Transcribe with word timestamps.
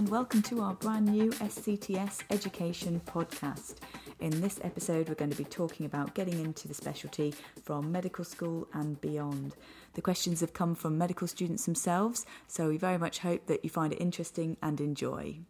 And 0.00 0.08
welcome 0.08 0.40
to 0.44 0.62
our 0.62 0.72
brand 0.72 1.04
new 1.04 1.30
SCTS 1.30 2.22
Education 2.30 3.02
podcast. 3.04 3.74
In 4.18 4.40
this 4.40 4.58
episode, 4.64 5.10
we're 5.10 5.14
going 5.14 5.30
to 5.30 5.36
be 5.36 5.44
talking 5.44 5.84
about 5.84 6.14
getting 6.14 6.40
into 6.40 6.68
the 6.68 6.72
specialty 6.72 7.34
from 7.62 7.92
medical 7.92 8.24
school 8.24 8.66
and 8.72 8.98
beyond. 9.02 9.56
The 9.92 10.00
questions 10.00 10.40
have 10.40 10.54
come 10.54 10.74
from 10.74 10.96
medical 10.96 11.26
students 11.26 11.66
themselves, 11.66 12.24
so 12.48 12.70
we 12.70 12.78
very 12.78 12.96
much 12.96 13.18
hope 13.18 13.44
that 13.44 13.62
you 13.62 13.68
find 13.68 13.92
it 13.92 14.00
interesting 14.00 14.56
and 14.62 14.80
enjoy. 14.80 15.40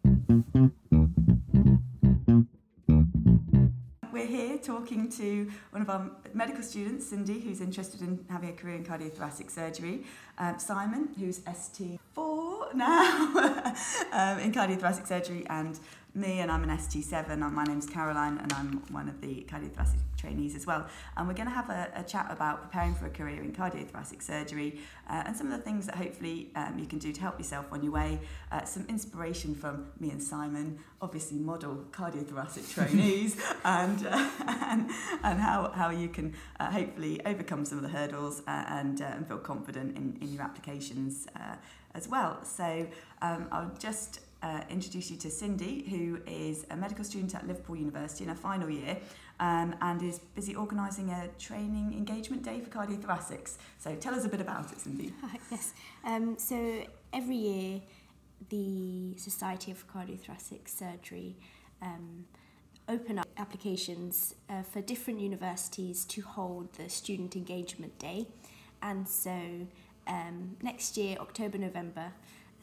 We're 4.11 4.27
here 4.27 4.57
talking 4.57 5.09
to 5.11 5.49
one 5.69 5.81
of 5.81 5.89
our 5.89 6.11
medical 6.33 6.61
students, 6.61 7.07
Cindy, 7.07 7.39
who's 7.39 7.61
interested 7.61 8.01
in 8.01 8.25
having 8.29 8.49
a 8.49 8.53
career 8.53 8.75
in 8.75 8.83
cardiothoracic 8.83 9.49
surgery, 9.49 10.03
um, 10.37 10.59
Simon, 10.59 11.07
who's 11.17 11.39
ST4 11.39 12.40
now 12.75 13.27
um, 14.11 14.39
in 14.39 14.51
cardiothoracic 14.51 15.07
surgery, 15.07 15.45
and 15.49 15.79
me, 16.13 16.39
and 16.39 16.51
I'm 16.51 16.63
an 16.63 16.69
ST7. 16.69 17.29
And 17.29 17.53
my 17.53 17.63
name's 17.63 17.85
Caroline, 17.85 18.37
and 18.37 18.51
I'm 18.53 18.83
one 18.91 19.07
of 19.07 19.21
the 19.21 19.45
cardiothoracic 19.49 19.99
trainees 20.17 20.55
as 20.55 20.67
well. 20.67 20.85
And 21.15 21.27
we're 21.27 21.33
going 21.33 21.47
to 21.47 21.53
have 21.53 21.69
a, 21.69 21.89
a 21.95 22.03
chat 22.03 22.27
about 22.29 22.61
preparing 22.61 22.93
for 22.93 23.07
a 23.07 23.09
career 23.09 23.41
in 23.41 23.53
cardiothoracic 23.53 24.21
surgery 24.21 24.79
uh, 25.09 25.23
and 25.25 25.35
some 25.35 25.51
of 25.51 25.57
the 25.57 25.63
things 25.63 25.85
that 25.87 25.95
hopefully 25.95 26.51
um, 26.55 26.77
you 26.77 26.85
can 26.85 26.99
do 26.99 27.11
to 27.11 27.21
help 27.21 27.39
yourself 27.39 27.67
on 27.71 27.81
your 27.83 27.91
way. 27.93 28.19
Uh, 28.51 28.63
some 28.65 28.85
inspiration 28.87 29.55
from 29.55 29.87
me 29.99 30.11
and 30.11 30.21
Simon, 30.21 30.79
obviously 31.01 31.37
model 31.37 31.85
cardiothoracic 31.91 32.71
trainees, 32.73 33.37
and, 33.63 34.05
uh, 34.05 34.29
and 34.67 34.89
and 35.23 35.39
how, 35.39 35.71
how 35.71 35.89
you 35.89 36.09
can 36.09 36.33
uh, 36.59 36.69
hopefully 36.69 37.21
overcome 37.25 37.65
some 37.65 37.77
of 37.77 37.83
the 37.83 37.89
hurdles 37.89 38.41
uh, 38.47 38.65
and, 38.67 39.01
uh, 39.01 39.05
and 39.05 39.27
feel 39.27 39.37
confident 39.37 39.97
in, 39.97 40.17
in 40.21 40.33
your 40.33 40.43
applications 40.43 41.27
uh, 41.35 41.55
as 41.95 42.07
well. 42.07 42.43
So 42.43 42.87
um, 43.21 43.47
I'll 43.51 43.71
just 43.79 44.19
uh, 44.43 44.61
introduce 44.69 45.11
you 45.11 45.17
to 45.17 45.29
Cindy, 45.29 45.85
who 45.89 46.19
is 46.25 46.65
a 46.71 46.75
medical 46.75 47.03
student 47.03 47.35
at 47.35 47.47
Liverpool 47.47 47.75
University 47.75 48.23
in 48.23 48.29
her 48.29 48.35
final 48.35 48.69
year 48.69 48.97
um, 49.39 49.75
and 49.81 50.01
is 50.01 50.19
busy 50.19 50.55
organising 50.55 51.09
a 51.09 51.27
training 51.39 51.93
engagement 51.93 52.43
day 52.43 52.59
for 52.59 52.69
cardiothoracics. 52.69 53.57
So 53.79 53.95
tell 53.95 54.15
us 54.15 54.25
a 54.25 54.29
bit 54.29 54.41
about 54.41 54.71
it, 54.71 54.79
Cindy. 54.79 55.13
yes. 55.51 55.73
Um, 56.03 56.37
so 56.37 56.83
every 57.13 57.35
year, 57.35 57.81
the 58.49 59.15
Society 59.17 59.71
of 59.71 59.87
Cardiothoracic 59.87 60.67
Surgery 60.67 61.35
um, 61.81 62.25
open 62.89 63.19
up 63.19 63.27
applications 63.37 64.35
uh, 64.49 64.63
for 64.63 64.81
different 64.81 65.19
universities 65.19 66.03
to 66.05 66.21
hold 66.21 66.73
the 66.73 66.89
Student 66.89 67.35
Engagement 67.35 67.97
Day. 67.99 68.27
And 68.81 69.07
so 69.07 69.67
um, 70.11 70.57
next 70.61 70.97
year, 70.97 71.17
October, 71.19 71.57
November, 71.57 72.11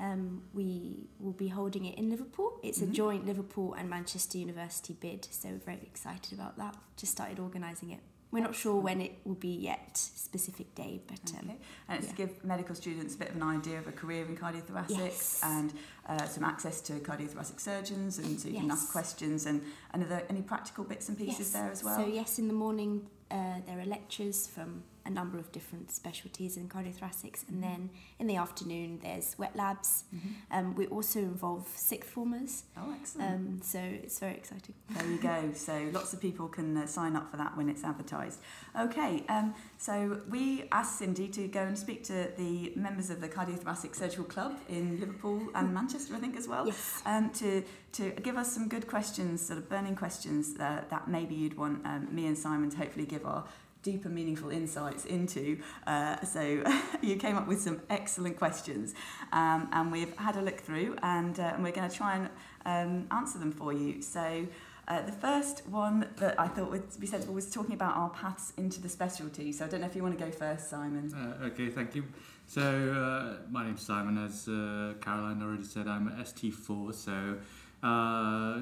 um, 0.00 0.42
we 0.52 1.08
will 1.18 1.32
be 1.32 1.48
holding 1.48 1.84
it 1.86 1.98
in 1.98 2.10
Liverpool. 2.10 2.60
It's 2.62 2.80
mm-hmm. 2.80 2.90
a 2.92 2.94
joint 2.94 3.26
Liverpool 3.26 3.74
and 3.74 3.88
Manchester 3.88 4.38
University 4.38 4.94
bid, 5.00 5.26
so 5.30 5.48
we're 5.48 5.58
very 5.58 5.82
excited 5.82 6.32
about 6.38 6.56
that. 6.58 6.76
Just 6.96 7.12
started 7.12 7.38
organising 7.38 7.90
it. 7.90 8.00
We're 8.30 8.42
not 8.42 8.54
sure 8.54 8.78
when 8.78 9.00
it 9.00 9.12
will 9.24 9.36
be 9.36 9.56
yet, 9.56 9.96
specific 9.96 10.74
day, 10.74 11.00
but 11.06 11.32
um, 11.32 11.48
okay. 11.48 11.58
and 11.88 11.98
it's 11.98 12.08
yeah. 12.08 12.12
to 12.12 12.16
give 12.26 12.44
medical 12.44 12.74
students 12.74 13.14
a 13.14 13.18
bit 13.18 13.30
of 13.30 13.36
an 13.36 13.42
idea 13.42 13.78
of 13.78 13.88
a 13.88 13.92
career 13.92 14.26
in 14.26 14.36
cardiothoracics 14.36 14.90
yes. 14.98 15.40
and 15.42 15.72
uh, 16.06 16.26
some 16.26 16.44
access 16.44 16.82
to 16.82 16.92
cardiothoracic 17.00 17.58
surgeons, 17.58 18.18
and 18.18 18.38
so 18.38 18.48
you 18.48 18.54
yes. 18.54 18.62
can 18.62 18.70
ask 18.70 18.92
questions. 18.92 19.46
And, 19.46 19.62
and 19.92 20.02
are 20.02 20.06
there 20.06 20.24
any 20.28 20.42
practical 20.42 20.84
bits 20.84 21.08
and 21.08 21.16
pieces 21.16 21.38
yes. 21.38 21.50
there 21.52 21.72
as 21.72 21.82
well? 21.82 21.96
So 21.96 22.06
yes, 22.06 22.38
in 22.38 22.48
the 22.48 22.54
morning 22.54 23.08
uh, 23.30 23.60
there 23.66 23.78
are 23.80 23.86
lectures 23.86 24.46
from 24.46 24.82
a 25.08 25.10
number 25.10 25.38
of 25.38 25.50
different 25.50 25.90
specialties 25.90 26.56
in 26.56 26.68
cardiothoracics, 26.68 27.48
and 27.48 27.62
then 27.62 27.90
in 28.18 28.26
the 28.26 28.36
afternoon 28.36 29.00
there's 29.02 29.36
wet 29.38 29.56
labs. 29.56 30.04
Mm-hmm. 30.14 30.28
Um, 30.56 30.74
we 30.76 30.86
also 30.86 31.18
involve 31.20 31.66
sixth 31.74 32.10
formers. 32.10 32.64
Oh, 32.76 32.94
excellent! 33.00 33.30
Um, 33.30 33.60
so 33.62 33.78
it's 33.80 34.18
very 34.18 34.34
exciting. 34.34 34.74
There 34.90 35.10
you 35.10 35.18
go. 35.18 35.36
So 35.68 35.90
lots 35.92 36.12
of 36.12 36.20
people 36.20 36.46
can 36.48 36.76
uh, 36.76 36.86
sign 36.86 37.16
up 37.16 37.30
for 37.30 37.36
that 37.38 37.56
when 37.56 37.68
it's 37.68 37.82
advertised. 37.82 38.40
Okay, 38.78 39.24
um, 39.28 39.54
so 39.78 40.20
we 40.28 40.64
asked 40.72 40.98
Cindy 40.98 41.28
to 41.28 41.48
go 41.48 41.60
and 41.60 41.76
speak 41.76 42.04
to 42.04 42.30
the 42.36 42.72
members 42.76 43.10
of 43.10 43.20
the 43.20 43.28
Cardiothoracic 43.28 43.94
Surgical 43.94 44.24
Club 44.24 44.58
in 44.68 45.00
Liverpool 45.00 45.48
and 45.54 45.72
Manchester, 45.72 46.14
I 46.14 46.18
think, 46.18 46.36
as 46.36 46.46
well, 46.46 46.66
yes. 46.66 47.02
um, 47.06 47.30
to 47.30 47.64
to 47.92 48.10
give 48.10 48.36
us 48.36 48.52
some 48.52 48.68
good 48.68 48.86
questions, 48.86 49.44
sort 49.44 49.58
of 49.58 49.68
burning 49.68 49.96
questions 49.96 50.54
that, 50.54 50.90
that 50.90 51.08
maybe 51.08 51.34
you'd 51.34 51.56
want 51.56 51.84
um, 51.86 52.06
me 52.14 52.26
and 52.26 52.36
Simon 52.36 52.70
to 52.70 52.76
hopefully 52.76 53.06
give 53.06 53.24
our 53.24 53.44
deeper, 53.82 54.08
meaningful 54.08 54.50
insights 54.50 55.04
into. 55.04 55.58
Uh, 55.86 56.22
so 56.24 56.62
you 57.02 57.16
came 57.16 57.36
up 57.36 57.46
with 57.46 57.60
some 57.60 57.80
excellent 57.90 58.36
questions, 58.36 58.94
um, 59.32 59.68
and 59.72 59.92
we've 59.92 60.16
had 60.16 60.36
a 60.36 60.42
look 60.42 60.60
through, 60.60 60.96
and, 61.02 61.38
uh, 61.38 61.52
and 61.54 61.62
we're 61.62 61.72
going 61.72 61.88
to 61.88 61.96
try 61.96 62.16
and 62.16 62.28
um, 62.64 63.06
answer 63.10 63.38
them 63.38 63.52
for 63.52 63.72
you. 63.72 64.02
So. 64.02 64.46
Uh, 64.86 65.02
the 65.02 65.12
first 65.12 65.66
one 65.66 66.08
that 66.16 66.40
I 66.40 66.48
thought 66.48 66.70
would 66.70 66.98
be 66.98 67.06
sensible 67.06 67.34
was 67.34 67.50
talking 67.50 67.74
about 67.74 67.94
our 67.94 68.08
paths 68.08 68.54
into 68.56 68.80
the 68.80 68.88
specialty. 68.88 69.52
So 69.52 69.66
I 69.66 69.68
don't 69.68 69.82
know 69.82 69.86
if 69.86 69.94
you 69.94 70.02
want 70.02 70.18
to 70.18 70.24
go 70.24 70.30
first, 70.30 70.70
Simon. 70.70 71.12
Uh, 71.12 71.44
okay, 71.48 71.68
thank 71.68 71.94
you. 71.94 72.06
So 72.46 72.62
uh, 72.62 73.46
my 73.50 73.66
name's 73.66 73.82
Simon. 73.82 74.16
As 74.16 74.48
uh, 74.48 74.94
Caroline 75.02 75.42
already 75.42 75.64
said, 75.64 75.88
I'm 75.88 76.08
a 76.08 76.12
ST4. 76.12 76.94
So 76.94 77.36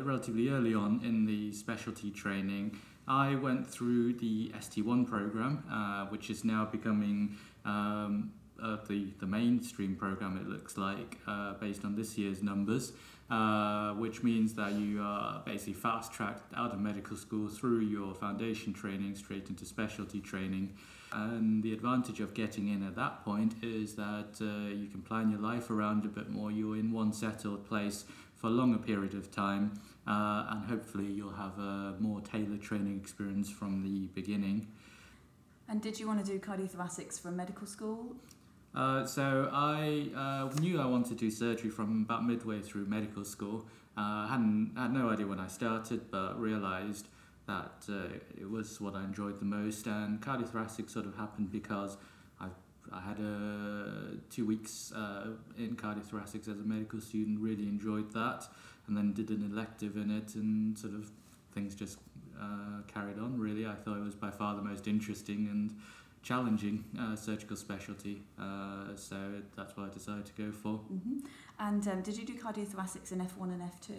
relatively 0.04 0.48
early 0.48 0.74
on 0.74 1.00
in 1.04 1.26
the 1.26 1.52
specialty 1.52 2.10
training, 2.10 2.76
I 3.08 3.36
went 3.36 3.66
through 3.66 4.14
the 4.14 4.50
ST1 4.56 5.06
program, 5.08 5.64
uh, 5.70 6.06
which 6.06 6.28
is 6.30 6.44
now 6.44 6.64
becoming 6.64 7.36
um, 7.64 8.32
uh, 8.62 8.78
the, 8.88 9.08
the 9.20 9.26
mainstream 9.26 9.94
program, 9.94 10.36
it 10.36 10.48
looks 10.48 10.76
like, 10.76 11.18
uh, 11.26 11.54
based 11.54 11.84
on 11.84 11.94
this 11.94 12.16
year's 12.18 12.42
numbers, 12.42 12.92
uh, 13.30 13.92
which 13.94 14.22
means 14.22 14.54
that 14.54 14.72
you 14.72 15.00
are 15.02 15.42
basically 15.44 15.74
fast 15.74 16.12
tracked 16.12 16.52
out 16.54 16.72
of 16.72 16.80
medical 16.80 17.16
school 17.16 17.48
through 17.48 17.80
your 17.80 18.14
foundation 18.14 18.72
training 18.72 19.14
straight 19.14 19.48
into 19.48 19.64
specialty 19.64 20.20
training. 20.20 20.74
And 21.12 21.62
the 21.62 21.72
advantage 21.72 22.20
of 22.20 22.34
getting 22.34 22.68
in 22.68 22.82
at 22.82 22.96
that 22.96 23.24
point 23.24 23.54
is 23.62 23.94
that 23.94 24.38
uh, 24.40 24.74
you 24.74 24.88
can 24.88 25.02
plan 25.02 25.30
your 25.30 25.40
life 25.40 25.70
around 25.70 26.04
a 26.04 26.08
bit 26.08 26.30
more. 26.30 26.50
You're 26.50 26.76
in 26.76 26.92
one 26.92 27.12
settled 27.12 27.66
place 27.66 28.04
for 28.34 28.48
a 28.48 28.50
longer 28.50 28.78
period 28.78 29.14
of 29.14 29.30
time, 29.30 29.80
uh, 30.06 30.46
and 30.50 30.64
hopefully 30.64 31.06
you'll 31.06 31.32
have 31.32 31.58
a 31.58 31.96
more 31.98 32.20
tailored 32.20 32.62
training 32.62 32.98
experience 33.00 33.50
from 33.50 33.82
the 33.82 34.06
beginning. 34.14 34.68
And 35.68 35.82
did 35.82 35.98
you 35.98 36.06
want 36.06 36.24
to 36.24 36.30
do 36.30 36.38
cardiothoracics 36.38 37.20
from 37.20 37.36
medical 37.36 37.66
school? 37.66 38.14
Uh, 38.74 39.04
so 39.04 39.48
I 39.52 40.10
uh, 40.14 40.60
knew 40.60 40.80
I 40.80 40.86
wanted 40.86 41.08
to 41.10 41.14
do 41.14 41.30
surgery 41.30 41.70
from 41.70 42.02
about 42.02 42.26
midway 42.26 42.60
through 42.60 42.86
medical 42.86 43.24
school. 43.24 43.66
Uh, 43.96 44.26
hadn't 44.28 44.72
had 44.76 44.92
no 44.92 45.08
idea 45.08 45.26
when 45.26 45.40
I 45.40 45.46
started, 45.46 46.10
but 46.10 46.38
realised 46.38 47.08
that 47.46 47.86
uh, 47.88 48.14
it 48.38 48.48
was 48.48 48.80
what 48.80 48.94
I 48.94 49.04
enjoyed 49.04 49.40
the 49.40 49.46
most. 49.46 49.86
And 49.86 50.20
cardiothoracic 50.20 50.90
sort 50.90 51.06
of 51.06 51.16
happened 51.16 51.50
because 51.50 51.96
I 52.38 52.48
I 52.92 53.00
had 53.00 53.18
a 53.18 54.16
two 54.30 54.46
weeks 54.46 54.92
uh, 54.94 55.28
in 55.58 55.74
cardiothoracics 55.76 56.48
as 56.48 56.60
a 56.60 56.64
medical 56.64 57.00
student. 57.00 57.40
Really 57.40 57.64
enjoyed 57.64 58.12
that, 58.12 58.46
and 58.88 58.96
then 58.96 59.12
did 59.12 59.30
an 59.30 59.48
elective 59.50 59.96
in 59.96 60.10
it, 60.10 60.34
and 60.34 60.78
sort 60.78 60.94
of 60.94 61.10
things 61.52 61.74
just 61.74 61.98
uh, 62.40 62.82
carried 62.86 63.18
on. 63.18 63.38
Really, 63.38 63.66
I 63.66 63.74
thought 63.74 63.96
it 63.96 64.04
was 64.04 64.14
by 64.14 64.30
far 64.30 64.54
the 64.54 64.62
most 64.62 64.86
interesting 64.86 65.48
and 65.50 65.74
challenging 66.22 66.84
uh, 66.98 67.14
surgical 67.14 67.56
specialty. 67.56 68.22
Uh, 68.38 68.94
so 68.96 69.16
that's 69.56 69.76
what 69.76 69.88
I 69.88 69.92
decided 69.92 70.26
to 70.26 70.32
go 70.32 70.50
for. 70.50 70.80
Mm-hmm. 70.92 71.18
And 71.60 71.86
um, 71.88 72.02
did 72.02 72.18
you 72.18 72.26
do 72.26 72.34
cardiothoracics 72.34 73.12
in 73.12 73.18
F1 73.18 73.44
and 73.44 73.62
F2, 73.62 73.92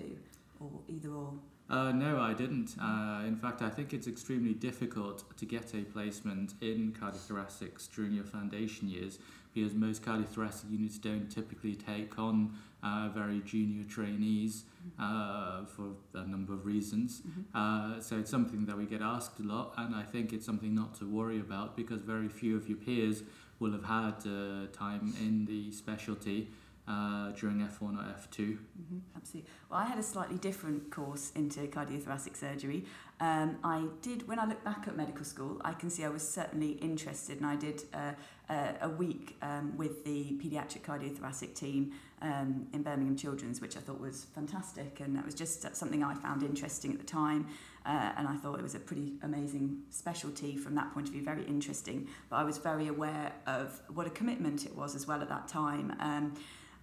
or 0.59 0.69
either 0.89 1.09
or? 1.09 1.33
Uh, 1.69 1.91
no, 1.91 2.19
I 2.19 2.33
didn't. 2.33 2.75
Uh, 2.81 3.23
in 3.25 3.35
fact, 3.35 3.61
I 3.61 3.69
think 3.69 3.93
it's 3.93 4.07
extremely 4.07 4.53
difficult 4.53 5.37
to 5.37 5.45
get 5.45 5.73
a 5.73 5.83
placement 5.83 6.53
in 6.61 6.93
cardiothoracics 6.97 7.93
during 7.93 8.13
your 8.13 8.23
foundation 8.23 8.87
years 8.87 9.19
because 9.53 9.73
most 9.73 10.03
cardiothoracic 10.03 10.71
units 10.71 10.97
don't 10.97 11.29
typically 11.29 11.75
take 11.75 12.17
on 12.19 12.53
uh, 12.83 13.09
very 13.13 13.41
junior 13.41 13.83
trainees 13.83 14.63
uh, 14.99 15.65
for 15.65 15.91
a 16.13 16.25
number 16.25 16.53
of 16.53 16.65
reasons. 16.65 17.21
Mm-hmm. 17.21 17.41
Uh, 17.53 18.01
so 18.01 18.17
it's 18.17 18.31
something 18.31 18.65
that 18.65 18.77
we 18.77 18.85
get 18.85 19.01
asked 19.01 19.39
a 19.39 19.43
lot, 19.43 19.73
and 19.77 19.95
I 19.95 20.03
think 20.03 20.33
it's 20.33 20.45
something 20.45 20.73
not 20.73 20.95
to 20.95 21.05
worry 21.05 21.39
about 21.39 21.75
because 21.75 22.01
very 22.01 22.29
few 22.29 22.55
of 22.55 22.67
your 22.67 22.77
peers 22.77 23.23
will 23.59 23.71
have 23.71 23.85
had 23.85 24.17
uh, 24.25 24.67
time 24.71 25.13
in 25.19 25.45
the 25.45 25.71
specialty 25.71 26.49
uh, 26.87 27.31
during 27.31 27.57
F1 27.59 27.97
or 27.97 28.03
F2. 28.03 28.39
Mm-hmm, 28.39 28.97
absolutely. 29.15 29.49
Well, 29.69 29.79
I 29.79 29.85
had 29.85 29.97
a 29.97 30.03
slightly 30.03 30.37
different 30.37 30.89
course 30.89 31.31
into 31.35 31.59
cardiothoracic 31.67 32.37
surgery. 32.37 32.85
Um, 33.19 33.57
I 33.63 33.87
did, 34.01 34.27
when 34.27 34.39
I 34.39 34.45
look 34.45 34.63
back 34.63 34.87
at 34.87 34.95
medical 34.95 35.25
school, 35.25 35.59
I 35.65 35.73
can 35.73 35.89
see 35.89 36.05
I 36.05 36.09
was 36.09 36.27
certainly 36.27 36.71
interested, 36.73 37.37
and 37.37 37.45
I 37.45 37.55
did 37.55 37.83
uh, 37.93 38.13
uh, 38.49 38.73
a 38.81 38.89
week 38.89 39.35
um, 39.41 39.75
with 39.75 40.05
the 40.05 40.39
paediatric 40.41 40.81
cardiothoracic 40.83 41.55
team 41.55 41.91
um, 42.21 42.67
in 42.73 42.83
Birmingham 42.83 43.15
Children's, 43.15 43.61
which 43.61 43.77
I 43.77 43.79
thought 43.79 43.99
was 43.99 44.25
fantastic, 44.33 44.99
and 44.99 45.15
that 45.15 45.25
was 45.25 45.35
just 45.35 45.75
something 45.75 46.03
I 46.03 46.13
found 46.15 46.43
interesting 46.43 46.91
at 46.91 46.99
the 46.99 47.05
time. 47.05 47.47
Uh, 47.85 48.11
and 48.17 48.27
I 48.27 48.35
thought 48.35 48.59
it 48.59 48.63
was 48.63 48.75
a 48.75 48.79
pretty 48.79 49.13
amazing 49.21 49.83
specialty 49.89 50.57
from 50.57 50.75
that 50.75 50.93
point 50.93 51.07
of 51.07 51.13
view, 51.13 51.23
very 51.23 51.45
interesting. 51.45 52.07
But 52.29 52.37
I 52.37 52.43
was 52.43 52.57
very 52.57 52.87
aware 52.87 53.31
of 53.45 53.79
what 53.93 54.07
a 54.07 54.09
commitment 54.09 54.65
it 54.65 54.75
was 54.75 54.95
as 54.95 55.07
well 55.07 55.21
at 55.21 55.29
that 55.29 55.47
time. 55.47 55.95
Um, 55.99 56.33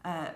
uh, 0.05 0.29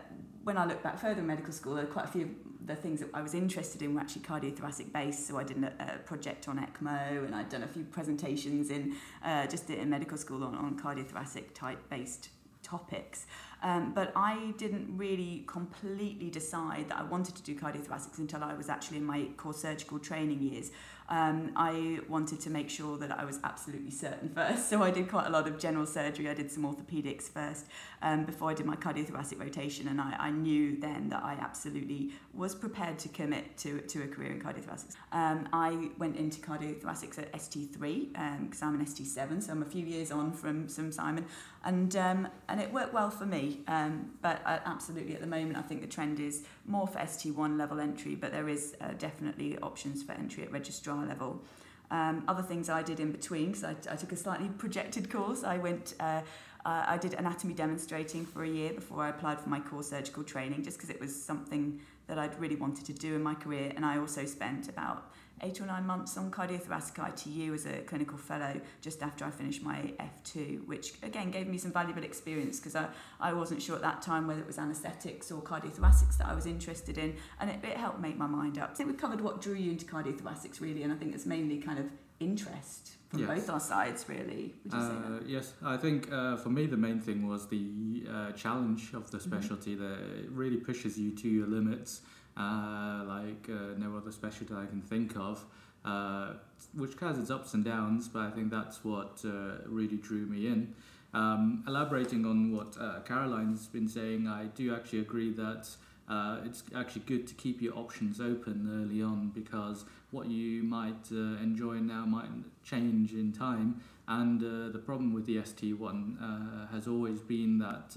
when 0.44 0.56
I 0.56 0.66
look 0.66 0.82
back 0.82 0.98
further 0.98 1.20
in 1.20 1.26
medical 1.26 1.52
school, 1.52 1.74
there 1.74 1.84
are 1.84 1.88
quite 1.88 2.06
a 2.06 2.08
few 2.08 2.22
of 2.22 2.28
the 2.66 2.76
things 2.76 3.00
that 3.00 3.08
I 3.14 3.22
was 3.22 3.34
interested 3.34 3.82
in 3.82 3.94
were 3.94 4.00
actually 4.00 4.22
cardiothoracic 4.22 4.92
based. 4.92 5.26
So 5.26 5.38
I 5.38 5.44
did 5.44 5.62
a, 5.62 5.72
a 5.78 5.98
project 5.98 6.48
on 6.48 6.58
ECMO 6.58 7.24
and 7.24 7.34
I'd 7.34 7.48
done 7.48 7.62
a 7.62 7.68
few 7.68 7.84
presentations 7.84 8.70
in 8.70 8.94
uh, 9.24 9.46
just 9.46 9.70
in 9.70 9.88
medical 9.88 10.18
school 10.18 10.44
on, 10.44 10.54
on 10.54 10.78
cardiothoracic 10.78 11.54
type 11.54 11.78
based 11.88 12.28
topics. 12.68 13.26
Um, 13.62 13.92
but 13.92 14.12
I 14.14 14.54
didn't 14.56 14.96
really 14.96 15.44
completely 15.48 16.30
decide 16.30 16.88
that 16.90 16.98
I 16.98 17.02
wanted 17.02 17.34
to 17.36 17.42
do 17.42 17.56
cardiothoracics 17.56 18.18
until 18.18 18.44
I 18.44 18.54
was 18.54 18.68
actually 18.68 18.98
in 18.98 19.04
my 19.04 19.28
core 19.36 19.54
surgical 19.54 19.98
training 19.98 20.40
years. 20.40 20.70
Um, 21.08 21.52
I 21.56 22.00
wanted 22.06 22.38
to 22.40 22.50
make 22.50 22.68
sure 22.68 22.98
that 22.98 23.10
I 23.18 23.24
was 23.24 23.40
absolutely 23.42 23.90
certain 23.90 24.28
first. 24.34 24.68
So 24.68 24.82
I 24.82 24.90
did 24.90 25.08
quite 25.08 25.26
a 25.26 25.30
lot 25.30 25.48
of 25.48 25.58
general 25.58 25.86
surgery. 25.86 26.28
I 26.28 26.34
did 26.34 26.50
some 26.50 26.64
orthopedics 26.64 27.22
first 27.22 27.66
um, 28.02 28.24
before 28.24 28.50
I 28.50 28.54
did 28.54 28.66
my 28.66 28.76
cardiothoracic 28.76 29.40
rotation. 29.40 29.88
And 29.88 30.00
I, 30.00 30.14
I 30.18 30.30
knew 30.30 30.78
then 30.78 31.08
that 31.08 31.24
I 31.24 31.32
absolutely 31.40 32.12
was 32.34 32.54
prepared 32.54 32.98
to 33.00 33.08
commit 33.08 33.56
to, 33.58 33.80
to 33.80 34.02
a 34.02 34.06
career 34.06 34.32
in 34.32 34.40
cardiothoracics. 34.40 34.94
Um, 35.10 35.48
I 35.52 35.88
went 35.98 36.16
into 36.16 36.40
cardiothoracics 36.40 37.18
at 37.18 37.32
ST3 37.32 38.42
because 38.42 38.62
um, 38.62 38.68
I'm 38.68 38.80
an 38.80 38.86
ST7, 38.86 39.42
so 39.42 39.52
I'm 39.52 39.62
a 39.62 39.66
few 39.66 39.84
years 39.84 40.12
on 40.12 40.30
from, 40.32 40.68
from 40.68 40.92
Simon. 40.92 41.24
And, 41.64 41.94
um, 41.96 42.28
and 42.48 42.60
it 42.60 42.72
worked 42.72 42.94
well 42.94 43.10
for 43.10 43.26
me. 43.26 43.60
Um, 43.66 44.10
but 44.22 44.40
uh, 44.46 44.60
absolutely 44.64 45.14
at 45.14 45.20
the 45.20 45.26
moment, 45.26 45.56
I 45.56 45.62
think 45.62 45.80
the 45.80 45.88
trend 45.88 46.20
is 46.20 46.44
more 46.66 46.86
for 46.86 46.98
ST1 46.98 47.58
level 47.58 47.80
entry, 47.80 48.14
but 48.14 48.32
there 48.32 48.48
is 48.48 48.76
uh, 48.80 48.92
definitely 48.98 49.58
options 49.58 50.02
for 50.02 50.12
entry 50.12 50.44
at 50.44 50.52
registrar 50.52 51.04
level. 51.04 51.42
Um, 51.90 52.24
other 52.28 52.42
things 52.42 52.68
I 52.68 52.82
did 52.82 53.00
in 53.00 53.12
between, 53.12 53.52
because 53.52 53.64
I, 53.64 53.74
I 53.90 53.96
took 53.96 54.12
a 54.12 54.16
slightly 54.16 54.48
projected 54.58 55.10
course. 55.10 55.42
I 55.42 55.58
went, 55.58 55.94
uh, 56.00 56.22
I 56.64 56.98
did 56.98 57.14
anatomy 57.14 57.54
demonstrating 57.54 58.26
for 58.26 58.44
a 58.44 58.48
year 58.48 58.72
before 58.74 59.02
I 59.02 59.08
applied 59.08 59.40
for 59.40 59.48
my 59.48 59.60
core 59.60 59.82
surgical 59.82 60.22
training, 60.22 60.62
just 60.62 60.76
because 60.76 60.90
it 60.90 61.00
was 61.00 61.14
something 61.14 61.80
that 62.08 62.18
I'd 62.18 62.38
really 62.38 62.56
wanted 62.56 62.84
to 62.86 62.92
do 62.92 63.14
in 63.14 63.22
my 63.22 63.34
career. 63.34 63.72
And 63.74 63.86
I 63.86 63.98
also 63.98 64.24
spent 64.26 64.68
about 64.68 65.10
eight 65.42 65.60
or 65.60 65.66
nine 65.66 65.86
months 65.86 66.16
on 66.16 66.30
cardiothoracic 66.30 66.98
ITU 66.98 67.54
as 67.54 67.66
a 67.66 67.78
clinical 67.82 68.18
fellow 68.18 68.60
just 68.80 69.02
after 69.02 69.24
I 69.24 69.30
finished 69.30 69.62
my 69.62 69.92
F2, 70.00 70.66
which 70.66 70.94
again 71.02 71.30
gave 71.30 71.46
me 71.46 71.58
some 71.58 71.72
valuable 71.72 72.04
experience 72.04 72.58
because 72.58 72.76
I, 72.76 72.88
I 73.20 73.32
wasn't 73.32 73.62
sure 73.62 73.76
at 73.76 73.82
that 73.82 74.02
time 74.02 74.26
whether 74.26 74.40
it 74.40 74.46
was 74.46 74.58
anaesthetics 74.58 75.30
or 75.30 75.42
cardiothoracics 75.42 76.18
that 76.18 76.26
I 76.26 76.34
was 76.34 76.46
interested 76.46 76.98
in, 76.98 77.16
and 77.40 77.50
it, 77.50 77.58
it 77.62 77.76
helped 77.76 78.00
make 78.00 78.16
my 78.16 78.26
mind 78.26 78.58
up. 78.58 78.70
I 78.72 78.74
think 78.74 78.90
we 78.90 78.96
covered 78.96 79.20
what 79.20 79.40
drew 79.40 79.54
you 79.54 79.72
into 79.72 79.84
cardiothoracics 79.84 80.60
really, 80.60 80.82
and 80.82 80.92
I 80.92 80.96
think 80.96 81.14
it's 81.14 81.26
mainly 81.26 81.58
kind 81.58 81.78
of 81.78 81.86
interest 82.20 82.92
from 83.08 83.20
yes. 83.20 83.28
both 83.28 83.50
our 83.50 83.60
sides, 83.60 84.04
really. 84.08 84.54
Would 84.64 84.72
you 84.72 84.78
Uh, 84.78 85.20
yes, 85.26 85.54
I 85.64 85.76
think 85.76 86.12
uh, 86.12 86.36
for 86.36 86.50
me 86.50 86.66
the 86.66 86.76
main 86.76 87.00
thing 87.00 87.26
was 87.26 87.48
the 87.48 88.04
uh, 88.10 88.32
challenge 88.32 88.92
of 88.92 89.10
the 89.10 89.18
mm-hmm. 89.18 89.30
specialty 89.30 89.76
mm-hmm. 89.76 89.84
that 89.84 90.24
it 90.24 90.30
really 90.30 90.58
pushes 90.58 90.98
you 90.98 91.12
to 91.12 91.28
your 91.28 91.46
limits 91.46 92.02
uh, 92.38 93.02
like 93.04 93.48
uh, 93.48 93.76
no 93.78 93.96
other 93.96 94.12
specialty 94.12 94.54
I 94.54 94.66
can 94.66 94.80
think 94.80 95.16
of, 95.16 95.44
uh, 95.84 96.34
which 96.74 96.92
has 97.00 97.18
its 97.18 97.30
ups 97.30 97.54
and 97.54 97.64
downs, 97.64 98.06
but 98.06 98.20
I 98.20 98.30
think 98.30 98.50
that's 98.50 98.84
what 98.84 99.20
uh, 99.24 99.56
really 99.66 99.96
drew 99.96 100.24
me 100.26 100.46
in. 100.46 100.74
Um, 101.14 101.64
elaborating 101.66 102.24
on 102.24 102.54
what 102.54 102.76
uh, 102.80 103.00
Caroline's 103.00 103.66
been 103.66 103.88
saying, 103.88 104.28
I 104.28 104.44
do 104.44 104.72
actually 104.72 105.00
agree 105.00 105.32
that 105.32 105.68
uh, 106.08 106.38
it's 106.44 106.62
actually 106.76 107.02
good 107.06 107.26
to 107.26 107.34
keep 107.34 107.60
your 107.60 107.74
options 107.74 108.20
open 108.20 108.68
early 108.82 109.02
on 109.02 109.32
because 109.34 109.84
what 110.12 110.28
you 110.28 110.62
might 110.62 111.10
enjoy 111.10 111.74
now 111.74 112.06
might 112.06 112.30
change 112.62 113.12
in 113.12 113.32
time. 113.32 113.80
And 114.06 114.40
the 114.40 114.78
problem 114.78 115.12
with 115.12 115.26
the 115.26 115.36
ST1 115.36 116.70
has 116.70 116.86
always 116.86 117.20
been 117.20 117.58
that 117.58 117.94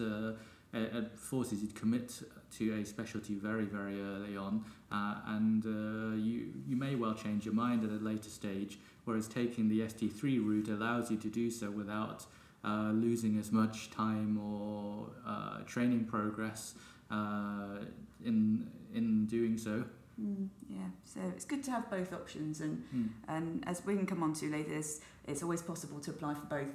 it 0.74 1.18
forces 1.18 1.62
you 1.62 1.68
to 1.68 1.74
commit 1.74 2.22
to 2.58 2.82
a 2.82 2.86
specialty 2.86 3.36
very, 3.36 3.66
very 3.66 4.02
early 4.02 4.38
on, 4.38 4.64
uh, 4.92 5.16
and 5.28 5.66
uh, 5.66 6.16
you, 6.16 6.48
you 6.68 6.76
may 6.76 6.96
well 6.96 7.14
change 7.14 7.46
your 7.46 7.54
mind 7.54 7.84
at 7.84 7.90
a 7.90 8.04
later 8.04 8.30
stage, 8.30 8.80
whereas 9.06 9.28
taking 9.28 9.70
the 9.70 9.82
ST3 9.82 10.46
route 10.46 10.70
allows 10.70 11.10
you 11.10 11.18
to 11.18 11.28
do 11.28 11.50
so 11.50 11.70
without 11.72 12.26
uh, 12.64 12.92
losing 12.94 13.40
as 13.40 13.52
much 13.52 13.90
time 13.90 14.38
or 14.38 15.08
uh, 15.26 15.62
training 15.66 16.06
progress 16.06 16.76
uh, 17.10 17.80
in, 18.24 18.70
in 18.94 19.26
doing 19.26 19.58
so. 19.58 19.84
Mm, 20.22 20.50
yeah, 20.70 20.80
so 21.06 21.20
it's 21.36 21.46
good 21.46 21.64
to 21.64 21.72
have 21.72 21.90
both 21.90 22.14
options, 22.14 22.62
and 22.62 22.84
mm. 22.94 23.10
and 23.28 23.64
as 23.66 23.84
we 23.86 23.96
can 23.96 24.06
come 24.06 24.22
on 24.22 24.34
to 24.34 24.52
later, 24.52 24.74
it's, 24.74 25.00
it's 25.28 25.42
always 25.42 25.62
possible 25.62 26.00
to 26.00 26.12
apply 26.12 26.34
for 26.36 26.46
both 26.46 26.68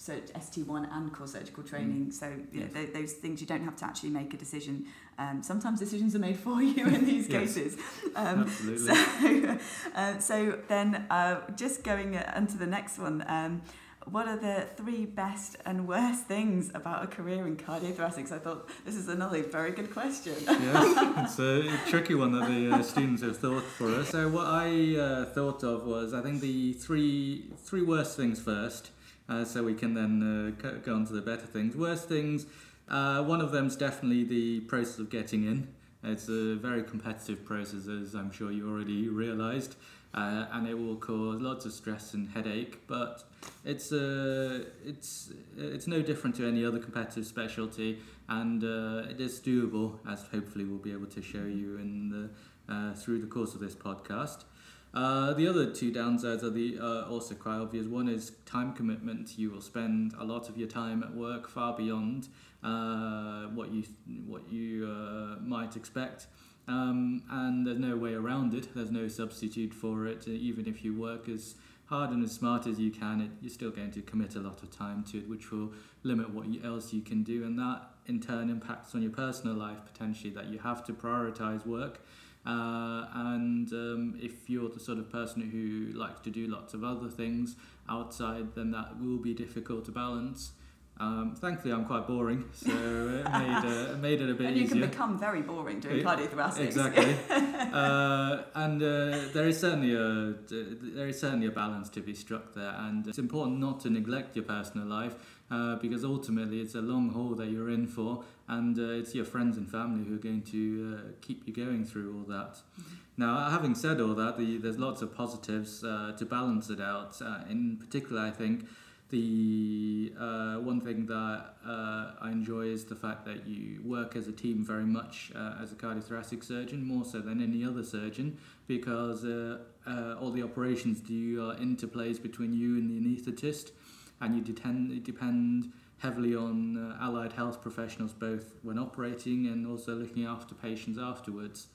so 0.00 0.14
ST1 0.14 0.90
and 0.90 1.12
core 1.12 1.26
surgical 1.26 1.62
training. 1.62 2.06
Mm. 2.06 2.12
So 2.12 2.26
you 2.52 2.62
yes. 2.62 2.72
th- 2.72 2.92
those 2.94 3.12
things 3.12 3.42
you 3.42 3.46
don't 3.46 3.62
have 3.64 3.76
to 3.76 3.84
actually 3.84 4.08
make 4.08 4.32
a 4.32 4.36
decision. 4.38 4.86
Um, 5.20 5.42
sometimes 5.42 5.78
decisions 5.78 6.16
are 6.16 6.18
made 6.18 6.38
for 6.38 6.62
you 6.74 6.86
in 6.86 7.04
these 7.04 7.28
yes. 7.28 7.54
cases. 7.54 7.76
Um, 8.16 8.40
Absolutely. 8.40 8.94
So, 8.94 9.58
uh, 9.94 10.18
so 10.18 10.58
then, 10.66 11.06
uh, 11.10 11.40
just 11.56 11.84
going 11.84 12.16
onto 12.16 12.56
the 12.56 12.66
next 12.66 12.98
one. 12.98 13.22
Um, 13.26 13.60
what 14.06 14.26
are 14.26 14.38
the 14.38 14.66
three 14.76 15.04
best 15.04 15.58
and 15.66 15.86
worst 15.86 16.24
things 16.24 16.70
about 16.74 17.04
a 17.04 17.06
career 17.06 17.46
in 17.46 17.58
cardiothoracics? 17.58 18.32
I 18.32 18.38
thought 18.38 18.70
this 18.86 18.96
is 18.96 19.08
another 19.08 19.42
very 19.42 19.72
good 19.72 19.92
question. 19.92 20.34
yes, 20.40 21.38
it's 21.38 21.38
a 21.38 21.90
tricky 21.90 22.14
one 22.14 22.32
that 22.32 22.48
the 22.48 22.70
uh, 22.76 22.82
students 22.82 23.20
have 23.20 23.36
thought 23.36 23.62
for 23.62 23.94
us. 23.96 24.08
So 24.08 24.30
what 24.30 24.46
I 24.46 24.96
uh, 24.96 25.24
thought 25.26 25.62
of 25.62 25.84
was 25.84 26.14
I 26.14 26.22
think 26.22 26.40
the 26.40 26.72
three 26.72 27.50
three 27.62 27.82
worst 27.82 28.16
things 28.16 28.40
first 28.40 28.90
uh, 29.30 29.44
so 29.44 29.62
we 29.62 29.74
can 29.74 29.94
then 29.94 30.54
uh, 30.60 30.78
go 30.84 30.94
on 30.94 31.06
to 31.06 31.12
the 31.12 31.22
better 31.22 31.46
things. 31.46 31.76
Worst 31.76 32.08
things, 32.08 32.46
uh, 32.90 33.22
one 33.22 33.40
of 33.40 33.52
them 33.52 33.66
is 33.66 33.76
definitely 33.76 34.24
the 34.24 34.60
process 34.60 34.98
of 34.98 35.10
getting 35.10 35.44
in. 35.44 35.68
It's 36.02 36.28
a 36.28 36.56
very 36.56 36.82
competitive 36.82 37.44
process, 37.44 37.86
as 37.86 38.14
I'm 38.14 38.32
sure 38.32 38.50
you 38.50 38.70
already 38.70 39.08
realised, 39.08 39.76
uh, 40.14 40.46
and 40.50 40.66
it 40.66 40.74
will 40.74 40.96
cause 40.96 41.40
lots 41.40 41.66
of 41.66 41.72
stress 41.72 42.14
and 42.14 42.28
headache. 42.30 42.86
But 42.86 43.22
it's 43.64 43.92
uh, 43.92 44.64
it's 44.84 45.30
it's 45.58 45.86
no 45.86 46.00
different 46.00 46.36
to 46.36 46.48
any 46.48 46.64
other 46.64 46.78
competitive 46.78 47.26
specialty, 47.26 47.98
and 48.28 48.64
uh, 48.64 49.10
it 49.10 49.20
is 49.20 49.40
doable, 49.40 49.98
as 50.08 50.22
hopefully 50.22 50.64
we'll 50.64 50.78
be 50.78 50.92
able 50.92 51.06
to 51.08 51.20
show 51.20 51.44
you 51.44 51.76
in 51.76 52.08
the 52.08 52.74
uh, 52.74 52.94
through 52.94 53.20
the 53.20 53.26
course 53.26 53.54
of 53.54 53.60
this 53.60 53.74
podcast. 53.74 54.44
Uh, 54.92 55.32
the 55.34 55.46
other 55.46 55.72
two 55.72 55.92
downsides 55.92 56.42
are 56.42 56.50
the 56.50 56.78
uh, 56.80 57.08
also 57.08 57.34
quite 57.34 57.58
obvious. 57.58 57.86
One 57.86 58.08
is 58.08 58.32
time 58.46 58.72
commitment. 58.72 59.38
You 59.38 59.50
will 59.50 59.60
spend 59.60 60.14
a 60.18 60.24
lot 60.24 60.48
of 60.48 60.56
your 60.56 60.66
time 60.66 61.02
at 61.02 61.14
work 61.14 61.48
far 61.48 61.76
beyond 61.76 62.28
uh, 62.62 63.44
what 63.48 63.70
you 63.70 63.84
what 64.26 64.50
you 64.50 64.86
uh, 64.86 65.40
might 65.40 65.76
expect, 65.76 66.26
um, 66.68 67.22
and 67.30 67.66
there's 67.66 67.78
no 67.78 67.96
way 67.96 68.14
around 68.14 68.54
it. 68.54 68.74
There's 68.74 68.90
no 68.90 69.08
substitute 69.08 69.74
for 69.74 70.06
it. 70.06 70.26
Even 70.28 70.66
if 70.66 70.84
you 70.84 70.98
work 70.98 71.28
as 71.28 71.54
hard 71.86 72.10
and 72.10 72.22
as 72.22 72.32
smart 72.32 72.66
as 72.66 72.78
you 72.78 72.90
can, 72.90 73.20
it, 73.20 73.30
you're 73.40 73.50
still 73.50 73.70
going 73.70 73.90
to 73.92 74.02
commit 74.02 74.36
a 74.36 74.40
lot 74.40 74.62
of 74.62 74.70
time 74.70 75.04
to 75.04 75.18
it, 75.18 75.28
which 75.28 75.50
will 75.50 75.72
limit 76.02 76.30
what 76.30 76.46
else 76.64 76.92
you 76.92 77.02
can 77.02 77.22
do, 77.22 77.44
and 77.44 77.58
that 77.58 77.82
in 78.06 78.20
turn 78.20 78.50
impacts 78.50 78.94
on 78.94 79.02
your 79.02 79.12
personal 79.12 79.54
life 79.54 79.78
potentially. 79.90 80.30
That 80.30 80.46
you 80.46 80.58
have 80.58 80.84
to 80.86 80.92
prioritize 80.92 81.66
work 81.66 82.00
uh, 82.46 83.04
and 83.14 83.70
um, 83.72 84.18
if 84.20 84.48
you're 84.48 84.70
the 84.70 84.80
sort 84.80 84.98
of 84.98 85.10
person 85.10 85.42
who 85.42 85.98
likes 85.98 86.20
to 86.20 86.30
do 86.30 86.46
lots 86.46 86.72
of 86.72 86.82
other 86.82 87.08
things 87.08 87.56
outside, 87.88 88.54
then 88.54 88.70
that 88.70 88.98
will 88.98 89.18
be 89.18 89.34
difficult 89.34 89.84
to 89.84 89.90
balance. 89.90 90.52
Um, 91.00 91.34
thankfully, 91.34 91.72
I'm 91.72 91.86
quite 91.86 92.06
boring, 92.06 92.44
so 92.52 92.70
it 92.70 93.24
made, 93.24 93.64
uh, 93.64 93.96
made 93.96 94.20
it 94.20 94.28
a 94.28 94.34
bit 94.34 94.40
easier. 94.42 94.48
and 94.48 94.56
you 94.56 94.64
easier. 94.64 94.80
can 94.80 94.90
become 94.90 95.18
very 95.18 95.40
boring 95.40 95.80
doing 95.80 96.04
cardiothoracics. 96.04 96.58
Exactly, 96.58 97.16
uh, 97.30 98.42
and 98.54 98.82
uh, 98.82 99.18
there 99.32 99.48
is 99.48 99.58
certainly 99.58 99.94
a 99.94 100.34
there 100.50 101.08
is 101.08 101.18
certainly 101.18 101.46
a 101.46 101.50
balance 101.50 101.88
to 101.88 102.02
be 102.02 102.12
struck 102.12 102.52
there, 102.52 102.74
and 102.80 103.06
it's 103.06 103.18
important 103.18 103.58
not 103.58 103.80
to 103.80 103.88
neglect 103.88 104.36
your 104.36 104.44
personal 104.44 104.86
life 104.86 105.14
uh, 105.50 105.76
because 105.76 106.04
ultimately 106.04 106.60
it's 106.60 106.74
a 106.74 106.82
long 106.82 107.08
haul 107.08 107.34
that 107.34 107.48
you're 107.48 107.70
in 107.70 107.86
for, 107.86 108.22
and 108.46 108.78
uh, 108.78 108.82
it's 109.00 109.14
your 109.14 109.24
friends 109.24 109.56
and 109.56 109.70
family 109.70 110.04
who 110.04 110.16
are 110.16 110.18
going 110.18 110.42
to 110.42 110.98
uh, 110.98 111.12
keep 111.22 111.48
you 111.48 111.54
going 111.54 111.82
through 111.82 112.14
all 112.14 112.24
that. 112.24 112.56
Mm-hmm. 112.56 112.94
Now, 113.16 113.48
having 113.48 113.74
said 113.74 114.02
all 114.02 114.14
that, 114.16 114.36
the, 114.36 114.58
there's 114.58 114.78
lots 114.78 115.00
of 115.00 115.14
positives 115.14 115.80
to 115.80 116.26
balance 116.28 116.68
it 116.68 116.80
out. 116.80 117.18
in 117.48 117.78
particular, 117.78 118.20
I 118.20 118.30
think 118.30 118.66
the 119.10 120.12
uh, 120.18 120.54
one 120.56 120.80
thing 120.80 121.06
that 121.06 121.54
uh, 121.66 122.12
I 122.20 122.30
enjoy 122.30 122.66
is 122.66 122.84
the 122.84 122.94
fact 122.94 123.24
that 123.26 123.46
you 123.46 123.80
work 123.84 124.16
as 124.16 124.28
a 124.28 124.32
team 124.32 124.64
very 124.64 124.84
much 124.84 125.32
uh, 125.34 125.56
as 125.62 125.72
a 125.72 125.74
cardiothoracic 125.74 126.44
surgeon, 126.44 126.84
more 126.84 127.04
so 127.04 127.20
than 127.20 127.42
any 127.42 127.64
other 127.64 127.82
surgeon, 127.82 128.38
because 128.66 129.24
uh, 129.24 129.58
uh, 129.86 130.14
all 130.20 130.30
the 130.30 130.42
operations 130.42 131.00
do 131.00 131.42
uh, 131.42 131.56
interplays 131.56 132.22
between 132.22 132.52
you 132.52 132.76
and 132.76 132.88
the 132.88 133.00
anaesthetist, 133.00 133.72
and 134.20 134.36
you 134.36 134.42
depend, 134.42 135.02
depend 135.04 135.72
heavily 135.98 136.34
on 136.34 136.96
allied 137.00 137.32
health 137.32 137.60
professionals 137.60 138.14
both 138.14 138.54
when 138.62 138.78
operating 138.78 139.46
and 139.46 139.66
also 139.66 139.94
looking 139.94 140.24
after 140.24 140.54
patients 140.54 140.98
afterwards. 140.98 141.66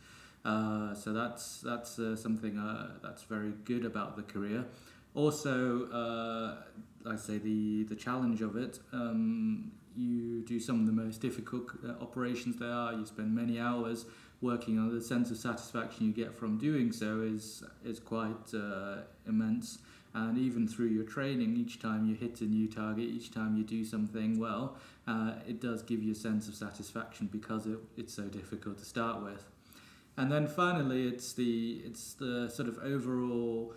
so 0.43 1.13
that's 1.13 1.61
that's 1.61 1.95
something 2.15 2.55
that's 3.03 3.23
very 3.23 3.51
good 3.65 3.85
about 3.85 4.15
the 4.15 4.23
career. 4.23 4.65
Also, 5.13 5.87
I 7.07 7.15
say, 7.15 7.37
the 7.37 7.83
the 7.83 7.95
challenge 7.95 8.41
of 8.41 8.55
it. 8.55 8.79
Um, 8.91 9.71
you 9.95 10.41
do 10.41 10.59
some 10.59 10.81
of 10.81 10.85
the 10.85 10.91
most 10.91 11.21
difficult 11.21 11.71
uh, 11.83 11.91
operations 12.01 12.57
there 12.57 12.71
are. 12.71 12.93
You 12.93 13.05
spend 13.05 13.33
many 13.33 13.59
hours 13.59 14.05
working 14.41 14.77
on 14.77 14.93
the 14.93 15.01
sense 15.01 15.31
of 15.31 15.37
satisfaction 15.37 16.05
you 16.05 16.11
get 16.11 16.35
from 16.35 16.57
doing 16.57 16.91
so 16.91 17.21
is 17.21 17.63
is 17.83 17.99
quite 17.99 18.53
uh, 18.53 18.97
immense. 19.27 19.79
And 20.13 20.37
even 20.37 20.65
through 20.65 20.87
your 20.87 21.03
training, 21.03 21.57
each 21.57 21.81
time 21.81 22.05
you 22.07 22.15
hit 22.15 22.39
a 22.39 22.45
new 22.45 22.69
target, 22.69 23.03
each 23.03 23.31
time 23.31 23.57
you 23.57 23.65
do 23.65 23.83
something 23.83 24.39
well, 24.39 24.77
uh, 25.07 25.33
it 25.45 25.59
does 25.59 25.83
give 25.83 26.01
you 26.01 26.13
a 26.13 26.15
sense 26.15 26.47
of 26.47 26.55
satisfaction 26.55 27.27
because 27.29 27.65
it, 27.65 27.79
it's 27.97 28.13
so 28.13 28.23
difficult 28.23 28.77
to 28.77 28.85
start 28.85 29.21
with. 29.21 29.45
And 30.15 30.31
then 30.31 30.47
finally, 30.47 31.07
it's 31.07 31.33
the 31.33 31.81
it's 31.85 32.13
the 32.13 32.49
sort 32.49 32.69
of 32.69 32.77
overall 32.79 33.73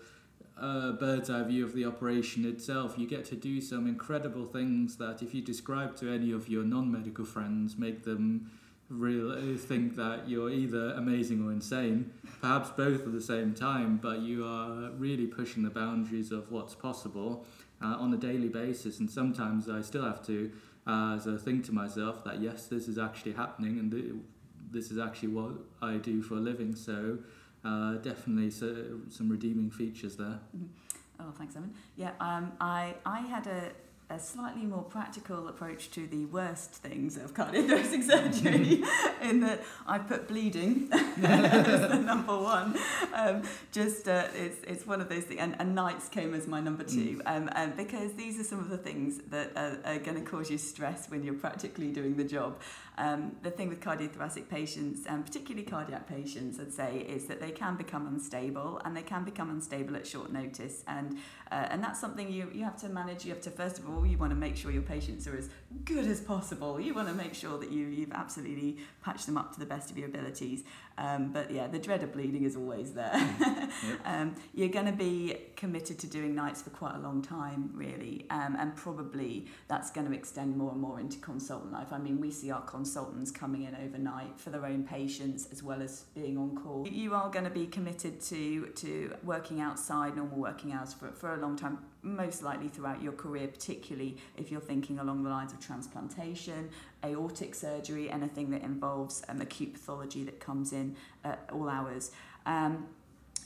uh, 0.61 0.93
bird's 0.93 1.31
eye 1.31 1.43
view 1.43 1.65
of 1.65 1.75
the 1.75 1.85
operation 1.85 2.45
itself. 2.45 2.95
You 2.97 3.07
get 3.07 3.25
to 3.27 3.37
do 3.37 3.61
some 3.61 3.87
incredible 3.87 4.45
things 4.45 4.97
that, 4.97 5.23
if 5.23 5.35
you 5.35 5.43
describe 5.43 5.97
to 5.97 6.13
any 6.13 6.33
of 6.33 6.49
your 6.49 6.65
non-medical 6.65 7.25
friends, 7.25 7.77
make 7.77 8.05
them 8.05 8.51
really 8.89 9.57
think 9.57 9.97
that 9.97 10.29
you're 10.29 10.51
either 10.51 10.93
amazing 10.93 11.47
or 11.47 11.53
insane, 11.53 12.11
perhaps 12.41 12.71
both 12.71 13.03
at 13.03 13.13
the 13.13 13.21
same 13.21 13.55
time, 13.55 13.99
but 14.03 14.21
you 14.21 14.47
are 14.47 14.91
really 14.93 15.27
pushing 15.27 15.63
the 15.63 15.71
boundaries 15.71 16.33
of 16.33 16.51
what's 16.51 16.75
possible 16.75 17.45
uh, 17.83 17.97
on 17.99 18.13
a 18.15 18.17
daily 18.17 18.49
basis. 18.49 18.99
And 18.99 19.11
sometimes 19.11 19.69
I 19.69 19.83
still 19.83 20.05
have 20.05 20.25
to 20.27 20.51
uh, 20.87 21.19
so 21.19 21.37
think 21.37 21.67
to 21.67 21.73
myself 21.73 22.25
that 22.25 22.41
yes, 22.41 22.67
this 22.67 22.89
is 22.89 22.99
actually 22.99 23.33
happening 23.33 23.79
and 23.79 23.93
th- 23.93 24.15
this 24.71 24.91
is 24.91 24.99
actually 24.99 25.29
what 25.29 25.53
I 25.83 25.97
do 25.97 26.23
for 26.23 26.35
a 26.35 26.41
living. 26.41 26.75
So 26.75 27.19
uh, 27.69 27.93
definitely 27.97 28.51
so, 28.51 29.01
some 29.11 29.29
redeeming 29.29 29.71
features 29.71 30.17
there. 30.17 30.41
Mm-hmm. 30.57 30.67
Oh, 31.21 31.33
thanks, 31.37 31.57
Evan. 31.57 31.75
Yeah, 31.97 32.13
um, 32.21 32.53
I, 32.61 32.95
I 33.05 33.21
had 33.21 33.47
a, 33.49 33.73
a 34.09 34.19
slightly 34.21 34.63
more 34.63 34.85
practical 34.85 35.49
approach 35.49 35.91
to 35.91 36.07
the 36.07 36.27
worst 36.27 36.75
things 36.75 37.17
of 37.17 37.35
cardiothoracic 37.35 38.03
surgery 38.07 38.85
in 39.23 39.41
that 39.41 39.63
I 39.87 39.99
put 39.99 40.29
bleeding 40.29 40.89
as 40.93 41.91
the 41.91 41.99
number 41.99 42.39
one. 42.39 42.79
Um, 43.13 43.43
just 43.73 44.09
uh, 44.09 44.29
it's, 44.35 44.59
it's 44.67 44.87
one 44.87 45.01
of 45.01 45.09
those 45.09 45.25
things, 45.25 45.41
and, 45.41 45.57
and 45.59 45.75
nights 45.75 46.09
came 46.09 46.35
as 46.35 46.47
my 46.47 46.61
number 46.61 46.85
two, 46.85 47.19
mm. 47.19 47.23
um, 47.27 47.51
and 47.53 47.77
because 47.77 48.15
these 48.15 48.39
are 48.41 48.45
some 48.45 48.61
of 48.61 48.71
the 48.71 48.79
things 48.79 49.19
that 49.31 49.53
are, 49.57 49.79
are 49.85 49.99
going 49.99 50.23
to 50.23 50.31
cause 50.31 50.51
you 50.51 50.59
stress 50.59 51.11
when 51.11 51.25
you're 51.25 51.35
practically 51.35 51.91
doing 51.91 52.17
the 52.17 52.25
job. 52.25 52.61
Um, 52.99 53.37
the 53.43 53.51
thing 53.51 53.69
with 53.69 53.81
cardiothoracic 53.81 54.49
patients, 54.49 55.07
and 55.07 55.25
particularly 55.25 55.65
cardiac 55.65 56.09
patients, 56.09 56.59
I'd 56.59 56.73
say, 56.73 57.07
is 57.09 57.27
that 57.27 57.41
they 57.41 57.53
can 57.53 57.77
become 57.77 58.09
unstable, 58.09 58.81
and 58.85 58.97
they 58.97 59.03
can 59.03 59.25
become 59.25 59.51
unstable 59.51 59.95
at 59.95 60.05
short 60.05 60.33
notice, 60.33 60.83
and 60.89 61.17
uh, 61.53 61.69
and 61.71 61.83
that's 61.83 62.01
something 62.01 62.29
you 62.31 62.51
you 62.53 62.65
have 62.65 62.77
to 62.81 62.89
manage. 62.89 63.25
You 63.25 63.33
have 63.33 63.43
to 63.43 63.51
first 63.51 63.79
of 63.79 63.89
all, 63.89 64.05
you 64.05 64.19
want 64.19 64.31
to 64.31 64.37
make 64.37 64.57
sure 64.57 64.73
your 64.73 64.83
patients 64.83 65.29
are 65.29 65.37
as 65.37 65.49
good 65.85 66.07
as 66.07 66.21
possible. 66.21 66.81
You 66.81 66.93
want 66.93 67.07
to 67.07 67.15
make 67.15 67.35
sure 67.35 67.57
that 67.59 67.71
you 67.71 67.87
you've 67.87 68.13
absolutely 68.13 68.79
patched 69.01 69.27
them 69.27 69.39
up 69.39 69.53
to 69.53 69.61
the 69.61 69.67
best 69.67 69.93
of 69.93 69.97
your 69.97 70.09
abilities. 70.09 70.65
Um, 70.99 71.31
but 71.33 71.53
yeah, 71.53 71.69
the 71.69 71.79
dread 71.79 72.03
of 72.03 72.13
bleeding 72.13 72.43
is 72.43 72.57
always 72.57 72.95
there. 72.95 73.13
yep. 73.41 73.71
um, 74.05 74.35
you're 74.53 74.69
going 74.69 74.87
to 74.87 74.93
be 74.93 75.37
committed 75.55 76.01
to 76.01 76.09
doing 76.09 76.35
nights 76.35 76.63
for 76.63 76.71
quite 76.71 76.97
a 76.97 76.99
long 76.99 77.23
time, 77.23 77.71
really, 77.73 78.27
um, 78.31 78.57
and 78.59 78.75
probably 78.75 79.47
that's 79.69 79.93
going 79.93 80.09
to 80.09 80.13
extend 80.13 80.57
more 80.57 80.73
and 80.73 80.81
more 80.81 80.99
into 80.99 81.19
consultant 81.19 81.73
life. 81.73 81.93
I 81.93 81.99
mean, 81.99 82.21
we 82.21 82.33
see 82.33 82.51
our 82.51 82.63
consultants 82.63 82.88
coming 83.31 83.63
in 83.63 83.77
overnight 83.85 84.39
for 84.39 84.51
their 84.51 84.65
own 84.65 84.85
patients 84.85 85.49
as 85.53 85.63
well 85.63 85.83
as 85.83 86.05
being 86.15 86.37
on 86.39 86.57
call. 86.57 86.87
You 86.89 87.15
are 87.15 87.31
going 87.31 87.45
to 87.45 87.51
be 87.51 87.67
committed 87.67 88.21
to 88.23 88.67
to 88.67 89.15
working 89.23 89.61
outside 89.61 90.17
normal 90.17 90.39
working 90.39 90.73
hours 90.73 90.95
for, 90.95 91.11
for 91.13 91.35
a 91.35 91.39
long 91.39 91.57
time 91.57 91.79
most 92.03 92.43
likely 92.43 92.69
throughout 92.69 93.03
your 93.03 93.13
career, 93.13 93.49
particularly 93.49 94.17
if 94.37 94.51
you're 94.51 94.61
thinking 94.61 94.99
along 94.99 95.25
the 95.25 95.31
lines 95.31 95.53
of 95.53 95.61
transplantation, 95.61 96.71
aortic 97.05 97.55
surgery, 97.55 98.11
anything 98.11 98.51
that 98.51 98.63
involves 98.63 99.23
um, 99.29 99.41
acute 99.41 99.73
pathology 99.73 100.25
that 100.25 100.41
comes 100.41 100.73
in 100.73 100.97
at 101.25 101.49
all 101.53 101.69
hours. 101.69 102.13
Um, 102.47 102.87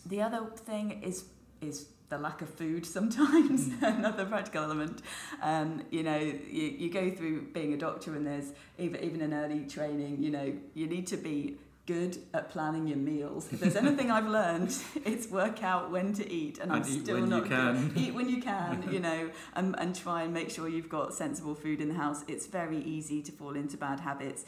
the 0.06 0.20
other 0.20 0.46
thing 0.56 1.02
is 1.02 1.24
is 1.60 1.86
the 2.12 2.18
lack 2.18 2.42
of 2.42 2.48
food 2.48 2.84
sometimes 2.84 3.68
mm. 3.68 3.82
another 3.98 4.26
practical 4.26 4.62
element 4.64 5.00
um, 5.42 5.82
you 5.90 6.02
know 6.02 6.18
you, 6.18 6.64
you 6.78 6.90
go 6.90 7.10
through 7.10 7.40
being 7.52 7.72
a 7.72 7.76
doctor 7.76 8.14
and 8.14 8.26
there's 8.26 8.52
even, 8.78 9.02
even 9.02 9.20
in 9.22 9.32
early 9.32 9.64
training 9.64 10.22
you 10.22 10.30
know 10.30 10.52
you 10.74 10.86
need 10.86 11.06
to 11.06 11.16
be 11.16 11.56
good 11.86 12.16
at 12.32 12.48
planning 12.48 12.86
your 12.86 12.96
meals. 12.96 13.52
If 13.52 13.58
there's 13.58 13.74
anything 13.74 14.08
I've 14.10 14.28
learned, 14.40 14.72
it's 15.04 15.28
work 15.28 15.64
out 15.64 15.90
when 15.90 16.12
to 16.14 16.32
eat, 16.32 16.58
and, 16.58 16.70
and 16.70 16.84
I'm 16.84 16.84
still 16.84 17.26
not 17.26 17.48
good. 17.48 17.96
Eat 17.96 18.14
when 18.14 18.28
you 18.28 18.40
can, 18.40 18.88
you 18.92 19.00
know, 19.00 19.30
and, 19.54 19.74
and 19.78 19.94
try 19.94 20.22
and 20.22 20.32
make 20.32 20.50
sure 20.50 20.68
you've 20.68 20.88
got 20.88 21.12
sensible 21.12 21.56
food 21.56 21.80
in 21.80 21.88
the 21.88 21.94
house. 21.94 22.24
It's 22.28 22.46
very 22.46 22.78
easy 22.78 23.20
to 23.22 23.32
fall 23.32 23.56
into 23.56 23.76
bad 23.76 23.98
habits. 23.98 24.44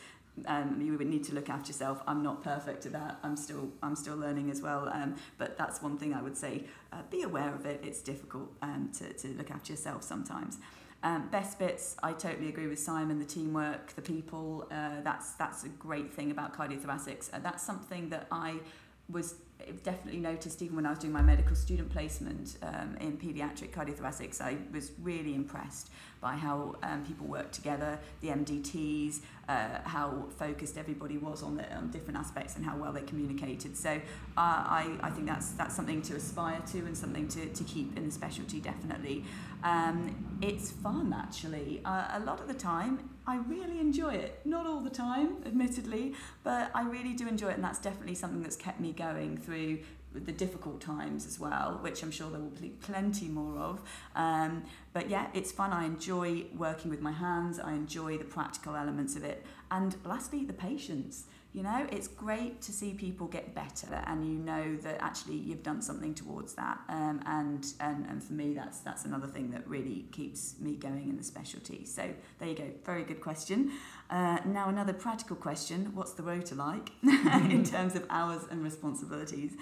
Um, 0.47 0.81
you 0.81 0.99
would 0.99 1.07
need 1.07 1.25
to 1.25 1.35
look 1.35 1.49
after 1.49 1.69
yourself. 1.69 2.03
I'm 2.07 2.23
not 2.23 2.43
perfect 2.43 2.87
at 2.87 2.93
that. 2.93 3.19
I'm 3.23 3.37
still 3.37 3.71
I'm 3.83 3.95
still 3.95 4.17
learning 4.17 4.51
as 4.51 4.61
well. 4.63 4.89
Um, 4.93 5.15
but 5.39 5.57
that's 5.57 5.81
one 5.81 5.97
thing 5.97 6.13
I 6.13 6.23
would 6.23 6.37
say. 6.37 6.65
Uh, 6.93 7.03
be 7.11 7.23
aware 7.23 7.55
of 7.55 7.67
it. 7.67 7.81
It's 7.85 8.01
difficult 8.01 8.53
um, 8.61 8.91
to, 8.99 9.13
to 9.13 9.29
look 9.29 9.51
after 9.51 9.73
yourself 9.73 10.03
sometimes. 10.03 10.59
Um, 11.05 11.29
best 11.29 11.59
bits, 11.59 11.97
I 12.03 12.13
totally 12.13 12.49
agree 12.49 12.67
with 12.67 12.79
Simon. 12.79 13.19
The 13.19 13.27
teamwork, 13.27 13.95
the 13.95 14.01
people. 14.01 14.67
Uh, 14.71 15.03
that's 15.03 15.33
that's 15.33 15.63
a 15.65 15.69
great 15.69 16.11
thing 16.13 16.31
about 16.31 16.57
cardiothoracics. 16.57 17.33
Uh, 17.33 17.41
that's 17.41 17.63
something 17.63 18.09
that 18.09 18.27
I 18.33 18.61
was 19.09 19.37
definitely 19.83 20.21
noticed 20.21 20.61
even 20.63 20.77
when 20.77 20.87
I 20.87 20.91
was 20.91 20.99
doing 20.99 21.13
my 21.13 21.23
medical 21.23 21.57
student 21.57 21.91
placement 21.91 22.59
um, 22.63 22.97
in 23.01 23.17
paediatric 23.17 23.71
cardiothoracics. 23.71 24.41
I 24.41 24.59
was 24.73 24.93
really 25.01 25.35
impressed 25.35 25.91
by 26.21 26.35
how 26.35 26.75
um, 26.83 27.05
people 27.05 27.27
worked 27.27 27.55
together, 27.55 27.99
the 28.21 28.29
MDTs, 28.29 29.21
uh, 29.49 29.81
how 29.85 30.25
focused 30.39 30.79
everybody 30.79 31.19
was 31.19 31.43
on, 31.43 31.57
the, 31.57 31.75
on 31.75 31.91
different 31.91 32.19
aspects 32.19 32.57
and 32.57 32.65
how 32.65 32.77
well 32.77 32.93
they 32.93 33.03
communicated. 33.03 33.77
So 33.77 33.91
uh, 33.91 34.01
I, 34.37 34.97
I 35.03 35.11
think 35.11 35.27
that's 35.27 35.51
that's 35.53 35.75
something 35.75 36.03
to 36.03 36.17
aspire 36.17 36.61
to 36.73 36.79
and 36.79 36.97
something 36.97 37.29
to, 37.29 37.47
to 37.47 37.65
keep 37.65 37.97
in 37.97 38.07
the 38.07 38.13
specialty 38.13 38.61
definitely. 38.61 39.25
Um, 39.63 40.39
it's 40.41 40.71
fun 40.71 41.15
actually. 41.17 41.81
Uh, 41.85 42.09
a 42.13 42.21
lot 42.21 42.41
of 42.41 42.49
the 42.49 42.55
time 42.55 43.11
I 43.27 43.37
really 43.37 43.81
enjoy 43.81 44.15
it. 44.15 44.41
Not 44.45 44.67
all 44.67 44.81
the 44.81 44.91
time, 44.91 45.37
admittedly, 45.47 46.15
but 46.43 46.71
I 46.75 46.83
really 46.83 47.15
do 47.15 47.27
enjoy 47.27 47.49
it, 47.49 47.55
and 47.55 47.65
that's 47.65 47.79
definitely 47.79 48.15
something 48.15 48.43
that's 48.43 48.57
kept 48.57 48.81
me 48.81 48.93
going 48.93 49.39
through 49.39 49.79
the 50.15 50.33
difficult 50.33 50.81
times 50.81 51.27
as 51.27 51.41
well, 51.41 51.79
which 51.83 52.03
I'm 52.03 52.11
sure 52.11 52.31
there 52.31 52.41
will 52.41 52.51
be 52.51 52.69
plenty 52.69 53.27
more 53.27 53.59
of. 53.59 53.81
Um, 54.15 54.65
but 54.93 55.11
yeah, 55.11 55.27
it's 55.35 55.51
fun. 55.51 55.73
I 55.73 55.85
enjoy 55.87 56.45
working 56.57 56.91
with 56.91 57.01
my 57.01 57.13
hands. 57.13 57.59
I 57.59 57.73
enjoy 57.73 58.19
the 58.19 58.25
practical 58.25 58.77
elements 58.77 59.17
of 59.17 59.25
it, 59.25 59.45
and 59.71 59.97
lastly, 60.05 60.45
the 60.45 60.53
patients. 60.53 61.25
You 61.55 61.63
know, 61.63 61.87
it's 61.93 62.09
great 62.09 62.61
to 62.63 62.73
see 62.73 62.95
people 62.95 63.29
get 63.29 63.55
better, 63.55 64.03
and 64.09 64.27
you 64.27 64.35
know 64.35 64.77
that 64.79 65.01
actually 65.01 65.37
you've 65.37 65.63
done 65.63 65.83
something 65.83 66.13
towards 66.13 66.55
that. 66.55 66.81
Um, 66.89 67.23
and, 67.27 67.65
and 67.79 68.05
and 68.07 68.21
for 68.21 68.33
me, 68.33 68.55
that's 68.55 68.81
that's 68.81 69.05
another 69.05 69.29
thing 69.29 69.53
that 69.53 69.67
really 69.69 70.07
keeps 70.11 70.57
me 70.59 70.75
going 70.75 71.09
in 71.09 71.17
the 71.17 71.23
specialty. 71.23 71.85
So 71.85 72.11
there 72.41 72.49
you 72.49 72.57
go. 72.57 72.65
Very 72.85 73.05
good 73.05 73.21
question. 73.21 73.71
Uh, 74.11 74.39
now 74.45 74.69
another 74.69 74.93
practical 74.93 75.37
question: 75.37 75.93
What's 75.95 76.15
the 76.15 76.25
rota 76.25 76.57
like 76.57 76.91
in 77.05 77.63
terms 77.75 77.95
of 77.95 78.05
hours 78.11 78.43
and 78.51 78.65
responsibilities? 78.65 79.53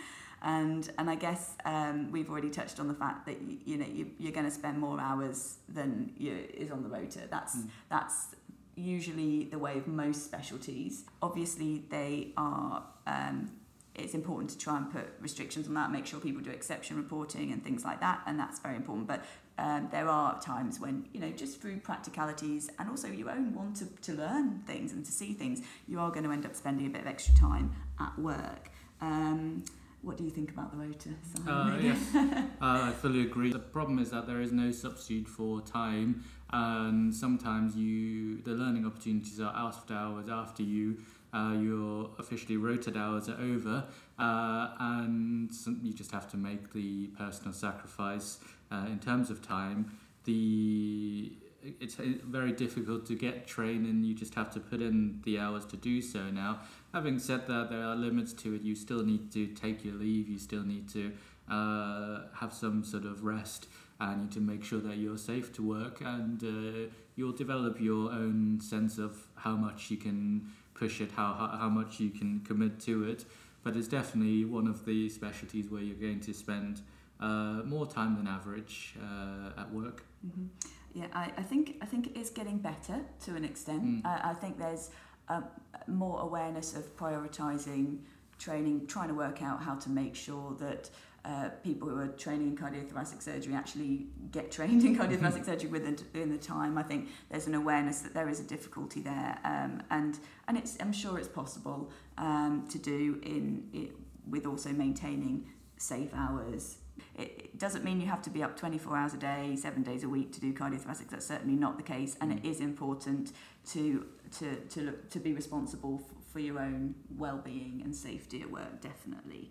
And 0.40 0.90
and 0.96 1.10
I 1.10 1.14
guess 1.14 1.56
um, 1.66 2.10
we've 2.10 2.30
already 2.30 2.48
touched 2.48 2.80
on 2.80 2.88
the 2.88 2.94
fact 2.94 3.26
that 3.26 3.42
you, 3.42 3.58
you 3.66 3.76
know 3.76 3.86
you, 3.86 4.10
you're 4.18 4.32
going 4.32 4.46
to 4.46 4.50
spend 4.50 4.78
more 4.78 4.98
hours 4.98 5.58
than 5.68 6.14
you, 6.16 6.38
is 6.54 6.70
on 6.70 6.82
the 6.82 6.88
rota. 6.88 7.20
That's 7.30 7.56
mm. 7.56 7.68
that's 7.90 8.34
usually 8.74 9.44
the 9.44 9.58
way 9.58 9.78
of 9.78 9.86
most 9.86 10.24
specialties. 10.24 11.04
Obviously, 11.20 11.84
they 11.90 12.32
are. 12.36 12.84
Um, 13.06 13.50
it's 13.94 14.14
important 14.14 14.48
to 14.50 14.58
try 14.58 14.78
and 14.78 14.90
put 14.90 15.12
restrictions 15.20 15.68
on 15.68 15.74
that, 15.74 15.92
make 15.92 16.06
sure 16.06 16.18
people 16.18 16.40
do 16.40 16.50
exception 16.50 16.96
reporting 16.96 17.52
and 17.52 17.62
things 17.62 17.84
like 17.84 18.00
that, 18.00 18.22
and 18.26 18.38
that's 18.38 18.58
very 18.58 18.76
important. 18.76 19.06
But 19.06 19.22
um, 19.58 19.88
there 19.92 20.08
are 20.08 20.40
times 20.40 20.80
when, 20.80 21.06
you 21.12 21.20
know, 21.20 21.30
just 21.30 21.60
through 21.60 21.80
practicalities 21.80 22.70
and 22.78 22.88
also 22.88 23.08
your 23.08 23.30
own 23.30 23.54
want 23.54 23.76
to, 23.76 23.86
to 23.86 24.14
learn 24.14 24.62
things 24.66 24.92
and 24.92 25.04
to 25.04 25.12
see 25.12 25.34
things, 25.34 25.60
you 25.86 26.00
are 26.00 26.10
going 26.10 26.24
to 26.24 26.32
end 26.32 26.46
up 26.46 26.56
spending 26.56 26.86
a 26.86 26.90
bit 26.90 27.02
of 27.02 27.06
extra 27.06 27.34
time 27.34 27.70
at 28.00 28.18
work. 28.18 28.70
Um, 29.02 29.62
what 30.00 30.16
do 30.16 30.24
you 30.24 30.30
think 30.30 30.50
about 30.50 30.72
the 30.72 30.78
rota? 30.78 31.10
Uh, 31.46 31.76
yes, 31.80 31.98
uh, 32.14 32.42
I 32.60 32.92
fully 32.92 33.22
agree. 33.22 33.52
The 33.52 33.58
problem 33.60 33.98
is 33.98 34.10
that 34.10 34.26
there 34.26 34.40
is 34.40 34.50
no 34.50 34.72
substitute 34.72 35.28
for 35.28 35.60
time 35.60 36.24
and 36.52 37.14
sometimes 37.14 37.76
you 37.76 38.42
the 38.42 38.50
learning 38.50 38.84
opportunities 38.84 39.40
are 39.40 39.54
after 39.56 39.94
hours 39.94 40.28
after 40.28 40.62
you 40.62 40.98
uh, 41.34 41.54
your 41.58 42.10
officially 42.18 42.56
rotated 42.56 42.96
hours 42.96 43.28
are 43.28 43.40
over 43.40 43.84
uh, 44.18 44.68
and 44.78 45.50
you 45.82 45.92
just 45.92 46.12
have 46.12 46.30
to 46.30 46.36
make 46.36 46.72
the 46.72 47.06
personal 47.18 47.52
sacrifice 47.52 48.38
uh, 48.70 48.84
in 48.86 48.98
terms 48.98 49.30
of 49.30 49.40
time. 49.40 49.90
The 50.24 51.32
it's 51.80 51.94
very 51.94 52.50
difficult 52.50 53.06
to 53.06 53.14
get 53.14 53.46
training 53.46 54.02
you 54.02 54.14
just 54.14 54.34
have 54.34 54.50
to 54.50 54.58
put 54.58 54.82
in 54.82 55.20
the 55.24 55.38
hours 55.38 55.64
to 55.66 55.76
do 55.76 56.02
so 56.02 56.30
now. 56.30 56.58
Having 56.92 57.20
said 57.20 57.46
that 57.46 57.70
there 57.70 57.84
are 57.84 57.94
limits 57.94 58.32
to 58.34 58.54
it. 58.54 58.62
You 58.62 58.74
still 58.74 59.04
need 59.04 59.30
to 59.32 59.46
take 59.46 59.84
your 59.84 59.94
leave. 59.94 60.28
You 60.28 60.38
still 60.38 60.64
need 60.64 60.88
to 60.90 61.12
uh, 61.50 62.22
have 62.34 62.52
some 62.52 62.84
sort 62.84 63.04
of 63.04 63.24
rest 63.24 63.68
and 64.02 64.16
you 64.16 64.22
need 64.24 64.32
to 64.32 64.40
make 64.40 64.64
sure 64.64 64.80
that 64.80 64.96
you're 64.96 65.18
safe 65.18 65.52
to 65.54 65.62
work 65.62 66.00
and 66.04 66.42
uh, 66.42 66.90
you'll 67.14 67.32
develop 67.32 67.80
your 67.80 68.10
own 68.10 68.58
sense 68.60 68.98
of 68.98 69.28
how 69.36 69.54
much 69.54 69.90
you 69.90 69.96
can 69.96 70.50
push 70.74 71.00
it, 71.00 71.12
how, 71.12 71.34
how, 71.34 71.56
how 71.58 71.68
much 71.68 72.00
you 72.00 72.10
can 72.10 72.40
commit 72.40 72.80
to 72.80 73.04
it. 73.04 73.24
But 73.62 73.76
it's 73.76 73.88
definitely 73.88 74.44
one 74.44 74.66
of 74.66 74.84
the 74.84 75.08
specialties 75.08 75.70
where 75.70 75.82
you're 75.82 76.02
going 76.08 76.20
to 76.20 76.34
spend 76.34 76.82
uh, 77.20 77.62
more 77.64 77.86
time 77.86 78.16
than 78.16 78.26
average 78.26 78.96
uh, 79.00 79.60
at 79.60 79.72
work. 79.72 80.04
Mm-hmm. 80.26 80.46
Yeah, 80.94 81.06
I, 81.14 81.32
I 81.38 81.42
think 81.42 81.76
I 81.80 81.86
think 81.86 82.08
it 82.08 82.16
is 82.18 82.28
getting 82.30 82.58
better 82.58 83.00
to 83.24 83.36
an 83.36 83.44
extent. 83.44 83.82
Mm. 83.84 84.04
I, 84.04 84.30
I 84.30 84.34
think 84.34 84.58
there's 84.58 84.90
um, 85.28 85.44
more 85.86 86.20
awareness 86.20 86.74
of 86.74 86.94
prioritising 86.96 87.98
training, 88.38 88.86
trying 88.88 89.08
to 89.08 89.14
work 89.14 89.42
out 89.42 89.62
how 89.62 89.76
to 89.76 89.88
make 89.88 90.14
sure 90.14 90.54
that 90.58 90.90
uh, 91.24 91.50
people 91.62 91.88
who 91.88 91.98
are 91.98 92.08
training 92.08 92.48
in 92.48 92.56
cardiothoracic 92.56 93.22
surgery 93.22 93.54
actually 93.54 94.06
get 94.32 94.50
trained 94.50 94.84
in 94.84 94.96
cardiothoracic 94.96 95.44
surgery 95.44 95.70
within, 95.70 95.96
the 96.30 96.38
time. 96.38 96.76
I 96.76 96.82
think 96.82 97.08
there's 97.30 97.46
an 97.46 97.54
awareness 97.54 98.00
that 98.00 98.12
there 98.12 98.28
is 98.28 98.40
a 98.40 98.44
difficulty 98.44 99.00
there, 99.00 99.38
um, 99.44 99.82
and 99.90 100.18
and 100.48 100.58
it's 100.58 100.76
I'm 100.80 100.92
sure 100.92 101.18
it's 101.18 101.28
possible 101.28 101.90
um, 102.18 102.66
to 102.70 102.78
do 102.78 103.20
in 103.22 103.68
it, 103.72 103.96
with 104.28 104.46
also 104.46 104.70
maintaining 104.70 105.46
safe 105.76 106.10
hours. 106.14 106.78
It, 107.16 107.50
it 107.52 107.58
doesn't 107.58 107.84
mean 107.84 108.00
you 108.00 108.06
have 108.08 108.22
to 108.22 108.30
be 108.30 108.42
up 108.42 108.56
24 108.56 108.96
hours 108.96 109.14
a 109.14 109.16
day, 109.16 109.56
seven 109.56 109.82
days 109.82 110.02
a 110.04 110.08
week 110.08 110.32
to 110.32 110.40
do 110.40 110.52
cardiothoracic. 110.52 111.08
That's 111.08 111.26
certainly 111.26 111.56
not 111.56 111.76
the 111.76 111.84
case, 111.84 112.16
and 112.20 112.32
it 112.32 112.44
is 112.44 112.60
important 112.60 113.32
to 113.70 114.06
to 114.38 114.56
to 114.56 114.80
look 114.80 115.10
to 115.10 115.20
be 115.20 115.32
responsible 115.32 115.98
for, 115.98 116.14
for 116.32 116.40
your 116.40 116.58
own 116.58 116.96
well-being 117.16 117.82
and 117.84 117.94
safety 117.94 118.42
at 118.42 118.50
work. 118.50 118.80
Definitely 118.80 119.50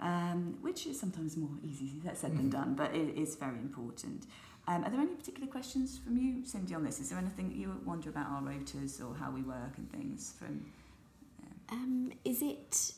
um, 0.00 0.58
which 0.60 0.86
is 0.86 0.98
sometimes 0.98 1.36
more 1.36 1.50
easy 1.62 1.90
said 2.14 2.36
than 2.36 2.50
done, 2.50 2.74
but 2.74 2.94
it 2.94 3.16
is 3.16 3.36
very 3.36 3.58
important. 3.58 4.26
Um, 4.66 4.84
are 4.84 4.90
there 4.90 5.00
any 5.00 5.14
particular 5.14 5.46
questions 5.46 5.98
from 5.98 6.18
you, 6.18 6.44
Cindy, 6.44 6.74
on 6.74 6.84
this? 6.84 7.00
Is 7.00 7.08
there 7.08 7.18
anything 7.18 7.48
that 7.48 7.56
you 7.56 7.74
wonder 7.84 8.10
about 8.10 8.26
our 8.28 8.42
rotas 8.42 9.00
or 9.00 9.14
how 9.16 9.30
we 9.30 9.42
work 9.42 9.72
and 9.78 9.90
things 9.90 10.34
from? 10.38 10.66
Um, 11.70 12.12
is 12.24 12.42
it, 12.42 12.92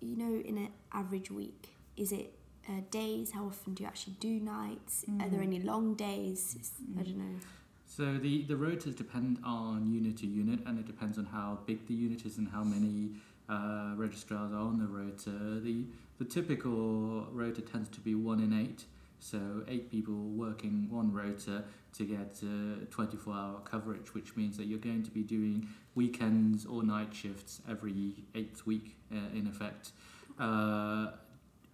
you 0.00 0.16
know, 0.16 0.40
in 0.40 0.56
an 0.58 0.68
average 0.92 1.30
week, 1.30 1.70
is 1.96 2.12
it 2.12 2.32
uh, 2.68 2.80
days? 2.90 3.32
How 3.32 3.46
often 3.46 3.74
do 3.74 3.82
you 3.82 3.88
actually 3.88 4.14
do 4.20 4.40
nights? 4.40 5.04
Mm. 5.10 5.26
Are 5.26 5.28
there 5.28 5.42
any 5.42 5.60
long 5.60 5.94
days? 5.94 6.56
Mm. 6.82 7.00
I 7.00 7.02
don't 7.02 7.18
know. 7.18 7.40
So 7.86 8.16
the, 8.16 8.42
the 8.42 8.54
rotas 8.54 8.94
depend 8.96 9.38
on 9.44 9.90
unit 9.92 10.18
to 10.18 10.26
unit 10.26 10.60
and 10.66 10.78
it 10.78 10.86
depends 10.86 11.18
on 11.18 11.24
how 11.24 11.58
big 11.66 11.86
the 11.88 11.94
unit 11.94 12.24
is 12.24 12.38
and 12.38 12.48
how 12.48 12.62
many 12.62 13.10
uh, 13.48 13.92
registrars 13.96 14.52
are 14.52 14.58
on 14.58 14.78
the 14.78 14.86
rota. 14.86 15.60
The, 15.60 15.84
the 16.18 16.24
typical 16.24 17.26
rota 17.32 17.62
tends 17.62 17.88
to 17.90 18.00
be 18.00 18.14
one 18.14 18.40
in 18.40 18.58
eight, 18.58 18.84
so 19.18 19.64
eight 19.68 19.90
people 19.90 20.14
working 20.14 20.86
one 20.90 21.12
rota 21.12 21.64
to 21.94 22.04
get 22.04 22.40
uh, 22.42 22.84
24 22.90 23.34
hour 23.34 23.60
coverage, 23.64 24.14
which 24.14 24.36
means 24.36 24.56
that 24.56 24.66
you're 24.66 24.78
going 24.78 25.02
to 25.02 25.10
be 25.10 25.22
doing 25.22 25.68
weekends 25.94 26.66
or 26.66 26.82
night 26.82 27.14
shifts 27.14 27.60
every 27.68 28.14
eighth 28.34 28.66
week 28.66 28.96
uh, 29.12 29.36
in 29.36 29.46
effect. 29.46 29.90
Uh, 30.38 31.08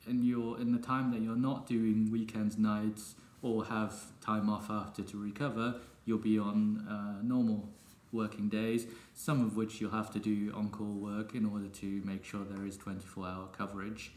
and 0.07 0.25
you're 0.25 0.61
in 0.61 0.73
the 0.73 0.79
time 0.79 1.11
that 1.11 1.21
you're 1.21 1.37
not 1.37 1.67
doing 1.67 2.11
weekends, 2.11 2.59
nights, 2.59 3.15
or 3.43 3.65
have 3.67 3.95
time 4.21 4.49
off 4.49 4.71
after 4.71 5.03
to 5.03 5.17
recover, 5.23 5.75
you'll 6.07 6.19
be 6.19 6.39
on 6.39 6.87
uh, 6.89 7.23
normal 7.23 7.69
working 8.15 8.49
days, 8.49 8.87
some 9.13 9.45
of 9.45 9.57
which 9.57 9.81
you'll 9.81 9.91
have 9.91 10.11
to 10.13 10.19
do 10.19 10.53
on 10.55 10.71
call 10.71 10.95
work 10.95 11.35
in 11.35 11.45
order 11.45 11.69
to 11.69 12.03
make 12.05 12.25
sure 12.25 12.45
there 12.45 12.67
is 12.67 12.77
24 12.77 13.27
hour 13.27 13.49
coverage. 13.49 14.13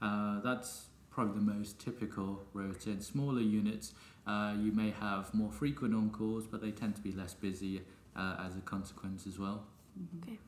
Uh, 0.00 0.40
that's 0.40 0.86
probably 1.10 1.34
the 1.34 1.52
most 1.52 1.78
typical 1.78 2.42
rota. 2.54 2.90
In 2.90 3.00
smaller 3.00 3.40
units, 3.40 3.92
uh, 4.26 4.54
you 4.58 4.72
may 4.72 4.90
have 4.90 5.32
more 5.34 5.52
frequent 5.52 5.94
on 5.94 6.10
calls, 6.10 6.46
but 6.46 6.62
they 6.62 6.70
tend 6.70 6.96
to 6.96 7.02
be 7.02 7.12
less 7.12 7.34
busy 7.34 7.82
uh, 8.16 8.36
as 8.46 8.56
a 8.56 8.60
consequence 8.60 9.26
as 9.26 9.38
well. 9.38 9.64
Mm-hmm. 10.00 10.30
Okay. 10.30 10.38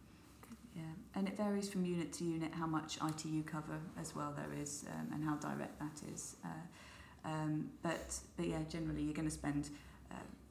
Yeah, 0.74 0.82
and 1.14 1.28
it 1.28 1.36
varies 1.36 1.68
from 1.68 1.84
unit 1.84 2.12
to 2.14 2.24
unit 2.24 2.52
how 2.52 2.66
much 2.66 2.96
ITU 2.96 3.44
cover 3.44 3.78
as 4.00 4.16
well 4.16 4.34
there 4.36 4.60
is 4.60 4.84
um, 4.92 5.08
and 5.12 5.22
how 5.22 5.36
direct 5.36 5.78
that 5.78 6.00
is. 6.12 6.34
Uh, 6.44 7.28
um, 7.28 7.70
but, 7.82 8.18
but 8.36 8.48
yeah, 8.48 8.58
generally 8.68 9.02
you're 9.02 9.14
going 9.14 9.28
to 9.28 9.34
spend 9.34 9.70
uh, 10.10 10.16
you 10.16 10.18
know, 10.18 10.43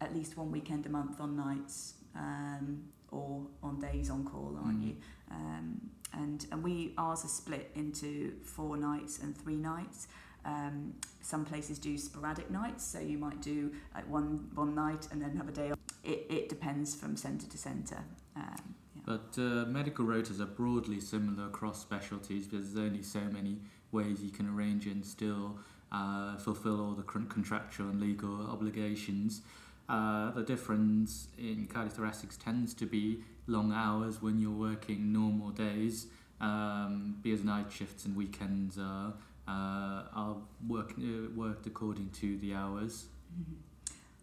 at 0.00 0.14
least 0.14 0.36
one 0.36 0.50
weekend 0.50 0.86
a 0.86 0.88
month 0.88 1.20
on 1.20 1.36
nights 1.36 1.94
um, 2.14 2.84
or 3.10 3.46
on 3.62 3.78
days 3.80 4.10
on 4.10 4.24
call, 4.24 4.58
aren't 4.64 4.80
mm. 4.80 4.88
you? 4.88 4.96
Um, 5.30 5.80
and 6.14 6.46
and 6.52 6.62
we 6.62 6.92
ours 6.96 7.24
are 7.24 7.28
split 7.28 7.70
into 7.74 8.32
four 8.42 8.76
nights 8.76 9.20
and 9.22 9.36
three 9.36 9.56
nights. 9.56 10.08
Um, 10.44 10.94
some 11.20 11.44
places 11.44 11.78
do 11.78 11.98
sporadic 11.98 12.50
nights, 12.50 12.84
so 12.84 13.00
you 13.00 13.18
might 13.18 13.40
do 13.42 13.72
like 13.94 14.08
one 14.08 14.50
one 14.54 14.74
night 14.74 15.08
and 15.10 15.20
then 15.20 15.36
have 15.36 15.48
a 15.48 15.52
day. 15.52 15.70
Off. 15.72 15.78
It 16.04 16.26
it 16.30 16.48
depends 16.48 16.94
from 16.94 17.16
centre 17.16 17.46
to 17.46 17.58
centre. 17.58 18.04
Um, 18.36 18.74
yeah. 18.94 19.02
But 19.04 19.34
uh, 19.36 19.66
medical 19.66 20.04
rotas 20.06 20.40
are 20.40 20.46
broadly 20.46 21.00
similar 21.00 21.48
across 21.48 21.80
specialties 21.80 22.46
because 22.46 22.72
there's 22.72 22.86
only 22.86 23.02
so 23.02 23.20
many 23.20 23.58
ways 23.92 24.22
you 24.22 24.30
can 24.30 24.48
arrange 24.48 24.86
and 24.86 25.04
still 25.04 25.58
uh, 25.92 26.36
fulfil 26.36 26.80
all 26.80 26.92
the 26.92 27.02
contractual 27.02 27.88
and 27.88 28.00
legal 28.00 28.46
obligations. 28.50 29.42
Uh, 29.88 30.30
the 30.32 30.42
difference 30.42 31.28
in 31.38 31.66
cardiothoracics 31.66 32.36
tends 32.42 32.74
to 32.74 32.84
be 32.84 33.22
long 33.46 33.72
hours 33.72 34.20
when 34.20 34.38
you're 34.38 34.50
working 34.50 35.12
normal 35.12 35.50
days 35.50 36.08
um, 36.40 37.16
because 37.22 37.42
night 37.42 37.72
shifts 37.72 38.04
and 38.04 38.14
weekends 38.14 38.78
are, 38.78 39.14
uh, 39.48 40.02
are 40.14 40.36
work, 40.66 40.92
uh, 40.98 41.30
worked 41.34 41.66
according 41.66 42.10
to 42.10 42.36
the 42.38 42.54
hours. 42.54 43.06
Mm-hmm. 43.32 43.54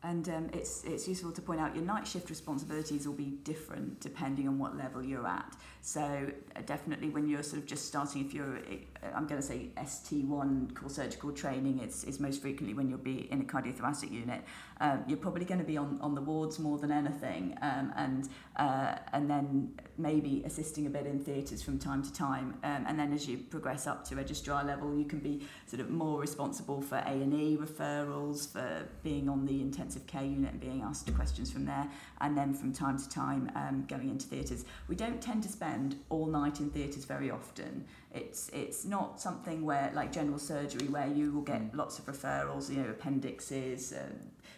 And 0.08 0.30
um, 0.30 0.50
it's, 0.54 0.84
it's 0.84 1.08
useful 1.08 1.32
to 1.32 1.42
point 1.42 1.60
out 1.60 1.76
your 1.76 1.84
night 1.84 2.08
shift 2.08 2.30
responsibilities 2.30 3.08
will 3.08 3.16
be 3.16 3.40
different 3.44 4.00
depending 4.02 4.48
on 4.48 4.60
what 4.60 4.78
level 4.78 5.04
you're 5.04 5.26
at. 5.26 5.52
So 5.86 6.02
uh, 6.02 6.62
definitely 6.66 7.10
when 7.10 7.30
you're 7.30 7.44
sort 7.44 7.62
of 7.62 7.68
just 7.68 7.86
starting, 7.86 8.26
if 8.26 8.34
you're, 8.34 8.58
uh, 8.58 9.08
I'm 9.14 9.28
going 9.28 9.40
to 9.40 9.46
say 9.46 9.70
ST1 9.78 10.74
core 10.74 10.90
surgical 10.90 11.32
training, 11.32 11.80
it's, 11.80 12.04
it's 12.06 12.20
most 12.20 12.42
frequently 12.42 12.74
when 12.74 12.90
you'll 12.90 12.98
be 12.98 13.32
in 13.32 13.42
a 13.42 13.44
cardiothoracic 13.44 14.12
unit. 14.12 14.42
Um, 14.82 15.04
you're 15.08 15.20
probably 15.20 15.46
going 15.46 15.60
to 15.60 15.66
be 15.66 15.78
on, 15.78 16.00
on 16.02 16.16
the 16.16 16.22
wards 16.22 16.58
more 16.58 16.80
than 16.80 16.92
anything, 16.92 17.56
um, 17.62 17.94
and 17.96 18.28
uh, 18.58 18.96
and 19.14 19.30
then 19.30 19.74
maybe 19.98 20.44
assisting 20.46 20.86
a 20.86 20.90
bit 20.90 21.06
in 21.06 21.20
theatres 21.20 21.62
from 21.64 21.80
time 21.80 22.04
to 22.04 22.12
time. 22.12 22.58
Um, 22.64 22.84
and 22.88 23.00
then 23.00 23.14
as 23.14 23.26
you 23.26 23.38
progress 23.38 23.88
up 23.88 24.04
to 24.10 24.16
registrar 24.16 24.66
level, 24.66 24.98
you 24.98 25.06
can 25.06 25.20
be 25.20 25.48
sort 25.66 25.80
of 25.80 25.90
more 25.92 26.20
responsible 26.20 26.82
for 26.82 26.96
A 26.98 27.12
and 27.12 27.34
E 27.34 27.58
referrals, 27.58 28.52
for 28.52 28.86
being 29.02 29.30
on 29.30 29.46
the 29.46 29.62
intensive 29.62 30.08
care 30.08 30.26
unit 30.26 30.52
and 30.52 30.60
being 30.60 30.82
asked 30.82 31.14
questions 31.16 31.52
from 31.52 31.66
there. 31.66 31.90
And 32.20 32.38
then 32.38 32.54
from 32.54 32.74
time 32.74 32.98
to 32.98 33.08
time, 33.08 33.50
um, 33.56 33.86
going 33.88 34.10
into 34.10 34.26
theatres. 34.26 34.66
We 34.90 34.96
don't 34.96 35.22
tend 35.22 35.44
to 35.44 35.50
spend 35.50 35.75
all 36.10 36.28
night 36.28 36.60
in 36.60 36.70
theatres 36.70 37.06
very 37.06 37.30
often. 37.32 37.86
It's 38.16 38.50
it's 38.50 38.86
not 38.86 39.20
something 39.20 39.66
where 39.66 39.92
like 39.94 40.12
general 40.12 40.40
surgery 40.40 40.88
where 40.88 41.08
you 41.08 41.32
will 41.34 41.42
get 41.42 41.62
mm. 41.62 41.76
lots 41.76 42.00
of 42.00 42.06
referrals, 42.06 42.70
you 42.70 42.78
know, 42.78 42.90
appendixes. 42.90 43.94
Uh, 43.94 44.08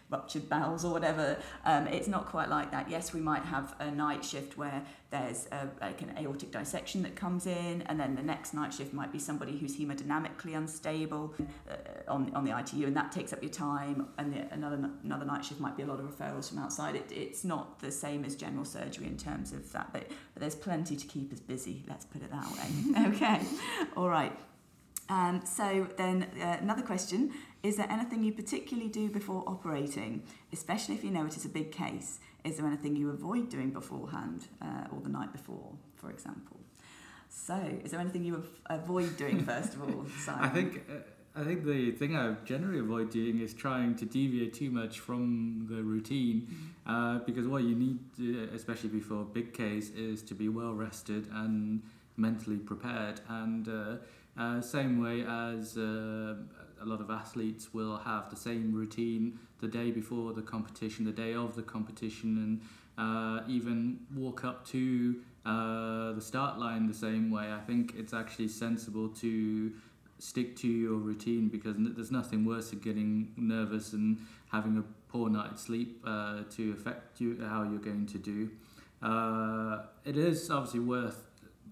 ruptured 0.09 0.47
bowels 0.49 0.85
or 0.85 0.93
whatever. 0.93 1.37
Um, 1.65 1.87
it's 1.87 2.07
not 2.07 2.25
quite 2.25 2.49
like 2.49 2.71
that. 2.71 2.89
Yes, 2.89 3.13
we 3.13 3.19
might 3.19 3.43
have 3.43 3.75
a 3.79 3.91
night 3.91 4.23
shift 4.23 4.57
where 4.57 4.83
there's 5.09 5.47
a, 5.51 5.67
like 5.81 6.01
an 6.01 6.13
aortic 6.17 6.51
dissection 6.51 7.03
that 7.03 7.15
comes 7.15 7.45
in, 7.45 7.81
and 7.83 7.99
then 7.99 8.15
the 8.15 8.21
next 8.21 8.53
night 8.53 8.73
shift 8.73 8.93
might 8.93 9.11
be 9.11 9.19
somebody 9.19 9.57
who's 9.57 9.77
hemodynamically 9.77 10.55
unstable 10.55 11.33
uh, 11.69 12.11
on, 12.11 12.33
on 12.33 12.45
the 12.45 12.57
ITU, 12.57 12.85
and 12.87 12.95
that 12.95 13.11
takes 13.11 13.33
up 13.33 13.41
your 13.41 13.51
time. 13.51 14.07
And 14.17 14.33
the, 14.33 14.53
another 14.53 14.89
another 15.03 15.25
night 15.25 15.45
shift 15.45 15.59
might 15.59 15.75
be 15.77 15.83
a 15.83 15.85
lot 15.85 15.99
of 15.99 16.05
referrals 16.05 16.49
from 16.49 16.59
outside. 16.59 16.95
It, 16.95 17.11
it's 17.11 17.43
not 17.43 17.79
the 17.79 17.91
same 17.91 18.23
as 18.25 18.35
general 18.35 18.65
surgery 18.65 19.07
in 19.07 19.17
terms 19.17 19.51
of 19.51 19.71
that, 19.73 19.91
but, 19.93 20.07
but 20.33 20.41
there's 20.41 20.55
plenty 20.55 20.95
to 20.95 21.07
keep 21.07 21.33
us 21.33 21.39
busy. 21.39 21.83
Let's 21.87 22.05
put 22.05 22.21
it 22.21 22.31
that 22.31 22.47
way. 22.51 23.07
okay, 23.15 23.41
all 23.97 24.09
right. 24.09 24.37
Um, 25.09 25.41
so 25.45 25.87
then 25.97 26.27
uh, 26.41 26.57
another 26.61 26.81
question 26.81 27.31
is 27.63 27.75
there 27.75 27.87
anything 27.89 28.23
you 28.23 28.31
particularly 28.31 28.89
do 28.89 29.09
before 29.09 29.43
operating, 29.47 30.23
especially 30.53 30.95
if 30.95 31.03
you 31.03 31.11
know 31.11 31.25
it 31.25 31.35
is 31.35 31.45
a 31.45 31.49
big 31.49 31.71
case? 31.71 32.19
Is 32.43 32.57
there 32.57 32.67
anything 32.67 32.95
you 32.95 33.09
avoid 33.09 33.49
doing 33.49 33.71
beforehand 33.71 34.47
uh, 34.61 34.93
or 34.93 35.01
the 35.01 35.09
night 35.09 35.31
before, 35.31 35.73
for 35.95 36.09
example? 36.09 36.57
So, 37.29 37.55
is 37.83 37.91
there 37.91 37.99
anything 37.99 38.23
you 38.23 38.43
avoid 38.67 39.17
doing 39.17 39.43
first 39.43 39.73
of 39.73 39.81
all? 39.81 40.05
Simon? 40.25 40.43
I 40.43 40.49
think. 40.49 40.83
Uh, 40.89 40.93
I 41.35 41.43
think 41.43 41.65
the 41.65 41.91
thing 41.91 42.15
I 42.15 42.33
generally 42.45 42.79
avoid 42.79 43.11
doing 43.11 43.41
is 43.41 43.53
trying 43.53 43.93
to 43.97 44.05
deviate 44.05 44.55
too 44.55 44.71
much 44.71 44.99
from 44.99 45.67
the 45.69 45.83
routine, 45.83 46.47
mm-hmm. 46.49 46.91
uh, 46.91 47.19
because 47.19 47.47
what 47.47 47.61
you 47.61 47.75
need, 47.75 47.99
to, 48.17 48.49
especially 48.55 48.89
before 48.89 49.21
a 49.21 49.25
big 49.25 49.53
case, 49.53 49.91
is 49.91 50.23
to 50.23 50.33
be 50.33 50.49
well 50.49 50.73
rested 50.73 51.27
and 51.31 51.83
mentally 52.17 52.57
prepared. 52.57 53.21
And 53.29 53.67
uh, 53.69 53.95
uh, 54.37 54.61
same 54.61 55.01
way 55.01 55.21
as 55.21 55.77
uh, 55.77 56.35
a 56.81 56.85
lot 56.85 56.99
of 56.99 57.09
athletes 57.09 57.73
will 57.73 57.97
have 57.97 58.29
the 58.29 58.35
same 58.35 58.73
routine 58.73 59.39
the 59.61 59.67
day 59.67 59.91
before 59.91 60.33
the 60.33 60.41
competition, 60.41 61.05
the 61.05 61.11
day 61.11 61.33
of 61.33 61.55
the 61.55 61.63
competition, 61.63 62.37
and 62.37 62.61
uh, 62.97 63.43
even 63.47 63.99
walk 64.15 64.43
up 64.43 64.65
to 64.67 65.15
uh, 65.45 66.11
the 66.13 66.21
start 66.21 66.59
line 66.59 66.87
the 66.87 66.93
same 66.93 67.31
way. 67.31 67.51
I 67.51 67.59
think 67.59 67.93
it's 67.97 68.13
actually 68.13 68.49
sensible 68.49 69.09
to 69.09 69.71
stick 70.19 70.55
to 70.57 70.67
your 70.67 70.95
routine 70.95 71.47
because 71.47 71.75
there's 71.77 72.11
nothing 72.11 72.43
worse 72.45 72.71
than 72.71 72.79
getting 72.79 73.33
nervous 73.37 73.93
and 73.93 74.17
having 74.51 74.77
a 74.77 74.83
poor 75.11 75.29
night's 75.29 75.63
sleep 75.63 76.03
uh, 76.05 76.41
to 76.51 76.73
affect 76.73 77.21
you 77.21 77.37
how 77.47 77.63
you're 77.63 77.79
going 77.79 78.07
to 78.07 78.17
do. 78.17 78.49
It 80.05 80.17
is 80.17 80.49
obviously 80.49 80.79
worth 80.79 81.26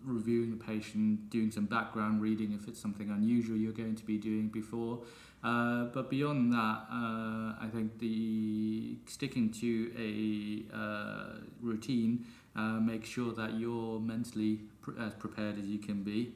reviewing 0.06 0.52
the 0.52 0.63
patient, 0.63 1.30
doing 1.30 1.52
some 1.52 1.65
background 1.65 2.22
reading 2.22 2.54
if 2.54 2.68
it's 2.68 2.80
something 2.80 3.10
unusual 3.10 3.58
you're 3.58 3.72
going 3.72 3.96
to 3.96 4.06
be 4.06 4.18
doing 4.18 4.48
before. 4.48 5.00
Uh, 5.44 5.86
but 5.94 6.10
beyond 6.10 6.52
that, 6.54 6.88
uh, 6.91 7.54
I 7.62 7.68
think 7.72 8.00
the 8.00 8.98
sticking 9.06 9.52
to 9.62 9.91
a 9.96 10.76
uh, 10.76 11.26
routine 11.62 12.26
uh, 12.56 12.80
makes 12.80 13.08
sure 13.10 13.32
that 13.34 13.54
you're 13.54 14.00
mentally 14.00 14.62
as 15.00 15.13
prepared 15.13 15.60
as 15.60 15.68
you 15.68 15.78
can 15.78 16.02
be. 16.02 16.32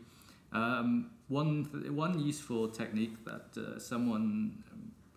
Um, 0.53 1.10
one 1.27 1.65
th- 1.65 1.91
one 1.91 2.19
useful 2.19 2.67
technique 2.69 3.23
that 3.25 3.47
uh, 3.58 3.79
someone 3.79 4.63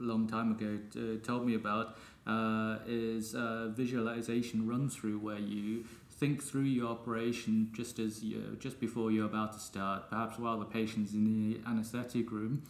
a 0.00 0.02
long 0.02 0.26
time 0.26 0.52
ago 0.52 0.78
t- 0.90 1.18
told 1.18 1.46
me 1.46 1.54
about 1.54 1.96
uh, 2.26 2.78
is 2.86 3.34
visualization 3.74 4.66
run 4.66 4.88
through, 4.88 5.18
where 5.18 5.38
you 5.38 5.84
think 6.22 6.40
through 6.40 6.62
your 6.62 6.88
operation 6.88 7.68
just 7.72 7.98
as 7.98 8.22
you 8.22 8.56
just 8.60 8.78
before 8.78 9.10
you're 9.10 9.26
about 9.26 9.52
to 9.52 9.58
start, 9.58 10.08
perhaps 10.08 10.38
while 10.38 10.56
the 10.56 10.64
patient's 10.64 11.14
in 11.14 11.24
the 11.24 11.68
anaesthetic 11.68 12.30
room. 12.30 12.62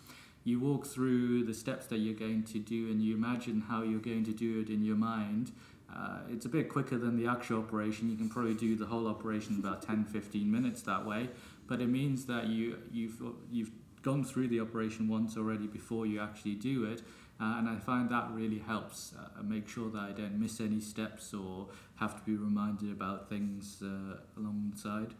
You 0.42 0.58
walk 0.58 0.86
through 0.86 1.44
the 1.44 1.52
steps 1.52 1.84
that 1.88 1.98
you're 1.98 2.14
going 2.14 2.44
to 2.44 2.58
do, 2.58 2.90
and 2.90 3.02
you 3.02 3.14
imagine 3.14 3.60
how 3.68 3.82
you're 3.82 4.00
going 4.00 4.24
to 4.24 4.32
do 4.32 4.60
it 4.62 4.70
in 4.70 4.82
your 4.82 4.96
mind. 4.96 5.52
Uh, 5.94 6.20
it's 6.30 6.46
a 6.46 6.48
bit 6.48 6.70
quicker 6.70 6.96
than 6.96 7.22
the 7.22 7.30
actual 7.30 7.58
operation. 7.58 8.10
You 8.10 8.16
can 8.16 8.30
probably 8.30 8.54
do 8.54 8.74
the 8.74 8.86
whole 8.86 9.06
operation 9.06 9.58
about 9.60 9.82
10 9.82 10.06
15 10.06 10.50
minutes 10.50 10.80
that 10.82 11.04
way, 11.04 11.28
but 11.66 11.82
it 11.82 11.88
means 11.88 12.24
that 12.24 12.46
you, 12.46 12.78
you've, 12.90 13.22
you've 13.50 13.70
gone 14.00 14.24
through 14.24 14.48
the 14.48 14.60
operation 14.60 15.08
once 15.08 15.36
already 15.36 15.66
before 15.66 16.06
you 16.06 16.22
actually 16.22 16.54
do 16.54 16.86
it. 16.86 17.02
Uh, 17.42 17.58
and 17.58 17.68
I 17.68 17.76
find 17.76 18.08
that 18.10 18.30
really 18.32 18.60
helps 18.60 19.14
uh, 19.18 19.42
make 19.42 19.66
sure 19.68 19.90
that 19.90 19.98
I 19.98 20.12
don't 20.12 20.38
miss 20.38 20.60
any 20.60 20.80
steps 20.80 21.34
or 21.34 21.66
have 21.96 22.14
to 22.16 22.22
be 22.24 22.36
reminded 22.36 22.92
about 22.92 23.28
things 23.28 23.82
uh, 23.82 24.18
alongside. 24.38 25.12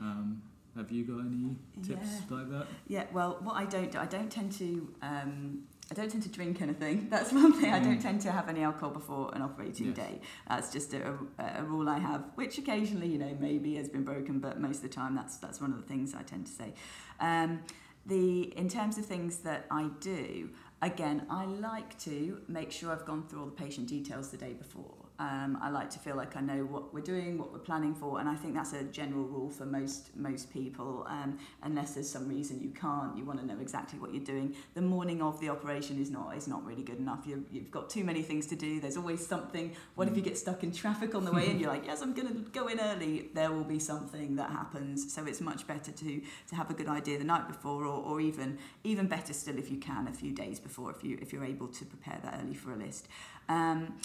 Um, 0.00 0.42
have 0.74 0.90
you 0.90 1.04
got 1.04 1.20
any 1.20 1.54
tips 1.86 2.08
Yeah. 2.28 2.36
like 2.36 2.50
that? 2.50 2.66
Yeah, 2.88 3.04
well, 3.12 3.38
what 3.42 3.54
I 3.54 3.66
don't 3.66 3.92
do, 3.92 3.98
I 3.98 4.06
don't 4.06 4.30
tend 4.32 4.50
to, 4.52 4.92
um, 5.02 5.62
I 5.92 5.94
don't 5.94 6.10
tend 6.10 6.24
to 6.24 6.28
drink 6.28 6.60
anything. 6.60 7.06
That's 7.14 7.32
one 7.32 7.52
thing. 7.52 7.72
I 7.72 7.78
don't 7.78 7.98
Mm. 7.98 8.02
tend 8.02 8.20
to 8.22 8.32
have 8.32 8.48
any 8.48 8.62
alcohol 8.62 8.90
before 8.90 9.30
an 9.36 9.42
operating 9.42 9.88
Yes. 9.88 9.96
day. 9.96 10.20
That's 10.48 10.72
just 10.72 10.92
a, 10.94 11.14
a, 11.38 11.60
a 11.60 11.62
rule 11.62 11.88
I 11.88 11.98
have, 12.00 12.22
which 12.34 12.58
occasionally, 12.58 13.08
you 13.08 13.18
know, 13.18 13.36
maybe 13.38 13.76
has 13.76 13.88
been 13.88 14.02
broken, 14.04 14.40
but 14.40 14.58
most 14.60 14.76
of 14.78 14.82
the 14.82 14.88
time, 15.02 15.14
that's 15.14 15.36
that's 15.38 15.60
one 15.60 15.70
of 15.72 15.76
the 15.82 15.86
things 15.86 16.14
I 16.14 16.22
tend 16.22 16.46
to 16.46 16.52
say. 16.52 16.74
Um, 17.20 17.60
the 18.06 18.56
in 18.56 18.68
terms 18.68 18.96
of 18.98 19.04
things 19.06 19.38
that 19.40 19.66
I 19.70 19.90
do, 20.00 20.50
again, 20.82 21.26
I 21.30 21.44
like 21.44 21.98
to 22.00 22.40
make 22.48 22.72
sure 22.72 22.92
I've 22.92 23.04
gone 23.04 23.26
through 23.28 23.40
all 23.40 23.46
the 23.46 23.52
patient 23.52 23.88
details 23.88 24.30
the 24.30 24.36
day 24.36 24.52
before. 24.52 24.99
Um, 25.20 25.58
I 25.60 25.68
like 25.68 25.90
to 25.90 25.98
feel 25.98 26.16
like 26.16 26.34
I 26.34 26.40
know 26.40 26.64
what 26.64 26.94
we're 26.94 27.02
doing, 27.02 27.36
what 27.36 27.52
we're 27.52 27.58
planning 27.58 27.94
for, 27.94 28.20
and 28.20 28.28
I 28.28 28.34
think 28.34 28.54
that's 28.54 28.72
a 28.72 28.84
general 28.84 29.24
rule 29.24 29.50
for 29.50 29.66
most 29.66 30.16
most 30.16 30.50
people. 30.50 31.06
Um, 31.10 31.38
unless 31.62 31.92
there's 31.92 32.08
some 32.08 32.26
reason 32.26 32.58
you 32.58 32.70
can't, 32.70 33.18
you 33.18 33.26
want 33.26 33.38
to 33.38 33.44
know 33.44 33.60
exactly 33.60 33.98
what 33.98 34.14
you're 34.14 34.24
doing. 34.24 34.56
The 34.72 34.80
morning 34.80 35.20
of 35.20 35.38
the 35.38 35.50
operation 35.50 36.00
is 36.00 36.10
not 36.10 36.34
is 36.38 36.48
not 36.48 36.64
really 36.64 36.82
good 36.82 36.98
enough. 36.98 37.26
You, 37.26 37.44
you've 37.52 37.70
got 37.70 37.90
too 37.90 38.02
many 38.02 38.22
things 38.22 38.46
to 38.46 38.56
do. 38.56 38.80
There's 38.80 38.96
always 38.96 39.24
something. 39.26 39.76
What 39.94 40.08
if 40.08 40.16
you 40.16 40.22
get 40.22 40.38
stuck 40.38 40.64
in 40.64 40.72
traffic 40.72 41.14
on 41.14 41.26
the 41.26 41.32
way 41.32 41.50
in? 41.50 41.60
You're 41.60 41.68
like, 41.68 41.84
yes, 41.84 42.00
I'm 42.00 42.14
going 42.14 42.28
to 42.28 42.50
go 42.50 42.68
in 42.68 42.80
early. 42.80 43.28
There 43.34 43.52
will 43.52 43.64
be 43.64 43.78
something 43.78 44.36
that 44.36 44.50
happens. 44.50 45.12
So 45.12 45.26
it's 45.26 45.42
much 45.42 45.66
better 45.66 45.92
to 45.92 46.22
to 46.48 46.54
have 46.54 46.70
a 46.70 46.74
good 46.74 46.88
idea 46.88 47.18
the 47.18 47.24
night 47.24 47.46
before, 47.46 47.84
or, 47.84 48.02
or 48.02 48.22
even 48.22 48.56
even 48.84 49.06
better 49.06 49.34
still 49.34 49.58
if 49.58 49.70
you 49.70 49.76
can 49.76 50.08
a 50.08 50.12
few 50.14 50.32
days 50.32 50.58
before, 50.58 50.90
if 50.90 51.04
you 51.04 51.18
if 51.20 51.30
you're 51.30 51.44
able 51.44 51.68
to 51.68 51.84
prepare 51.84 52.18
that 52.22 52.40
early 52.42 52.54
for 52.54 52.72
a 52.72 52.76
list. 52.76 53.06
Um, 53.50 53.96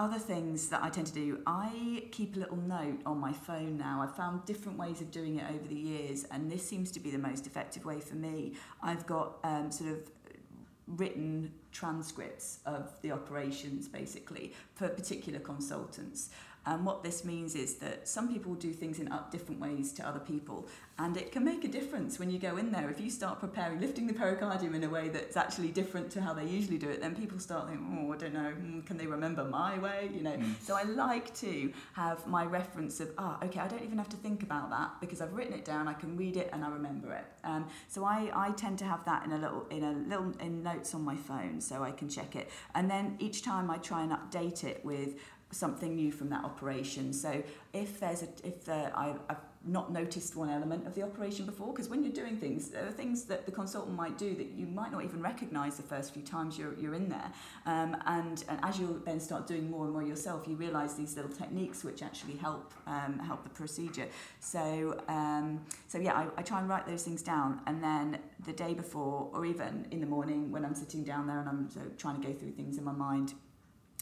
other 0.00 0.18
things 0.18 0.70
that 0.70 0.82
I 0.82 0.88
tend 0.88 1.08
to 1.08 1.12
do, 1.12 1.40
I 1.46 2.04
keep 2.10 2.34
a 2.34 2.38
little 2.38 2.56
note 2.56 3.00
on 3.04 3.18
my 3.18 3.34
phone 3.34 3.76
now. 3.76 4.00
I've 4.02 4.16
found 4.16 4.46
different 4.46 4.78
ways 4.78 5.02
of 5.02 5.10
doing 5.10 5.38
it 5.38 5.44
over 5.50 5.68
the 5.68 5.74
years, 5.74 6.24
and 6.30 6.50
this 6.50 6.66
seems 6.66 6.90
to 6.92 7.00
be 7.00 7.10
the 7.10 7.18
most 7.18 7.46
effective 7.46 7.84
way 7.84 8.00
for 8.00 8.14
me. 8.14 8.54
I've 8.82 9.06
got 9.06 9.36
um, 9.44 9.70
sort 9.70 9.90
of 9.90 10.10
written 10.86 11.52
transcripts 11.70 12.60
of 12.64 12.90
the 13.02 13.12
operations 13.12 13.88
basically 13.88 14.54
for 14.74 14.88
particular 14.88 15.38
consultants. 15.38 16.30
And 16.66 16.84
what 16.84 17.02
this 17.02 17.24
means 17.24 17.54
is 17.54 17.76
that 17.76 18.06
some 18.06 18.32
people 18.32 18.54
do 18.54 18.72
things 18.72 18.98
in 18.98 19.10
different 19.30 19.60
ways 19.60 19.92
to 19.94 20.06
other 20.06 20.20
people, 20.20 20.68
and 20.98 21.16
it 21.16 21.32
can 21.32 21.44
make 21.44 21.64
a 21.64 21.68
difference 21.68 22.18
when 22.18 22.30
you 22.30 22.38
go 22.38 22.58
in 22.58 22.70
there. 22.70 22.90
If 22.90 23.00
you 23.00 23.08
start 23.08 23.40
preparing, 23.40 23.80
lifting 23.80 24.06
the 24.06 24.12
pericardium 24.12 24.74
in 24.74 24.84
a 24.84 24.88
way 24.88 25.08
that's 25.08 25.36
actually 25.36 25.68
different 25.68 26.10
to 26.12 26.20
how 26.20 26.34
they 26.34 26.44
usually 26.44 26.76
do 26.76 26.90
it, 26.90 27.00
then 27.00 27.16
people 27.16 27.38
start 27.38 27.68
thinking, 27.68 28.06
oh, 28.06 28.12
I 28.12 28.16
don't 28.18 28.34
know, 28.34 28.50
hmm, 28.50 28.80
can 28.80 28.98
they 28.98 29.06
remember 29.06 29.44
my 29.44 29.78
way? 29.78 30.10
You 30.14 30.22
know. 30.22 30.32
Mm. 30.32 30.60
So 30.60 30.76
I 30.76 30.82
like 30.82 31.34
to 31.36 31.72
have 31.94 32.26
my 32.26 32.44
reference 32.44 33.00
of, 33.00 33.10
ah, 33.16 33.38
okay, 33.44 33.60
I 33.60 33.68
don't 33.68 33.82
even 33.82 33.96
have 33.96 34.10
to 34.10 34.16
think 34.18 34.42
about 34.42 34.68
that 34.70 35.00
because 35.00 35.22
I've 35.22 35.32
written 35.32 35.54
it 35.54 35.64
down. 35.64 35.88
I 35.88 35.94
can 35.94 36.16
read 36.16 36.36
it 36.36 36.50
and 36.52 36.62
I 36.62 36.68
remember 36.68 37.14
it. 37.14 37.24
Um, 37.44 37.66
so 37.88 38.04
I, 38.04 38.30
I 38.34 38.50
tend 38.52 38.78
to 38.80 38.84
have 38.84 39.04
that 39.06 39.24
in 39.24 39.32
a 39.32 39.38
little 39.38 39.66
in 39.70 39.82
a 39.82 39.92
little 39.92 40.32
in 40.40 40.62
notes 40.62 40.94
on 40.94 41.02
my 41.02 41.16
phone 41.16 41.60
so 41.60 41.82
I 41.82 41.92
can 41.92 42.08
check 42.08 42.36
it. 42.36 42.50
And 42.74 42.90
then 42.90 43.16
each 43.18 43.42
time 43.42 43.70
I 43.70 43.78
try 43.78 44.02
and 44.02 44.12
update 44.12 44.64
it 44.64 44.84
with 44.84 45.14
something 45.50 45.96
new 45.96 46.12
from 46.12 46.28
that 46.30 46.44
operation. 46.44 47.12
So 47.12 47.42
if 47.72 48.00
there's 48.00 48.22
a 48.22 48.28
if 48.44 48.68
uh, 48.68 48.90
I, 48.94 49.14
I've 49.28 49.38
not 49.66 49.92
noticed 49.92 50.36
one 50.36 50.48
element 50.48 50.86
of 50.86 50.94
the 50.94 51.02
operation 51.02 51.44
before, 51.44 51.72
because 51.72 51.88
when 51.88 52.02
you're 52.02 52.12
doing 52.12 52.36
things, 52.38 52.70
there 52.70 52.86
are 52.86 52.90
things 52.90 53.24
that 53.24 53.44
the 53.44 53.52
consultant 53.52 53.94
might 53.94 54.16
do 54.16 54.34
that 54.34 54.52
you 54.52 54.66
might 54.66 54.90
not 54.90 55.04
even 55.04 55.20
recognise 55.20 55.76
the 55.76 55.82
first 55.82 56.14
few 56.14 56.22
times 56.22 56.58
you're 56.58 56.74
you're 56.78 56.94
in 56.94 57.08
there. 57.08 57.30
Um, 57.66 57.96
and 58.06 58.44
and 58.48 58.58
as 58.62 58.78
you 58.78 59.02
then 59.04 59.20
start 59.20 59.46
doing 59.46 59.70
more 59.70 59.84
and 59.84 59.92
more 59.92 60.02
yourself, 60.02 60.46
you 60.48 60.56
realise 60.56 60.94
these 60.94 61.14
little 61.16 61.32
techniques 61.32 61.84
which 61.84 62.02
actually 62.02 62.36
help 62.36 62.72
um, 62.86 63.18
help 63.18 63.42
the 63.44 63.50
procedure. 63.50 64.06
So 64.38 65.02
um, 65.08 65.60
so 65.88 65.98
yeah, 65.98 66.14
I, 66.14 66.26
I 66.38 66.42
try 66.42 66.60
and 66.60 66.68
write 66.68 66.86
those 66.86 67.02
things 67.02 67.22
down, 67.22 67.60
and 67.66 67.82
then 67.82 68.18
the 68.46 68.52
day 68.52 68.74
before, 68.74 69.28
or 69.32 69.44
even 69.44 69.86
in 69.90 70.00
the 70.00 70.06
morning 70.06 70.50
when 70.50 70.64
I'm 70.64 70.74
sitting 70.74 71.04
down 71.04 71.26
there 71.26 71.40
and 71.40 71.48
I'm 71.48 71.70
so 71.70 71.80
trying 71.98 72.20
to 72.20 72.26
go 72.26 72.32
through 72.32 72.52
things 72.52 72.78
in 72.78 72.84
my 72.84 72.92
mind 72.92 73.34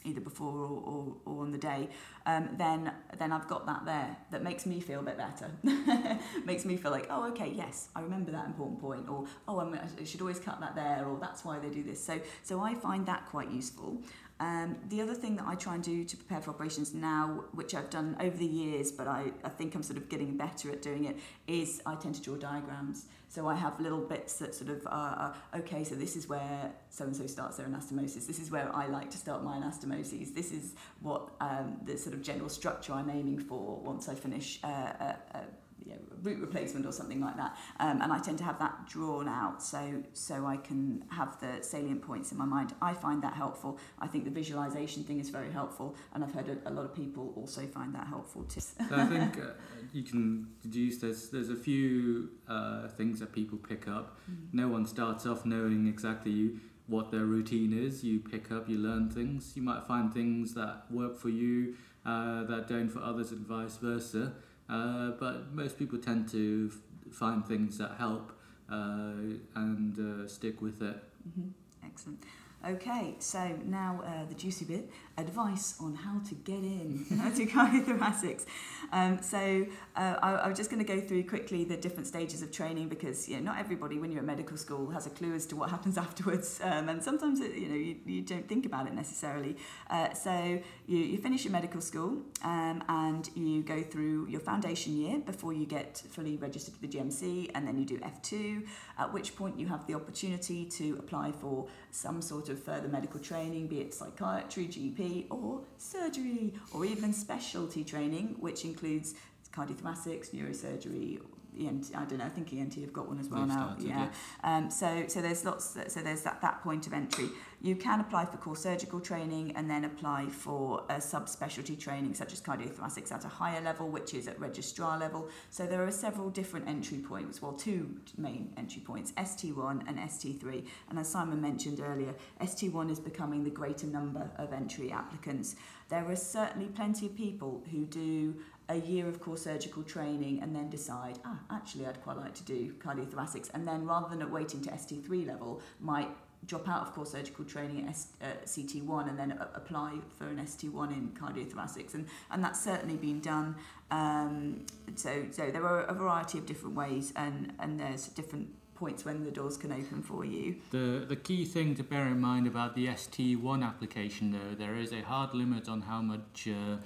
either 0.05 0.21
before 0.21 0.53
or, 0.53 0.83
or, 0.85 1.17
or 1.25 1.43
on 1.43 1.53
the 1.53 1.59
day, 1.59 1.89
um, 2.27 2.49
then 2.57 2.93
then 3.19 3.33
I've 3.33 3.49
got 3.49 3.67
that 3.67 3.85
there 3.85 4.17
that 4.31 4.43
makes 4.43 4.67
me 4.67 4.81
feel 4.81 5.01
a 5.01 5.03
bit 5.03 5.19
better. 5.19 5.51
makes 6.45 6.65
me 6.65 6.77
feel 6.77 6.91
like, 6.91 7.07
oh, 7.11 7.29
okay, 7.29 7.53
yes, 7.55 7.89
I 7.95 8.01
remember 8.01 8.31
that 8.33 8.47
important 8.47 8.81
point, 8.81 9.09
or 9.09 9.27
oh, 9.47 9.61
I'm, 9.61 9.75
I 9.75 10.05
should 10.05 10.21
always 10.21 10.39
cut 10.39 10.61
that 10.61 10.75
there, 10.75 11.05
or 11.07 11.19
that's 11.21 11.45
why 11.45 11.59
they 11.59 11.69
do 11.69 11.83
this. 11.83 12.03
So 12.03 12.21
so 12.43 12.61
I 12.61 12.75
find 12.75 13.07
that 13.07 13.27
quite 13.27 13.51
useful. 13.51 14.03
Um, 14.40 14.77
the 14.88 15.01
other 15.01 15.14
thing 15.14 15.35
that 15.37 15.46
I 15.46 15.57
try 15.57 15.74
and 15.74 15.83
do 15.83 16.05
to 16.05 16.16
prepare 16.16 16.40
for 16.40 16.51
operations 16.51 16.94
now, 16.94 17.44
which 17.53 17.74
I've 17.74 17.90
done 17.90 18.16
over 18.20 18.37
the 18.37 18.46
years, 18.46 18.92
but 18.92 19.09
I, 19.09 19.33
I 19.42 19.48
think 19.48 19.74
I'm 19.74 19.83
sort 19.83 19.98
of 19.98 20.09
getting 20.09 20.37
better 20.37 20.70
at 20.70 20.81
doing 20.81 21.07
it, 21.07 21.16
is 21.48 21.83
I 21.85 21.96
tend 21.96 22.14
to 22.16 22.22
draw 22.22 22.37
diagrams. 22.37 23.07
So 23.29 23.48
I 23.48 23.57
have 23.57 23.79
little 23.81 24.01
bits 24.01 24.38
that 24.38 24.55
sort 24.55 24.70
of 24.70 24.87
are, 24.87 25.35
okay, 25.57 25.85
so 25.85 25.94
this 25.96 26.16
is 26.16 26.29
where 26.29 26.70
so 26.88 27.05
and 27.05 27.16
so 27.16 27.27
starts 27.27 27.57
their 27.57 27.66
anastomosis. 27.66 28.27
This 28.27 28.38
is 28.38 28.51
where 28.51 28.74
I 28.74 28.87
like 28.87 29.11
to 29.11 29.18
start 29.18 29.42
my 29.42 29.57
anastomoses. 29.57 30.35
This 30.35 30.53
is 30.53 30.74
what 31.01 31.31
um, 31.40 31.77
the 31.85 31.98
sort 31.98 32.14
of 32.14 32.22
general 32.22 32.48
structure 32.48 32.92
I'm 32.92 33.11
aiming 33.11 33.40
for 33.40 33.81
once 33.81 34.09
I 34.09 34.14
finish 34.14 34.61
uh, 34.62 34.68
a, 34.68 35.16
a 35.35 35.40
you 35.88 35.94
know, 35.94 36.01
root 36.22 36.38
replacement 36.40 36.87
or 36.87 36.92
something 36.92 37.20
like 37.20 37.37
that. 37.37 37.57
Um, 37.81 38.03
and 38.03 38.12
I 38.12 38.18
tend 38.18 38.38
to 38.38 38.44
have 38.44 38.59
that 38.59 38.87
drawn 38.87 39.29
out 39.29 39.62
so 39.62 40.03
so 40.12 40.46
I 40.46 40.57
can 40.57 41.05
have 41.11 41.40
the 41.40 41.62
salient 41.62 42.03
points 42.03 42.33
in 42.33 42.38
my 42.38 42.44
mind. 42.44 42.74
I 42.83 42.92
find 42.94 43.22
that 43.22 43.35
helpful. 43.35 43.79
I 43.98 44.07
think 44.07 44.24
the 44.24 44.31
visualization 44.31 45.05
thing 45.05 45.18
is 45.18 45.31
very 45.31 45.51
helpful, 45.51 45.96
and 46.12 46.22
I've 46.22 46.33
heard 46.33 46.48
a, 46.48 46.68
a 46.68 46.72
lot 46.72 46.85
of 46.85 46.94
people 46.94 47.33
also 47.37 47.66
find 47.66 47.94
that 47.94 48.07
helpful 48.07 48.44
too. 48.44 48.61
So 48.61 48.74
I 48.90 49.07
think 49.07 49.38
uh, 49.38 49.53
you 49.92 50.03
can 50.03 50.48
deduce 50.62 50.98
there's 50.98 51.31
there's 51.31 51.51
a 51.51 51.57
few 51.57 52.31
uh, 52.48 52.88
things 52.88 53.20
that 53.20 53.33
people 53.33 53.59
pick 53.59 53.88
up. 53.88 54.18
No 54.53 54.68
one 54.68 54.87
starts 54.87 55.27
off 55.27 55.44
knowing 55.44 55.87
exactly 55.87 56.53
what 56.87 57.11
their 57.11 57.24
routine 57.24 57.72
is. 57.72 58.03
You 58.03 58.18
pick 58.18 58.51
up, 58.51 58.68
you 58.68 58.79
learn 58.79 59.11
things. 59.11 59.53
You 59.55 59.62
might 59.62 59.87
find 59.87 60.12
things 60.12 60.55
that 60.55 60.85
work 60.90 61.18
for 61.18 61.29
you 61.29 61.77
uh, 62.05 62.44
that 62.44 62.66
don't 62.68 62.88
for 62.88 63.01
others, 63.01 63.31
and 63.33 63.46
vice 63.46 63.77
versa. 63.77 64.33
Uh, 64.69 65.13
but 65.19 65.53
most 65.53 65.79
people 65.79 65.99
tend 65.99 66.29
to 66.31 66.71
f- 66.73 67.13
find 67.15 67.45
things 67.47 67.79
that 67.79 67.93
help 67.99 68.33
uh, 68.71 69.13
and 69.55 69.99
uh, 69.99 70.29
stick 70.29 70.61
with 70.61 70.83
it. 70.83 70.97
hmm 71.35 71.49
Excellent. 71.85 72.23
Okay, 72.67 73.15
so 73.21 73.57
now 73.65 74.03
uh, 74.05 74.25
the 74.29 74.35
juicy 74.35 74.65
bit 74.65 74.91
advice 75.19 75.75
on 75.81 75.95
how 75.95 76.21
to 76.29 76.35
get 76.35 76.63
in 76.63 77.05
to 77.37 77.47
cardiothoracics. 77.47 78.47
Um, 78.93 79.21
so 79.21 79.67
uh, 79.97 80.15
I, 80.23 80.37
I'm 80.37 80.55
just 80.55 80.71
going 80.71 80.85
to 80.85 80.91
go 80.91 81.01
through 81.01 81.25
quickly 81.25 81.65
the 81.65 81.77
different 81.77 82.07
stages 82.07 82.41
of 82.41 82.53
training 82.53 82.89
because 82.89 83.29
you 83.29 83.37
know, 83.37 83.43
not 83.43 83.59
everybody, 83.59 83.99
when 83.99 84.11
you're 84.11 84.21
at 84.21 84.27
medical 84.27 84.57
school, 84.57 84.91
has 84.91 85.07
a 85.07 85.11
clue 85.11 85.35
as 85.35 85.45
to 85.47 85.57
what 85.57 85.71
happens 85.77 85.99
afterwards, 85.99 86.61
um, 86.63 86.89
and 86.89 87.03
sometimes 87.03 87.41
it, 87.41 87.55
you 87.55 87.69
know 87.69 87.75
you, 87.75 87.97
you 88.07 88.23
don't 88.23 88.49
think 88.49 88.65
about 88.65 88.87
it 88.87 88.95
necessarily. 88.95 89.57
Uh, 89.91 90.13
so 90.15 90.61
you, 90.87 90.99
you 90.99 91.19
finish 91.19 91.45
your 91.45 91.53
medical 91.53 91.81
school 91.81 92.23
um, 92.45 92.83
and 92.89 93.31
you 93.35 93.63
go 93.63 93.83
through 93.83 94.27
your 94.29 94.41
foundation 94.41 94.97
year 94.97 95.19
before 95.19 95.53
you 95.53 95.67
get 95.67 96.03
fully 96.11 96.37
registered 96.37 96.75
with 96.81 96.91
the 96.91 96.99
GMC, 96.99 97.51
and 97.55 97.67
then 97.67 97.79
you 97.79 97.85
do 97.85 97.99
F2, 97.99 98.65
at 98.99 99.13
which 99.13 99.35
point 99.37 99.59
you 99.59 99.67
have 99.67 99.87
the 99.87 99.95
opportunity 99.95 100.65
to 100.65 100.97
apply 100.99 101.33
for 101.33 101.67
some 101.91 102.23
sort 102.23 102.49
of 102.49 102.63
further 102.63 102.89
medical 102.89 103.19
training, 103.19 103.67
be 103.67 103.81
it 103.81 103.93
psychiatry, 103.95 104.67
GP, 104.67 105.08
or 105.31 105.61
surgery, 105.77 106.55
or 106.73 106.85
even 106.85 107.12
specialty 107.12 107.85
training, 107.85 108.37
which 108.38 108.64
includes 108.64 109.14
cardiothoracics, 109.53 110.31
neurosurgery, 110.31 111.21
I 111.61 112.05
don't 112.05 112.18
know. 112.18 112.25
I 112.25 112.29
think 112.29 112.53
ENT 112.53 112.75
have 112.75 112.92
got 112.92 113.09
one 113.09 113.18
as 113.18 113.29
well 113.29 113.40
They've 113.40 113.49
now. 113.49 113.66
started, 113.66 113.85
yeah. 113.87 114.09
yeah. 114.44 114.57
Um, 114.57 114.71
so 114.71 115.05
so 115.09 115.21
there's 115.21 115.44
lots. 115.44 115.77
So 115.88 116.01
there's 116.01 116.23
that 116.23 116.40
that 116.40 116.62
point 116.62 116.87
of 116.87 116.92
entry. 116.92 117.31
You 117.61 117.75
can 117.75 118.01
apply 118.01 118.27
for 118.27 118.37
core 118.37 118.55
surgical 118.55 119.01
training 119.01 119.53
and 119.57 119.68
then 119.68 119.85
apply 119.85 120.27
for 120.27 120.85
a 120.88 120.94
subspecialty 120.94 121.77
training 121.77 122.14
such 122.14 122.33
as 122.33 122.40
cardiothoracics 122.40 123.11
at 123.11 123.25
a 123.25 123.29
higher 123.29 123.61
level, 123.61 123.88
which 123.88 124.14
is 124.14 124.29
at 124.29 124.38
registrar 124.38 124.97
level. 124.99 125.29
So 125.51 125.66
there 125.66 125.85
are 125.85 125.90
several 125.90 126.31
different 126.31 126.68
entry 126.68 126.99
points. 126.99 127.42
Well, 127.42 127.53
two 127.53 127.97
main 128.16 128.53
entry 128.57 128.83
points: 128.83 129.12
ST1 129.12 129.88
and 129.88 129.99
ST3. 129.99 130.64
And 130.90 130.99
as 130.99 131.09
Simon 131.09 131.40
mentioned 131.40 131.81
earlier, 131.81 132.14
ST1 132.40 132.90
is 132.90 133.01
becoming 133.01 133.42
the 133.42 133.51
greater 133.51 133.87
number 133.87 134.31
of 134.37 134.53
entry 134.53 134.92
applicants. 134.92 135.57
There 135.88 136.07
are 136.09 136.16
certainly 136.16 136.68
plenty 136.68 137.07
of 137.07 137.16
people 137.16 137.64
who 137.71 137.87
do 137.87 138.37
a 138.69 138.77
year 138.77 139.09
of 139.09 139.21
core 139.21 139.37
surgical 139.37 139.83
training 139.83 140.41
and 140.43 140.55
then 140.55 140.69
decide, 140.69 141.19
ah, 141.25 141.39
actually, 141.51 141.87
I'd 141.87 142.03
quite 142.03 142.19
like 142.19 142.35
to 142.35 142.45
do 142.45 142.73
cardiothoracics. 142.79 143.51
And 143.55 143.67
then 143.67 143.87
rather 143.87 144.15
than 144.15 144.31
waiting 144.31 144.61
to 144.63 144.71
ST3 144.71 145.27
level, 145.27 145.63
might 145.81 146.09
drop 146.47 146.69
out 146.69 146.83
of 146.83 146.95
core 146.95 147.07
surgical 147.07 147.45
training 147.45 147.85
at 147.85 147.91
S, 147.91 148.09
uh, 148.23 148.27
CT1 148.45 149.09
and 149.09 149.19
then 149.19 149.33
a- 149.33 149.51
apply 149.55 149.99
for 150.17 150.29
an 150.29 150.39
ST1 150.39 150.93
in 150.93 151.09
cardiothoracics. 151.09 151.95
And, 151.95 152.07
and 152.31 152.45
that's 152.45 152.63
certainly 152.63 152.97
been 152.97 153.21
done. 153.21 153.57
Um, 153.91 154.67
so, 154.95 155.25
so 155.31 155.51
there 155.51 155.67
are 155.67 155.83
a 155.85 155.95
variety 155.95 156.39
of 156.39 156.47
different 156.47 156.77
ways, 156.77 157.13
and, 157.17 157.55
and 157.59 157.81
there's 157.81 158.09
different 158.09 158.49
points 158.75 159.05
when 159.05 159.25
the 159.25 159.31
doors 159.31 159.57
can 159.57 159.73
open 159.73 160.03
for 160.03 160.25
you. 160.25 160.57
The, 160.71 161.05
the 161.09 161.17
key 161.17 161.45
thing 161.45 161.75
to 161.77 161.83
bear 161.83 162.07
in 162.07 162.21
mind 162.21 162.47
about 162.47 162.77
the 162.77 162.87
ST1 162.87 163.65
application, 163.65 164.31
though, 164.31 164.55
there 164.57 164.77
is 164.77 164.93
a 164.93 165.01
hard 165.01 165.35
limit 165.35 165.69
on 165.69 165.81
how 165.83 166.01
much 166.01 166.47
uh, 166.47 166.77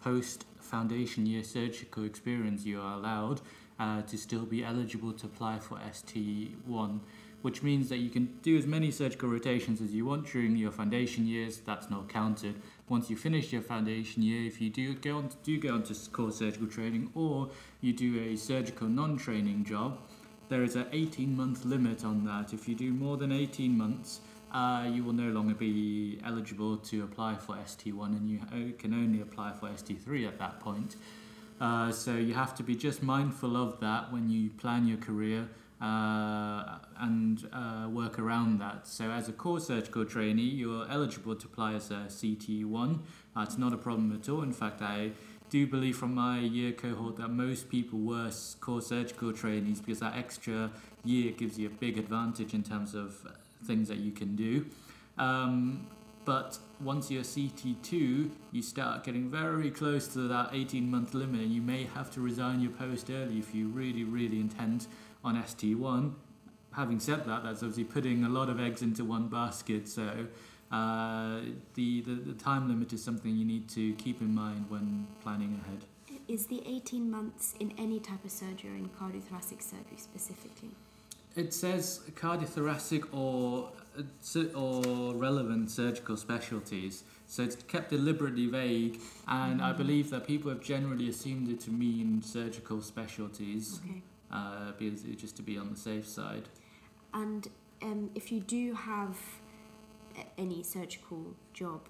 post 0.00 0.46
foundation 0.62 1.26
year 1.26 1.42
surgical 1.42 2.04
experience 2.04 2.64
you 2.64 2.80
are 2.80 2.94
allowed 2.94 3.40
uh, 3.78 4.02
to 4.02 4.16
still 4.16 4.44
be 4.44 4.64
eligible 4.64 5.12
to 5.12 5.26
apply 5.26 5.58
for 5.58 5.76
ST1, 5.78 7.00
which 7.42 7.62
means 7.62 7.88
that 7.88 7.98
you 7.98 8.10
can 8.10 8.26
do 8.42 8.56
as 8.56 8.66
many 8.66 8.90
surgical 8.90 9.28
rotations 9.28 9.80
as 9.80 9.92
you 9.92 10.04
want 10.04 10.26
during 10.26 10.56
your 10.56 10.70
foundation 10.70 11.26
years. 11.26 11.58
That's 11.58 11.90
not 11.90 12.08
counted. 12.08 12.54
Once 12.88 13.10
you 13.10 13.16
finish 13.16 13.52
your 13.52 13.62
foundation 13.62 14.22
year, 14.22 14.46
if 14.46 14.60
you 14.60 14.70
do 14.70 14.94
go 14.94 15.18
on 15.18 15.30
do 15.42 15.58
go 15.58 15.74
on 15.74 15.82
to 15.84 15.94
core 16.10 16.30
surgical 16.30 16.68
training 16.68 17.10
or 17.14 17.48
you 17.80 17.92
do 17.92 18.20
a 18.20 18.36
surgical 18.36 18.88
non-training 18.88 19.64
job, 19.64 19.98
there 20.48 20.62
is 20.62 20.76
an 20.76 20.86
18 20.92 21.36
month 21.36 21.64
limit 21.64 22.04
on 22.04 22.24
that. 22.26 22.52
If 22.52 22.68
you 22.68 22.74
do 22.74 22.92
more 22.92 23.16
than 23.16 23.32
18 23.32 23.76
months, 23.76 24.20
uh, 24.52 24.86
you 24.90 25.02
will 25.02 25.12
no 25.12 25.30
longer 25.30 25.54
be 25.54 26.20
eligible 26.24 26.76
to 26.76 27.04
apply 27.04 27.36
for 27.36 27.56
ST1 27.56 28.06
and 28.16 28.28
you 28.28 28.72
can 28.78 28.92
only 28.92 29.20
apply 29.20 29.52
for 29.52 29.68
ST3 29.68 30.28
at 30.28 30.38
that 30.38 30.60
point. 30.60 30.96
Uh, 31.60 31.92
so 31.92 32.16
you 32.16 32.34
have 32.34 32.54
to 32.56 32.62
be 32.62 32.74
just 32.74 33.02
mindful 33.02 33.56
of 33.56 33.80
that 33.80 34.12
when 34.12 34.28
you 34.28 34.50
plan 34.50 34.86
your 34.86 34.98
career 34.98 35.48
uh, 35.80 36.78
and 37.00 37.48
uh, 37.52 37.88
work 37.88 38.18
around 38.18 38.58
that. 38.60 38.86
So 38.86 39.10
as 39.10 39.28
a 39.28 39.32
core 39.32 39.60
surgical 39.60 40.04
trainee, 40.04 40.42
you're 40.42 40.88
eligible 40.90 41.34
to 41.34 41.46
apply 41.46 41.74
as 41.74 41.90
a 41.90 42.06
CT1. 42.08 43.00
Uh, 43.36 43.40
it's 43.40 43.58
not 43.58 43.72
a 43.72 43.76
problem 43.76 44.12
at 44.12 44.28
all. 44.28 44.42
In 44.42 44.52
fact, 44.52 44.82
I 44.82 45.12
do 45.50 45.66
believe 45.66 45.96
from 45.96 46.14
my 46.14 46.40
year 46.40 46.72
cohort 46.72 47.16
that 47.16 47.28
most 47.28 47.68
people 47.68 47.98
were 47.98 48.30
core 48.60 48.80
surgical 48.80 49.32
trainees 49.32 49.80
because 49.80 50.00
that 50.00 50.16
extra 50.16 50.70
year 51.04 51.32
gives 51.32 51.58
you 51.58 51.66
a 51.68 51.70
big 51.70 51.98
advantage 51.98 52.54
in 52.54 52.62
terms 52.62 52.94
of 52.94 53.26
things 53.62 53.88
that 53.88 53.98
you 53.98 54.12
can 54.12 54.36
do. 54.36 54.66
Um, 55.18 55.86
but 56.24 56.58
once 56.80 57.10
you're 57.10 57.22
CT2, 57.22 58.30
you 58.52 58.62
start 58.62 59.04
getting 59.04 59.28
very 59.28 59.70
close 59.70 60.06
to 60.08 60.28
that 60.28 60.50
18 60.52 60.88
month 60.90 61.14
limit, 61.14 61.40
and 61.40 61.50
you 61.50 61.60
may 61.60 61.84
have 61.94 62.10
to 62.12 62.20
resign 62.20 62.60
your 62.60 62.70
post 62.72 63.10
early 63.10 63.38
if 63.38 63.54
you 63.54 63.68
really, 63.68 64.04
really 64.04 64.38
intend 64.40 64.86
on 65.24 65.36
ST1. 65.36 66.14
Having 66.72 67.00
said 67.00 67.24
that, 67.26 67.42
that's 67.42 67.62
obviously 67.62 67.84
putting 67.84 68.24
a 68.24 68.28
lot 68.28 68.48
of 68.48 68.60
eggs 68.60 68.82
into 68.82 69.04
one 69.04 69.28
basket, 69.28 69.88
so 69.88 70.26
uh, 70.70 71.40
the, 71.74 72.00
the, 72.02 72.14
the 72.14 72.34
time 72.34 72.68
limit 72.68 72.92
is 72.92 73.02
something 73.02 73.36
you 73.36 73.44
need 73.44 73.68
to 73.68 73.92
keep 73.94 74.20
in 74.20 74.34
mind 74.34 74.64
when 74.68 75.06
planning 75.22 75.60
ahead. 75.66 75.84
Is 76.28 76.46
the 76.46 76.62
18 76.66 77.10
months 77.10 77.54
in 77.60 77.74
any 77.76 78.00
type 78.00 78.24
of 78.24 78.30
surgery 78.30 78.78
in 78.78 78.88
cardiothoracic 78.88 79.60
surgery 79.60 79.98
specifically? 79.98 80.70
It 81.34 81.54
says 81.54 82.00
cardiothoracic 82.14 83.04
or 83.12 83.70
or 84.54 85.14
relevant 85.14 85.70
surgical 85.70 86.16
specialties. 86.16 87.04
So 87.26 87.42
it's 87.42 87.56
kept 87.56 87.90
deliberately 87.90 88.46
vague, 88.46 89.00
and 89.26 89.62
I 89.62 89.72
believe 89.72 90.10
that 90.10 90.26
people 90.26 90.50
have 90.50 90.60
generally 90.62 91.08
assumed 91.08 91.48
it 91.48 91.60
to 91.60 91.70
mean 91.70 92.22
surgical 92.22 92.80
specialties, 92.82 93.80
Okay. 93.84 94.02
uh, 94.30 94.72
because 94.78 95.02
just 95.16 95.36
to 95.36 95.42
be 95.42 95.56
on 95.58 95.70
the 95.70 95.76
safe 95.76 96.06
side. 96.06 96.48
And 97.14 97.48
um, 97.82 98.10
if 98.14 98.30
you 98.32 98.40
do 98.40 98.74
have 98.74 99.16
any 100.36 100.62
surgical 100.62 101.34
job, 101.52 101.80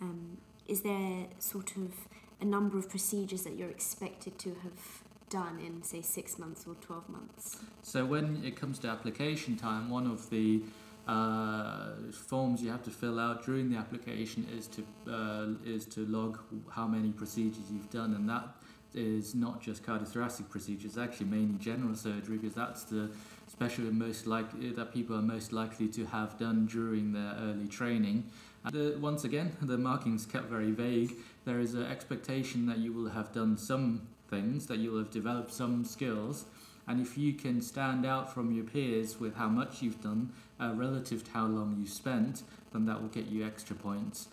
um, 0.00 0.38
is 0.66 0.82
there 0.82 1.26
sort 1.38 1.76
of 1.76 1.92
a 2.40 2.44
number 2.44 2.78
of 2.78 2.88
procedures 2.88 3.42
that 3.42 3.56
you're 3.56 3.70
expected 3.70 4.38
to 4.40 4.50
have 4.62 5.02
done 5.30 5.58
in, 5.64 5.82
say, 5.82 6.02
six 6.02 6.38
months 6.38 6.64
or 6.66 6.74
12 6.74 7.08
months? 7.08 7.58
So 7.82 8.04
when 8.04 8.42
it 8.44 8.56
comes 8.56 8.78
to 8.80 8.88
application 8.88 9.56
time, 9.56 9.90
one 9.90 10.06
of 10.06 10.30
the 10.30 10.62
uh, 11.06 11.92
forms 12.12 12.62
you 12.62 12.70
have 12.70 12.82
to 12.84 12.90
fill 12.90 13.18
out 13.18 13.44
during 13.44 13.70
the 13.70 13.78
application 13.78 14.46
is 14.56 14.66
to 14.68 14.84
uh, 15.10 15.46
is 15.64 15.86
to 15.86 16.00
log 16.06 16.38
how 16.70 16.86
many 16.86 17.10
procedures 17.10 17.64
you've 17.72 17.90
done, 17.90 18.14
and 18.14 18.28
that 18.28 18.46
is 18.94 19.34
not 19.34 19.60
just 19.60 19.84
cardiothoracic 19.84 20.48
procedures, 20.48 20.98
actually 20.98 21.26
mainly 21.26 21.58
general 21.58 21.94
surgery, 21.94 22.36
because 22.36 22.54
that's 22.54 22.84
the 22.84 23.10
specialty 23.46 23.90
most 23.90 24.26
likely 24.26 24.70
that 24.70 24.92
people 24.92 25.16
are 25.16 25.22
most 25.22 25.52
likely 25.52 25.88
to 25.88 26.04
have 26.06 26.38
done 26.38 26.66
during 26.66 27.12
their 27.12 27.34
early 27.40 27.68
training. 27.68 28.24
The, 28.70 28.98
once 29.00 29.24
again, 29.24 29.56
the 29.62 29.78
markings 29.78 30.26
kept 30.26 30.46
very 30.46 30.72
vague. 30.72 31.12
There 31.44 31.60
is 31.60 31.74
an 31.74 31.84
expectation 31.84 32.66
that 32.66 32.78
you 32.78 32.92
will 32.92 33.10
have 33.10 33.32
done 33.32 33.56
some 33.56 34.02
things, 34.28 34.66
that 34.66 34.78
you 34.78 34.92
will 34.92 34.98
have 34.98 35.10
developed 35.10 35.52
some 35.52 35.84
skills, 35.84 36.44
and 36.86 37.00
if 37.00 37.18
you 37.18 37.34
can 37.34 37.60
stand 37.60 38.06
out 38.06 38.32
from 38.32 38.50
your 38.50 38.64
peers 38.64 39.20
with 39.20 39.36
how 39.36 39.48
much 39.48 39.82
you've 39.82 40.02
done 40.02 40.32
uh, 40.60 40.72
relative 40.74 41.22
to 41.24 41.30
how 41.32 41.46
long 41.46 41.76
you've 41.78 41.90
spent, 41.90 42.42
then 42.72 42.86
that 42.86 43.00
will 43.00 43.08
get 43.08 43.26
you 43.26 43.46
extra 43.46 43.76
points. 43.76 44.28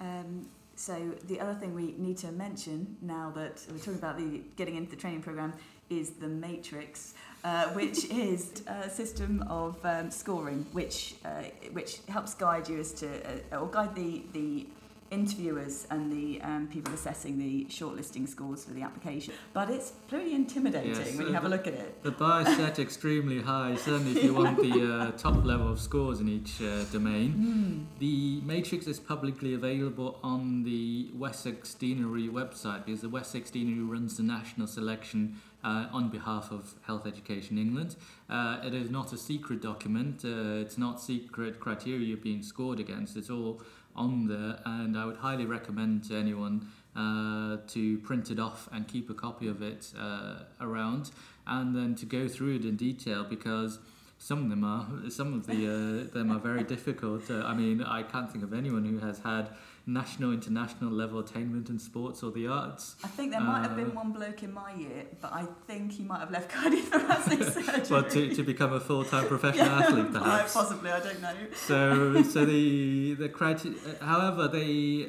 Um, 0.00 0.46
so 0.76 1.12
the 1.28 1.40
other 1.40 1.54
thing 1.54 1.74
we 1.74 1.94
need 1.98 2.18
to 2.18 2.32
mention 2.32 2.96
now 3.02 3.32
that 3.34 3.62
we're 3.70 3.78
talking 3.78 3.94
about 3.94 4.16
the 4.16 4.42
getting 4.56 4.76
into 4.76 4.90
the 4.90 4.96
training 4.96 5.22
program 5.22 5.52
is 5.90 6.10
the 6.10 6.28
matrix, 6.28 7.14
uh, 7.44 7.66
which 7.68 8.04
is 8.10 8.62
a 8.66 8.88
system 8.88 9.44
of 9.48 9.78
um, 9.84 10.10
scoring, 10.10 10.66
which 10.72 11.16
uh, 11.24 11.42
which 11.72 11.98
helps 12.08 12.34
guide 12.34 12.68
you 12.68 12.78
as 12.78 12.92
to 12.94 13.08
uh, 13.52 13.58
or 13.60 13.68
guide 13.68 13.94
the 13.94 14.22
the 14.32 14.66
interviewers 15.12 15.86
and 15.90 16.10
the 16.10 16.40
um, 16.42 16.66
people 16.68 16.92
assessing 16.94 17.38
the 17.38 17.66
shortlisting 17.66 18.28
scores 18.28 18.64
for 18.64 18.72
the 18.72 18.82
application. 18.82 19.34
But 19.52 19.70
it's 19.70 19.92
pretty 20.08 20.34
intimidating 20.34 20.94
Yes, 20.94 21.16
when 21.16 21.28
you 21.28 21.32
have 21.34 21.44
a 21.44 21.48
look 21.48 21.66
at 21.66 21.74
it. 21.74 22.02
The 22.02 22.10
bar 22.10 22.42
is 22.42 22.56
set 22.56 22.78
extremely 22.78 23.40
high, 23.42 23.76
certainly 23.76 24.18
if 24.18 24.24
you 24.24 24.34
want 24.34 24.56
the 24.56 24.94
uh, 24.94 25.10
top 25.18 25.44
level 25.44 25.70
of 25.70 25.80
scores 25.80 26.20
in 26.20 26.28
each 26.28 26.60
uh, 26.62 26.84
domain. 26.84 27.86
The 27.98 28.40
matrix 28.44 28.86
is 28.86 28.98
publicly 28.98 29.54
available 29.54 30.18
on 30.22 30.64
the 30.64 31.10
Wessex 31.14 31.74
Deanery 31.74 32.28
website 32.28 32.86
because 32.86 33.02
the 33.02 33.08
Wessex 33.08 33.50
Deanery 33.50 33.88
runs 33.88 34.16
the 34.16 34.22
national 34.22 34.66
selection 34.66 35.36
uh, 35.64 35.86
on 35.92 36.08
behalf 36.08 36.50
of 36.50 36.74
Health 36.82 37.06
Education 37.06 37.58
England. 37.58 37.96
Uh, 38.28 38.58
it 38.64 38.74
is 38.74 38.90
not 38.90 39.12
a 39.12 39.18
secret 39.18 39.62
document, 39.62 40.24
uh, 40.24 40.60
it's 40.60 40.78
not 40.78 41.00
secret 41.00 41.60
criteria 41.60 42.16
being 42.16 42.42
scored 42.42 42.80
against, 42.80 43.16
it's 43.16 43.30
all 43.30 43.60
on 43.94 44.26
there, 44.26 44.58
and 44.64 44.96
I 44.96 45.04
would 45.04 45.16
highly 45.16 45.46
recommend 45.46 46.04
to 46.04 46.16
anyone 46.16 46.68
uh, 46.96 47.58
to 47.68 47.98
print 47.98 48.30
it 48.30 48.38
off 48.38 48.68
and 48.72 48.86
keep 48.86 49.10
a 49.10 49.14
copy 49.14 49.48
of 49.48 49.62
it 49.62 49.92
uh, 49.98 50.40
around 50.60 51.10
and 51.46 51.74
then 51.74 51.94
to 51.96 52.06
go 52.06 52.28
through 52.28 52.56
it 52.56 52.64
in 52.64 52.76
detail 52.76 53.24
because 53.24 53.78
some 54.18 54.44
of 54.44 54.50
them 54.50 54.62
are. 54.62 54.86
Some 55.10 55.34
of 55.34 55.46
the 55.46 56.06
uh, 56.08 56.14
them 56.14 56.30
are 56.30 56.38
very 56.38 56.62
difficult. 56.62 57.28
Uh, 57.28 57.42
I 57.44 57.54
mean, 57.54 57.82
I 57.82 58.04
can't 58.04 58.30
think 58.30 58.44
of 58.44 58.52
anyone 58.52 58.84
who 58.84 58.98
has 59.00 59.18
had 59.18 59.48
national, 59.86 60.32
international 60.32 60.90
level 60.92 61.18
attainment 61.18 61.68
in 61.68 61.78
sports 61.78 62.22
or 62.22 62.30
the 62.30 62.46
arts. 62.46 62.96
I 63.02 63.08
think 63.08 63.32
there 63.32 63.40
might 63.40 63.62
have 63.62 63.76
been 63.76 63.90
Uh, 63.90 64.02
one 64.02 64.12
bloke 64.12 64.42
in 64.42 64.52
my 64.52 64.72
year, 64.74 65.06
but 65.20 65.32
I 65.32 65.44
think 65.66 65.92
he 65.92 66.04
might 66.04 66.20
have 66.20 66.30
left 66.30 66.50
cardiothoracic 66.56 67.52
surgery. 67.52 67.86
Well, 67.90 68.04
to, 68.10 68.34
to 68.34 68.42
become 68.42 68.72
a 68.72 68.80
full 68.80 69.04
time 69.04 69.26
professional 69.26 69.66
Yeah, 69.66 69.78
athlete, 69.82 70.12
perhaps. 70.12 70.54
Possibly, 70.54 70.90
I 70.90 71.00
don't 71.00 71.20
know. 71.22 71.34
So, 71.56 72.22
so 72.22 72.44
the 72.44 73.14
the 73.14 73.28
criteria. 73.28 73.78
However, 74.00 74.48
the 74.48 75.08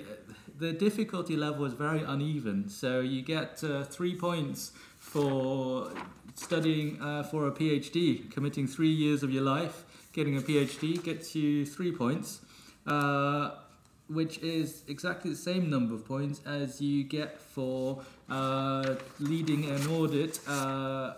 the 0.57 0.71
difficulty 0.71 1.35
level 1.35 1.65
is 1.65 1.73
very 1.73 2.01
uneven. 2.03 2.69
So 2.69 2.99
you 3.01 3.21
get 3.21 3.63
uh, 3.63 3.83
three 3.83 4.15
points 4.15 4.71
for 4.97 5.91
studying 6.35 7.01
uh, 7.01 7.23
for 7.23 7.47
a 7.47 7.51
PhD, 7.51 8.31
committing 8.31 8.67
three 8.67 8.89
years 8.89 9.23
of 9.23 9.31
your 9.31 9.43
life, 9.43 9.83
getting 10.13 10.37
a 10.37 10.41
PhD 10.41 11.03
gets 11.03 11.35
you 11.35 11.65
three 11.65 11.91
points, 11.91 12.41
uh, 12.87 13.51
which 14.07 14.37
is 14.39 14.83
exactly 14.87 15.31
the 15.31 15.37
same 15.37 15.69
number 15.69 15.95
of 15.95 16.05
points 16.05 16.41
as 16.45 16.81
you 16.81 17.03
get 17.03 17.39
for 17.39 18.01
uh, 18.29 18.95
leading 19.19 19.69
an 19.69 19.87
audit 19.87 20.39
uh, 20.47 21.13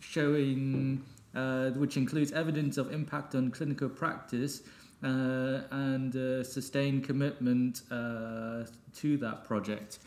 showing, 0.00 1.02
uh, 1.34 1.70
which 1.70 1.96
includes 1.96 2.32
evidence 2.32 2.78
of 2.78 2.92
impact 2.92 3.34
on 3.34 3.50
clinical 3.50 3.88
practice 3.88 4.62
uh, 5.04 5.62
and 5.72 6.14
uh, 6.14 6.44
sustained 6.44 7.04
commitment 7.04 7.82
uh, 7.90 8.62
to 8.94 9.16
that 9.16 9.44
project, 9.44 9.98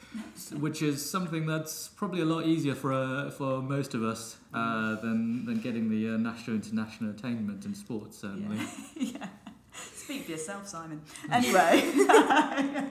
which 0.59 0.81
is 0.81 1.07
something 1.07 1.45
that's 1.45 1.89
probably 1.89 2.21
a 2.21 2.25
lot 2.25 2.45
easier 2.45 2.73
for 2.73 3.29
for 3.31 3.61
most 3.61 3.93
of 3.93 4.03
us 4.03 4.37
than 4.53 5.45
than 5.45 5.59
getting 5.61 5.89
the 5.89 6.17
national 6.17 6.55
international 6.55 7.09
attainment 7.09 7.65
in 7.65 7.75
sports. 7.75 8.19
Certainly, 8.19 8.59
yeah. 8.95 9.17
Speak 10.05 10.25
for 10.25 10.31
yourself, 10.33 10.67
Simon. 10.67 11.01
Anyway, 11.31 11.91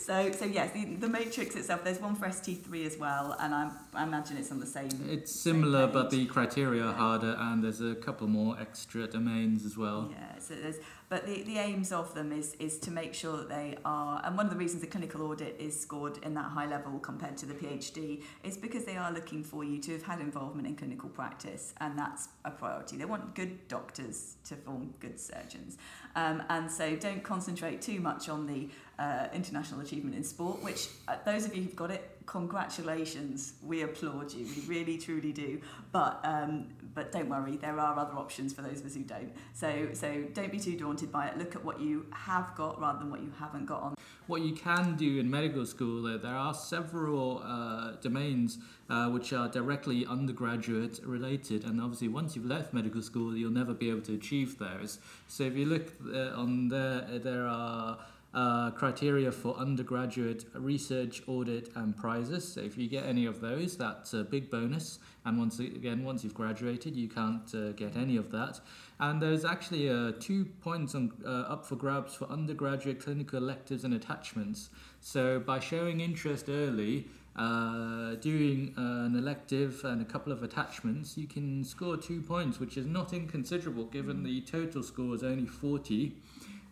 so 0.00 0.32
so 0.32 0.44
yes, 0.44 0.72
the, 0.72 0.96
the 0.96 1.08
matrix 1.08 1.54
itself. 1.54 1.84
There's 1.84 2.00
one 2.00 2.16
for 2.16 2.26
ST3 2.26 2.84
as 2.84 2.98
well, 2.98 3.36
and 3.38 3.54
I'm, 3.54 3.70
I 3.94 4.02
imagine 4.02 4.36
it's 4.36 4.50
on 4.50 4.58
the 4.58 4.66
same. 4.66 4.90
it's 5.08 5.32
similar, 5.32 5.86
but 5.86 6.10
the 6.10 6.26
criteria 6.26 6.82
are 6.82 6.92
harder, 6.92 7.36
and 7.38 7.62
there's 7.62 7.80
a 7.80 7.94
couple 7.94 8.26
more 8.26 8.56
extra 8.60 9.06
domains 9.06 9.64
as 9.64 9.78
well. 9.78 10.08
Yeah, 10.10 10.40
so 10.40 10.54
there's, 10.56 10.78
but 11.08 11.26
the, 11.26 11.42
the 11.42 11.58
aims 11.58 11.92
of 11.92 12.14
them 12.14 12.32
is, 12.32 12.54
is 12.58 12.78
to 12.78 12.90
make 12.90 13.14
sure 13.14 13.36
that 13.36 13.48
they 13.48 13.78
are, 13.84 14.20
and 14.24 14.36
one 14.36 14.46
of 14.46 14.52
the 14.52 14.58
reasons 14.58 14.80
the 14.80 14.88
clinical 14.88 15.22
audit 15.22 15.56
is 15.58 15.78
scored 15.78 16.18
in 16.24 16.34
that 16.34 16.46
high 16.46 16.66
level 16.66 16.98
compared 16.98 17.36
to 17.38 17.46
the 17.46 17.54
PhD 17.54 18.22
is 18.42 18.56
because 18.56 18.84
they 18.84 18.96
are 18.96 19.12
looking 19.12 19.44
for 19.44 19.64
you 19.64 19.78
to 19.80 19.92
have 19.92 20.02
had 20.02 20.20
involvement 20.20 20.66
in 20.66 20.74
clinical 20.74 21.08
practice, 21.08 21.74
and 21.80 21.98
that's 21.98 22.28
a 22.44 22.50
priority. 22.50 22.96
They 22.96 23.04
want 23.04 23.34
good 23.34 23.68
doctors 23.68 24.36
to 24.48 24.56
form 24.56 24.94
good 25.00 25.20
surgeons. 25.20 25.78
Um, 26.16 26.42
and 26.48 26.70
so 26.70 26.96
don't 26.96 27.22
concentrate 27.22 27.82
too 27.82 28.00
much 28.00 28.28
on 28.28 28.46
the 28.46 28.68
uh, 28.98 29.28
international 29.34 29.80
achievement 29.80 30.16
in 30.16 30.24
sport, 30.24 30.62
which 30.62 30.88
uh, 31.06 31.16
those 31.24 31.44
of 31.44 31.54
you 31.54 31.62
who've 31.62 31.76
got 31.76 31.90
it, 31.90 32.15
congratulations. 32.26 33.54
We 33.62 33.82
applaud 33.82 34.32
you. 34.32 34.46
We 34.46 34.62
really, 34.66 34.98
truly 34.98 35.32
do. 35.32 35.60
But 35.92 36.20
um, 36.24 36.68
but 36.94 37.12
don't 37.12 37.28
worry, 37.28 37.56
there 37.56 37.78
are 37.78 37.98
other 37.98 38.14
options 38.14 38.52
for 38.52 38.62
those 38.62 38.80
of 38.80 38.86
us 38.86 38.94
who 38.94 39.02
don't. 39.02 39.32
So 39.54 39.88
so 39.92 40.24
don't 40.34 40.52
be 40.52 40.58
too 40.58 40.76
daunted 40.76 41.10
by 41.12 41.28
it. 41.28 41.38
Look 41.38 41.54
at 41.56 41.64
what 41.64 41.80
you 41.80 42.06
have 42.12 42.54
got 42.56 42.80
rather 42.80 42.98
than 42.98 43.10
what 43.10 43.20
you 43.20 43.32
haven't 43.38 43.66
got 43.66 43.82
on. 43.82 43.94
What 44.26 44.42
you 44.42 44.54
can 44.54 44.96
do 44.96 45.20
in 45.20 45.30
medical 45.30 45.64
school, 45.64 46.04
uh, 46.06 46.16
there 46.16 46.34
are 46.34 46.52
several 46.52 47.42
uh, 47.44 47.92
domains 48.00 48.58
uh, 48.90 49.08
which 49.08 49.32
are 49.32 49.48
directly 49.48 50.04
undergraduate 50.04 50.98
related, 51.04 51.64
and 51.64 51.80
obviously 51.80 52.08
once 52.08 52.34
you've 52.34 52.46
left 52.46 52.74
medical 52.74 53.02
school, 53.02 53.36
you'll 53.36 53.52
never 53.52 53.72
be 53.72 53.88
able 53.88 54.00
to 54.00 54.14
achieve 54.14 54.58
those. 54.58 54.98
So 55.28 55.44
if 55.44 55.54
you 55.56 55.66
look 55.66 55.92
uh, 56.12 56.40
on 56.42 56.68
there, 56.68 57.20
there 57.22 57.46
are 57.46 57.98
uh, 58.36 58.70
criteria 58.72 59.32
for 59.32 59.56
undergraduate 59.56 60.44
research, 60.54 61.22
audit, 61.26 61.70
and 61.74 61.96
prizes. 61.96 62.46
So 62.46 62.60
if 62.60 62.76
you 62.76 62.86
get 62.86 63.06
any 63.06 63.24
of 63.24 63.40
those, 63.40 63.78
that's 63.78 64.12
a 64.12 64.22
big 64.22 64.50
bonus. 64.50 64.98
And 65.24 65.38
once 65.38 65.58
again, 65.58 66.04
once 66.04 66.22
you've 66.22 66.34
graduated, 66.34 66.94
you 66.94 67.08
can't 67.08 67.52
uh, 67.54 67.72
get 67.72 67.96
any 67.96 68.18
of 68.18 68.30
that. 68.32 68.60
And 69.00 69.22
there's 69.22 69.46
actually 69.46 69.88
uh, 69.88 70.12
two 70.20 70.44
points 70.60 70.94
on, 70.94 71.12
uh, 71.24 71.52
up 71.52 71.64
for 71.64 71.76
grabs 71.76 72.14
for 72.14 72.26
undergraduate 72.26 73.02
clinical 73.02 73.38
electives 73.38 73.84
and 73.84 73.94
attachments. 73.94 74.68
So 75.00 75.40
by 75.40 75.58
showing 75.58 76.00
interest 76.00 76.50
early, 76.50 77.06
uh, 77.36 78.16
doing 78.16 78.74
uh, 78.76 79.06
an 79.06 79.16
elective 79.16 79.82
and 79.84 80.02
a 80.02 80.04
couple 80.04 80.32
of 80.32 80.42
attachments, 80.42 81.16
you 81.16 81.26
can 81.26 81.64
score 81.64 81.96
two 81.96 82.20
points, 82.20 82.60
which 82.60 82.76
is 82.76 82.86
not 82.86 83.14
inconsiderable 83.14 83.84
given 83.84 84.22
the 84.22 84.42
total 84.42 84.82
score 84.82 85.14
is 85.14 85.22
only 85.22 85.46
40. 85.46 86.14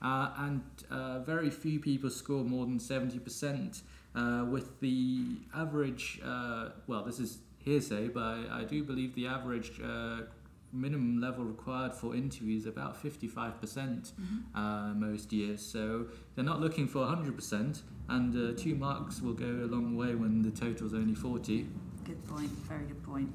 Uh, 0.04 0.28
and 0.36 0.62
uh, 0.90 1.20
very 1.20 1.48
few 1.48 1.80
people 1.80 2.10
score 2.10 2.44
more 2.44 2.66
than 2.66 2.78
70%, 2.78 3.80
uh, 4.14 4.44
with 4.48 4.78
the 4.80 5.38
average, 5.54 6.20
uh, 6.22 6.68
well, 6.86 7.02
this 7.02 7.18
is 7.18 7.38
hearsay, 7.58 8.08
but 8.08 8.20
I, 8.20 8.60
I 8.60 8.64
do 8.64 8.84
believe 8.84 9.14
the 9.14 9.26
average 9.26 9.80
uh, 9.82 10.20
minimum 10.74 11.20
level 11.20 11.44
required 11.44 11.94
for 11.94 12.14
interviews 12.14 12.62
is 12.62 12.66
about 12.66 13.02
55% 13.02 14.12
uh, 14.54 14.60
most 14.94 15.32
years. 15.32 15.62
So 15.62 16.06
they're 16.34 16.44
not 16.44 16.60
looking 16.60 16.86
for 16.86 16.98
100%, 17.06 17.80
and 18.10 18.36
uh, 18.36 18.60
two 18.60 18.74
marks 18.74 19.22
will 19.22 19.32
go 19.32 19.46
a 19.46 19.68
long 19.68 19.96
way 19.96 20.14
when 20.14 20.42
the 20.42 20.50
total's 20.50 20.92
only 20.92 21.14
40. 21.14 21.66
Good 22.04 22.24
point. 22.28 22.50
Very 22.68 22.84
good 22.84 23.02
point. 23.02 23.32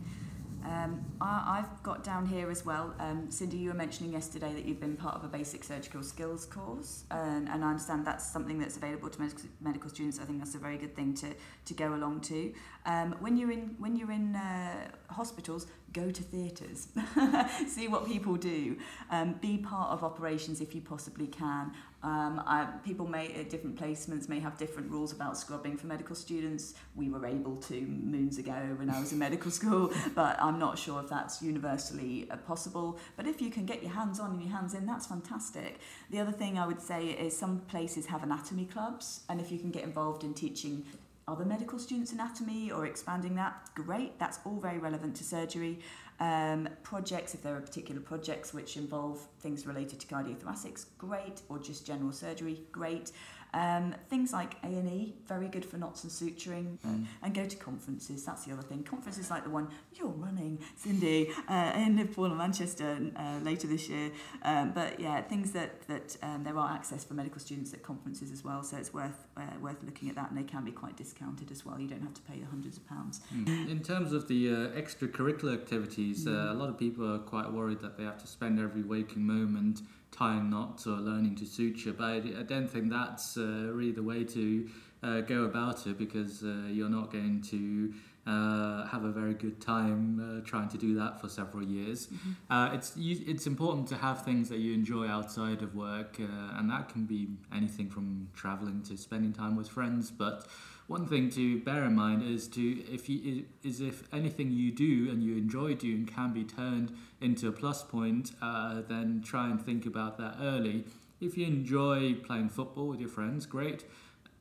Um, 0.66 1.06
I, 1.22 1.60
I've 1.60 1.84
got 1.84 2.04
down 2.04 2.26
here 2.26 2.50
as 2.50 2.66
well. 2.66 2.94
Um, 3.00 3.30
Cindy, 3.30 3.58
you 3.58 3.70
were 3.70 3.76
mentioning 3.76 4.14
yesterday 4.14 4.54
that 4.54 4.66
you've 4.66 4.80
been 4.80 4.96
part 4.96 5.16
of 5.16 5.24
a 5.24 5.28
basic 5.28 5.64
surgical 5.64 6.04
skills 6.04 6.46
course, 6.46 7.04
and, 7.12 7.48
and 7.50 7.64
I 7.64 7.70
understand 7.70 8.06
that's 8.06 8.26
something 8.26 8.60
that's 8.60 8.78
available 8.78 9.10
to 9.10 9.22
medical, 9.22 9.46
medical 9.62 9.90
students. 9.90 10.20
I 10.20 10.26
think 10.26 10.40
that's 10.40 10.56
a 10.56 10.60
very 10.60 10.78
good 10.78 10.96
thing 10.96 11.14
to, 11.16 11.28
to 11.66 11.74
go 11.74 11.94
along 11.94 12.22
to. 12.22 12.54
Um, 12.86 13.16
when 13.20 13.38
you're 13.38 13.52
in 13.52 13.76
when 13.78 13.96
you're 13.96 14.12
in 14.12 14.36
uh, 14.36 14.90
hospitals, 15.10 15.68
go 15.94 16.12
to 16.12 16.24
theatres, 16.24 16.88
see 17.68 17.88
what 17.88 18.06
people 18.06 18.36
do, 18.36 18.78
um, 19.12 19.34
be 19.42 19.58
part 19.58 19.92
of 19.92 20.04
operations 20.04 20.62
if 20.62 20.76
you 20.76 20.82
possibly 20.82 21.28
can. 21.28 21.72
Um, 22.02 22.42
I, 22.46 22.66
people 22.86 23.08
may 23.08 23.34
at 23.34 23.50
different 23.50 23.76
placements 23.76 24.30
may 24.30 24.40
have 24.40 24.58
different 24.58 24.90
rules 24.90 25.12
about 25.12 25.38
scrubbing 25.38 25.76
for 25.76 25.88
medical 25.88 26.16
students. 26.16 26.74
We 26.96 27.10
were 27.10 27.26
able 27.26 27.58
to 27.58 27.82
moons 27.82 28.38
ago 28.38 28.76
when 28.78 28.90
I 28.90 29.00
was 29.00 29.12
in 29.12 29.20
medical 29.28 29.52
school, 29.52 29.92
but 30.16 30.42
I'm 30.42 30.60
not 30.60 30.80
sure 30.80 31.02
if 31.02 31.10
that's 31.10 31.42
universally 31.42 32.28
uh, 32.32 32.38
possible. 32.38 32.98
But 33.18 33.28
if 33.28 33.42
you 33.42 33.52
can 33.52 33.66
get 33.66 33.84
your 33.84 33.92
hands 33.92 34.20
on 34.20 34.32
and 34.32 34.42
your 34.42 34.52
hands 34.52 34.74
in, 34.74 34.86
that's 34.86 35.08
fantastic. 35.08 35.80
The 36.10 36.20
other 36.20 36.32
thing 36.32 36.58
I 36.58 36.66
would 36.66 36.82
say 36.82 37.08
is 37.08 37.38
some 37.38 37.60
places 37.62 38.06
have 38.06 38.24
anatomy 38.24 38.66
clubs, 38.66 39.22
and 39.28 39.42
if 39.42 39.52
you 39.52 39.60
can 39.60 39.72
get 39.72 39.84
involved 39.84 40.24
in 40.24 40.34
teaching 40.34 40.86
other 41.28 41.46
medical 41.46 41.78
students 41.78 42.12
anatomy 42.12 42.72
or 42.72 42.86
expanding 42.86 43.36
that, 43.36 43.70
great. 43.76 44.18
That's 44.18 44.40
all 44.46 44.60
very 44.60 44.80
relevant 44.80 45.16
to 45.18 45.24
surgery. 45.24 45.80
Um, 46.20 46.68
projects, 46.84 47.34
if 47.34 47.42
there 47.42 47.56
are 47.56 47.62
particular 47.62 48.02
projects 48.02 48.54
which 48.54 48.76
involve 48.76 49.26
things 49.40 49.66
related 49.66 50.02
to 50.02 50.08
cardiothoracics, 50.08 50.86
great, 50.98 51.42
or 51.48 51.60
just 51.60 51.88
general 51.88 52.12
surgery, 52.12 52.62
great. 52.74 53.12
Um, 53.54 53.96
things 54.10 54.32
like 54.32 54.56
A&E, 54.64 55.16
very 55.28 55.48
good 55.48 55.66
for 55.66 55.78
knots 55.78 56.04
and 56.04 56.12
suturing, 56.12 56.78
Mm. 56.86 57.06
and 57.24 57.34
go 57.34 57.46
to 57.46 57.56
conferences. 57.58 58.24
That's 58.24 58.46
the 58.46 58.54
other 58.54 58.62
thing. 58.62 58.84
Conferences 58.84 59.30
like 59.32 59.44
the 59.44 59.50
one 59.50 59.68
you're 59.96 60.08
running, 60.10 60.60
Cindy, 60.76 61.30
uh, 61.48 61.72
in 61.76 61.98
Liverpool 61.98 62.26
and 62.26 62.38
Manchester 62.38 63.12
uh, 63.16 63.40
later 63.44 63.68
this 63.68 63.90
year. 63.90 64.12
Um, 64.44 64.72
but 64.74 65.00
yeah, 65.00 65.22
things 65.22 65.52
that 65.54 65.82
that 65.88 66.16
um, 66.22 66.44
there 66.44 66.58
are 66.58 66.70
access 66.72 67.04
for 67.04 67.16
medical 67.16 67.40
students 67.40 67.74
at 67.74 67.82
conferences 67.84 68.32
as 68.32 68.44
well. 68.44 68.62
So 68.64 68.78
it's 68.78 68.94
worth 68.94 69.28
uh, 69.36 69.42
worth 69.62 69.82
looking 69.84 70.10
at 70.10 70.16
that, 70.16 70.30
and 70.30 70.38
they 70.38 70.44
can 70.44 70.64
be 70.64 70.72
quite 70.72 70.96
discounted 70.96 71.52
as 71.52 71.66
well. 71.66 71.80
You 71.80 71.88
don't 71.88 72.02
have 72.04 72.14
to 72.14 72.22
pay 72.22 72.40
the 72.40 72.46
hundreds 72.46 72.78
of 72.78 72.88
pounds. 72.88 73.22
Mm. 73.36 73.70
In 73.70 73.80
terms 73.82 74.14
of 74.14 74.28
the 74.28 74.50
uh, 74.50 74.56
extracurricular 74.82 75.54
activities, 75.54 76.28
uh, 76.28 76.50
a 76.52 76.54
lot 76.54 76.70
of 76.70 76.78
people 76.78 77.12
are 77.12 77.20
quite 77.20 77.52
worried 77.52 77.80
that 77.82 77.98
they 77.98 78.04
have 78.04 78.18
to 78.20 78.28
spend 78.28 78.60
every 78.60 78.84
waking 78.84 79.26
moment 79.26 79.82
tying 80.12 80.50
knots 80.50 80.88
or 80.88 80.98
learning 80.98 81.36
to 81.36 81.46
suture, 81.46 81.94
but 81.94 82.06
I, 82.06 82.16
I 82.40 82.44
don't 82.44 82.68
think 82.68 82.90
that's 82.90 83.38
uh, 83.38 83.70
really 83.72 83.92
the 83.92 84.04
way 84.04 84.24
to 84.24 84.70
uh, 85.02 85.22
go 85.22 85.44
about 85.44 85.88
it 85.88 85.98
because 85.98 86.44
uh, 86.44 86.68
you're 86.70 86.90
not 86.90 87.12
going 87.12 87.42
to 87.50 87.94
uh, 88.28 88.86
have 88.88 89.06
a 89.06 89.12
very 89.12 89.34
good 89.34 89.62
time 89.62 90.20
uh, 90.20 90.46
trying 90.46 90.68
to 90.70 90.78
do 90.78 90.94
that 90.96 91.20
for 91.20 91.30
several 91.30 91.64
years. 91.64 92.10
Uh, 92.50 92.70
it's 92.74 92.96
you, 92.98 93.18
it's 93.26 93.48
important 93.48 93.88
to 93.88 93.96
have 93.96 94.24
things 94.24 94.50
that 94.50 94.60
you 94.60 94.74
enjoy 94.74 95.08
outside 95.08 95.62
of 95.62 95.74
work, 95.74 96.20
and 96.20 96.70
that 96.70 96.90
can 96.90 97.06
be 97.06 97.28
anything 97.54 97.90
from 97.90 98.28
traveling 98.36 98.84
to 98.84 98.98
spending 98.98 99.34
time 99.34 99.56
with 99.56 99.70
friends. 99.70 100.12
But 100.12 100.46
one 100.90 101.06
thing 101.06 101.30
to 101.30 101.60
bear 101.60 101.86
in 101.86 101.96
mind 101.96 102.24
is 102.24 102.48
to 102.48 102.84
if 102.92 103.08
you 103.08 103.46
is 103.64 103.80
if 103.80 104.12
anything 104.12 104.52
you 104.52 104.72
do 104.72 105.08
and 105.12 105.24
you 105.24 105.38
enjoy 105.38 105.76
doing 105.76 106.08
can 106.08 106.34
be 106.34 106.44
turned 106.44 106.92
into 107.22 107.48
a 107.48 107.52
plus 107.52 107.84
point, 107.84 108.32
uh, 108.42 108.82
then 108.90 109.22
try 109.24 109.50
and 109.52 109.64
think 109.64 109.86
about 109.86 110.18
that 110.18 110.38
early. 110.42 110.84
If 111.22 111.38
you 111.38 111.46
enjoy 111.46 112.16
playing 112.16 112.50
football 112.50 112.88
with 112.88 113.00
your 113.00 113.10
friends, 113.10 113.46
great. 113.46 113.86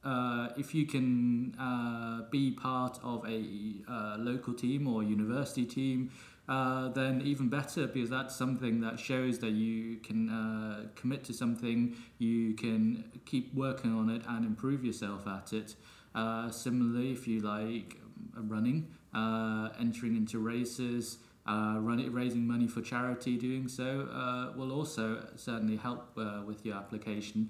Uh, 0.03 0.49
if 0.57 0.75
you 0.75 0.87
can 0.87 1.55
uh, 1.61 2.23
be 2.31 2.53
part 2.53 2.99
of 3.05 3.29
a 3.29 3.45
uh, 3.87 4.17
local 4.19 4.55
team 4.55 4.89
or 4.89 5.03
university 5.03 5.67
team, 5.67 6.11
uh, 6.49 6.89
then 6.89 7.21
even 7.21 7.51
better 7.51 7.87
because 7.87 8.09
that's 8.09 8.35
something 8.35 8.81
that 8.81 8.99
shows 8.99 9.39
that 9.41 9.51
you 9.51 9.97
can 9.99 10.31
uh, 10.31 10.87
commit 10.95 11.25
to 11.25 11.35
something, 11.35 11.95
you 12.17 12.55
can 12.55 13.05
keep 13.27 13.53
working 13.53 13.93
on 13.95 14.09
it 14.09 14.23
and 14.27 14.47
improve 14.47 14.83
yourself 14.83 15.27
at 15.27 15.53
it. 15.53 15.75
Uh, 16.15 16.51
similarly, 16.51 17.13
if 17.13 17.29
you 17.29 17.41
like 17.41 17.97
running, 18.35 18.89
uh, 19.15 19.71
entering 19.81 20.17
into 20.17 20.39
races, 20.39 21.19
uh, 21.47 21.77
running, 21.79 22.13
raising 22.13 22.47
money 22.47 22.67
for 22.67 22.83
charity, 22.83 23.37
doing 23.37 23.69
so 23.69 24.09
uh, 24.13 24.57
will 24.57 24.73
also 24.73 25.27
certainly 25.37 25.77
help 25.77 26.13
uh, 26.19 26.43
with 26.47 26.65
your 26.65 26.77
application. 26.77 27.49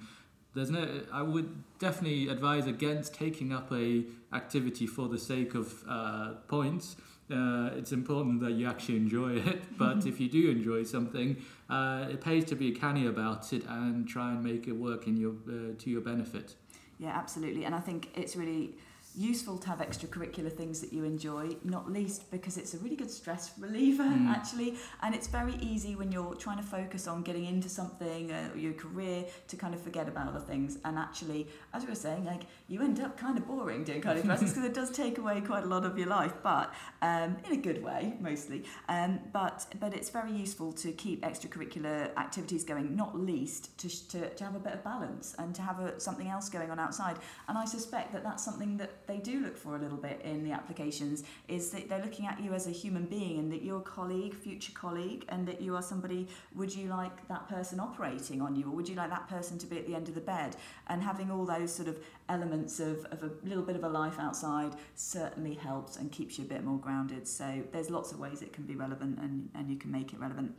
There's 0.55 0.71
no, 0.71 1.03
I 1.13 1.23
would 1.23 1.79
definitely 1.79 2.29
advise 2.29 2.67
against 2.67 3.15
taking 3.15 3.53
up 3.53 3.73
a 3.73 4.05
activity 4.33 4.87
for 4.87 5.09
the 5.09 5.19
sake 5.19 5.55
of 5.55 5.85
uh, 5.89 6.35
points. 6.49 6.97
Uh, 7.31 7.71
it's 7.77 7.93
important 7.93 8.41
that 8.41 8.53
you 8.53 8.67
actually 8.67 8.97
enjoy 8.97 9.35
it. 9.37 9.63
But 9.79 10.07
if 10.07 10.19
you 10.19 10.29
do 10.29 10.51
enjoy 10.51 10.85
something, 10.85 11.37
uh, 11.69 12.07
it 12.11 12.21
pays 12.21 12.45
to 12.47 12.57
be 12.57 12.73
canny 12.73 13.07
about 13.07 13.53
it 13.53 13.65
and 13.69 14.09
try 14.09 14.33
and 14.33 14.43
make 14.43 14.67
it 14.67 14.73
work 14.73 15.07
in 15.07 15.17
your 15.17 15.35
uh, 15.47 15.75
to 15.79 15.91
your 15.91 16.01
benefit. 16.01 16.55
Yeah, 16.99 17.11
absolutely. 17.11 17.65
And 17.65 17.75
I 17.75 17.81
think 17.81 18.11
it's 18.15 18.37
really 18.37 18.75
useful 19.19 19.59
to 19.59 19.69
have 19.69 19.81
extracurricular 19.81 20.53
things 20.53 20.81
that 20.81 20.93
you 20.93 21.05
enjoy, 21.05 21.57
not 21.65 21.91
least 21.91 22.31
because 22.31 22.57
it's 22.57 22.73
a 22.75 22.79
really 22.79 22.97
good 22.97 23.11
stress 23.11 23.53
reliever, 23.59 24.05
Mm. 24.05 24.29
actually. 24.29 24.77
And 25.03 25.15
it's 25.15 25.27
very 25.27 25.57
easy 25.57 25.97
when 25.97 26.13
you're 26.13 26.35
trying 26.37 26.59
to 26.59 26.63
focus 26.63 27.07
on 27.09 27.23
getting 27.23 27.45
into 27.47 27.69
something, 27.69 28.31
uh, 28.31 28.51
your 28.57 28.73
career, 28.75 29.25
to 29.49 29.57
kind 29.57 29.75
of 29.75 29.81
forget 29.81 30.07
about 30.09 30.29
other 30.29 30.41
things. 30.41 30.79
And 30.85 30.97
actually, 30.99 31.49
as 31.75 31.83
we 31.83 31.89
were 31.89 31.95
saying, 31.97 32.25
like 32.25 32.43
you 32.69 32.81
end 32.83 33.01
up 33.01 33.19
kind 33.19 33.37
of 33.37 33.47
boring 33.47 33.83
doing 33.85 34.01
cardiothoracics 34.03 34.51
because 34.55 34.65
it 34.71 34.75
does 34.75 34.91
take 34.91 35.19
away 35.19 35.41
quite 35.41 35.65
a 35.65 35.67
lot 35.67 35.85
of 35.85 35.99
your 35.99 36.09
life, 36.09 36.35
but 36.43 36.73
um, 37.03 37.37
in 37.47 37.53
a 37.53 37.57
good 37.69 37.83
way, 37.83 38.15
mostly. 38.21 38.65
Um, 38.89 39.19
but 39.33 39.67
but 39.81 39.95
it's 39.95 40.11
very 40.11 40.33
useful 40.33 40.73
to 40.75 40.93
keep 40.93 41.23
extracurricular 41.23 42.17
activities 42.17 42.63
going, 42.65 42.95
not 42.95 43.19
least 43.19 43.77
to, 43.79 43.89
sh- 43.89 44.01
to, 44.13 44.29
to 44.31 44.45
have 44.45 44.55
a 44.55 44.61
bit 44.61 44.75
of 44.75 44.85
balance 44.85 45.35
and 45.39 45.55
to 45.55 45.63
have 45.63 45.81
a, 45.81 45.99
something 45.99 46.29
else 46.29 46.49
going 46.49 46.71
on 46.71 46.79
outside. 46.79 47.17
And 47.49 47.57
I 47.59 47.65
suspect 47.65 48.13
that 48.13 48.23
that's 48.23 48.45
something 48.45 48.77
that 48.77 49.07
they 49.09 49.17
do 49.17 49.41
look 49.41 49.57
for 49.57 49.75
a 49.75 49.79
little 49.79 49.97
bit 49.97 50.21
in 50.23 50.45
the 50.45 50.53
applications 50.53 51.25
is 51.49 51.71
that 51.71 51.89
they're 51.89 52.05
looking 52.05 52.27
at 52.27 52.39
you 52.41 52.53
as 52.53 52.67
a 52.67 52.71
human 52.71 53.07
being 53.07 53.39
and 53.39 53.51
that 53.51 53.63
you're 53.63 53.79
a 53.79 53.83
colleague, 53.83 54.35
future 54.35 54.73
colleague, 54.75 55.25
and 55.31 55.49
that 55.49 55.61
you 55.63 55.75
are 55.75 55.83
somebody, 55.83 56.29
would 56.55 56.73
you 56.75 56.89
like 56.89 57.27
that 57.27 57.49
person 57.49 57.81
operating 57.81 58.43
on 58.43 58.55
you 58.55 58.67
or 58.67 58.71
would 58.71 58.89
you 58.89 58.95
like 58.95 59.09
that 59.09 59.27
person 59.27 59.59
to 59.59 59.67
be 59.67 59.79
at 59.79 59.87
the 59.87 59.95
end 59.95 60.09
of 60.09 60.15
the 60.15 60.21
bed? 60.21 60.55
And 60.89 61.03
having 61.03 61.31
all 61.31 61.47
those 61.47 61.73
sort 61.73 61.89
of 61.89 61.99
elements 62.29 62.81
of, 62.81 63.05
of 63.07 63.23
a 63.23 63.31
little 63.43 63.65
bit 63.65 63.77
of 63.77 63.83
a 63.83 63.89
life 63.89 64.19
outside 64.21 64.75
certainly 64.95 65.55
helps 65.55 65.97
and 65.97 66.13
keeps 66.13 66.39
you 66.39 66.45
a 66.45 66.49
bit 66.49 66.63
more 66.63 66.79
grounded. 66.79 67.27
So 67.27 67.63
there's 67.73 67.89
lots 67.89 68.13
of 68.13 68.21
ways 68.21 68.43
it 68.43 68.53
can 68.53 68.65
be 68.65 68.77
relevant 68.77 69.19
and, 69.21 69.49
and 69.55 69.71
you 69.71 69.77
can 69.77 69.91
make 69.91 70.13
it 70.13 70.21
relevant. 70.21 70.55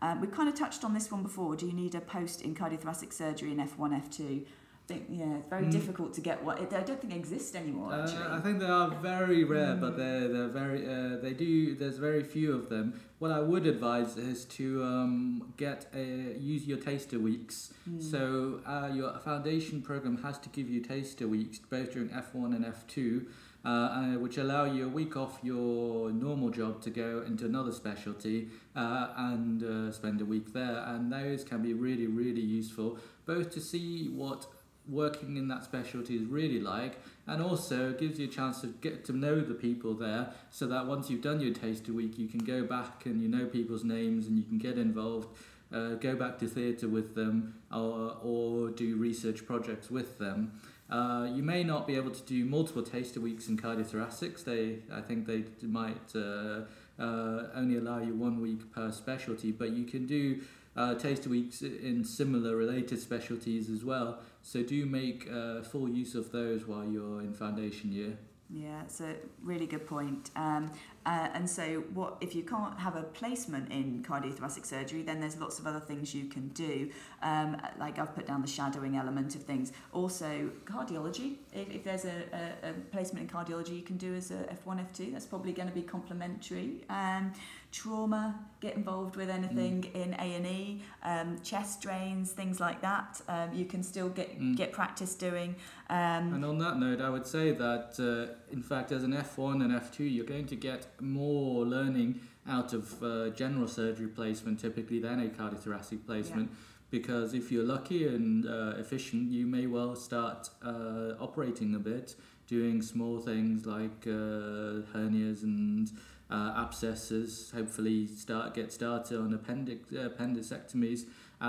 Um, 0.00 0.20
we've 0.20 0.30
kind 0.30 0.48
of 0.48 0.54
touched 0.54 0.84
on 0.84 0.94
this 0.94 1.10
one 1.10 1.24
before. 1.24 1.56
Do 1.56 1.66
you 1.66 1.72
need 1.72 1.96
a 1.96 2.00
post 2.00 2.42
in 2.42 2.54
cardiothoracic 2.54 3.12
surgery 3.12 3.50
in 3.50 3.58
F1, 3.58 4.00
F2? 4.08 4.44
I 4.90 4.94
think, 4.94 5.06
yeah, 5.10 5.36
it's 5.36 5.48
very 5.48 5.64
Mm. 5.66 5.70
difficult 5.70 6.14
to 6.14 6.22
get 6.22 6.42
what 6.42 6.58
I 6.60 6.64
don't 6.64 6.98
think 6.98 7.10
they 7.12 7.18
exist 7.18 7.54
anymore, 7.54 7.92
Uh. 7.92 8.36
I 8.36 8.40
think 8.40 8.58
they 8.58 8.64
are 8.66 8.88
very 9.02 9.44
rare, 9.44 9.74
but 9.76 9.98
they're, 9.98 10.28
they're 10.28 10.48
very 10.48 10.82
uh, 10.88 11.18
they 11.18 11.34
do. 11.34 11.74
There's 11.74 11.98
very 11.98 12.22
few 12.22 12.54
of 12.54 12.70
them. 12.70 12.94
What 13.18 13.30
I 13.30 13.40
would 13.40 13.66
advise 13.66 14.16
is 14.16 14.46
to 14.58 14.82
um, 14.84 15.52
get 15.58 15.90
a, 15.94 16.38
use 16.38 16.66
your 16.66 16.78
taster 16.78 17.18
weeks. 17.18 17.74
Mm. 17.86 18.00
So 18.02 18.60
uh, 18.64 18.88
your 18.94 19.18
foundation 19.18 19.82
program 19.82 20.16
has 20.22 20.38
to 20.38 20.48
give 20.48 20.70
you 20.70 20.80
taster 20.80 21.28
weeks 21.28 21.58
both 21.58 21.92
during 21.92 22.08
F1 22.08 22.56
and 22.56 22.64
F2, 22.64 23.26
uh, 23.64 23.68
uh, 23.68 24.18
which 24.18 24.38
allow 24.38 24.64
you 24.64 24.86
a 24.86 24.88
week 24.88 25.18
off 25.18 25.38
your 25.42 26.10
normal 26.12 26.48
job 26.48 26.80
to 26.82 26.90
go 26.90 27.22
into 27.26 27.44
another 27.44 27.72
specialty 27.72 28.48
uh, 28.74 29.08
and 29.16 29.62
uh, 29.62 29.92
spend 29.92 30.22
a 30.22 30.24
week 30.24 30.54
there. 30.54 30.82
And 30.86 31.12
those 31.12 31.44
can 31.44 31.60
be 31.60 31.74
really, 31.74 32.06
really 32.06 32.40
useful, 32.40 32.96
both 33.26 33.50
to 33.50 33.60
see 33.60 34.08
what 34.08 34.46
working 34.88 35.36
in 35.36 35.48
that 35.48 35.64
specialty 35.64 36.16
is 36.16 36.24
really 36.24 36.60
like 36.60 36.98
and 37.26 37.42
also 37.42 37.92
gives 37.92 38.18
you 38.18 38.26
a 38.26 38.30
chance 38.30 38.60
to 38.60 38.68
get 38.80 39.04
to 39.04 39.12
know 39.12 39.40
the 39.40 39.54
people 39.54 39.94
there 39.94 40.32
so 40.50 40.66
that 40.66 40.86
once 40.86 41.10
you've 41.10 41.22
done 41.22 41.40
your 41.40 41.52
taster 41.52 41.92
week 41.92 42.18
you 42.18 42.26
can 42.26 42.40
go 42.40 42.64
back 42.64 43.04
and 43.06 43.22
you 43.22 43.28
know 43.28 43.46
people's 43.46 43.84
names 43.84 44.26
and 44.26 44.36
you 44.38 44.44
can 44.44 44.58
get 44.58 44.78
involved 44.78 45.28
uh, 45.72 45.94
go 45.94 46.16
back 46.16 46.38
to 46.38 46.46
theatre 46.46 46.88
with 46.88 47.14
them 47.14 47.54
or, 47.72 48.16
or 48.22 48.70
do 48.70 48.96
research 48.96 49.44
projects 49.46 49.90
with 49.90 50.18
them. 50.18 50.52
Uh, 50.90 51.28
you 51.30 51.42
may 51.42 51.62
not 51.62 51.86
be 51.86 51.94
able 51.96 52.10
to 52.10 52.22
do 52.22 52.44
multiple 52.46 52.82
taster 52.82 53.20
weeks 53.20 53.48
in 53.48 53.58
cardiothoracics. 53.58 54.44
They 54.44 54.78
I 54.90 55.02
think 55.02 55.26
they 55.26 55.44
might 55.60 56.14
uh, 56.14 56.62
uh, 56.98 57.48
only 57.54 57.76
allow 57.76 58.00
you 58.00 58.14
one 58.14 58.40
week 58.40 58.72
per 58.72 58.90
specialty 58.90 59.52
but 59.52 59.70
you 59.70 59.84
can 59.84 60.06
do 60.06 60.40
uh, 60.76 60.94
taster 60.94 61.28
weeks 61.28 61.60
in 61.62 62.04
similar 62.04 62.56
related 62.56 62.98
specialties 63.00 63.68
as 63.68 63.84
well 63.84 64.20
so 64.48 64.62
do 64.62 64.74
you 64.74 64.86
make 64.86 65.28
uh, 65.30 65.60
full 65.60 65.90
use 65.90 66.14
of 66.14 66.32
those 66.32 66.66
while 66.66 66.82
you're 66.82 67.20
in 67.20 67.34
foundation 67.34 67.92
year. 67.92 68.16
Yeah, 68.50 68.80
it's 68.82 69.02
a 69.02 69.14
really 69.42 69.66
good 69.66 69.86
point. 69.86 70.30
Um, 70.34 70.72
uh, 71.04 71.28
and 71.34 71.48
so, 71.48 71.84
what 71.92 72.16
if 72.22 72.34
you 72.34 72.42
can't 72.42 72.78
have 72.78 72.96
a 72.96 73.02
placement 73.02 73.70
in 73.70 74.02
cardiothoracic 74.02 74.64
surgery? 74.64 75.02
Then 75.02 75.20
there's 75.20 75.38
lots 75.38 75.58
of 75.58 75.66
other 75.66 75.80
things 75.80 76.14
you 76.14 76.24
can 76.24 76.48
do. 76.48 76.90
Um, 77.22 77.60
like 77.78 77.98
I've 77.98 78.14
put 78.14 78.26
down 78.26 78.40
the 78.40 78.48
shadowing 78.48 78.96
element 78.96 79.34
of 79.34 79.42
things. 79.42 79.72
Also, 79.92 80.50
cardiology. 80.64 81.36
If, 81.52 81.68
if 81.68 81.84
there's 81.84 82.06
a, 82.06 82.24
a, 82.32 82.70
a 82.70 82.72
placement 82.90 83.30
in 83.30 83.36
cardiology, 83.36 83.76
you 83.76 83.82
can 83.82 83.98
do 83.98 84.14
as 84.14 84.30
a 84.30 84.48
F1, 84.66 84.82
F2. 84.92 85.12
That's 85.12 85.26
probably 85.26 85.52
going 85.52 85.68
to 85.68 85.74
be 85.74 85.82
complementary. 85.82 86.84
Um, 86.88 87.34
trauma, 87.70 88.34
get 88.60 88.76
involved 88.76 89.16
with 89.16 89.28
anything 89.28 89.84
in 89.94 90.14
A 90.14 90.34
and 90.34 90.46
E, 90.46 90.82
um, 91.02 91.38
chest 91.42 91.82
drains, 91.82 92.32
things 92.32 92.60
like 92.60 92.80
that. 92.80 93.20
Um, 93.28 93.52
you 93.52 93.64
can 93.66 93.82
still 93.82 94.08
get 94.08 94.38
Mm. 94.40 94.56
get 94.56 94.72
practice 94.72 95.14
doing. 95.14 95.54
Um, 95.90 96.34
And 96.34 96.44
on 96.44 96.58
that 96.58 96.78
note, 96.78 97.00
I 97.00 97.10
would 97.10 97.26
say 97.26 97.52
that 97.52 97.98
uh, 98.00 98.34
in 98.52 98.62
fact, 98.62 98.90
as 98.92 99.04
an 99.04 99.12
F1 99.12 99.62
and 99.62 99.72
F2, 99.72 100.04
you're 100.04 100.26
going 100.26 100.46
to 100.46 100.56
get 100.56 100.86
more 101.00 101.64
learning 101.66 102.20
out 102.46 102.72
of 102.72 103.02
uh, 103.02 103.28
general 103.30 103.68
surgery 103.68 104.08
placement 104.08 104.58
typically 104.58 104.98
than 105.00 105.20
a 105.20 105.28
cardiothoracic 105.28 106.06
placement. 106.06 106.50
Because 106.90 107.34
if 107.34 107.52
you're 107.52 107.66
lucky 107.66 108.06
and 108.08 108.46
uh, 108.46 108.72
efficient, 108.78 109.30
you 109.30 109.46
may 109.46 109.66
well 109.66 109.94
start 109.94 110.48
uh, 110.64 111.12
operating 111.20 111.74
a 111.74 111.78
bit, 111.78 112.14
doing 112.46 112.80
small 112.80 113.18
things 113.18 113.66
like 113.66 114.06
uh, 114.06 114.80
hernias 114.94 115.42
and 115.42 115.90
uh, 116.30 116.54
abscesses. 116.56 117.50
Hopefully, 117.54 118.06
start 118.06 118.54
get 118.54 118.72
started 118.72 119.18
on 119.18 119.32
appendix 119.32 119.92
uh, 119.92 120.08
appendicectomies. 120.08 121.04
Uh, 121.40 121.44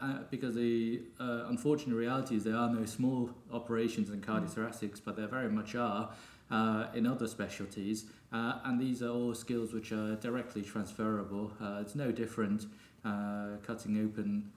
uh, 0.00 0.18
because 0.30 0.54
the 0.54 1.02
uh, 1.18 1.46
unfortunate 1.48 1.96
reality 1.96 2.36
is 2.36 2.44
there 2.44 2.56
are 2.56 2.72
no 2.72 2.84
small 2.84 3.28
operations 3.52 4.08
in 4.08 4.20
cardiothoracics, 4.20 5.00
but 5.04 5.16
there 5.16 5.26
very 5.26 5.50
much 5.50 5.74
are 5.74 6.10
uh, 6.50 6.86
in 6.94 7.06
other 7.06 7.26
specialties, 7.26 8.04
and 8.30 8.80
these 8.80 9.02
are 9.02 9.08
all 9.08 9.34
skills 9.34 9.72
which 9.72 9.90
are 9.90 10.14
directly 10.16 10.62
transferable. 10.62 11.52
It's 11.80 11.96
no 11.96 12.12
different 12.12 12.66
cutting 13.02 13.98
open 14.04 14.52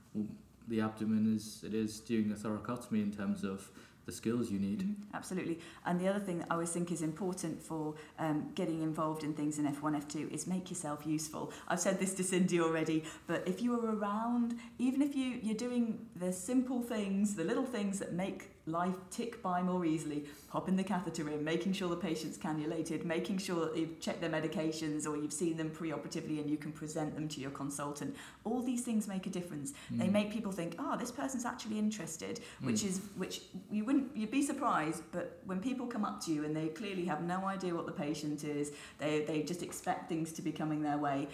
the 0.67 0.81
abdomen 0.81 1.35
as 1.35 1.63
it 1.63 1.73
is 1.73 1.99
doing 1.99 2.31
a 2.31 2.35
thoracotomy 2.35 3.01
in 3.01 3.11
terms 3.11 3.43
of 3.43 3.69
the 4.05 4.11
skills 4.11 4.51
you 4.51 4.59
need. 4.59 4.79
Mhm, 4.79 4.95
Absolutely. 5.13 5.59
And 5.85 5.99
the 5.99 6.07
other 6.07 6.19
thing 6.19 6.39
that 6.39 6.47
I 6.49 6.53
always 6.53 6.71
think 6.71 6.91
is 6.91 7.01
important 7.01 7.61
for 7.61 7.95
um, 8.19 8.51
getting 8.55 8.81
involved 8.81 9.23
in 9.23 9.33
things 9.33 9.57
in 9.59 9.65
F1, 9.65 9.95
F2 9.95 10.29
is 10.31 10.45
make 10.47 10.69
yourself 10.69 11.05
useful. 11.05 11.51
I've 11.67 11.79
said 11.79 11.99
this 11.99 12.13
to 12.15 12.23
Cindy 12.23 12.59
already, 12.59 13.03
but 13.27 13.47
if 13.47 13.61
you 13.61 13.73
are 13.79 13.95
around, 13.95 14.55
even 14.77 15.01
if 15.01 15.15
you, 15.15 15.39
you're 15.41 15.55
doing 15.55 16.05
the 16.15 16.31
simple 16.31 16.81
things, 16.81 17.35
the 17.35 17.43
little 17.43 17.65
things 17.65 17.99
that 17.99 18.13
make 18.13 18.51
life 18.67 18.95
tick 19.11 19.41
by 19.43 19.61
more 19.61 19.85
easily, 19.85 20.25
popping 20.49 20.75
the 20.75 20.83
catheter 20.83 21.29
in, 21.29 21.43
making 21.43 21.73
sure 21.73 21.87
the 21.89 21.95
patient's 21.95 22.37
cannulated, 22.37 23.05
making 23.05 23.37
sure 23.37 23.65
that 23.67 23.77
you've 23.77 23.99
checked 23.99 24.21
their 24.21 24.29
medications 24.29 25.07
or 25.07 25.15
you've 25.17 25.33
seen 25.33 25.55
them 25.57 25.69
preoperatively 25.69 26.39
and 26.39 26.49
you 26.49 26.57
can 26.57 26.71
present 26.71 27.13
them 27.15 27.27
to 27.27 27.39
your 27.39 27.51
consultant. 27.51 28.15
All 28.43 28.61
these 28.61 28.81
things 28.83 29.07
make 29.07 29.27
a 29.27 29.29
difference. 29.29 29.73
They 29.91 30.07
Mm. 30.07 30.11
make 30.11 30.31
people 30.31 30.51
think, 30.51 30.75
oh, 30.79 30.97
this 30.97 31.11
person's 31.11 31.45
actually 31.45 31.77
interested, 31.77 32.39
which 32.61 32.81
Mm. 32.81 32.87
is 32.89 33.01
which 33.17 33.41
you 33.71 33.85
wouldn't 33.85 34.15
you'd 34.17 34.31
be 34.31 34.41
surprised, 34.41 35.03
but 35.11 35.39
when 35.45 35.59
people 35.59 35.85
come 35.85 36.03
up 36.03 36.19
to 36.25 36.33
you 36.33 36.43
and 36.43 36.55
they 36.55 36.67
clearly 36.69 37.05
have 37.05 37.23
no 37.23 37.45
idea 37.45 37.73
what 37.75 37.85
the 37.85 37.91
patient 37.91 38.43
is, 38.43 38.71
they 38.97 39.23
they 39.25 39.43
just 39.43 39.61
expect 39.61 40.09
things 40.09 40.31
to 40.33 40.41
be 40.41 40.51
coming 40.51 40.81
their 40.81 40.97
way. 40.97 41.27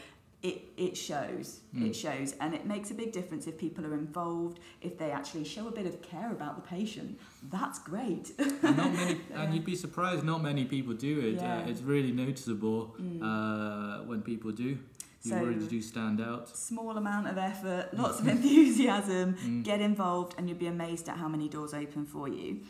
It, 0.44 0.64
it 0.76 0.98
shows, 0.98 1.60
Mm. 1.76 1.90
it 1.90 1.96
shows, 1.96 2.34
and 2.42 2.56
it 2.56 2.66
makes 2.66 2.90
a 2.90 2.96
big 2.96 3.12
difference 3.12 3.46
if 3.46 3.58
people 3.60 3.86
are 3.86 3.94
involved, 3.94 4.60
if 4.82 4.98
they 4.98 5.12
actually 5.12 5.44
show 5.44 5.68
a 5.68 5.72
bit 5.72 5.86
of 5.86 6.02
care 6.02 6.32
about 6.32 6.56
the 6.56 6.64
patient. 6.68 7.20
That's 7.52 7.78
great. 7.78 8.32
and 8.40 8.76
not 8.78 8.92
many, 8.94 9.22
and 9.36 9.54
you'd 9.54 9.66
be 9.66 9.76
surprised 9.76 10.24
not 10.24 10.42
many 10.42 10.66
people 10.66 10.94
do 10.96 11.20
it. 11.20 11.36
Yeah. 11.36 11.60
Uh, 11.60 11.70
it's 11.70 11.82
really 11.82 12.12
noticeable 12.12 12.96
Mm. 13.00 13.22
uh, 13.22 14.04
when 14.06 14.22
people 14.24 14.52
do. 14.52 14.78
You 15.24 15.30
So- 15.32 15.44
really 15.44 15.68
do 15.68 15.80
stand 15.80 16.20
out. 16.20 16.50
Small 16.58 16.98
amount 16.98 17.28
of 17.28 17.38
effort, 17.38 17.94
lots 18.04 18.20
of 18.20 18.28
enthusiasm, 18.28 19.36
Mm. 19.36 19.64
get 19.64 19.80
involved, 19.80 20.34
and 20.40 20.50
you'd 20.50 20.58
be 20.60 20.66
amazed 20.68 21.08
at 21.08 21.18
how 21.18 21.28
many 21.28 21.48
doors 21.50 21.74
open 21.76 22.06
for 22.08 22.28
you. 22.28 22.62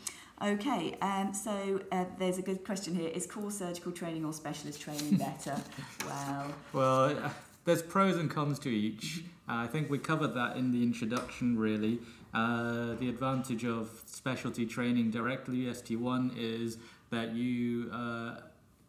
Okay, 0.42 0.94
um, 1.00 1.32
so 1.32 1.80
uh, 1.90 2.04
there's 2.18 2.36
a 2.36 2.42
good 2.42 2.64
question 2.66 2.94
here. 2.94 3.08
Is 3.08 3.26
core 3.26 3.50
surgical 3.50 3.92
training 3.92 4.24
or 4.26 4.32
specialist 4.34 4.80
training 4.82 5.16
better? 5.16 5.56
well, 6.06 6.46
Well, 6.74 7.18
uh, 7.26 7.30
there's 7.64 7.82
pros 7.82 8.16
and 8.16 8.30
cons 8.30 8.58
to 8.60 8.68
each. 8.68 9.24
Uh, 9.48 9.56
I 9.56 9.66
think 9.66 9.90
we 9.90 9.98
covered 9.98 10.34
that 10.34 10.56
in 10.56 10.72
the 10.72 10.82
introduction, 10.82 11.58
really. 11.58 12.00
Uh, 12.34 12.94
the 12.94 13.08
advantage 13.08 13.64
of 13.64 14.02
specialty 14.06 14.66
training 14.66 15.10
directly, 15.10 15.64
ST1, 15.66 16.32
is 16.36 16.78
that 17.10 17.34
you 17.34 17.90
uh, 17.92 18.36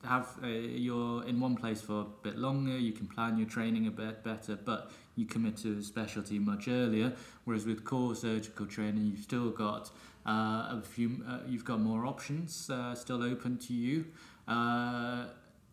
have 0.06 0.28
a, 0.44 0.50
you're 0.50 1.26
in 1.26 1.40
one 1.40 1.56
place 1.56 1.82
for 1.82 2.02
a 2.02 2.06
bit 2.24 2.38
longer, 2.38 2.78
you 2.78 2.94
can 2.94 3.08
plan 3.08 3.38
your 3.38 3.48
training 3.48 3.88
a 3.88 3.92
bit 3.92 4.24
better, 4.24 4.56
but 4.56 4.92
you 5.16 5.26
commit 5.26 5.58
to 5.58 5.78
a 5.78 5.84
specialty 5.84 6.40
much 6.40 6.68
earlier. 6.68 7.14
Whereas 7.46 7.66
with 7.66 7.84
core 7.84 8.16
surgical 8.16 8.66
training, 8.66 9.06
you've 9.08 9.24
still 9.24 9.50
got 9.50 9.92
uh, 10.26 10.78
a 10.78 10.82
few, 10.84 11.24
uh, 11.28 11.40
you've 11.48 11.66
got 11.66 11.80
more 11.80 12.06
options 12.06 12.70
uh, 12.70 12.96
still 12.96 13.24
open 13.24 13.58
to 13.60 13.74
you. 13.74 14.06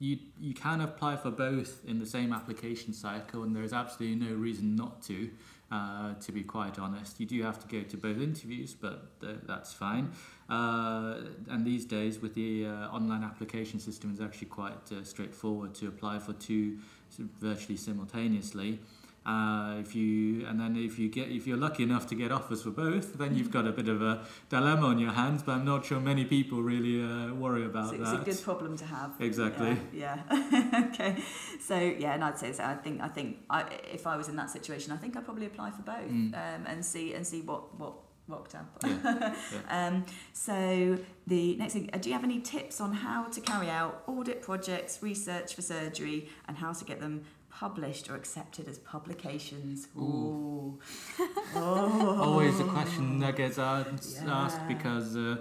You 0.01 0.19
you 0.41 0.55
can 0.55 0.81
apply 0.81 1.17
for 1.17 1.31
both 1.31 1.85
in 1.87 1.99
the 1.99 2.07
same 2.07 2.33
application 2.33 2.95
cycle, 2.95 3.43
and 3.43 3.55
there 3.55 3.63
is 3.63 3.73
absolutely 3.75 4.27
no 4.29 4.35
reason 4.35 4.75
not 4.75 5.03
to. 5.03 5.31
Uh, 5.71 6.15
to 6.15 6.33
be 6.33 6.43
quite 6.43 6.81
honest, 6.81 7.21
you 7.21 7.27
do 7.27 7.41
have 7.43 7.61
to 7.61 7.69
go 7.69 7.85
to 7.89 7.97
both 7.97 8.21
interviews, 8.21 8.75
but 8.75 9.21
th- 9.21 9.37
that's 9.47 9.73
fine. 9.73 10.11
Uh, 10.49 11.19
and 11.49 11.65
these 11.65 11.85
days, 11.85 12.19
with 12.19 12.35
the 12.35 12.67
uh, 12.67 12.89
online 12.89 13.23
application 13.23 13.79
system, 13.79 14.11
it's 14.11 14.21
actually 14.21 14.49
quite 14.49 14.91
uh, 14.91 15.05
straightforward 15.05 15.73
to 15.75 15.87
apply 15.87 16.19
for 16.19 16.33
two 16.33 16.79
s- 17.13 17.21
virtually 17.39 17.77
simultaneously. 17.77 18.81
Uh, 19.27 19.77
if 19.79 19.95
you 19.95 20.47
and 20.47 20.59
then 20.59 20.77
if 20.77 20.99
you 20.99 21.09
get 21.11 21.29
if 21.29 21.47
you're 21.47 21.59
lucky 21.59 21.83
enough 21.83 22.07
to 22.07 22.15
get 22.15 22.33
offers 22.33 22.63
for 22.63 22.71
both, 22.71 23.19
then 23.19 23.35
you've 23.37 23.51
got 23.51 23.67
a 23.67 23.73
bit 23.73 23.87
of 23.89 24.01
a 24.01 24.25
dilemma 24.49 24.87
on 24.87 24.99
your 24.99 25.13
hands. 25.13 25.43
But 25.43 25.53
I'm 25.53 25.65
not 25.67 25.85
sure 25.85 26.01
many 26.01 26.25
people 26.25 26.63
really 26.63 27.03
uh, 27.03 27.35
worry 27.35 27.67
about 27.67 27.93
it's, 27.93 28.03
it's 28.03 28.13
a 28.13 28.25
good 28.25 28.43
problem 28.43 28.79
to 28.79 28.85
have. 28.87 29.13
Exactly. 29.21 29.77
Yeah. 29.93 30.21
yeah. 30.31 30.87
okay. 30.91 31.23
So 31.61 31.77
yeah, 31.79 32.15
and 32.15 32.25
I'd 32.25 32.39
say 32.39 32.53
so. 32.53 32.65
I 32.65 32.75
think 32.75 33.03
I 33.03 33.09
think 33.09 33.39
I, 33.51 33.67
if 33.93 34.07
I 34.07 34.17
was 34.17 34.29
in 34.29 34.37
that 34.37 34.49
situation, 34.51 34.91
I 34.93 34.97
think 34.97 35.17
I'd 35.17 35.25
probably 35.25 35.47
apply 35.47 35.71
for 35.71 35.83
both 35.83 35.99
Mm. 36.11 36.35
um, 36.35 36.67
and 36.67 36.85
see 36.85 37.13
and 37.15 37.27
see 37.27 37.43
what 37.43 37.79
what 37.79 37.93
rocked 38.27 38.55
up. 38.55 38.79
Yeah, 38.85 39.35
um, 39.69 40.05
so 40.33 40.99
the 41.27 41.57
next 41.57 41.75
thing, 41.75 41.91
uh, 41.93 41.99
do 41.99 42.09
you 42.09 42.15
have 42.15 42.25
any 42.25 42.41
tips 42.41 42.81
on 42.81 42.93
how 42.93 43.25
to 43.25 43.41
carry 43.41 43.69
out 43.69 44.03
audit 44.07 44.41
projects, 44.41 45.03
research 45.03 45.55
for 45.55 45.63
surgery, 45.63 46.29
and 46.49 46.57
how 46.57 46.73
to 46.73 46.85
get 46.85 47.01
them 47.01 47.25
published 47.65 48.09
or 48.11 48.15
accepted 48.17 48.65
as 48.73 48.79
publications? 48.79 49.89
Ooh. 49.97 50.79
Oh. 51.55 52.19
Always 52.27 52.59
a 52.61 52.65
question 52.77 53.19
that 53.23 53.35
gets 53.37 53.59
asked, 53.59 54.23
Yeah. 54.25 54.43
asked 54.45 54.63
because 54.75 55.09
uh, 55.17 55.37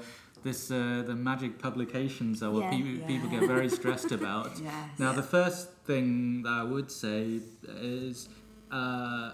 this 0.45 0.59
uh, 0.72 1.03
the 1.09 1.15
magic 1.30 1.51
publications 1.67 2.36
are 2.43 2.51
what 2.55 2.63
Yeah. 2.63 2.76
people, 2.76 3.07
people 3.11 3.30
get 3.36 3.43
very 3.55 3.70
stressed 3.80 4.11
about. 4.20 4.51
Yes. 4.70 4.99
Now, 5.03 5.11
the 5.22 5.28
first 5.38 5.63
thing 5.89 6.07
that 6.45 6.55
I 6.63 6.65
would 6.74 6.89
say 7.03 7.22
is 8.01 8.15
uh, 8.80 9.28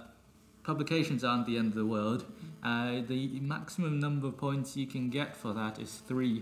publications 0.69 1.23
aren't 1.23 1.45
the 1.51 1.57
end 1.61 1.69
of 1.73 1.77
the 1.83 1.89
world. 1.97 2.21
Uh, 2.63 3.01
the 3.13 3.21
maximum 3.55 3.93
number 4.05 4.27
of 4.31 4.35
points 4.47 4.69
you 4.81 4.87
can 4.95 5.05
get 5.19 5.29
for 5.41 5.51
that 5.61 5.73
is 5.85 5.91
three 6.11 6.37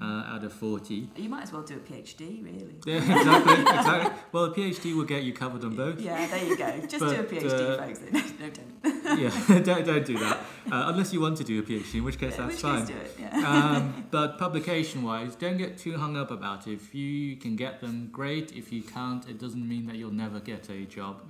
uh, 0.00 0.04
out 0.04 0.44
of 0.44 0.52
40. 0.52 1.10
you 1.16 1.28
might 1.28 1.42
as 1.42 1.52
well 1.52 1.62
do 1.62 1.74
a 1.74 1.78
PhD, 1.78 2.44
really. 2.44 2.74
Yeah, 2.86 2.96
exactly, 2.96 3.60
exactly. 3.60 4.18
Well, 4.32 4.44
a 4.44 4.54
PhD 4.54 4.96
will 4.96 5.04
get 5.04 5.22
you 5.22 5.32
covered 5.32 5.64
on 5.64 5.76
both. 5.76 6.00
Yeah, 6.00 6.26
there 6.26 6.44
you 6.44 6.56
go. 6.56 6.80
Just 6.86 6.98
do 6.98 7.06
a 7.08 7.24
PhD, 7.24 7.78
uh, 7.78 7.86
folks. 7.86 8.00
No, 8.40 8.48
don't. 8.48 9.20
Yeah, 9.20 9.60
don't, 9.62 9.84
don't 9.84 10.06
do 10.06 10.18
that. 10.18 10.38
Uh, 10.70 10.84
unless 10.86 11.12
you 11.12 11.20
want 11.20 11.36
to 11.38 11.44
do 11.44 11.60
a 11.60 11.62
PhD, 11.62 11.96
in 11.96 12.04
which 12.04 12.18
case 12.18 12.36
that's 12.36 12.54
which 12.54 12.62
fine. 12.62 12.86
case 12.86 12.88
do 12.88 13.00
it, 13.00 13.16
yeah. 13.18 13.76
um, 13.76 14.06
but 14.10 14.38
publication 14.38 15.02
wise, 15.02 15.34
don't 15.34 15.58
get 15.58 15.76
too 15.76 15.96
hung 15.98 16.16
up 16.16 16.30
about 16.30 16.66
it. 16.66 16.74
If 16.74 16.94
you 16.94 17.36
can 17.36 17.56
get 17.56 17.80
them, 17.80 18.08
great. 18.12 18.52
If 18.52 18.72
you 18.72 18.82
can't, 18.82 19.28
it 19.28 19.38
doesn't 19.38 19.66
mean 19.68 19.86
that 19.86 19.96
you'll 19.96 20.12
never 20.12 20.40
get 20.40 20.70
a 20.70 20.84
job. 20.84 21.22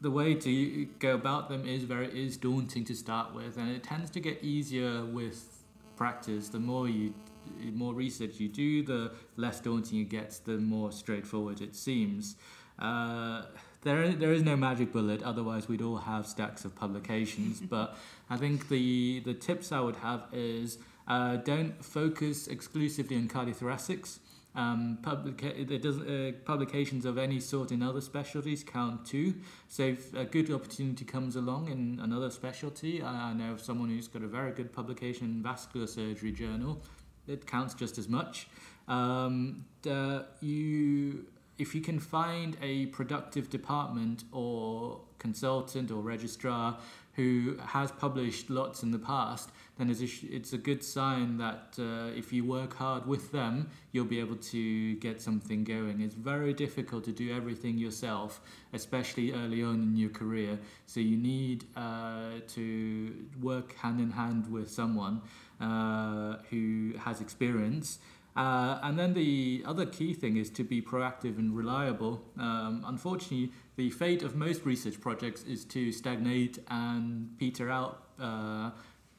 The 0.00 0.10
way 0.10 0.34
to 0.34 0.86
go 0.98 1.14
about 1.14 1.48
them 1.48 1.66
is 1.66 1.84
very 1.84 2.08
is 2.08 2.36
daunting 2.36 2.84
to 2.86 2.94
start 2.94 3.34
with, 3.34 3.56
and 3.56 3.70
it 3.70 3.82
tends 3.82 4.10
to 4.12 4.20
get 4.20 4.42
easier 4.42 5.04
with 5.04 5.54
practice. 5.96 6.48
The 6.48 6.58
more 6.58 6.88
you, 6.88 7.14
more 7.72 7.94
research 7.94 8.40
you 8.40 8.48
do, 8.48 8.82
the 8.82 9.12
less 9.36 9.60
daunting 9.60 10.00
it 10.00 10.08
gets. 10.08 10.38
The 10.38 10.58
more 10.58 10.92
straightforward 10.92 11.60
it 11.60 11.74
seems. 11.74 12.36
Uh, 12.78 13.42
there, 13.82 14.12
there 14.12 14.32
is 14.32 14.42
no 14.42 14.56
magic 14.56 14.92
bullet. 14.92 15.22
Otherwise, 15.22 15.68
we'd 15.68 15.82
all 15.82 15.98
have 15.98 16.26
stacks 16.26 16.64
of 16.64 16.74
publications. 16.74 17.60
but 17.70 17.96
I 18.30 18.36
think 18.36 18.68
the 18.68 19.20
the 19.24 19.34
tips 19.34 19.72
I 19.72 19.80
would 19.80 19.96
have 19.96 20.22
is 20.32 20.78
uh, 21.06 21.36
don't 21.36 21.84
focus 21.84 22.48
exclusively 22.48 23.16
on 23.16 23.28
cardiothoracics. 23.28 24.18
Um, 24.56 24.98
publica- 25.02 25.60
it 25.60 25.82
doesn't, 25.82 26.08
uh, 26.08 26.32
publications 26.44 27.04
of 27.04 27.18
any 27.18 27.40
sort 27.40 27.72
in 27.72 27.82
other 27.82 28.00
specialties 28.00 28.62
count 28.62 29.04
too. 29.04 29.34
So 29.68 29.82
if 29.82 30.14
a 30.14 30.24
good 30.24 30.48
opportunity 30.50 31.04
comes 31.04 31.34
along 31.34 31.68
in 31.68 31.98
another 32.00 32.30
specialty, 32.30 33.02
I, 33.02 33.30
I 33.30 33.32
know 33.32 33.52
of 33.52 33.60
someone 33.60 33.88
who's 33.88 34.06
got 34.06 34.22
a 34.22 34.28
very 34.28 34.52
good 34.52 34.72
publication 34.72 35.26
in 35.26 35.42
vascular 35.42 35.88
surgery 35.88 36.30
journal. 36.30 36.80
It 37.26 37.46
counts 37.46 37.74
just 37.74 37.98
as 37.98 38.08
much. 38.08 38.48
Um, 38.88 39.64
the, 39.82 40.26
you, 40.40 41.26
if 41.58 41.74
you 41.74 41.80
can 41.80 41.98
find 41.98 42.56
a 42.62 42.86
productive 42.86 43.50
department 43.50 44.24
or 44.32 45.00
consultant 45.18 45.90
or 45.90 46.02
registrar 46.02 46.78
who 47.14 47.56
has 47.66 47.92
published 47.92 48.50
lots 48.50 48.82
in 48.82 48.90
the 48.90 48.98
past, 48.98 49.50
then 49.78 49.88
it's 49.88 50.00
a, 50.00 50.34
it's 50.34 50.52
a 50.52 50.58
good 50.58 50.82
sign 50.82 51.38
that 51.38 51.76
uh, 51.78 52.16
if 52.16 52.32
you 52.32 52.44
work 52.44 52.74
hard 52.74 53.06
with 53.06 53.30
them, 53.30 53.70
you'll 53.92 54.04
be 54.04 54.18
able 54.18 54.36
to 54.36 54.94
get 54.96 55.22
something 55.22 55.64
going. 55.64 56.00
It's 56.00 56.14
very 56.14 56.52
difficult 56.52 57.04
to 57.04 57.12
do 57.12 57.34
everything 57.34 57.78
yourself, 57.78 58.40
especially 58.72 59.32
early 59.32 59.62
on 59.62 59.76
in 59.82 59.96
your 59.96 60.10
career. 60.10 60.58
So 60.86 61.00
you 61.00 61.16
need 61.16 61.64
uh, 61.76 62.40
to 62.48 63.14
work 63.40 63.76
hand 63.76 64.00
in 64.00 64.10
hand 64.10 64.50
with 64.50 64.70
someone 64.70 65.22
uh, 65.60 66.36
who 66.50 66.92
has 66.98 67.20
experience. 67.20 67.98
Uh, 68.36 68.80
and 68.82 68.98
then 68.98 69.14
the 69.14 69.62
other 69.64 69.86
key 69.86 70.12
thing 70.12 70.36
is 70.36 70.50
to 70.50 70.64
be 70.64 70.82
proactive 70.82 71.38
and 71.38 71.56
reliable. 71.56 72.20
Um, 72.36 72.82
unfortunately, 72.86 73.52
the 73.76 73.90
fate 73.90 74.22
of 74.22 74.34
most 74.34 74.64
research 74.64 75.00
projects 75.00 75.44
is 75.44 75.64
to 75.66 75.92
stagnate 75.92 76.58
and 76.68 77.30
peter 77.38 77.70
out 77.70 78.08
uh, 78.20 78.70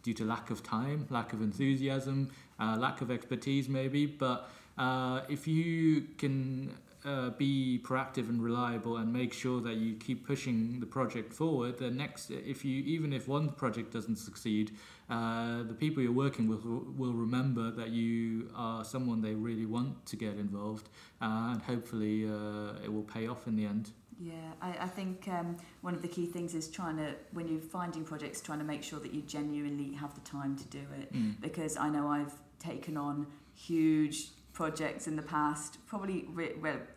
due 0.03 0.13
to 0.13 0.25
lack 0.25 0.49
of 0.49 0.63
time, 0.63 1.07
lack 1.09 1.33
of 1.33 1.41
enthusiasm, 1.41 2.29
uh, 2.59 2.75
lack 2.77 3.01
of 3.01 3.09
expertise, 3.09 3.69
maybe. 3.69 4.05
But 4.05 4.49
uh, 4.77 5.21
if 5.29 5.47
you 5.47 6.07
can 6.17 6.75
uh, 7.05 7.29
be 7.31 7.79
proactive 7.83 8.29
and 8.29 8.43
reliable 8.43 8.97
and 8.97 9.11
make 9.13 9.31
sure 9.31 9.61
that 9.61 9.75
you 9.75 9.95
keep 9.95 10.27
pushing 10.27 10.79
the 10.79 10.85
project 10.85 11.31
forward, 11.31 11.77
the 11.77 11.89
next, 11.89 12.31
if 12.31 12.65
you 12.65 12.83
even 12.83 13.13
if 13.13 13.27
one 13.27 13.49
project 13.49 13.93
doesn't 13.93 14.17
succeed, 14.17 14.71
uh, 15.09 15.63
the 15.63 15.73
people 15.73 16.01
you're 16.01 16.11
working 16.11 16.47
with 16.47 16.65
will, 16.65 17.13
remember 17.13 17.71
that 17.71 17.89
you 17.89 18.49
are 18.55 18.83
someone 18.83 19.21
they 19.21 19.35
really 19.35 19.65
want 19.65 20.05
to 20.07 20.15
get 20.15 20.35
involved, 20.37 20.89
uh, 21.21 21.51
and 21.51 21.61
hopefully 21.61 22.27
uh, 22.27 22.83
it 22.83 22.91
will 22.91 23.03
pay 23.03 23.27
off 23.27 23.47
in 23.47 23.55
the 23.55 23.65
end. 23.65 23.91
Yeah, 24.19 24.33
I, 24.61 24.69
I 24.81 24.87
think 24.87 25.27
um, 25.27 25.57
one 25.81 25.93
of 25.93 26.01
the 26.01 26.07
key 26.07 26.25
things 26.25 26.55
is 26.55 26.69
trying 26.69 26.97
to, 26.97 27.13
when 27.33 27.47
you're 27.47 27.59
finding 27.59 28.05
projects, 28.05 28.41
trying 28.41 28.59
to 28.59 28.65
make 28.65 28.81
sure 28.81 28.99
that 28.99 29.13
you 29.13 29.21
genuinely 29.21 29.93
have 29.93 30.15
the 30.15 30.21
time 30.21 30.55
to 30.57 30.63
do 30.65 30.81
it. 30.99 31.13
Mm. 31.13 31.41
Because 31.41 31.75
I 31.75 31.89
know 31.89 32.07
I've 32.07 32.33
taken 32.59 32.95
on 32.97 33.27
huge 33.53 34.29
projects 34.55 35.05
in 35.05 35.17
the 35.17 35.21
past, 35.21 35.77
probably 35.85 36.25
re- 36.29 36.53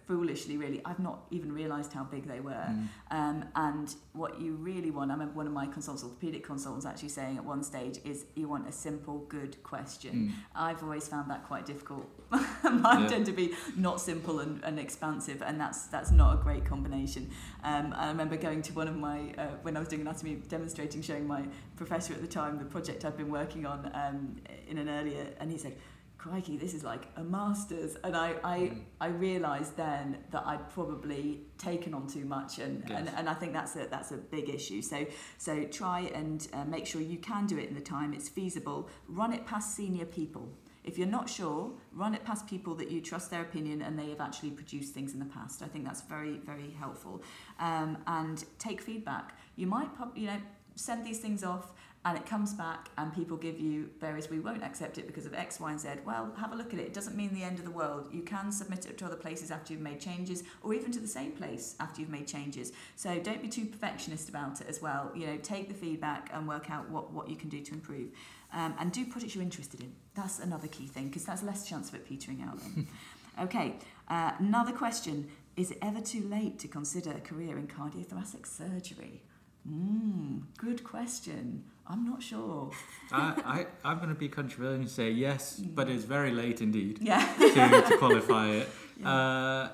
foolishly, 0.07 0.57
really. 0.57 0.81
I've 0.85 1.01
not 1.01 1.27
even 1.33 1.53
realised 1.53 1.93
how 1.93 2.05
big 2.05 2.27
they 2.27 2.39
were. 2.39 2.53
Mm. 2.53 2.89
Um, 3.11 3.45
and 3.57 3.95
what 4.13 4.41
you 4.41 4.55
really 4.55 4.93
want, 4.93 5.11
I 5.11 5.15
remember 5.15 5.35
one 5.35 5.49
of 5.49 5.53
my 5.53 5.67
consultants, 5.67 6.05
orthopedic 6.05 6.45
consultants, 6.45 6.87
actually 6.87 7.09
saying 7.11 7.37
at 7.37 7.45
one 7.45 7.65
stage, 7.65 7.99
is 8.05 8.27
you 8.37 8.49
want 8.49 8.69
a 8.69 8.73
simple, 8.73 9.19
good 9.29 9.61
question. 9.65 10.15
Mm. 10.15 10.33
I've 10.55 10.83
always 10.85 11.09
found 11.09 11.29
that 11.31 11.45
quite 11.47 11.67
difficult. 11.67 12.09
Mine 12.63 13.03
Yeah. 13.03 13.09
tend 13.09 13.27
to 13.27 13.33
be 13.33 13.55
not 13.77 14.01
simple 14.01 14.39
and, 14.39 14.63
and 14.63 14.79
expansive, 14.79 15.43
and 15.43 15.61
that's 15.61 15.87
that's 15.89 16.11
not 16.13 16.35
a 16.39 16.43
great 16.43 16.65
combination. 16.65 17.31
Um, 17.65 17.93
I 17.97 18.07
remember 18.09 18.37
going 18.37 18.63
to 18.63 18.73
one 18.73 18.87
of 18.87 18.97
my 18.97 19.35
uh, 19.37 19.49
when 19.63 19.77
I 19.77 19.81
was 19.81 19.89
doing 19.89 20.03
anatomy 20.03 20.37
demonstrating, 20.49 21.03
showing 21.03 21.27
my 21.27 21.43
professor 21.77 22.13
at 22.15 22.21
the 22.21 22.27
time 22.29 22.59
the 22.59 22.65
project 22.67 23.05
I'd 23.05 23.17
been 23.17 23.31
working 23.31 23.67
on 23.67 23.91
um, 23.95 24.37
in 24.69 24.79
an 24.79 24.89
earlier, 24.89 25.27
and 25.41 25.51
he 25.51 25.59
said. 25.59 25.75
Crikey, 26.19 26.57
this 26.57 26.75
is 26.75 26.83
like 26.83 27.07
a 27.16 27.23
master's, 27.23 27.95
and 28.03 28.16
I, 28.16 28.35
I, 28.43 28.59
Mm. 28.59 28.83
I 29.01 29.07
realised 29.07 29.77
then 29.77 30.16
that 30.33 30.45
I'd 30.45 30.69
probably 30.71 31.43
taken 31.59 31.95
on 31.95 32.09
too 32.09 32.25
much, 32.25 32.59
and, 32.59 32.83
and, 32.91 33.07
Yes. 33.07 33.14
and 33.16 33.29
I 33.29 33.35
think 33.35 33.53
that's 33.53 33.77
a 33.77 33.87
that's 33.87 34.11
a 34.11 34.16
big 34.16 34.49
issue. 34.51 34.83
So 34.83 35.07
so 35.39 35.64
try 35.64 36.01
and 36.14 36.47
uh, 36.53 36.64
make 36.64 36.87
sure 36.87 37.01
you 37.01 37.19
can 37.19 37.47
do 37.47 37.57
it 37.57 37.69
in 37.69 37.75
the 37.77 37.81
time 37.81 38.12
it's 38.12 38.29
feasible. 38.29 38.89
Run 39.09 39.33
it 39.33 39.47
past 39.47 39.77
senior 39.77 40.07
people. 40.07 40.53
If 40.83 40.99
you're 40.99 41.07
not 41.07 41.29
sure, 41.29 41.73
run 41.93 42.14
it 42.14 42.25
past 42.25 42.47
people 42.49 42.75
that 42.77 42.91
you 42.91 43.01
trust 43.01 43.31
their 43.31 43.43
opinion 43.43 43.83
and 43.83 43.97
they 43.99 44.09
have 44.11 44.21
actually 44.21 44.51
produced 44.51 44.95
things 44.95 45.12
in 45.12 45.19
the 45.21 45.27
past. 45.27 45.62
I 45.62 45.66
think 45.66 45.85
that's 45.85 46.01
very, 46.03 46.39
very 46.39 46.71
helpful. 46.71 47.23
Um, 47.61 47.99
and 48.07 48.43
take 48.59 48.81
feedback. 48.81 49.39
You 49.55 49.66
might, 49.66 49.91
you 50.16 50.27
know, 50.29 50.41
send 50.77 51.05
these 51.05 51.19
things 51.19 51.45
off 51.45 51.73
and 52.09 52.17
it 52.17 52.25
comes 52.25 52.55
back 52.55 52.89
and 52.97 53.15
people 53.15 53.37
give 53.37 53.61
you 53.61 53.91
various 54.01 54.31
we 54.31 54.41
won't 54.41 54.65
accept 54.65 54.97
it 54.97 55.07
because 55.07 55.27
of 55.27 55.35
x 55.35 55.61
y 55.61 55.71
and 55.71 55.79
z. 55.79 55.89
Well 56.07 56.33
have 56.39 56.53
a 56.53 56.57
look 56.57 56.73
at 56.73 56.81
it. 56.81 56.87
It 56.87 56.95
doesn't 56.95 57.15
mean 57.15 57.35
the 57.35 57.43
end 57.43 57.59
of 57.59 57.67
the 57.67 57.71
world. 57.71 58.09
You 58.11 58.23
can 58.23 58.51
submit 58.51 58.87
it 58.87 58.97
to 58.99 59.05
other 59.05 59.17
places 59.17 59.51
after 59.51 59.75
you've 59.75 59.83
made 59.83 60.01
changes 60.01 60.43
or 60.63 60.73
even 60.73 60.91
to 60.93 61.01
the 61.01 61.07
same 61.07 61.33
place 61.33 61.77
after 61.81 62.01
you've 62.01 62.11
made 62.11 62.27
changes. 62.27 62.73
So 62.97 63.19
don't 63.19 63.43
be 63.43 63.49
too 63.49 63.67
perfectionist 63.67 64.31
about 64.31 64.63
it 64.63 64.69
as 64.69 64.81
well. 64.81 65.13
You 65.15 65.27
know 65.27 65.37
take 65.43 65.69
the 65.69 65.75
feedback 65.75 66.31
and 66.33 66.49
work 66.49 66.71
out 66.71 66.89
what, 66.89 67.13
what 67.13 67.29
you 67.29 67.37
can 67.37 67.51
do 67.51 67.61
to 67.61 67.75
improve. 67.75 68.09
Um, 68.55 68.75
and 68.81 68.91
do 68.91 69.05
projects 69.05 69.35
you're 69.35 69.45
interested 69.45 69.81
in. 69.81 69.93
That's 70.15 70.39
another 70.39 70.69
key 70.69 70.87
thing 70.87 71.09
because 71.09 71.27
that's 71.27 71.43
less 71.43 71.69
chance 71.69 71.91
of 71.91 71.97
it 71.97 72.09
petering 72.09 72.43
out 72.43 72.59
then. 72.61 72.87
Okay 73.41 73.77
uh, 74.09 74.33
another 74.39 74.73
question. 74.73 75.29
Is 75.57 75.71
it 75.71 75.79
ever 75.83 76.01
too 76.01 76.23
late 76.29 76.59
to 76.61 76.69
consider 76.69 77.11
a 77.11 77.21
career 77.21 77.59
in 77.59 77.67
cardiothoracic 77.67 78.47
surgery? 78.47 79.23
Mm, 79.71 80.43
good 80.57 80.83
question. 80.85 81.65
I'm 81.91 82.05
not 82.05 82.22
sure. 82.22 82.70
I, 83.11 83.66
I, 83.84 83.89
I'm 83.91 83.97
going 83.99 84.11
to 84.11 84.14
be 84.14 84.28
controversial 84.28 84.74
and 84.74 84.89
say 84.89 85.11
yes, 85.11 85.57
but 85.59 85.89
it's 85.89 86.05
very 86.05 86.30
late 86.32 86.61
indeed 86.61 86.99
Yeah. 87.01 87.26
to, 87.39 87.91
to 87.91 87.97
qualify 87.99 88.49
it. 88.49 88.68
Yeah. 89.01 89.09
Uh, 89.14 89.68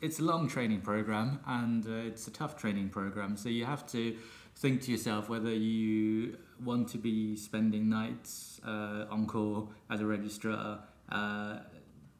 it's 0.00 0.18
a 0.18 0.22
long 0.24 0.48
training 0.48 0.80
program 0.80 1.40
and 1.46 1.86
uh, 1.86 1.90
it's 2.08 2.26
a 2.26 2.30
tough 2.30 2.56
training 2.56 2.88
program, 2.88 3.36
so 3.36 3.50
you 3.50 3.66
have 3.66 3.86
to 3.88 4.16
think 4.56 4.80
to 4.82 4.90
yourself 4.90 5.28
whether 5.28 5.52
you 5.52 6.38
want 6.64 6.88
to 6.88 6.98
be 6.98 7.36
spending 7.36 7.90
nights 7.90 8.60
uh, 8.66 9.04
on 9.10 9.26
call 9.26 9.70
as 9.90 10.00
a 10.00 10.06
registrar, 10.06 10.80
uh, 11.10 11.58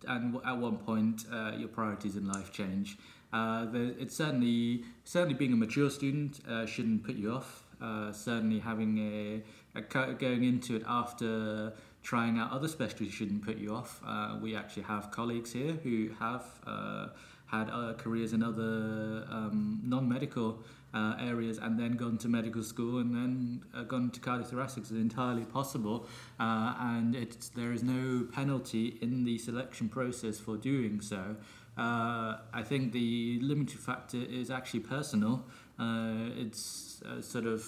and 0.07 0.35
w- 0.35 0.43
at 0.47 0.59
one 0.59 0.77
point 0.77 1.25
uh, 1.33 1.53
your 1.57 1.69
priorities 1.69 2.17
in 2.17 2.29
life 2.29 2.53
change. 2.53 2.99
Uh, 3.33 3.65
the, 3.65 3.97
it's 3.99 4.15
certainly 4.15 4.85
certainly 5.05 5.35
being 5.35 5.55
a 5.55 5.57
mature 5.57 5.89
student 5.89 6.41
uh, 6.47 6.67
shouldn't 6.67 7.03
put 7.03 7.15
you 7.17 7.33
off. 7.33 7.62
Uh, 7.83 8.13
certainly 8.13 8.61
having 8.61 8.97
a, 8.99 9.43
a 9.75 10.13
going 10.15 10.45
into 10.45 10.77
it 10.77 10.85
after 10.87 11.73
trying 12.03 12.39
out 12.39 12.53
other 12.53 12.69
specialties 12.69 13.13
shouldn't 13.13 13.45
put 13.45 13.59
you 13.59 13.75
off. 13.75 14.01
Uh, 14.07 14.37
we 14.41 14.55
actually 14.55 14.83
have 14.83 15.11
colleagues 15.11 15.53
here 15.53 15.73
who 15.83 16.11
have 16.19 16.45
uh, 16.67 17.09
had 17.47 17.71
uh, 17.71 17.93
careers 17.95 18.33
in 18.33 18.43
other 18.43 19.27
um, 19.31 19.81
non-medical 19.85 20.63
uh, 20.95 21.15
areas 21.21 21.59
and 21.59 21.79
then 21.79 21.97
gone 21.97 22.19
to 22.19 22.29
medical 22.29 22.63
school 22.63 22.99
and 22.99 23.15
then 23.15 23.65
uh, 23.75 23.83
gone 23.83 24.11
to 24.11 24.21
cardiothoracics 24.21 24.85
is 24.85 24.93
entirely 24.93 25.45
possible 25.45 26.07
and 26.39 27.15
it's, 27.17 27.49
there 27.49 27.73
is 27.73 27.83
no 27.83 28.27
penalty 28.33 28.99
in 29.01 29.25
the 29.25 29.39
selection 29.39 29.89
process 29.89 30.39
for 30.39 30.57
doing 30.57 31.01
so. 31.01 31.37
I 31.77 32.63
think 32.65 32.93
the 32.93 33.39
limiting 33.41 33.79
factor 33.79 34.19
is 34.19 34.51
actually 34.51 34.81
personal. 34.81 35.45
It's 35.81 36.92
uh, 37.07 37.21
sort 37.21 37.47
of 37.47 37.67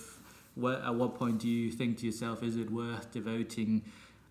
where, 0.55 0.79
at 0.79 0.95
what 0.95 1.15
point 1.15 1.39
do 1.39 1.49
you 1.49 1.71
think 1.71 1.99
to 1.99 2.07
yourself, 2.07 2.43
is 2.43 2.57
it 2.57 2.71
worth 2.71 3.11
devoting 3.13 3.83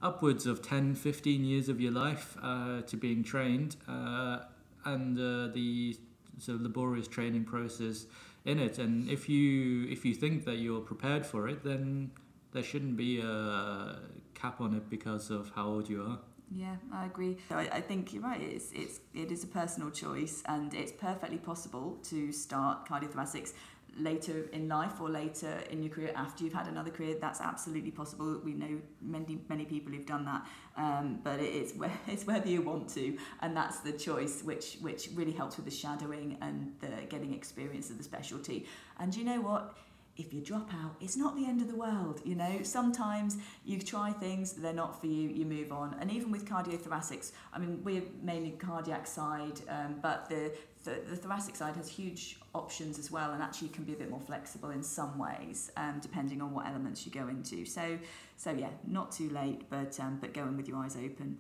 upwards 0.02 0.46
of 0.46 0.62
10, 0.62 0.96
15 0.96 1.46
years 1.46 1.70
of 1.70 1.80
your 1.80 1.92
life 1.92 2.38
uh, 2.42 2.82
to 2.82 2.98
being 2.98 3.24
trained 3.24 3.76
uh, 3.88 4.40
and 4.86 5.18
uh, 5.18 5.48
the 5.54 5.98
sort 6.40 6.56
of 6.56 6.62
laborious 6.62 7.08
training 7.08 7.44
process 7.46 8.06
in 8.46 8.60
it? 8.60 8.78
And 8.80 9.10
if 9.10 9.30
you 9.30 9.88
if 9.90 10.06
you 10.06 10.14
think 10.14 10.46
that 10.46 10.58
you're 10.58 10.82
prepared 10.82 11.26
for 11.26 11.48
it, 11.48 11.64
then 11.64 12.12
there 12.52 12.64
shouldn't 12.64 12.98
be 12.98 13.20
a 13.20 14.00
cap 14.34 14.62
on 14.62 14.74
it 14.76 14.90
because 14.90 15.30
of 15.30 15.52
how 15.56 15.68
old 15.68 15.90
you 15.90 16.04
are. 16.04 16.20
Yeah, 16.56 16.76
I 16.92 17.06
agree. 17.06 17.38
So 17.50 17.56
I, 17.56 17.68
I 17.72 17.82
think 17.82 18.14
you're 18.14 18.22
right. 18.22 18.42
It's 18.42 18.72
it's 18.74 19.00
it 19.16 19.32
is 19.32 19.44
a 19.44 19.48
personal 19.48 19.90
choice, 19.90 20.44
and 20.46 20.74
it's 20.74 20.92
perfectly 20.92 21.38
possible 21.38 21.98
to 22.04 22.32
start 22.32 22.88
cardiothoracics 22.88 23.54
later 23.98 24.46
in 24.52 24.68
life 24.68 25.00
or 25.00 25.10
later 25.10 25.60
in 25.70 25.84
your 25.84 25.94
career 25.94 26.12
after 26.16 26.44
you've 26.44 26.54
had 26.54 26.68
another 26.68 26.92
career. 26.92 27.16
That's 27.20 27.42
absolutely 27.42 27.92
possible. 27.92 28.40
We 28.44 28.54
know 28.54 28.82
many 29.02 29.40
many 29.50 29.66
people 29.66 29.92
who've 29.92 30.06
done 30.06 30.26
that, 30.26 30.46
um, 30.78 31.20
but 31.24 31.40
it's 31.40 31.74
whe- 31.74 31.92
it's 32.08 32.26
whether 32.26 32.48
you 32.48 32.62
want 32.62 32.90
to, 32.90 33.18
and 33.42 33.56
that's 33.56 33.80
the 33.80 33.92
choice, 33.92 34.44
which 34.44 34.78
which 34.82 35.10
really 35.14 35.32
helps 35.32 35.58
with 35.58 35.66
the 35.66 35.72
shadowing 35.72 36.38
and 36.42 36.74
the 36.80 37.06
getting 37.10 37.34
experience 37.34 37.90
of 37.90 37.98
the 37.98 38.04
specialty. 38.04 38.66
And 39.00 39.16
you 39.16 39.24
know 39.24 39.42
what? 39.42 39.76
If 40.16 40.32
you 40.34 40.42
drop 40.42 40.72
out, 40.74 40.96
it's 41.02 41.18
not 41.18 41.36
the 41.36 41.46
end 41.46 41.62
of 41.62 41.68
the 41.68 41.76
world. 41.76 42.22
You 42.24 42.36
know, 42.36 42.60
sometimes 42.62 43.38
you 43.66 43.80
try 43.80 44.12
things, 44.12 44.54
they're 44.54 44.74
not 44.74 45.00
for 45.00 45.08
you, 45.08 45.30
you 45.30 45.46
move 45.46 45.72
on. 45.72 45.96
And 46.00 46.12
even 46.12 46.32
with 46.32 46.46
cardiothoracics, 46.46 47.32
I 47.52 47.60
mean, 47.60 47.82
we're 47.84 48.04
mainly 48.22 48.52
cardiac 48.52 49.08
side, 49.08 49.62
um, 49.70 49.96
but 50.02 50.30
the, 50.30 50.52
the, 50.84 51.02
the 51.10 51.16
thoracic 51.16 51.56
side 51.56 51.76
has 51.78 51.90
huge 51.90 52.38
options 52.54 53.00
as 53.00 53.10
well 53.10 53.32
and 53.32 53.42
actually 53.42 53.70
can 53.70 53.84
be 53.84 53.94
a 53.94 53.98
bit 53.98 54.10
more 54.10 54.20
flexible 54.20 54.70
in 54.70 54.84
some 54.84 55.18
ways, 55.18 55.72
um, 55.78 56.00
depending 56.02 56.42
on 56.42 56.54
what 56.54 56.68
elements 56.68 57.06
you 57.06 57.12
go 57.12 57.28
into. 57.28 57.66
So, 57.66 57.98
so 58.38 58.52
yeah, 58.52 58.70
not 58.86 59.12
too 59.12 59.30
late, 59.30 59.70
but, 59.70 60.00
um, 60.00 60.20
but 60.22 60.34
going 60.34 60.58
with 60.58 60.68
your 60.68 60.78
eyes 60.78 60.96
open. 60.96 61.38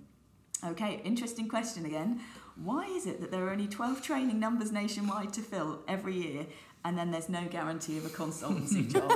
Okay, 0.65 1.01
interesting 1.03 1.49
question 1.49 1.85
again. 1.85 2.21
Why 2.55 2.85
is 2.85 3.07
it 3.07 3.19
that 3.21 3.31
there 3.31 3.47
are 3.47 3.51
only 3.51 3.67
12 3.67 4.01
training 4.01 4.39
numbers 4.39 4.71
nationwide 4.71 5.33
to 5.33 5.41
fill 5.41 5.79
every 5.87 6.15
year 6.15 6.45
and 6.85 6.97
then 6.97 7.11
there's 7.11 7.29
no 7.29 7.45
guarantee 7.45 7.97
of 7.97 8.05
a 8.05 8.09
consultancy 8.09 8.87
job? 8.93 9.11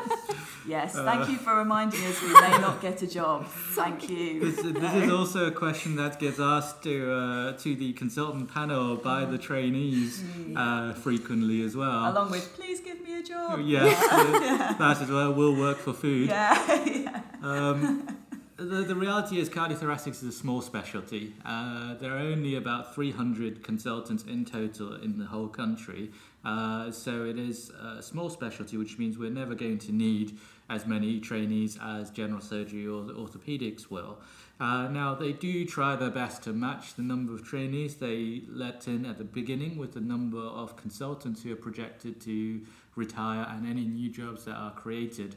Yes, 0.68 0.96
thank 0.96 1.30
you 1.30 1.38
for 1.38 1.56
reminding 1.64 2.04
us 2.06 2.22
we 2.22 2.34
may 2.34 2.58
not 2.58 2.82
get 2.82 3.02
a 3.02 3.08
job. 3.08 3.46
Thank 3.46 4.10
you. 4.10 4.52
This, 4.52 4.64
this 4.64 4.94
is 4.94 5.12
also 5.12 5.46
a 5.46 5.52
question 5.52 5.96
that 5.98 6.20
gets 6.20 6.40
asked 6.40 6.84
to 6.84 7.14
uh, 7.14 7.58
to 7.58 7.76
the 7.76 7.94
consultant 7.94 8.52
panel 8.54 8.96
by 8.98 9.26
the 9.26 9.38
trainees 9.38 10.24
uh, 10.56 10.94
frequently 10.94 11.62
as 11.62 11.76
well. 11.76 12.10
Along 12.12 12.32
with, 12.32 12.54
please 12.56 12.80
give 12.80 13.02
me 13.02 13.20
a 13.20 13.24
job. 13.24 13.60
Yes, 13.64 14.00
that 14.80 14.98
as 15.02 15.10
well 15.10 15.34
We'll 15.34 15.56
work 15.56 15.78
for 15.78 15.94
food. 15.94 16.30
Yeah, 16.30 16.86
yeah. 16.86 17.22
Um, 17.44 18.17
the, 18.58 18.84
the 18.84 18.96
reality 18.96 19.40
is 19.40 19.50
cardiothoracics 19.50 20.16
is 20.16 20.24
a 20.24 20.32
small 20.32 20.62
specialty. 20.62 21.34
Uh, 21.46 21.94
there 21.96 22.14
are 22.14 22.20
only 22.20 22.56
about 22.56 22.96
300 22.96 23.64
consultants 23.64 24.24
in 24.24 24.46
total 24.46 24.96
in 24.96 25.20
the 25.20 25.26
whole 25.26 25.48
country. 25.48 26.12
Uh, 26.44 26.92
so 26.92 27.26
it 27.26 27.38
is 27.38 27.70
a 27.70 28.02
small 28.02 28.30
specialty, 28.30 28.76
which 28.76 28.98
means 28.98 29.18
we're 29.18 29.30
never 29.30 29.54
going 29.54 29.78
to 29.78 29.92
need 29.92 30.38
as 30.70 30.88
many 30.88 31.20
trainees 31.20 31.78
as 31.82 32.10
general 32.10 32.42
surgery 32.42 32.88
or 32.88 33.04
orthopedics 33.04 33.92
will. 33.92 34.18
Uh, 34.60 34.88
now, 34.88 35.14
they 35.14 35.34
do 35.34 35.64
try 35.66 35.96
their 35.96 36.10
best 36.10 36.42
to 36.44 36.52
match 36.52 36.96
the 36.96 37.04
number 37.04 37.34
of 37.34 37.44
trainees 37.44 37.96
they 37.96 38.42
let 38.50 38.88
in 38.88 39.06
at 39.06 39.20
the 39.20 39.24
beginning 39.24 39.78
with 39.78 39.94
the 39.94 40.02
number 40.02 40.40
of 40.40 40.76
consultants 40.76 41.44
who 41.44 41.54
are 41.54 41.58
projected 41.58 42.20
to 42.20 42.62
retire 42.96 43.46
and 43.52 43.68
any 43.68 43.86
new 43.86 44.10
jobs 44.10 44.46
that 44.46 44.56
are 44.56 44.72
created. 44.72 45.36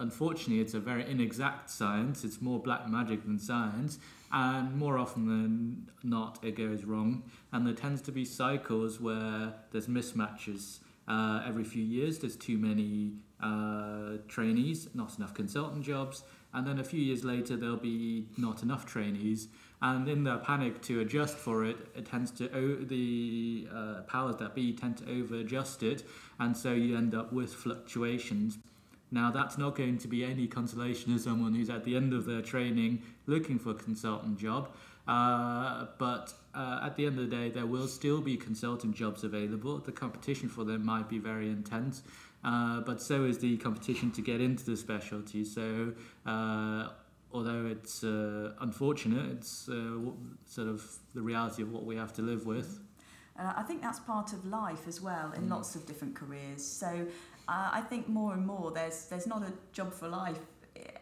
Unfortunately, 0.00 0.60
it's 0.60 0.72
a 0.74 0.80
very 0.80 1.08
inexact 1.08 1.68
science. 1.68 2.24
It's 2.24 2.40
more 2.40 2.58
black 2.58 2.88
magic 2.88 3.22
than 3.24 3.38
science, 3.38 3.98
and 4.32 4.74
more 4.74 4.96
often 4.98 5.26
than 5.26 5.90
not, 6.02 6.38
it 6.42 6.56
goes 6.56 6.84
wrong. 6.84 7.22
And 7.52 7.66
there 7.66 7.74
tends 7.74 8.00
to 8.02 8.12
be 8.12 8.24
cycles 8.24 8.98
where 8.98 9.52
there's 9.70 9.88
mismatches. 9.88 10.78
Uh, 11.06 11.42
every 11.46 11.64
few 11.64 11.82
years, 11.82 12.18
there's 12.18 12.36
too 12.36 12.56
many 12.56 13.12
uh, 13.42 14.18
trainees, 14.26 14.88
not 14.94 15.18
enough 15.18 15.34
consultant 15.34 15.84
jobs, 15.84 16.22
and 16.54 16.66
then 16.66 16.78
a 16.78 16.84
few 16.84 17.00
years 17.00 17.22
later, 17.22 17.56
there'll 17.56 17.76
be 17.76 18.26
not 18.38 18.62
enough 18.62 18.86
trainees. 18.86 19.48
And 19.82 20.08
in 20.08 20.24
their 20.24 20.38
panic 20.38 20.82
to 20.82 21.00
adjust 21.00 21.36
for 21.36 21.64
it, 21.64 21.76
it 21.94 22.06
tends 22.06 22.30
to 22.32 22.50
o- 22.54 22.84
the 22.84 23.66
uh, 23.74 24.02
powers 24.02 24.36
that 24.36 24.54
be 24.54 24.72
tend 24.72 24.98
to 24.98 25.10
over 25.10 25.36
adjust 25.36 25.82
it, 25.82 26.04
and 26.38 26.56
so 26.56 26.72
you 26.72 26.96
end 26.96 27.14
up 27.14 27.32
with 27.32 27.52
fluctuations. 27.52 28.58
Now, 29.12 29.30
that's 29.30 29.58
not 29.58 29.76
going 29.76 29.98
to 29.98 30.08
be 30.08 30.24
any 30.24 30.46
consolation 30.46 31.12
to 31.12 31.18
someone 31.18 31.54
who's 31.54 31.70
at 31.70 31.84
the 31.84 31.96
end 31.96 32.12
of 32.12 32.26
their 32.26 32.42
training 32.42 33.02
looking 33.26 33.58
for 33.58 33.70
a 33.70 33.74
consultant 33.74 34.38
job. 34.38 34.70
Uh, 35.08 35.86
but 35.98 36.32
uh, 36.54 36.80
at 36.84 36.94
the 36.96 37.06
end 37.06 37.18
of 37.18 37.28
the 37.28 37.36
day, 37.36 37.50
there 37.50 37.66
will 37.66 37.88
still 37.88 38.20
be 38.20 38.36
consultant 38.36 38.94
jobs 38.94 39.24
available. 39.24 39.78
The 39.78 39.92
competition 39.92 40.48
for 40.48 40.64
them 40.64 40.84
might 40.84 41.08
be 41.08 41.18
very 41.18 41.48
intense, 41.48 42.02
uh, 42.44 42.80
but 42.82 43.02
so 43.02 43.24
is 43.24 43.38
the 43.38 43.56
competition 43.56 44.12
to 44.12 44.22
get 44.22 44.40
into 44.40 44.64
the 44.64 44.76
specialty. 44.76 45.44
So, 45.44 45.92
uh, 46.26 46.90
although 47.32 47.66
it's 47.66 48.04
uh, 48.04 48.52
unfortunate, 48.60 49.32
it's 49.32 49.68
uh, 49.68 49.98
sort 50.46 50.68
of 50.68 50.84
the 51.14 51.22
reality 51.22 51.62
of 51.62 51.72
what 51.72 51.84
we 51.84 51.96
have 51.96 52.12
to 52.14 52.22
live 52.22 52.46
with. 52.46 52.78
And 53.36 53.48
I 53.48 53.62
think 53.62 53.80
that's 53.80 54.00
part 54.00 54.32
of 54.32 54.44
life 54.44 54.86
as 54.86 55.00
well 55.00 55.32
in 55.32 55.44
Mm. 55.44 55.50
lots 55.50 55.74
of 55.74 55.86
different 55.86 56.14
careers. 56.14 56.62
So 56.64 57.06
uh, 57.50 57.70
I 57.72 57.82
think 57.90 58.08
more 58.08 58.32
and 58.36 58.44
more 58.46 58.70
there's 58.70 58.98
there's 59.10 59.26
not 59.26 59.42
a 59.42 59.52
job 59.72 59.92
for 59.92 60.08
life 60.08 60.42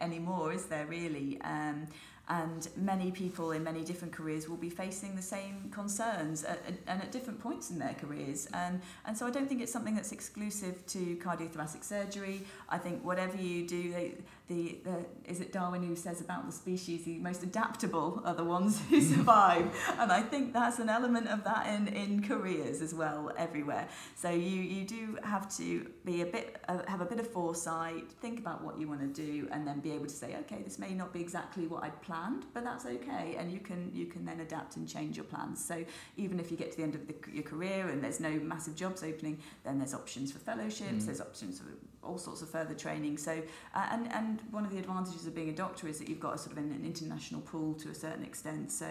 anymore, 0.01 0.53
is 0.53 0.65
there 0.65 0.85
really? 0.85 1.39
Um, 1.41 1.87
and 2.29 2.69
many 2.77 3.09
people 3.11 3.51
in 3.51 3.63
many 3.63 3.83
different 3.83 4.13
careers 4.13 4.47
will 4.47 4.57
be 4.57 4.69
facing 4.69 5.15
the 5.15 5.21
same 5.21 5.69
concerns 5.71 6.43
at, 6.43 6.59
at, 6.67 6.75
and 6.85 7.01
at 7.01 7.11
different 7.11 7.39
points 7.39 7.71
in 7.71 7.79
their 7.79 7.95
careers. 7.95 8.47
And, 8.53 8.81
and 9.05 9.17
so 9.17 9.25
I 9.25 9.31
don't 9.31 9.47
think 9.49 9.61
it's 9.61 9.73
something 9.73 9.95
that's 9.95 10.11
exclusive 10.11 10.85
to 10.87 11.15
cardiothoracic 11.15 11.83
surgery. 11.83 12.43
I 12.69 12.77
think 12.77 13.03
whatever 13.03 13.35
you 13.35 13.67
do, 13.67 13.91
they, 13.91 14.13
the, 14.49 14.79
the 14.83 15.05
is 15.25 15.39
it 15.39 15.53
Darwin 15.53 15.83
who 15.83 15.95
says 15.95 16.19
about 16.21 16.45
the 16.47 16.51
species 16.51 17.05
the 17.05 17.19
most 17.19 17.43
adaptable 17.43 18.21
are 18.25 18.33
the 18.33 18.43
ones 18.43 18.81
who 18.89 18.99
survive, 19.15 19.67
and 19.99 20.11
I 20.11 20.21
think 20.21 20.53
that's 20.53 20.79
an 20.79 20.89
element 20.89 21.27
of 21.29 21.43
that 21.43 21.67
in 21.67 21.87
in 21.87 22.21
careers 22.23 22.81
as 22.81 22.93
well 22.93 23.31
everywhere. 23.37 23.87
So 24.15 24.29
you 24.31 24.61
you 24.61 24.83
do 24.85 25.17
have 25.23 25.55
to 25.57 25.89
be 26.03 26.21
a 26.23 26.25
bit 26.25 26.57
uh, 26.67 26.79
have 26.87 27.01
a 27.01 27.05
bit 27.05 27.19
of 27.19 27.27
foresight, 27.27 28.11
think 28.21 28.39
about 28.39 28.63
what 28.63 28.79
you 28.79 28.87
want 28.87 29.01
to 29.01 29.21
do, 29.25 29.47
and 29.51 29.65
then 29.67 29.79
be 29.79 29.91
able 29.91 30.07
to 30.07 30.17
say, 30.23 30.35
okay, 30.41 30.61
this 30.63 30.79
may 30.79 30.93
not 30.95 31.13
be 31.13 31.21
exactly 31.21 31.67
what 31.67 31.83
I'd 31.83 32.01
planned, 32.01 32.45
but 32.53 32.63
that's 32.63 32.85
okay, 32.85 33.35
and 33.37 33.51
you 33.51 33.59
can 33.59 33.91
you 33.93 34.07
can 34.07 34.25
then 34.25 34.39
adapt 34.39 34.75
and 34.77 34.87
change 34.89 35.15
your 35.15 35.25
plans. 35.25 35.63
So 35.63 35.85
even 36.17 36.39
if 36.39 36.49
you 36.49 36.57
get 36.57 36.71
to 36.71 36.77
the 36.77 36.83
end 36.83 36.95
of 36.95 37.07
the, 37.07 37.15
your 37.31 37.43
career 37.43 37.89
and 37.89 38.03
there's 38.03 38.19
no 38.19 38.31
massive 38.31 38.75
jobs 38.75 39.03
opening, 39.03 39.37
then 39.63 39.77
there's 39.77 39.93
options 39.93 40.31
for 40.31 40.39
fellowships, 40.39 41.03
Mm. 41.03 41.05
there's 41.05 41.21
options 41.21 41.59
for 41.59 41.67
all 42.01 42.17
sorts 42.17 42.41
of 42.41 42.49
further 42.49 42.73
training. 42.73 43.17
So, 43.17 43.41
uh, 43.75 43.87
and, 43.91 44.11
and 44.11 44.38
one 44.51 44.65
of 44.65 44.71
the 44.71 44.77
advantages 44.77 45.25
of 45.27 45.35
being 45.35 45.49
a 45.49 45.53
doctor 45.53 45.87
is 45.87 45.99
that 45.99 46.09
you've 46.09 46.19
got 46.19 46.35
a 46.35 46.37
sort 46.37 46.53
of 46.53 46.57
an, 46.57 46.71
an 46.71 46.85
international 46.85 47.41
pool 47.41 47.73
to 47.75 47.89
a 47.89 47.95
certain 47.95 48.23
extent. 48.23 48.71
So, 48.71 48.87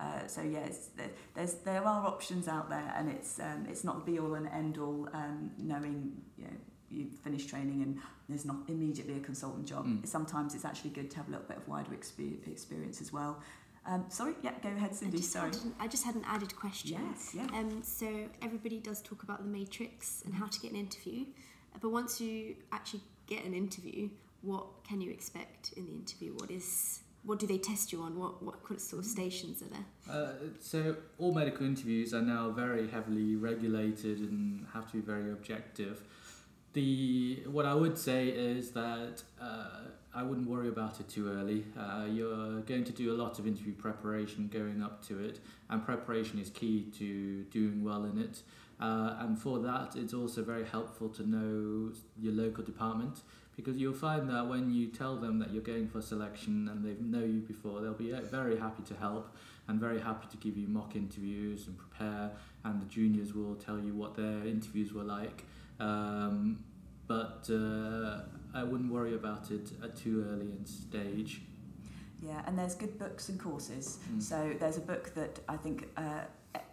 uh, 0.00 0.26
so 0.26 0.42
yes, 0.42 0.90
there, 0.96 1.10
there's 1.34 1.54
there 1.54 1.84
are 1.86 2.06
options 2.06 2.48
out 2.48 2.68
there, 2.70 2.92
and 2.96 3.08
it's 3.08 3.38
um, 3.40 3.66
it's 3.68 3.84
not 3.84 4.04
the 4.04 4.12
be 4.12 4.18
all 4.18 4.34
and 4.34 4.48
end 4.48 4.78
all. 4.78 5.08
Um, 5.12 5.50
knowing 5.58 6.12
you 6.36 6.44
know 6.44 6.56
you 6.92 7.06
finish 7.24 7.46
training 7.46 7.82
and 7.82 7.98
there's 8.28 8.44
not 8.44 8.56
immediately 8.68 9.16
a 9.16 9.20
consultant 9.20 9.66
job. 9.66 9.86
Mm. 9.86 10.06
Sometimes 10.06 10.54
it's 10.54 10.64
actually 10.64 10.90
good 10.90 11.10
to 11.10 11.16
have 11.16 11.28
a 11.28 11.30
little 11.30 11.46
bit 11.46 11.56
of 11.56 11.66
wider 11.66 11.90
expe- 11.90 12.46
experience 12.46 13.00
as 13.00 13.12
well. 13.12 13.40
Um, 13.84 14.04
sorry, 14.08 14.34
yeah, 14.42 14.52
go 14.62 14.68
ahead, 14.68 14.90
I 14.92 14.94
Cindy. 14.94 15.16
just, 15.16 15.32
Sorry. 15.32 15.46
had 15.46 15.56
an, 15.56 15.74
I 15.80 15.88
just 15.88 16.04
had 16.04 16.14
an 16.14 16.22
added 16.24 16.54
question. 16.54 16.98
Yes, 17.10 17.34
yeah. 17.34 17.46
Um, 17.58 17.82
so 17.82 18.28
everybody 18.40 18.78
does 18.78 19.02
talk 19.02 19.24
about 19.24 19.42
the 19.42 19.48
matrix 19.48 20.22
and 20.24 20.32
how 20.32 20.46
to 20.46 20.60
get 20.60 20.70
an 20.70 20.76
interview, 20.76 21.24
but 21.80 21.90
once 21.90 22.20
you 22.20 22.54
actually 22.70 23.00
get 23.26 23.44
an 23.44 23.54
interview, 23.54 24.08
what 24.42 24.84
can 24.84 25.00
you 25.00 25.10
expect 25.10 25.72
in 25.76 25.86
the 25.86 25.92
interview? 25.92 26.32
What 26.34 26.50
is 26.50 27.00
what 27.24 27.38
do 27.38 27.46
they 27.46 27.58
test 27.58 27.92
you 27.92 28.02
on? 28.02 28.18
What 28.18 28.42
what 28.42 28.80
sort 28.80 29.00
of 29.00 29.06
stations 29.06 29.62
are 29.62 29.68
there? 29.68 29.86
Uh, 30.10 30.32
so 30.60 30.96
all 31.18 31.32
medical 31.32 31.64
interviews 31.64 32.12
are 32.12 32.22
now 32.22 32.50
very 32.50 32.88
heavily 32.88 33.36
regulated 33.36 34.18
and 34.18 34.66
have 34.72 34.86
to 34.90 34.94
be 34.94 35.00
very 35.00 35.30
objective. 35.30 36.02
The 36.72 37.42
what 37.46 37.64
I 37.66 37.74
would 37.74 37.96
say 37.96 38.28
is 38.28 38.70
that 38.72 39.22
uh, 39.40 39.82
I 40.14 40.22
wouldn't 40.22 40.48
worry 40.48 40.68
about 40.68 40.98
it 41.00 41.08
too 41.08 41.30
early. 41.30 41.64
Uh, 41.78 42.06
you're 42.10 42.60
going 42.62 42.84
to 42.84 42.92
do 42.92 43.12
a 43.12 43.16
lot 43.16 43.38
of 43.38 43.46
interview 43.46 43.74
preparation 43.74 44.50
going 44.52 44.82
up 44.82 45.06
to 45.06 45.24
it, 45.24 45.38
and 45.70 45.84
preparation 45.84 46.38
is 46.38 46.50
key 46.50 46.90
to 46.98 47.44
doing 47.44 47.84
well 47.84 48.04
in 48.04 48.18
it. 48.18 48.42
Uh, 48.80 49.16
and 49.20 49.38
for 49.38 49.60
that, 49.60 49.94
it's 49.94 50.12
also 50.12 50.42
very 50.42 50.64
helpful 50.64 51.08
to 51.08 51.22
know 51.28 51.92
your 52.18 52.32
local 52.32 52.64
department 52.64 53.20
because 53.62 53.80
you'll 53.80 53.94
find 53.94 54.28
that 54.30 54.46
when 54.46 54.72
you 54.72 54.88
tell 54.88 55.16
them 55.16 55.38
that 55.38 55.52
you're 55.52 55.62
going 55.62 55.88
for 55.88 56.00
selection 56.00 56.68
and 56.68 56.84
they 56.84 56.94
know 57.00 57.24
you 57.24 57.40
before, 57.40 57.80
they'll 57.80 57.92
be 57.92 58.12
uh, 58.12 58.20
very 58.22 58.58
happy 58.58 58.82
to 58.84 58.94
help 58.94 59.34
and 59.68 59.78
very 59.80 60.00
happy 60.00 60.26
to 60.30 60.36
give 60.38 60.56
you 60.56 60.66
mock 60.66 60.96
interviews 60.96 61.66
and 61.66 61.78
prepare. 61.78 62.30
And 62.64 62.80
the 62.80 62.86
juniors 62.86 63.34
will 63.34 63.54
tell 63.54 63.78
you 63.78 63.94
what 63.94 64.16
their 64.16 64.46
interviews 64.46 64.92
were 64.92 65.04
like. 65.04 65.44
Um, 65.78 66.64
but 67.06 67.48
uh, 67.50 68.22
I 68.54 68.64
wouldn't 68.64 68.92
worry 68.92 69.14
about 69.14 69.50
it 69.50 69.70
at 69.82 69.96
too 69.96 70.26
early 70.30 70.46
in 70.46 70.64
stage. 70.66 71.42
Yeah, 72.20 72.40
and 72.46 72.58
there's 72.58 72.74
good 72.74 72.98
books 72.98 73.28
and 73.28 73.38
courses. 73.38 73.98
Mm. 74.12 74.22
So 74.22 74.54
there's 74.58 74.76
a 74.76 74.80
book 74.80 75.12
that 75.14 75.40
I 75.48 75.56
think 75.56 75.88
uh, 75.96 76.22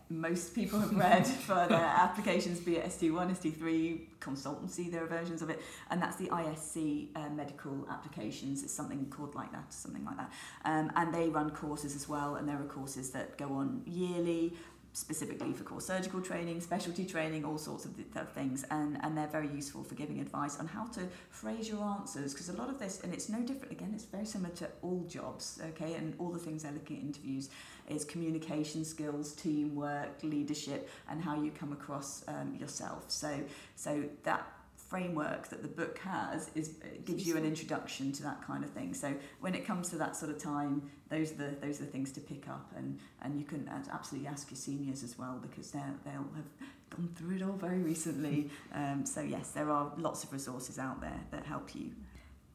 most 0.09 0.55
people 0.55 0.79
have 0.79 0.95
read 0.95 1.25
for 1.47 1.67
their 1.67 1.77
applications, 1.77 2.59
be 2.59 2.77
it 2.77 2.85
ST1, 2.85 3.37
ST3, 3.37 4.01
consultancy, 4.19 4.91
there 4.91 5.03
are 5.03 5.07
versions 5.07 5.41
of 5.41 5.49
it, 5.49 5.61
and 5.91 6.01
that's 6.01 6.17
the 6.17 6.27
ISC 6.27 7.09
uh, 7.15 7.29
medical 7.29 7.87
applications. 7.89 8.63
It's 8.63 8.73
something 8.73 9.05
called 9.09 9.35
like 9.35 9.51
that, 9.51 9.71
something 9.71 10.03
like 10.03 10.17
that. 10.17 10.31
Um, 10.65 10.91
and 10.95 11.13
they 11.13 11.29
run 11.29 11.51
courses 11.51 11.95
as 11.95 12.09
well, 12.09 12.35
and 12.35 12.47
there 12.49 12.59
are 12.59 12.65
courses 12.65 13.11
that 13.11 13.37
go 13.37 13.53
on 13.53 13.83
yearly 13.85 14.53
specifically 14.93 15.53
for 15.53 15.63
core 15.63 15.81
surgical 15.81 16.19
training, 16.19 16.59
specialty 16.59 17.05
training, 17.05 17.45
all 17.45 17.57
sorts 17.57 17.85
of, 17.85 17.95
th- 17.95 18.07
of 18.15 18.31
things, 18.31 18.65
and, 18.71 18.97
and 19.03 19.17
they're 19.17 19.27
very 19.27 19.47
useful 19.47 19.83
for 19.83 19.95
giving 19.95 20.19
advice 20.19 20.59
on 20.59 20.67
how 20.67 20.85
to 20.85 21.01
phrase 21.29 21.69
your 21.69 21.83
answers 21.83 22.33
because 22.33 22.49
a 22.49 22.53
lot 22.53 22.69
of 22.69 22.79
this, 22.79 23.01
and 23.03 23.13
it's 23.13 23.29
no 23.29 23.39
different 23.41 23.71
again, 23.71 23.91
it's 23.93 24.05
very 24.05 24.25
similar 24.25 24.53
to 24.55 24.67
all 24.81 25.05
jobs, 25.07 25.59
okay, 25.69 25.93
and 25.93 26.15
all 26.17 26.29
the 26.29 26.39
things 26.39 26.63
they're 26.63 26.71
looking 26.71 26.97
at 26.97 27.03
interviews 27.03 27.49
is 27.89 28.05
communication 28.05 28.85
skills, 28.85 29.33
teamwork, 29.33 30.21
leadership, 30.23 30.89
and 31.09 31.21
how 31.21 31.41
you 31.41 31.51
come 31.51 31.71
across 31.73 32.23
um, 32.27 32.55
yourself. 32.59 33.05
So, 33.07 33.39
so 33.75 34.03
that 34.23 34.47
framework 34.89 35.47
that 35.49 35.61
the 35.61 35.67
book 35.67 35.99
has 35.99 36.49
is 36.55 36.75
gives 37.05 37.27
you 37.27 37.37
an 37.37 37.45
introduction 37.45 38.11
to 38.11 38.23
that 38.23 38.41
kind 38.45 38.63
of 38.63 38.71
thing. 38.71 38.93
So 38.93 39.13
when 39.39 39.53
it 39.53 39.65
comes 39.65 39.89
to 39.89 39.97
that 39.97 40.15
sort 40.15 40.31
of 40.31 40.41
time, 40.41 40.89
those 41.09 41.31
are 41.31 41.35
the 41.35 41.55
those 41.61 41.79
are 41.79 41.85
the 41.85 41.91
things 41.91 42.11
to 42.13 42.21
pick 42.21 42.49
up, 42.49 42.71
and 42.75 42.99
and 43.21 43.39
you 43.39 43.45
can 43.45 43.67
uh, 43.67 43.83
absolutely 43.91 44.27
ask 44.27 44.49
your 44.49 44.57
seniors 44.57 45.03
as 45.03 45.17
well 45.17 45.39
because 45.41 45.71
they 45.71 45.81
they'll 46.03 46.13
have 46.35 46.69
gone 46.89 47.09
through 47.15 47.35
it 47.35 47.41
all 47.43 47.53
very 47.53 47.79
recently. 47.79 48.49
Um, 48.71 49.03
so 49.05 49.21
yes, 49.21 49.49
there 49.49 49.71
are 49.71 49.91
lots 49.97 50.23
of 50.23 50.31
resources 50.31 50.77
out 50.77 51.01
there 51.01 51.19
that 51.31 51.43
help 51.43 51.75
you. 51.75 51.91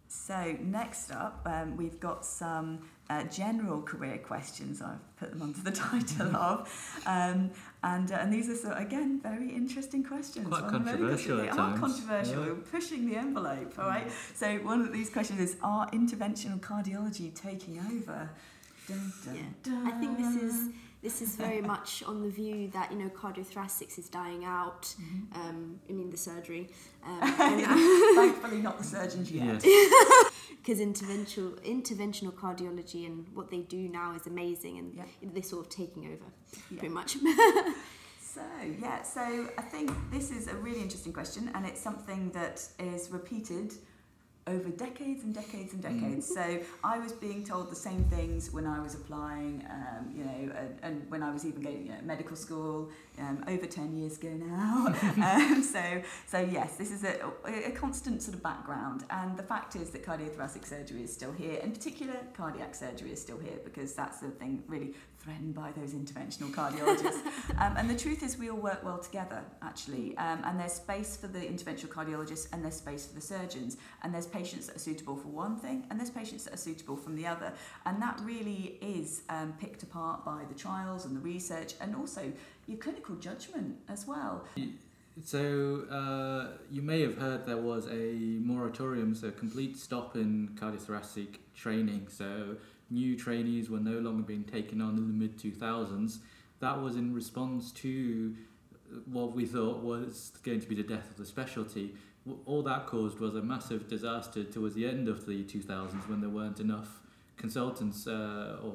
So 0.06 0.56
next 0.62 1.10
up, 1.10 1.42
um, 1.44 1.76
we've 1.76 1.98
got 1.98 2.24
some 2.24 2.78
uh, 3.10 3.24
general 3.24 3.82
career 3.82 4.18
questions. 4.18 4.80
I've 4.80 5.16
put 5.16 5.30
them 5.30 5.42
under 5.42 5.60
the 5.60 5.70
title 5.88 6.34
of, 6.36 7.02
um, 7.06 7.50
and 7.82 8.10
uh, 8.12 8.16
and 8.20 8.32
these 8.32 8.48
are 8.48 8.56
so 8.56 8.72
again 8.72 9.20
very 9.22 9.50
interesting 9.54 10.02
questions. 10.02 10.46
Quite 10.48 10.62
on 10.64 10.72
the 10.72 10.78
controversial 10.92 11.36
field. 11.36 11.40
at 11.48 11.54
They 11.54 11.60
are 11.62 11.78
controversial. 11.78 12.42
Yeah. 12.42 12.48
We're 12.52 12.54
pushing 12.54 13.08
the 13.08 13.16
envelope. 13.16 13.78
All 13.78 13.86
right. 13.86 14.10
So 14.34 14.56
one 14.58 14.80
of 14.80 14.92
these 14.92 15.10
questions 15.10 15.40
is: 15.40 15.56
Are 15.62 15.88
interventional 15.90 16.60
cardiology 16.60 17.34
taking 17.34 17.78
over? 17.78 18.30
Dun, 18.86 19.12
dun, 19.24 19.34
Yeah. 19.34 19.42
dun. 19.62 19.86
I 19.86 19.92
think 20.00 20.18
this 20.18 20.36
is 20.42 20.70
this 21.04 21.22
is 21.22 21.36
very 21.36 21.60
much 21.74 22.02
on 22.10 22.16
the 22.22 22.28
view 22.40 22.68
that 22.76 22.90
you 22.92 22.98
know 22.98 23.10
cardiothoracics 23.22 23.98
is 24.02 24.08
dying 24.08 24.44
out. 24.44 24.82
Mhm. 25.00 25.36
Um, 25.40 25.58
I 25.88 25.92
mean 25.92 26.10
the 26.10 26.16
surgery, 26.30 26.64
Thankfully, 27.04 28.60
not 28.68 28.78
the 28.78 28.84
surgeons 28.84 29.30
yet. 29.30 29.62
Yes. 29.64 30.30
because 30.60 30.78
interventional 30.80 31.52
interventional 31.76 32.32
cardiology 32.32 33.02
and 33.06 33.26
what 33.34 33.50
they 33.50 33.60
do 33.76 33.82
now 34.00 34.14
is 34.18 34.26
amazing, 34.26 34.78
and 34.80 34.94
Yeah. 34.94 35.04
they're 35.32 35.42
sort 35.54 35.62
of 35.66 35.70
taking 35.70 36.06
over 36.12 36.28
Yeah. 36.70 36.78
pretty 36.78 36.94
much. 36.94 37.16
So, 38.34 38.42
yeah, 38.80 39.02
so 39.02 39.20
I 39.56 39.62
think 39.62 39.92
this 40.10 40.32
is 40.32 40.48
a 40.48 40.56
really 40.56 40.80
interesting 40.80 41.12
question, 41.12 41.50
and 41.54 41.64
it's 41.64 41.80
something 41.80 42.30
that 42.32 42.56
is 42.80 43.10
repeated 43.12 43.74
over 44.46 44.68
decades 44.68 45.24
and 45.24 45.34
decades 45.34 45.72
and 45.72 45.82
Mm. 45.82 46.00
decades. 46.00 46.26
So, 46.34 46.60
I 46.82 46.98
was 46.98 47.12
being 47.12 47.44
told 47.44 47.70
the 47.70 47.76
same 47.76 48.04
things 48.04 48.52
when 48.52 48.66
I 48.66 48.80
was 48.80 48.94
applying, 48.94 49.64
um, 49.70 50.12
you 50.14 50.24
know, 50.24 50.52
and, 50.56 50.78
and 50.82 51.10
when 51.10 51.22
I 51.22 51.30
was 51.32 51.46
even 51.46 51.62
going, 51.62 51.86
you 51.86 51.92
know, 51.92 52.00
medical 52.02 52.36
school, 52.36 52.90
um, 53.18 53.42
over 53.48 53.66
10 53.66 53.96
years 53.96 54.18
ago 54.18 54.30
now. 54.30 54.86
um, 55.24 55.62
so, 55.62 56.02
so, 56.26 56.40
yes, 56.40 56.76
this 56.76 56.90
is 56.90 57.04
a, 57.04 57.14
a 57.46 57.70
constant 57.70 58.22
sort 58.22 58.34
of 58.36 58.42
background, 58.42 59.04
and 59.10 59.36
the 59.36 59.42
fact 59.42 59.76
is 59.76 59.90
that 59.90 60.04
cardiothoracic 60.04 60.66
surgery 60.66 61.02
is 61.02 61.12
still 61.12 61.32
here, 61.32 61.58
in 61.60 61.70
particular, 61.72 62.14
cardiac 62.36 62.74
surgery 62.74 63.12
is 63.12 63.20
still 63.20 63.38
here 63.38 63.58
because 63.64 63.94
that's 63.94 64.18
the 64.18 64.28
thing 64.30 64.62
really 64.66 64.94
threatened 65.24 65.54
by 65.54 65.72
those 65.72 65.92
interventional 65.92 66.50
cardiologists. 66.50 67.24
um, 67.58 67.76
and 67.76 67.88
the 67.88 67.96
truth 67.96 68.22
is, 68.22 68.38
we 68.38 68.50
all 68.50 68.58
work 68.58 68.84
well 68.84 68.98
together, 68.98 69.42
actually. 69.62 70.16
Um, 70.18 70.42
and 70.44 70.60
there's 70.60 70.74
space 70.74 71.16
for 71.16 71.28
the 71.28 71.38
interventional 71.38 71.88
cardiologists, 71.88 72.48
and 72.52 72.62
there's 72.62 72.76
space 72.76 73.06
for 73.06 73.14
the 73.14 73.20
surgeons. 73.20 73.78
And 74.02 74.12
there's 74.12 74.26
patients 74.26 74.66
that 74.66 74.76
are 74.76 74.80
suitable 74.80 75.16
for 75.16 75.28
one 75.28 75.56
thing, 75.56 75.86
and 75.88 75.98
there's 75.98 76.10
patients 76.10 76.44
that 76.44 76.54
are 76.54 76.58
suitable 76.58 76.96
from 76.96 77.16
the 77.16 77.26
other. 77.26 77.52
And 77.86 78.00
that 78.02 78.20
really 78.22 78.78
is 78.82 79.22
um, 79.30 79.54
picked 79.58 79.82
apart 79.82 80.24
by 80.24 80.42
the 80.48 80.54
trials 80.54 81.06
and 81.06 81.16
the 81.16 81.20
research, 81.20 81.74
and 81.80 81.96
also 81.96 82.30
your 82.66 82.78
clinical 82.78 83.14
judgment 83.16 83.76
as 83.88 84.06
well. 84.06 84.44
So 85.22 85.84
uh, 85.90 86.58
you 86.70 86.82
may 86.82 87.00
have 87.02 87.16
heard 87.16 87.46
there 87.46 87.56
was 87.56 87.86
a 87.86 88.14
moratorium, 88.42 89.14
so 89.14 89.28
a 89.28 89.32
complete 89.32 89.76
stop 89.76 90.16
in 90.16 90.50
cardiothoracic 90.60 91.36
training. 91.54 92.08
So 92.08 92.56
new 92.94 93.16
trainees 93.16 93.68
were 93.68 93.80
no 93.80 93.98
longer 93.98 94.22
being 94.22 94.44
taken 94.44 94.80
on 94.80 94.96
in 94.96 95.08
the 95.08 95.12
mid 95.12 95.38
2000s. 95.38 96.18
That 96.60 96.80
was 96.80 96.96
in 96.96 97.12
response 97.12 97.72
to 97.72 98.34
what 99.06 99.34
we 99.34 99.44
thought 99.44 99.82
was 99.82 100.32
going 100.42 100.60
to 100.60 100.66
be 100.66 100.74
the 100.74 100.82
death 100.82 101.10
of 101.10 101.16
the 101.16 101.26
specialty. 101.26 101.94
All 102.46 102.62
that 102.62 102.86
caused 102.86 103.18
was 103.18 103.34
a 103.34 103.42
massive 103.42 103.88
disaster 103.88 104.44
towards 104.44 104.74
the 104.74 104.86
end 104.86 105.08
of 105.08 105.26
the 105.26 105.44
2000s 105.44 106.08
when 106.08 106.20
there 106.20 106.30
weren't 106.30 106.60
enough 106.60 107.00
consultants 107.36 108.06
uh, 108.06 108.56
or 108.62 108.74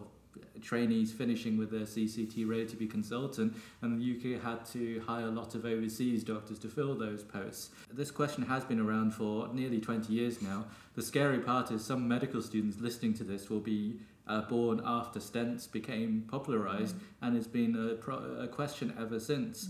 trainees 0.61 1.11
finishing 1.11 1.57
with 1.57 1.71
their 1.71 1.85
CCT 1.85 2.47
ready 2.47 2.65
to 2.65 2.75
be 2.75 2.85
consultant 2.85 3.55
and 3.81 3.99
the 3.99 4.35
UK 4.35 4.41
had 4.43 4.65
to 4.65 5.01
hire 5.05 5.25
a 5.25 5.31
lot 5.31 5.55
of 5.55 5.65
overseas 5.65 6.23
doctors 6.23 6.59
to 6.59 6.67
fill 6.67 6.95
those 6.95 7.23
posts. 7.23 7.69
This 7.91 8.11
question 8.11 8.43
has 8.43 8.63
been 8.65 8.79
around 8.79 9.13
for 9.13 9.47
nearly 9.53 9.79
20 9.79 10.11
years 10.13 10.41
now. 10.41 10.65
The 10.95 11.01
scary 11.01 11.39
part 11.39 11.71
is 11.71 11.83
some 11.83 12.07
medical 12.07 12.41
students 12.41 12.79
listening 12.79 13.13
to 13.15 13.23
this 13.23 13.49
will 13.49 13.61
be 13.61 13.99
uh, 14.29 14.41
born 14.41 14.81
after 14.85 15.19
stents 15.19 15.69
became 15.69 16.23
popularized 16.29 16.95
and 17.21 17.35
it's 17.35 17.47
been 17.47 17.75
a, 17.75 17.95
pro- 17.95 18.37
a 18.39 18.47
question 18.47 18.93
ever 18.99 19.19
since. 19.19 19.69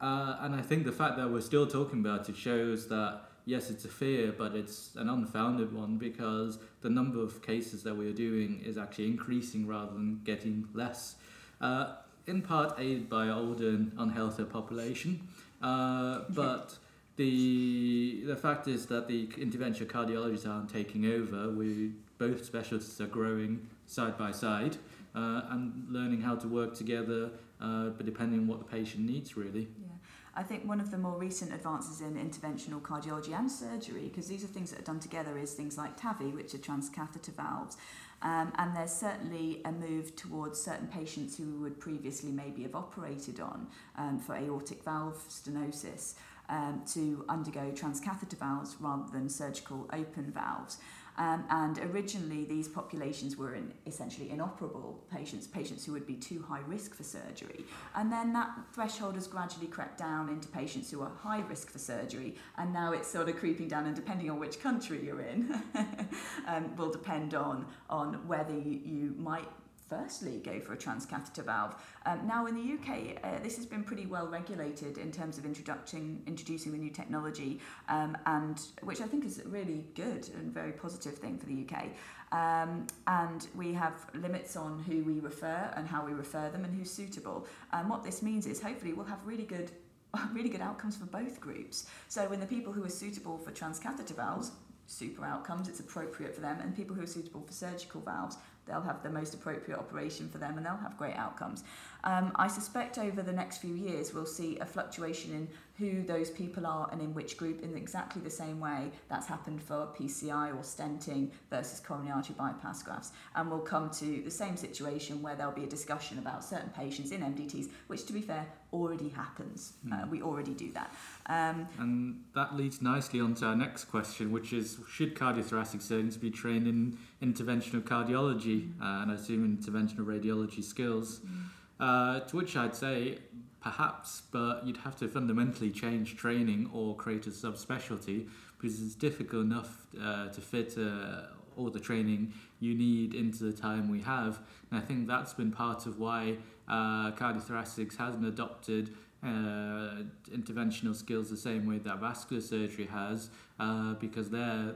Uh, 0.00 0.36
and 0.40 0.54
I 0.54 0.60
think 0.60 0.84
the 0.84 0.92
fact 0.92 1.16
that 1.16 1.30
we're 1.30 1.40
still 1.40 1.66
talking 1.66 2.00
about 2.00 2.28
it 2.28 2.36
shows 2.36 2.88
that 2.88 3.20
yes, 3.44 3.70
it's 3.70 3.84
a 3.84 3.88
fear, 3.88 4.32
but 4.36 4.54
it's 4.54 4.94
an 4.96 5.08
unfounded 5.08 5.72
one 5.72 5.96
because 5.96 6.58
the 6.80 6.90
number 6.90 7.22
of 7.22 7.42
cases 7.42 7.82
that 7.84 7.96
we're 7.96 8.12
doing 8.12 8.62
is 8.64 8.76
actually 8.78 9.06
increasing 9.06 9.66
rather 9.66 9.92
than 9.92 10.20
getting 10.24 10.68
less. 10.74 11.16
Uh, 11.60 11.94
in 12.26 12.42
part 12.42 12.78
aided 12.78 13.08
by 13.08 13.28
older 13.28 13.68
and 13.68 13.92
unhealthy 13.98 14.44
population, 14.44 15.28
uh, 15.60 16.20
but 16.30 16.76
the 17.16 18.22
the 18.26 18.36
fact 18.36 18.68
is 18.68 18.86
that 18.86 19.08
the 19.08 19.26
interventional 19.28 19.86
cardiologists 19.86 20.48
aren't 20.48 20.70
taking 20.70 21.06
over. 21.06 21.50
We 21.50 21.92
both 22.18 22.44
specialists 22.44 23.00
are 23.00 23.06
growing 23.06 23.68
side 23.92 24.16
by 24.16 24.32
side 24.32 24.76
uh, 25.14 25.42
and 25.50 25.86
learning 25.90 26.22
how 26.22 26.34
to 26.34 26.48
work 26.48 26.74
together, 26.74 27.30
uh, 27.60 27.90
but 27.90 28.06
depending 28.06 28.40
on 28.40 28.46
what 28.46 28.58
the 28.58 28.64
patient 28.64 29.04
needs, 29.04 29.36
really. 29.36 29.68
Yeah. 29.80 29.88
I 30.34 30.42
think 30.42 30.66
one 30.66 30.80
of 30.80 30.90
the 30.90 30.96
more 30.96 31.18
recent 31.18 31.52
advances 31.52 32.00
in 32.00 32.14
interventional 32.14 32.80
cardiology 32.80 33.38
and 33.38 33.50
surgery, 33.50 34.08
because 34.08 34.28
these 34.28 34.42
are 34.42 34.46
things 34.46 34.70
that 34.70 34.80
are 34.80 34.84
done 34.84 34.98
together, 34.98 35.36
is 35.36 35.52
things 35.52 35.76
like 35.76 36.00
TAVI, 36.00 36.32
which 36.32 36.54
are 36.54 36.58
transcatheter 36.58 37.34
valves. 37.36 37.76
Um, 38.22 38.52
and 38.56 38.74
there's 38.74 38.92
certainly 38.92 39.60
a 39.64 39.72
move 39.72 40.16
towards 40.16 40.58
certain 40.58 40.86
patients 40.86 41.36
who 41.36 41.60
would 41.60 41.78
previously 41.78 42.30
maybe 42.30 42.62
have 42.62 42.74
operated 42.74 43.40
on 43.40 43.66
um, 43.98 44.18
for 44.18 44.34
aortic 44.36 44.82
valve 44.84 45.22
stenosis 45.28 46.14
um, 46.48 46.82
to 46.92 47.24
undergo 47.28 47.72
transcatheter 47.72 48.38
valves 48.38 48.76
rather 48.80 49.10
than 49.12 49.28
surgical 49.28 49.88
open 49.92 50.30
valves. 50.30 50.78
Um, 51.18 51.44
and 51.50 51.78
originally, 51.78 52.44
these 52.44 52.68
populations 52.68 53.36
were 53.36 53.54
in 53.54 53.72
essentially 53.86 54.30
inoperable 54.30 55.04
patients, 55.12 55.46
patients 55.46 55.84
who 55.84 55.92
would 55.92 56.06
be 56.06 56.14
too 56.14 56.42
high 56.48 56.62
risk 56.66 56.94
for 56.94 57.02
surgery. 57.02 57.64
And 57.94 58.10
then 58.10 58.32
that 58.32 58.50
threshold 58.72 59.14
has 59.16 59.26
gradually 59.26 59.66
crept 59.66 59.98
down 59.98 60.28
into 60.28 60.48
patients 60.48 60.90
who 60.90 61.02
are 61.02 61.10
high 61.22 61.40
risk 61.40 61.70
for 61.70 61.78
surgery. 61.78 62.36
And 62.56 62.72
now 62.72 62.92
it's 62.92 63.08
sort 63.08 63.28
of 63.28 63.36
creeping 63.36 63.68
down, 63.68 63.86
and 63.86 63.94
depending 63.94 64.30
on 64.30 64.38
which 64.38 64.60
country 64.60 65.04
you're 65.04 65.20
in, 65.20 65.62
um, 66.46 66.74
will 66.76 66.90
depend 66.90 67.34
on, 67.34 67.66
on 67.90 68.26
whether 68.26 68.54
you, 68.54 68.80
you 68.84 69.14
might 69.18 69.48
firstly 69.92 70.40
go 70.42 70.58
for 70.60 70.72
a 70.72 70.76
transcatheter 70.76 71.44
valve. 71.44 71.74
Um, 72.06 72.26
now 72.26 72.46
in 72.46 72.54
the 72.54 72.74
UK, 72.74 73.18
uh, 73.22 73.42
this 73.42 73.56
has 73.56 73.66
been 73.66 73.84
pretty 73.84 74.06
well 74.06 74.26
regulated 74.26 74.96
in 74.96 75.12
terms 75.12 75.36
of 75.38 75.44
introducing 75.44 76.22
introducing 76.26 76.72
the 76.72 76.78
new 76.78 76.90
technology, 76.90 77.60
um, 77.88 78.16
and 78.26 78.60
which 78.82 79.00
I 79.00 79.06
think 79.06 79.24
is 79.24 79.40
a 79.40 79.48
really 79.48 79.84
good 79.94 80.28
and 80.36 80.52
very 80.52 80.72
positive 80.72 81.14
thing 81.14 81.38
for 81.38 81.46
the 81.46 81.66
UK. 81.66 81.90
Um, 82.32 82.86
and 83.06 83.46
we 83.54 83.74
have 83.74 84.06
limits 84.14 84.56
on 84.56 84.82
who 84.88 85.04
we 85.04 85.20
refer 85.20 85.70
and 85.76 85.86
how 85.86 86.06
we 86.06 86.12
refer 86.12 86.48
them 86.48 86.64
and 86.64 86.74
who's 86.74 86.90
suitable. 86.90 87.46
And 87.72 87.90
what 87.90 88.02
this 88.02 88.22
means 88.22 88.46
is 88.46 88.62
hopefully 88.62 88.94
we'll 88.94 89.06
have 89.06 89.26
really 89.26 89.44
good 89.44 89.70
really 90.32 90.48
good 90.48 90.62
outcomes 90.62 90.96
for 90.96 91.06
both 91.06 91.40
groups. 91.40 91.86
So 92.08 92.28
when 92.28 92.40
the 92.40 92.46
people 92.46 92.72
who 92.72 92.84
are 92.84 92.94
suitable 93.04 93.36
for 93.38 93.50
transcatheter 93.50 94.16
valves, 94.16 94.52
super 94.86 95.24
outcomes, 95.24 95.68
it's 95.68 95.80
appropriate 95.80 96.34
for 96.34 96.40
them, 96.40 96.60
and 96.60 96.76
people 96.76 96.94
who 96.94 97.02
are 97.02 97.06
suitable 97.06 97.42
for 97.42 97.52
surgical 97.52 98.00
valves, 98.00 98.36
they'll 98.66 98.80
have 98.80 99.02
the 99.02 99.10
most 99.10 99.34
appropriate 99.34 99.78
operation 99.78 100.28
for 100.28 100.38
them 100.38 100.56
and 100.56 100.64
they'll 100.64 100.76
have 100.76 100.96
great 100.96 101.16
outcomes. 101.16 101.64
Um, 102.04 102.32
I 102.34 102.48
suspect 102.48 102.98
over 102.98 103.22
the 103.22 103.32
next 103.32 103.58
few 103.58 103.74
years 103.74 104.12
we'll 104.12 104.26
see 104.26 104.58
a 104.58 104.66
fluctuation 104.66 105.32
in 105.32 105.48
who 105.78 106.02
those 106.02 106.30
people 106.30 106.66
are 106.66 106.88
and 106.92 107.00
in 107.00 107.14
which 107.14 107.36
group 107.36 107.62
in 107.62 107.76
exactly 107.76 108.20
the 108.22 108.30
same 108.30 108.60
way 108.60 108.90
that's 109.08 109.26
happened 109.26 109.62
for 109.62 109.88
PCI 109.98 110.50
or 110.50 110.62
stenting 110.62 111.30
versus 111.50 111.80
coronary 111.80 112.12
artery 112.12 112.34
bypass 112.38 112.82
grafts. 112.82 113.12
And 113.34 113.50
we'll 113.50 113.60
come 113.60 113.90
to 113.90 114.22
the 114.22 114.30
same 114.30 114.56
situation 114.56 115.22
where 115.22 115.34
there'll 115.34 115.52
be 115.52 115.64
a 115.64 115.68
discussion 115.68 116.18
about 116.18 116.44
certain 116.44 116.70
patients 116.70 117.10
in 117.10 117.20
MDTs, 117.20 117.68
which 117.86 118.04
to 118.06 118.12
be 118.12 118.20
fair 118.20 118.46
already 118.72 119.08
happens. 119.08 119.74
Mm. 119.86 119.92
Uh, 119.92 120.06
we 120.08 120.22
already 120.22 120.54
do 120.54 120.72
that. 120.72 120.92
Um, 121.26 121.68
and 121.78 122.24
that 122.34 122.56
leads 122.56 122.82
nicely 122.82 123.20
on 123.20 123.34
to 123.36 123.46
our 123.46 123.56
next 123.56 123.84
question, 123.84 124.32
which 124.32 124.52
is 124.52 124.78
should 124.88 125.14
cardiothoracic 125.14 125.80
surgeons 125.80 126.16
be 126.16 126.30
trained 126.30 126.66
in 126.66 126.98
interventional 127.22 127.80
cardiology 127.80 128.72
uh, 128.80 129.02
and 129.02 129.10
I 129.10 129.14
assume 129.14 129.56
interventional 129.56 130.04
radiology 130.04 130.64
skills? 130.64 131.20
Mm. 131.20 131.42
Uh, 131.78 132.20
to 132.20 132.36
which 132.36 132.56
I'd 132.56 132.74
say 132.74 133.18
perhaps, 133.60 134.22
but 134.32 134.66
you'd 134.66 134.78
have 134.78 134.96
to 134.96 135.08
fundamentally 135.08 135.70
change 135.70 136.16
training 136.16 136.68
or 136.72 136.96
create 136.96 137.26
a 137.26 137.30
subspecialty 137.30 138.28
because 138.58 138.82
it's 138.82 138.94
difficult 138.94 139.44
enough 139.44 139.86
uh, 140.00 140.28
to 140.28 140.40
fit 140.40 140.76
uh, 140.78 141.26
all 141.56 141.70
the 141.70 141.80
training 141.80 142.32
you 142.62 142.74
need 142.74 143.12
into 143.14 143.42
the 143.44 143.52
time 143.52 143.90
we 143.90 144.00
have. 144.00 144.38
And 144.70 144.80
I 144.80 144.84
think 144.88 145.08
that's 145.08 145.34
been 145.34 145.50
part 145.50 145.84
of 145.86 145.98
why 145.98 146.36
uh, 146.68 147.10
cardiothoracics 147.12 147.96
hasn't 147.96 148.24
adopted 148.24 148.94
uh, 149.24 150.02
interventional 150.32 150.94
skills 150.94 151.30
the 151.30 151.36
same 151.36 151.66
way 151.66 151.78
that 151.78 151.98
vascular 151.98 152.42
surgery 152.42 152.86
has, 152.86 153.30
uh, 153.60 153.94
because 153.94 154.30
their 154.30 154.74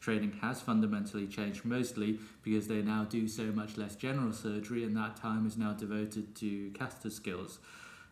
training 0.00 0.32
has 0.40 0.60
fundamentally 0.60 1.26
changed, 1.26 1.64
mostly 1.64 2.18
because 2.42 2.68
they 2.68 2.82
now 2.82 3.04
do 3.04 3.26
so 3.26 3.44
much 3.44 3.76
less 3.76 3.94
general 3.96 4.32
surgery, 4.32 4.84
and 4.84 4.96
that 4.96 5.16
time 5.16 5.46
is 5.46 5.56
now 5.56 5.72
devoted 5.72 6.34
to 6.36 6.70
catheter 6.70 7.10
skills. 7.10 7.58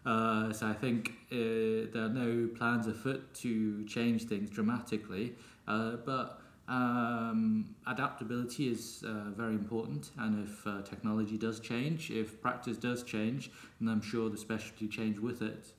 Uh, 0.06 0.52
so 0.52 0.66
I 0.66 0.74
think 0.74 1.12
uh, 1.30 1.90
there 1.92 2.04
are 2.06 2.08
no 2.08 2.48
plans 2.56 2.86
afoot 2.86 3.34
to 3.34 3.84
change 3.84 4.24
things 4.24 4.48
dramatically, 4.50 5.34
uh, 5.66 5.96
but 6.04 6.40
um, 6.68 7.74
adaptability 7.86 8.68
is 8.70 9.02
uh, 9.06 9.30
very 9.30 9.54
important, 9.54 10.10
and 10.18 10.46
if 10.46 10.66
uh, 10.66 10.82
technology 10.82 11.38
does 11.38 11.60
change, 11.60 12.10
if 12.10 12.40
practice 12.40 12.76
does 12.76 13.02
change, 13.02 13.50
then 13.80 13.88
I'm 13.88 14.02
sure 14.02 14.28
the 14.28 14.36
specialty 14.36 14.86
change 14.86 15.18
with 15.18 15.40
it. 15.40 15.72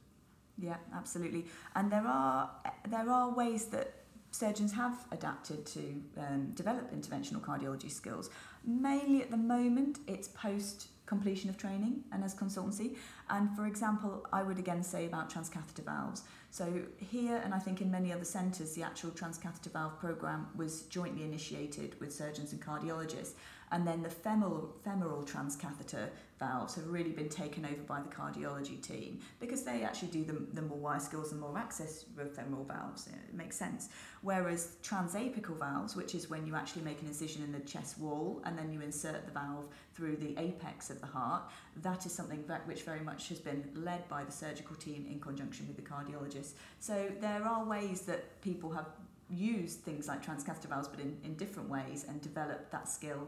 Yeah, 0.58 0.78
absolutely. 0.94 1.46
And 1.76 1.92
there 1.92 2.06
are 2.06 2.50
there 2.90 3.10
are 3.10 3.30
ways 3.34 3.66
that 3.68 3.94
surgeons 4.32 4.74
have 4.74 5.06
adapted 5.12 5.66
to 5.66 5.80
um, 6.18 6.52
develop 6.54 6.94
interventional 6.94 7.42
cardiology 7.42 7.92
skills. 7.92 8.30
Mainly 8.66 9.22
at 9.22 9.32
the 9.32 9.38
moment, 9.38 10.00
it's 10.08 10.28
post 10.28 10.88
completion 11.06 11.50
of 11.50 11.58
training 11.58 12.04
and 12.12 12.24
as 12.24 12.36
consultancy. 12.36 12.96
And 13.30 13.56
for 13.56 13.66
example, 13.66 14.26
I 14.32 14.44
would 14.44 14.60
again 14.60 14.84
say 14.84 15.06
about 15.06 15.32
transcatheter 15.34 15.84
valves. 15.84 16.24
So 16.52 16.82
here, 16.97 17.41
and 17.43 17.54
I 17.54 17.60
think 17.60 17.80
in 17.82 17.91
many 17.91 18.12
other 18.12 18.26
centres, 18.26 18.74
the 18.74 18.84
actual 18.84 19.12
transcatheter 19.12 19.72
valve 19.72 20.00
programme 20.00 20.47
was 20.56 20.84
jointly 20.84 21.24
initiated 21.24 22.00
with 22.00 22.14
surgeons 22.14 22.54
and 22.54 22.62
cardiologists. 22.62 23.34
And 23.72 23.86
then 23.86 24.02
the 24.02 24.10
femoral, 24.10 24.76
femoral 24.84 25.24
transcatheter 25.24 26.10
valves 26.40 26.76
have 26.76 26.88
really 26.88 27.12
been 27.12 27.30
taken 27.30 27.66
over 27.66 27.84
by 27.84 28.02
the 28.02 28.08
cardiology 28.08 28.82
team 28.82 29.20
because 29.40 29.64
they 29.64 29.84
actually 29.84 30.08
do 30.08 30.24
the, 30.24 30.42
the 30.54 30.62
more 30.62 30.78
wire 30.78 31.00
skills 31.00 31.32
and 31.32 31.42
more 31.42 31.58
access 31.58 32.06
with 32.16 32.36
femoral 32.36 32.64
valves. 32.64 33.08
It 33.08 33.36
makes 33.36 33.58
sense. 33.58 33.90
Whereas 34.22 34.78
transapical 34.82 35.58
valves, 35.58 35.96
which 35.96 36.16
is 36.16 36.30
when 36.30 36.48
you 36.48 36.56
actually 36.56 36.84
make 36.84 37.02
an 37.02 37.08
incision 37.08 37.44
in 37.44 37.52
the 37.52 37.60
chest 37.60 38.00
wall 38.00 38.42
and 38.46 38.58
then 38.58 38.72
you 38.72 38.82
insert 38.82 39.26
the 39.26 39.32
valve 39.32 39.66
through 39.94 40.16
the 40.18 40.36
apex 40.40 40.90
of 40.90 41.02
the 41.02 41.08
heart, 41.08 41.44
that 41.84 42.06
is 42.06 42.14
something 42.14 42.44
that, 42.48 42.66
which 42.68 42.84
very 42.84 43.02
much 43.02 43.30
has 43.30 43.40
been 43.40 43.70
led 43.76 44.08
by 44.10 44.24
the 44.24 44.32
surgical 44.32 44.76
team 44.76 45.06
in 45.10 45.20
conjunction 45.20 45.68
with 45.68 45.76
the 45.76 45.82
cardiologist. 45.84 46.54
So 46.80 47.12
there 47.20 47.46
are 47.46 47.66
ways 47.66 48.02
that 48.02 48.42
people 48.42 48.72
have 48.72 48.88
used 49.30 49.82
things 49.82 50.08
like 50.08 50.26
transcatheter 50.26 50.68
valves 50.68 50.88
but 50.88 51.00
in, 51.00 51.16
in 51.24 51.36
different 51.36 51.70
ways 51.70 52.06
and 52.08 52.20
developed 52.22 52.72
that 52.72 52.90
skill 52.90 53.28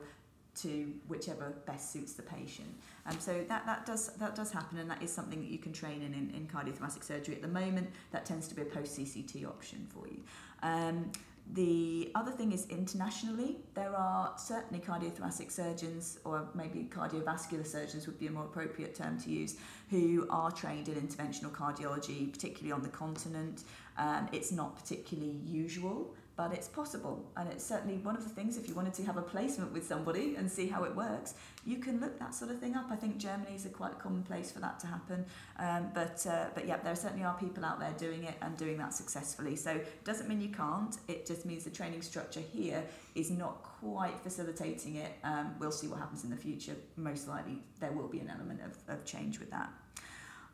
to 0.54 0.93
whichever 1.08 1.54
best 1.66 1.91
suits 1.91 2.14
the 2.14 2.24
patient. 2.24 2.68
Um, 3.06 3.20
so 3.20 3.43
that, 3.47 3.66
that 3.66 3.86
does 3.86 4.08
that 4.18 4.36
does 4.36 4.52
happen 4.52 4.78
and 4.78 4.89
that 4.89 5.02
is 5.02 5.12
something 5.12 5.39
that 5.41 5.49
you 5.49 5.58
can 5.58 5.74
train 5.74 6.02
in, 6.02 6.14
in, 6.14 6.30
in 6.36 6.47
cardiothoracic 6.47 7.04
surgery 7.04 7.36
at 7.36 7.41
the 7.41 7.47
moment. 7.47 7.89
That 8.12 8.26
tends 8.26 8.47
to 8.49 8.56
be 8.56 8.62
a 8.62 8.66
post-CCT 8.66 9.47
option 9.47 9.88
for 9.89 10.08
you. 10.08 10.22
Um, 10.62 11.12
the 11.54 12.12
other 12.16 12.32
thing 12.32 12.54
is 12.54 12.66
internationally, 12.70 13.58
there 13.74 13.93
are 13.93 14.34
certainly 14.38 14.82
cardiothoracic 14.82 15.52
surgeons, 15.52 16.18
or 16.24 16.47
maybe 16.54 16.88
cardiovascular 16.89 17.68
surgeons 17.68 18.08
would 18.08 18.20
be 18.20 18.28
a 18.28 18.32
more 18.32 18.45
appropriate 18.45 18.95
term 18.95 19.20
to 19.22 19.30
use, 19.30 19.58
who 19.89 20.28
are 20.30 20.52
trained 20.52 20.88
in 20.88 20.95
interventional 20.95 21.52
cardiology, 21.52 22.32
particularly 22.32 22.72
on 22.72 22.82
the 22.82 22.89
continent. 22.89 23.64
Um, 23.97 24.30
it's 24.32 24.52
not 24.54 24.78
particularly 24.78 25.39
usual 25.45 26.16
but 26.36 26.53
it's 26.53 26.67
possible. 26.67 27.25
And 27.36 27.49
it's 27.51 27.65
certainly 27.65 27.97
one 27.97 28.15
of 28.15 28.23
the 28.23 28.29
things, 28.29 28.57
if 28.57 28.67
you 28.67 28.73
wanted 28.73 28.93
to 28.95 29.03
have 29.03 29.17
a 29.17 29.21
placement 29.21 29.73
with 29.73 29.86
somebody 29.86 30.36
and 30.36 30.49
see 30.49 30.67
how 30.67 30.84
it 30.84 30.95
works, 30.95 31.36
you 31.65 31.77
can 31.77 31.99
look 31.99 32.17
that 32.19 32.34
sort 32.34 32.51
of 32.51 32.59
thing 32.59 32.75
up. 32.75 32.86
I 32.89 32.95
think 32.95 33.17
Germany 33.17 33.53
is 33.53 33.65
a 33.65 33.69
quite 33.69 33.99
common 33.99 34.23
place 34.23 34.51
for 34.51 34.59
that 34.59 34.79
to 34.79 34.88
happen. 34.88 35.25
Um, 35.59 35.91
but, 35.93 36.25
uh, 36.25 36.45
but 36.55 36.67
yeah, 36.67 36.77
there 36.77 36.95
certainly 36.95 37.25
are 37.25 37.36
people 37.38 37.65
out 37.65 37.79
there 37.79 37.93
doing 37.97 38.23
it 38.23 38.36
and 38.41 38.55
doing 38.57 38.77
that 38.77 38.93
successfully. 38.93 39.55
So 39.55 39.71
it 39.71 40.03
doesn't 40.03 40.27
mean 40.27 40.41
you 40.41 40.49
can't, 40.49 40.97
it 41.07 41.25
just 41.25 41.45
means 41.45 41.63
the 41.63 41.69
training 41.69 42.01
structure 42.01 42.41
here 42.41 42.84
is 43.13 43.29
not 43.29 43.61
quite 43.63 44.19
facilitating 44.21 44.95
it. 44.95 45.11
Um, 45.23 45.55
we'll 45.59 45.71
see 45.71 45.88
what 45.88 45.99
happens 45.99 46.23
in 46.23 46.29
the 46.29 46.38
future. 46.38 46.75
Most 46.95 47.27
likely 47.27 47.59
there 47.79 47.91
will 47.91 48.07
be 48.07 48.19
an 48.19 48.29
element 48.29 48.61
of, 48.61 48.77
of 48.93 49.05
change 49.05 49.39
with 49.39 49.51
that. 49.51 49.69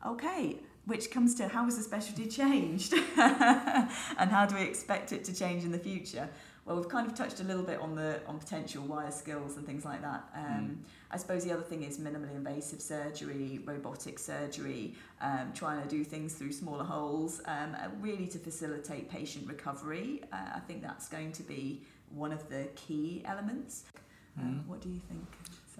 Okay, 0.06 0.56
which 0.88 1.10
comes 1.10 1.34
to 1.34 1.48
how 1.48 1.64
has 1.64 1.76
the 1.76 1.82
specialty 1.82 2.26
changed? 2.28 2.94
and 4.18 4.30
how 4.30 4.46
do 4.46 4.56
we 4.56 4.62
expect 4.62 5.12
it 5.12 5.24
to 5.24 5.34
change 5.34 5.64
in 5.64 5.72
the 5.72 5.78
future? 5.78 6.28
Well, 6.64 6.76
we've 6.76 6.88
kind 6.88 7.06
of 7.06 7.14
touched 7.14 7.40
a 7.40 7.44
little 7.44 7.62
bit 7.62 7.80
on 7.80 7.94
the 7.94 8.20
on 8.26 8.38
potential 8.38 8.84
wire 8.84 9.10
skills 9.10 9.56
and 9.56 9.64
things 9.64 9.86
like 9.86 10.02
that. 10.02 10.28
Um, 10.34 10.84
I 11.10 11.16
suppose 11.16 11.42
the 11.42 11.52
other 11.52 11.62
thing 11.62 11.82
is 11.82 11.98
minimally 11.98 12.36
invasive 12.36 12.82
surgery, 12.82 13.60
robotic 13.64 14.18
surgery, 14.18 14.94
um, 15.22 15.52
trying 15.54 15.82
to 15.82 15.88
do 15.88 16.04
things 16.04 16.34
through 16.34 16.52
smaller 16.52 16.84
holes, 16.84 17.40
um, 17.46 17.74
uh, 17.74 17.88
really 18.00 18.26
to 18.26 18.38
facilitate 18.38 19.08
patient 19.08 19.48
recovery. 19.48 20.22
Uh, 20.30 20.56
I 20.56 20.60
think 20.60 20.82
that's 20.82 21.08
going 21.08 21.32
to 21.32 21.42
be 21.42 21.80
one 22.14 22.32
of 22.32 22.46
the 22.50 22.68
key 22.74 23.22
elements. 23.24 23.84
Um, 24.38 24.44
Mm. 24.44 24.66
What 24.68 24.80
do 24.80 24.88
you 24.88 25.00
think? 25.08 25.26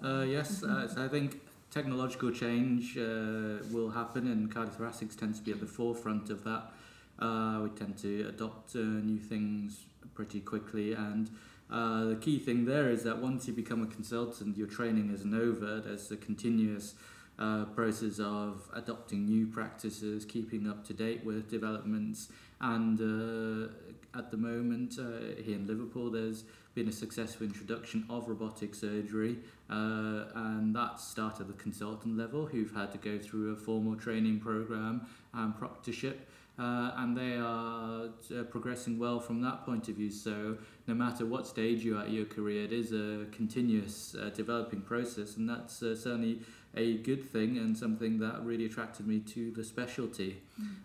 Uh, 0.03 0.23
yes, 0.23 0.63
uh, 0.69 0.87
so 0.87 1.05
I 1.05 1.07
think 1.07 1.39
technological 1.71 2.31
change 2.31 2.97
uh, 2.97 3.63
will 3.71 3.91
happen, 3.91 4.27
and 4.27 4.53
cardiothoracics 4.53 5.15
tends 5.15 5.39
to 5.39 5.45
be 5.45 5.51
at 5.51 5.59
the 5.59 5.67
forefront 5.67 6.29
of 6.29 6.43
that. 6.43 6.71
Uh, 7.19 7.59
we 7.63 7.69
tend 7.71 7.97
to 7.97 8.27
adopt 8.29 8.75
uh, 8.75 8.79
new 8.79 9.19
things 9.19 9.85
pretty 10.13 10.39
quickly, 10.39 10.93
and 10.93 11.29
uh, 11.69 12.05
the 12.05 12.15
key 12.15 12.39
thing 12.39 12.65
there 12.65 12.89
is 12.89 13.03
that 13.03 13.17
once 13.19 13.47
you 13.47 13.53
become 13.53 13.83
a 13.83 13.87
consultant, 13.87 14.57
your 14.57 14.67
training 14.67 15.11
isn't 15.13 15.33
over. 15.33 15.81
There's 15.81 16.09
a 16.11 16.17
continuous 16.17 16.95
uh, 17.37 17.65
process 17.65 18.19
of 18.19 18.69
adopting 18.73 19.25
new 19.25 19.47
practices, 19.47 20.25
keeping 20.25 20.67
up 20.69 20.85
to 20.87 20.93
date 20.93 21.23
with 21.25 21.49
developments, 21.49 22.29
and 22.61 22.99
uh, 22.99 24.17
at 24.17 24.31
the 24.31 24.37
moment 24.37 24.97
uh, 24.97 25.41
here 25.41 25.55
in 25.55 25.67
Liverpool, 25.67 26.09
there's 26.09 26.43
been 26.73 26.87
a 26.87 26.91
successful 26.91 27.45
introduction 27.45 28.05
of 28.09 28.27
robotic 28.27 28.73
surgery, 28.73 29.37
uh, 29.69 30.25
and 30.35 30.75
that 30.75 30.99
started 30.99 31.41
at 31.41 31.47
the 31.47 31.53
consultant 31.61 32.17
level, 32.17 32.45
who've 32.45 32.73
had 32.73 32.91
to 32.91 32.97
go 32.97 33.19
through 33.19 33.51
a 33.51 33.55
formal 33.55 33.95
training 33.95 34.39
program 34.39 35.05
and 35.33 35.55
proctorship. 35.57 36.29
Uh, 36.59 36.91
and 36.97 37.15
they 37.15 37.37
are 37.37 38.09
uh, 38.37 38.43
progressing 38.43 38.99
well 38.99 39.17
from 39.19 39.41
that 39.41 39.65
point 39.65 39.87
of 39.87 39.95
view. 39.95 40.11
So, 40.11 40.57
no 40.87 40.93
matter 40.93 41.25
what 41.25 41.47
stage 41.47 41.85
you're 41.85 41.99
at 41.99 42.07
in 42.07 42.13
your 42.13 42.25
career, 42.25 42.65
it 42.65 42.73
is 42.73 42.91
a 42.91 43.25
continuous 43.31 44.13
uh, 44.13 44.29
developing 44.29 44.81
process, 44.81 45.37
and 45.37 45.47
that's 45.47 45.81
uh, 45.81 45.95
certainly 45.95 46.41
a 46.75 46.97
good 46.97 47.23
thing 47.31 47.57
and 47.57 47.77
something 47.77 48.19
that 48.19 48.43
really 48.43 48.65
attracted 48.65 49.07
me 49.07 49.19
to 49.19 49.51
the 49.51 49.63
specialty. 49.63 50.41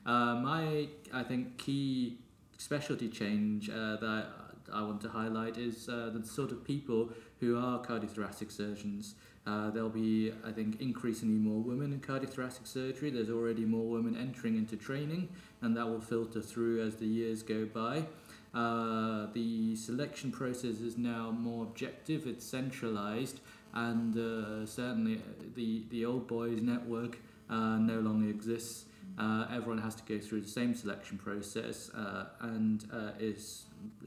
Uh, 0.06 0.36
my, 0.36 0.86
I 1.12 1.24
think, 1.24 1.58
key 1.58 2.18
specialty 2.56 3.08
change 3.08 3.68
uh, 3.68 3.96
that 3.96 4.26
I 4.72 4.82
want 4.82 5.00
to 5.00 5.08
highlight 5.08 5.58
is 5.58 5.86
the 5.86 6.22
sort 6.24 6.52
of 6.52 6.64
people 6.64 7.10
who 7.40 7.58
are 7.58 7.82
cardiothoracic 7.82 8.52
surgeons. 8.52 9.16
Uh, 9.46 9.70
there'll 9.70 9.90
be, 9.90 10.32
I 10.44 10.52
think, 10.52 10.80
increasingly 10.80 11.38
more 11.38 11.60
women 11.60 11.92
in 11.92 12.00
cardiothoracic 12.00 12.66
surgery. 12.66 13.10
There's 13.10 13.30
already 13.30 13.64
more 13.64 13.84
women 13.84 14.16
entering 14.16 14.56
into 14.56 14.76
training, 14.76 15.28
and 15.60 15.76
that 15.76 15.86
will 15.86 16.00
filter 16.00 16.40
through 16.40 16.82
as 16.82 16.96
the 16.96 17.06
years 17.06 17.42
go 17.42 17.66
by. 17.66 18.04
Uh, 18.54 19.26
the 19.32 19.74
selection 19.76 20.30
process 20.30 20.80
is 20.80 20.96
now 20.96 21.30
more 21.30 21.64
objective, 21.64 22.26
it's 22.26 22.44
centralized, 22.44 23.40
and 23.74 24.16
uh, 24.16 24.64
certainly 24.64 25.20
the, 25.56 25.84
the 25.90 26.04
old 26.04 26.26
boys 26.26 26.62
network 26.62 27.18
uh, 27.50 27.76
no 27.76 28.00
longer 28.00 28.30
exists. 28.30 28.86
Uh, 29.18 29.46
everyone 29.52 29.78
has 29.78 29.94
to 29.94 30.02
go 30.04 30.18
through 30.18 30.40
the 30.40 30.48
same 30.48 30.74
selection 30.74 31.18
process, 31.18 31.90
uh, 31.90 32.26
and 32.40 32.86
uh, 32.92 33.10
is 33.18 33.64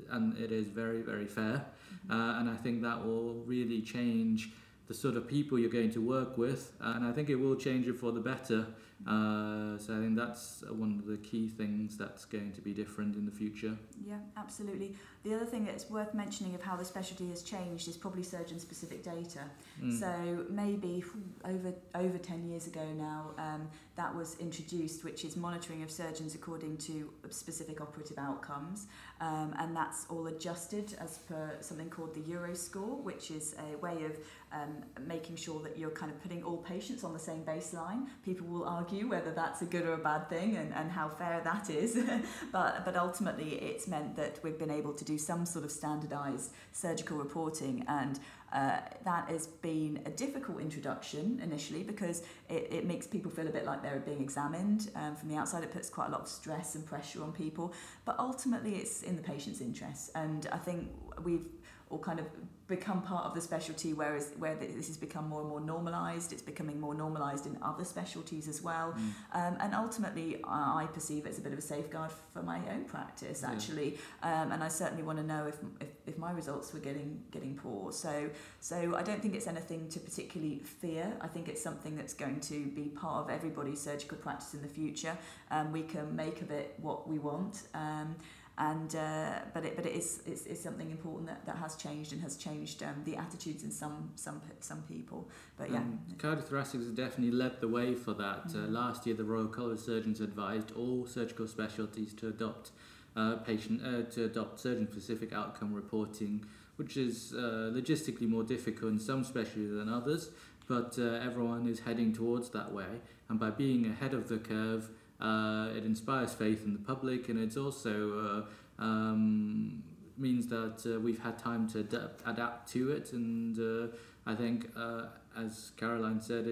and 0.09 0.37
it 0.37 0.51
is 0.51 0.67
very 0.67 1.01
very 1.01 1.27
fair. 1.27 1.65
Uh, 2.09 2.37
and 2.39 2.49
I 2.49 2.55
think 2.55 2.81
that 2.81 3.05
will 3.05 3.35
really 3.45 3.81
change 3.81 4.51
the 4.87 4.93
sort 4.93 5.17
of 5.17 5.27
people 5.27 5.59
you're 5.59 5.69
going 5.69 5.91
to 5.91 6.01
work 6.01 6.37
with, 6.37 6.71
and 6.79 7.05
I 7.05 7.11
think 7.11 7.29
it 7.29 7.35
will 7.35 7.55
change 7.55 7.87
it 7.87 7.97
for 7.97 8.11
the 8.11 8.21
better. 8.21 8.67
Uh, 9.05 9.77
so 9.77 9.95
I 9.95 10.01
think 10.01 10.15
that's 10.15 10.63
one 10.69 10.99
of 10.99 11.05
the 11.05 11.17
key 11.17 11.47
things 11.49 11.97
that's 11.97 12.25
going 12.25 12.51
to 12.53 12.61
be 12.61 12.73
different 12.73 13.15
in 13.15 13.25
the 13.25 13.31
future. 13.31 13.77
Yeah, 14.05 14.19
absolutely. 14.35 14.95
The 15.23 15.35
other 15.35 15.45
thing 15.45 15.65
that's 15.65 15.89
worth 15.89 16.13
mentioning 16.13 16.55
of 16.55 16.61
how 16.61 16.75
the 16.75 16.85
specialty 16.85 17.29
has 17.29 17.43
changed 17.43 17.87
is 17.87 17.97
probably 17.97 18.23
surgeon-specific 18.23 19.03
data. 19.03 19.41
Mm. 19.81 19.99
So 19.99 20.45
maybe 20.49 21.03
over 21.43 21.73
over 21.95 22.17
ten 22.17 22.47
years 22.47 22.67
ago 22.67 22.85
now, 22.97 23.31
um, 23.37 23.67
that 23.95 24.15
was 24.15 24.37
introduced, 24.39 25.03
which 25.03 25.25
is 25.25 25.35
monitoring 25.35 25.83
of 25.83 25.91
surgeons 25.91 26.35
according 26.35 26.77
to 26.77 27.11
specific 27.29 27.81
operative 27.81 28.17
outcomes, 28.17 28.87
um, 29.19 29.53
and 29.59 29.75
that's 29.75 30.05
all 30.09 30.27
adjusted 30.27 30.95
as 30.99 31.17
per 31.19 31.57
something 31.59 31.89
called 31.89 32.13
the 32.13 32.21
EuroSCORE, 32.21 33.03
which 33.03 33.31
is 33.31 33.55
a 33.73 33.77
way 33.77 34.05
of 34.05 34.17
um, 34.53 34.83
making 35.05 35.35
sure 35.35 35.61
that 35.61 35.77
you're 35.77 35.89
kind 35.89 36.11
of 36.11 36.21
putting 36.21 36.43
all 36.43 36.57
patients 36.57 37.03
on 37.03 37.11
the 37.11 37.19
same 37.19 37.43
baseline. 37.43 38.05
People 38.23 38.47
will 38.47 38.65
argue 38.65 39.09
whether 39.09 39.31
that's 39.31 39.61
a 39.61 39.65
good 39.65 39.85
or 39.85 39.93
a 39.93 39.97
bad 39.97 40.29
thing 40.29 40.55
and, 40.55 40.73
and 40.73 40.91
how 40.91 41.09
fair 41.09 41.41
that 41.43 41.69
is, 41.69 41.99
but 42.51 42.85
but 42.85 42.95
ultimately 42.95 43.55
it's 43.55 43.87
meant 43.87 44.15
that 44.15 44.39
we've 44.43 44.59
been 44.59 44.71
able 44.71 44.93
to 44.93 45.03
do 45.03 45.16
some 45.17 45.45
sort 45.45 45.65
of 45.65 45.71
standardised 45.71 46.51
surgical 46.71 47.17
reporting 47.17 47.83
and 47.87 48.19
uh, 48.53 48.79
that 49.03 49.27
has 49.27 49.47
been 49.47 49.99
a 50.05 50.09
difficult 50.09 50.61
introduction 50.61 51.39
initially 51.43 51.83
because 51.83 52.23
it, 52.49 52.67
it 52.71 52.85
makes 52.85 53.05
people 53.05 53.29
feel 53.29 53.47
a 53.47 53.51
bit 53.51 53.65
like 53.65 53.83
they're 53.83 53.99
being 53.99 54.21
examined 54.21 54.89
um, 54.95 55.15
from 55.15 55.27
the 55.27 55.35
outside. 55.35 55.63
It 55.63 55.71
puts 55.71 55.89
quite 55.89 56.07
a 56.07 56.11
lot 56.11 56.21
of 56.21 56.29
stress 56.29 56.75
and 56.75 56.85
pressure 56.85 57.21
on 57.21 57.33
people, 57.33 57.73
but 58.05 58.17
ultimately 58.19 58.75
it's 58.75 59.03
in 59.03 59.17
the 59.17 59.21
patient's 59.21 59.59
interest. 59.59 60.11
And 60.15 60.47
I 60.51 60.57
think 60.57 60.87
we've 61.23 61.45
all 61.89 61.99
kind 61.99 62.19
of 62.19 62.25
become 62.67 63.01
part 63.01 63.25
of 63.25 63.33
the 63.33 63.39
specialty, 63.39 63.93
whereas 63.93 64.33
where 64.37 64.53
this 64.55 64.87
has 64.87 64.97
become 64.97 65.29
more 65.29 65.39
and 65.39 65.49
more 65.49 65.61
normalised. 65.61 66.33
It's 66.33 66.41
becoming 66.41 66.81
more 66.81 66.93
normalised 66.93 67.45
in 67.45 67.57
other 67.61 67.85
specialties 67.85 68.49
as 68.49 68.61
well. 68.61 68.93
Mm. 68.93 69.13
Um, 69.33 69.57
and 69.61 69.73
ultimately, 69.73 70.41
I 70.43 70.87
perceive 70.93 71.25
it 71.25 71.29
as 71.29 71.37
a 71.37 71.41
bit 71.41 71.53
of 71.53 71.59
a 71.59 71.61
safeguard 71.61 72.11
for 72.33 72.43
my 72.43 72.59
own 72.69 72.83
practice, 72.83 73.41
Yeah. 73.41 73.51
actually. 73.51 73.97
Um, 74.21 74.51
and 74.51 74.61
I 74.63 74.67
certainly 74.67 75.03
want 75.03 75.17
to 75.19 75.23
know 75.23 75.47
if, 75.47 75.55
if, 75.79 75.87
if 76.05 76.17
my 76.17 76.31
results 76.31 76.73
were 76.73 76.81
getting 76.81 77.23
getting 77.31 77.55
poor. 77.55 77.93
So 77.93 78.29
so 78.59 78.95
I 78.97 79.03
don't 79.03 79.21
think 79.21 79.33
it's 79.33 79.47
anything 79.47 79.87
to 79.89 79.99
particularly 80.01 80.59
fear. 80.59 81.13
I 81.21 81.27
think 81.27 81.47
it's 81.47 81.63
something 81.63 81.95
that's 81.95 82.13
going 82.13 82.41
to 82.41 82.65
be 82.65 82.89
part 82.89 83.23
of 83.23 83.29
everybody's 83.31 83.79
surgical 83.79 84.17
practice 84.17 84.53
in 84.53 84.61
the 84.61 84.67
future. 84.67 85.17
Um, 85.51 85.71
we 85.71 85.83
can 85.83 86.13
make 86.15 86.41
of 86.41 86.51
it 86.51 86.75
what 86.81 87.07
we 87.07 87.17
want. 87.17 87.63
Um, 87.73 88.17
and 88.57 88.95
uh, 88.95 89.39
but 89.53 89.63
it 89.65 89.75
but 89.75 89.85
it 89.85 89.95
is 89.95 90.21
it's, 90.25 90.45
it's 90.45 90.61
something 90.61 90.89
important 90.89 91.27
that, 91.27 91.45
that 91.45 91.57
has 91.57 91.75
changed 91.75 92.11
and 92.13 92.21
has 92.21 92.37
changed 92.37 92.81
um, 92.81 92.95
the 93.05 93.15
attitudes 93.15 93.63
in 93.63 93.71
some 93.71 94.09
some 94.15 94.41
some 94.59 94.81
people. 94.83 95.29
But 95.57 95.69
yeah, 95.69 95.79
Um, 95.79 95.99
cardiothoracics 96.17 96.83
has 96.85 96.91
definitely 96.91 97.31
led 97.37 97.61
the 97.61 97.67
way 97.67 97.93
for 97.95 98.13
that. 98.13 98.45
Uh, 98.47 98.57
Mm. 98.67 98.71
last 98.71 99.05
year, 99.05 99.15
the 99.15 99.23
Royal 99.23 99.47
College 99.47 99.79
of 99.79 99.85
Surgeons 99.85 100.21
advised 100.21 100.71
all 100.71 101.05
surgical 101.05 101.47
specialties 101.47 102.13
to 102.15 102.27
adopt 102.29 102.71
uh, 103.15 103.35
patient 103.37 103.81
uh, 103.83 104.03
to 104.13 104.25
adopt 104.25 104.59
surgeon-specific 104.59 105.33
outcome 105.33 105.73
reporting, 105.73 106.45
which 106.77 106.97
is 106.97 107.33
uh, 107.33 107.71
logistically 107.73 108.27
more 108.27 108.43
difficult 108.43 108.91
in 108.91 108.99
some 108.99 109.23
specialties 109.23 109.71
than 109.71 109.89
others. 109.89 110.29
But 110.67 110.97
uh, 110.99 111.03
everyone 111.29 111.67
is 111.67 111.79
heading 111.81 112.11
towards 112.13 112.49
that 112.49 112.71
way, 112.73 113.01
and 113.29 113.39
by 113.39 113.51
being 113.51 113.85
ahead 113.85 114.13
of 114.13 114.27
the 114.27 114.37
curve, 114.37 114.89
uh, 115.21 115.69
it 115.75 115.83
inspires 115.85 116.33
faith 116.33 116.63
in 116.65 116.73
the 116.73 116.79
public, 116.79 117.29
and 117.29 117.39
it's 117.39 117.57
also 117.57 118.45
uh, 118.79 118.81
um, 118.83 119.83
means 120.17 120.47
that 120.47 120.83
uh, 120.85 120.99
we've 120.99 121.19
had 121.19 121.37
time 121.37 121.67
to 121.69 121.79
adapt, 121.79 122.21
adapt 122.25 122.71
to 122.73 122.91
it, 122.91 123.13
and 123.13 123.57
uh, 123.59 123.95
I 124.25 124.35
think, 124.35 124.69
uh, 124.75 125.03
as 125.37 125.71
Caroline 125.77 126.19
said, 126.19 126.45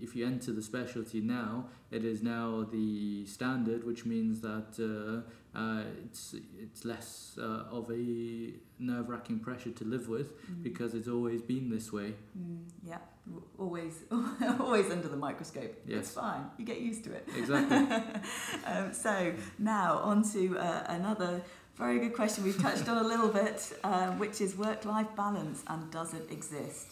if 0.00 0.16
you 0.16 0.26
enter 0.26 0.52
the 0.52 0.62
specialty 0.62 1.20
now, 1.20 1.66
it 1.90 2.04
is 2.04 2.22
now 2.22 2.66
the 2.72 3.24
standard, 3.26 3.84
which 3.84 4.04
means 4.06 4.40
that 4.40 4.72
uh, 4.80 5.58
uh, 5.58 5.82
it's 6.04 6.34
it's 6.58 6.84
less 6.84 7.36
uh, 7.38 7.64
of 7.70 7.90
a 7.90 8.54
nerve-wracking 8.78 9.38
pressure 9.40 9.70
to 9.70 9.84
live 9.84 10.08
with 10.08 10.32
Mm. 10.50 10.62
because 10.62 10.94
it's 10.94 11.08
always 11.08 11.42
been 11.42 11.68
this 11.68 11.92
way. 11.92 12.14
Mm, 12.36 12.64
yeah, 12.82 12.98
always 13.58 14.04
always 14.60 14.90
under 14.90 15.08
the 15.08 15.16
microscope. 15.16 15.74
Yes. 15.86 15.98
It's 16.00 16.10
fine. 16.12 16.44
You 16.58 16.64
get 16.64 16.80
used 16.80 17.04
to 17.04 17.12
it. 17.12 17.28
Exactly. 17.36 17.76
um, 18.66 18.92
so 18.92 19.32
now 19.58 19.98
on 19.98 20.22
to 20.32 20.58
uh, 20.58 20.84
another 20.88 21.42
very 21.76 21.98
good 21.98 22.12
question 22.14 22.44
we've 22.44 22.60
touched 22.60 22.88
on 22.88 22.98
a 22.98 23.06
little 23.06 23.28
bit, 23.28 23.72
uh, 23.82 24.10
which 24.12 24.40
is 24.40 24.56
work-life 24.56 25.08
balance 25.16 25.62
and 25.68 25.90
does 25.90 26.12
it 26.14 26.28
exist? 26.30 26.88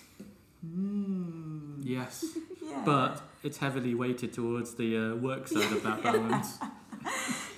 Mm. 0.66 1.80
Yes, 1.82 2.24
Yeah. 2.62 2.82
but 2.84 3.22
it's 3.42 3.58
heavily 3.58 3.94
weighted 3.94 4.32
towards 4.32 4.74
the 4.74 4.96
uh, 4.96 5.14
work 5.16 5.48
side 5.48 5.72
of 5.72 5.82
that 5.82 6.02
balance. 6.02 6.58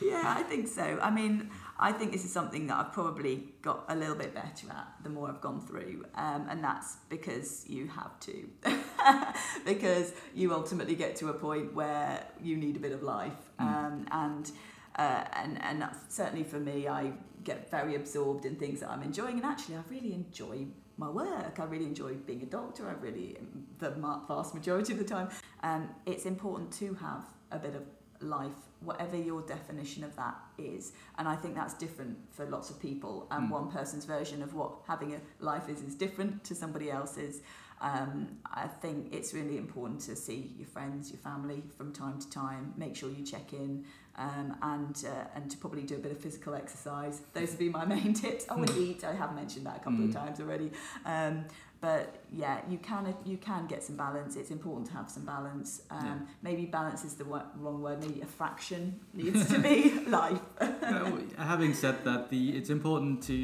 yeah, 0.02 0.22
I 0.24 0.42
think 0.42 0.68
so. 0.68 0.98
I 1.02 1.10
mean, 1.10 1.50
I 1.78 1.92
think 1.92 2.12
this 2.12 2.24
is 2.24 2.32
something 2.32 2.66
that 2.68 2.76
I've 2.78 2.92
probably 2.92 3.48
got 3.62 3.84
a 3.88 3.96
little 3.96 4.14
bit 4.14 4.34
better 4.34 4.68
at 4.70 4.86
the 5.02 5.10
more 5.10 5.28
I've 5.28 5.40
gone 5.40 5.60
through, 5.60 6.04
um, 6.14 6.46
and 6.48 6.62
that's 6.62 6.96
because 7.08 7.64
you 7.68 7.88
have 7.88 8.18
to, 8.20 8.48
because 9.64 10.12
you 10.34 10.52
ultimately 10.52 10.94
get 10.94 11.16
to 11.16 11.28
a 11.28 11.34
point 11.34 11.74
where 11.74 12.24
you 12.40 12.56
need 12.56 12.76
a 12.76 12.80
bit 12.80 12.92
of 12.92 13.02
life, 13.02 13.32
Mm. 13.60 13.66
um, 13.66 14.06
and 14.10 14.52
uh, 14.96 15.24
and 15.34 15.62
and 15.62 15.80
that's 15.82 16.14
certainly 16.14 16.44
for 16.44 16.60
me, 16.60 16.88
I 16.88 17.12
get 17.44 17.70
very 17.70 17.96
absorbed 17.96 18.44
in 18.44 18.56
things 18.56 18.80
that 18.80 18.90
I'm 18.90 19.02
enjoying, 19.02 19.36
and 19.36 19.44
actually, 19.46 19.76
I 19.76 19.82
really 19.90 20.12
enjoy 20.14 20.66
my 20.98 21.08
work. 21.08 21.58
I 21.58 21.64
really 21.64 21.86
enjoy 21.86 22.14
being 22.14 22.42
a 22.42 22.46
doctor. 22.46 22.88
I 22.88 22.92
really, 22.92 23.38
the 23.78 23.90
vast 24.28 24.54
majority 24.54 24.92
of 24.92 24.98
the 24.98 25.04
time, 25.04 25.28
um, 25.62 25.88
it's 26.06 26.26
important 26.26 26.70
to 26.74 26.94
have 26.94 27.24
a 27.50 27.58
bit 27.58 27.74
of 27.74 27.82
life 28.20 28.52
whatever 28.84 29.16
your 29.16 29.42
definition 29.42 30.04
of 30.04 30.14
that 30.16 30.36
is. 30.58 30.92
And 31.18 31.28
I 31.28 31.36
think 31.36 31.54
that's 31.54 31.74
different 31.74 32.16
for 32.30 32.44
lots 32.46 32.70
of 32.70 32.80
people. 32.80 33.26
And 33.30 33.48
Mm. 33.48 33.50
one 33.50 33.68
person's 33.70 34.04
version 34.04 34.42
of 34.42 34.54
what 34.54 34.70
having 34.86 35.14
a 35.14 35.20
life 35.40 35.68
is 35.68 35.82
is 35.82 35.94
different 35.94 36.44
to 36.44 36.54
somebody 36.54 36.90
else's. 36.90 37.40
Um, 37.80 38.28
I 38.44 38.68
think 38.68 39.12
it's 39.12 39.34
really 39.34 39.56
important 39.58 40.00
to 40.02 40.14
see 40.14 40.54
your 40.56 40.68
friends, 40.68 41.10
your 41.10 41.18
family 41.18 41.64
from 41.76 41.92
time 41.92 42.16
to 42.20 42.30
time. 42.30 42.74
Make 42.76 42.94
sure 42.94 43.10
you 43.10 43.24
check 43.24 43.52
in 43.52 43.84
um, 44.16 44.56
and 44.62 45.04
uh, 45.04 45.24
and 45.34 45.50
to 45.50 45.56
probably 45.56 45.82
do 45.82 45.96
a 45.96 45.98
bit 45.98 46.12
of 46.12 46.18
physical 46.18 46.54
exercise. 46.54 47.22
Those 47.32 47.50
would 47.50 47.58
be 47.58 47.70
my 47.70 47.84
main 47.96 48.14
tips. 48.14 48.46
Oh, 48.48 48.62
and 48.62 48.70
eat. 48.76 49.02
I 49.02 49.14
have 49.14 49.34
mentioned 49.34 49.66
that 49.66 49.76
a 49.78 49.80
couple 49.80 50.04
of 50.04 50.10
Mm. 50.10 50.14
times 50.14 50.38
already. 50.40 50.70
Um, 51.04 51.44
but 51.82 52.14
yeah, 52.32 52.60
you 52.70 52.78
can 52.78 53.12
you 53.24 53.36
can 53.48 53.66
get 53.66 53.82
some 53.82 53.96
balance. 53.96 54.36
It's 54.36 54.52
important 54.52 54.86
to 54.86 54.92
have 54.94 55.10
some 55.10 55.24
balance. 55.26 55.82
Um, 55.90 56.06
Yeah. 56.06 56.18
Maybe 56.48 56.64
balance 56.78 57.04
is 57.04 57.14
the 57.14 57.24
wrong 57.24 57.82
word. 57.82 57.98
Maybe 58.00 58.20
a 58.22 58.30
fraction 58.38 58.82
needs 59.12 59.48
to 59.52 59.58
be 59.58 59.76
life. 60.20 60.40
Well, 60.60 61.18
having 61.36 61.74
said 61.74 61.96
that, 62.04 62.30
the 62.30 62.42
it's 62.58 62.70
important 62.70 63.22
to 63.24 63.36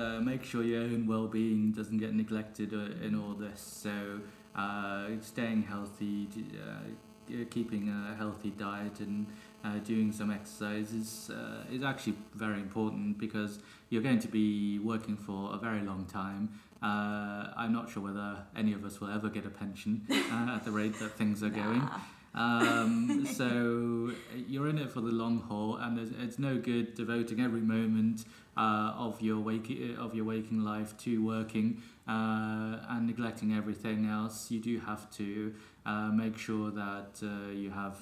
uh, 0.00 0.20
make 0.20 0.44
sure 0.44 0.62
your 0.62 0.82
own 0.82 1.06
well-being 1.14 1.72
doesn't 1.72 1.98
get 2.04 2.12
neglected 2.14 2.70
uh, 2.74 3.06
in 3.06 3.12
all 3.20 3.34
this. 3.34 3.60
So, 3.84 4.20
uh, 4.54 5.06
staying 5.22 5.62
healthy, 5.62 6.28
uh, 6.68 7.44
keeping 7.50 7.88
a 7.88 8.14
healthy 8.16 8.50
diet, 8.50 9.00
and 9.00 9.26
uh, 9.64 9.78
doing 9.84 10.12
some 10.12 10.30
exercise 10.30 10.92
is 10.92 11.30
uh, 11.30 11.74
is 11.76 11.82
actually 11.82 12.16
very 12.34 12.60
important 12.60 13.18
because 13.18 13.58
you're 13.90 14.02
going 14.02 14.20
to 14.20 14.28
be 14.28 14.78
working 14.78 15.16
for 15.16 15.54
a 15.54 15.58
very 15.58 15.82
long 15.82 16.04
time. 16.06 16.48
Uh, 16.82 17.52
I'm 17.56 17.72
not 17.72 17.90
sure 17.90 18.02
whether 18.02 18.38
any 18.56 18.72
of 18.72 18.84
us 18.84 19.00
will 19.00 19.10
ever 19.10 19.28
get 19.28 19.46
a 19.46 19.50
pension 19.50 20.06
uh, 20.10 20.50
at 20.56 20.64
the 20.64 20.70
rate 20.70 20.98
that 21.00 21.12
things 21.12 21.42
are 21.42 21.50
going. 21.50 21.88
Um, 22.34 23.26
so 23.32 24.12
you're 24.46 24.68
in 24.68 24.78
it 24.78 24.90
for 24.90 25.00
the 25.00 25.10
long 25.10 25.40
haul, 25.40 25.76
and 25.76 25.96
there's, 25.98 26.10
it's 26.20 26.38
no 26.38 26.56
good 26.56 26.94
devoting 26.94 27.40
every 27.40 27.60
moment 27.60 28.24
uh, 28.56 28.92
of 28.96 29.20
your 29.20 29.40
waking 29.40 29.96
of 29.96 30.14
your 30.14 30.24
waking 30.24 30.64
life 30.64 30.96
to 30.98 31.24
working 31.24 31.82
uh, 32.08 32.78
and 32.90 33.06
neglecting 33.06 33.54
everything 33.54 34.06
else. 34.06 34.50
You 34.50 34.60
do 34.60 34.78
have 34.80 35.10
to 35.16 35.54
uh, 35.86 36.10
make 36.10 36.38
sure 36.38 36.70
that 36.70 37.20
uh, 37.22 37.50
you 37.50 37.70
have 37.70 37.96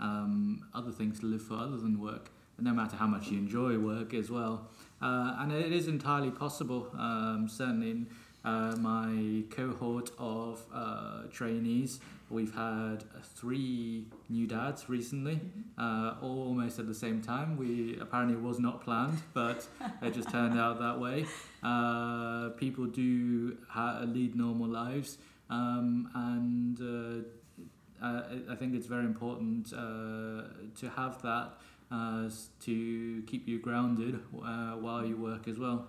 um, 0.00 0.66
other 0.74 0.90
things 0.90 1.20
to 1.20 1.26
live 1.26 1.42
for 1.42 1.54
other 1.54 1.76
than 1.76 2.00
work, 2.00 2.30
no 2.58 2.72
matter 2.72 2.96
how 2.96 3.06
much 3.06 3.28
you 3.28 3.38
enjoy 3.38 3.78
work 3.78 4.14
as 4.14 4.30
well. 4.30 4.68
Uh, 5.00 5.36
and 5.40 5.52
it 5.52 5.72
is 5.72 5.88
entirely 5.88 6.30
possible. 6.30 6.88
Um, 6.96 7.48
certainly, 7.48 7.90
in 7.90 8.06
uh, 8.44 8.74
my 8.76 9.42
cohort 9.50 10.10
of 10.18 10.62
uh, 10.74 11.22
trainees, 11.32 12.00
we've 12.30 12.54
had 12.54 13.04
uh, 13.14 13.20
three 13.34 14.06
new 14.28 14.46
dads 14.46 14.88
recently, 14.88 15.40
uh, 15.78 16.14
all 16.20 16.42
almost 16.48 16.78
at 16.78 16.86
the 16.86 16.94
same 16.94 17.20
time. 17.22 17.56
We 17.56 17.98
apparently 18.00 18.34
it 18.36 18.42
was 18.42 18.58
not 18.58 18.82
planned, 18.82 19.18
but 19.34 19.66
it 20.02 20.14
just 20.14 20.30
turned 20.30 20.58
out 20.58 20.78
that 20.80 20.98
way. 20.98 21.26
Uh, 21.62 22.50
people 22.50 22.86
do 22.86 23.56
ha- 23.68 24.00
lead 24.04 24.34
normal 24.34 24.68
lives, 24.68 25.18
um, 25.50 26.08
and 26.14 26.80
uh, 26.80 28.04
uh, 28.04 28.22
I- 28.48 28.52
I 28.52 28.56
think 28.56 28.74
it's 28.74 28.86
very 28.86 29.04
important 29.04 29.72
uh, 29.72 30.42
to 30.80 30.90
have 30.96 31.22
that 31.22 31.52
uh, 31.92 32.28
to 32.64 33.22
keep 33.26 33.46
you 33.46 33.58
grounded 33.60 34.18
uh, 34.42 34.72
while 34.72 35.04
you 35.04 35.16
work 35.16 35.46
as 35.46 35.58
well. 35.58 35.86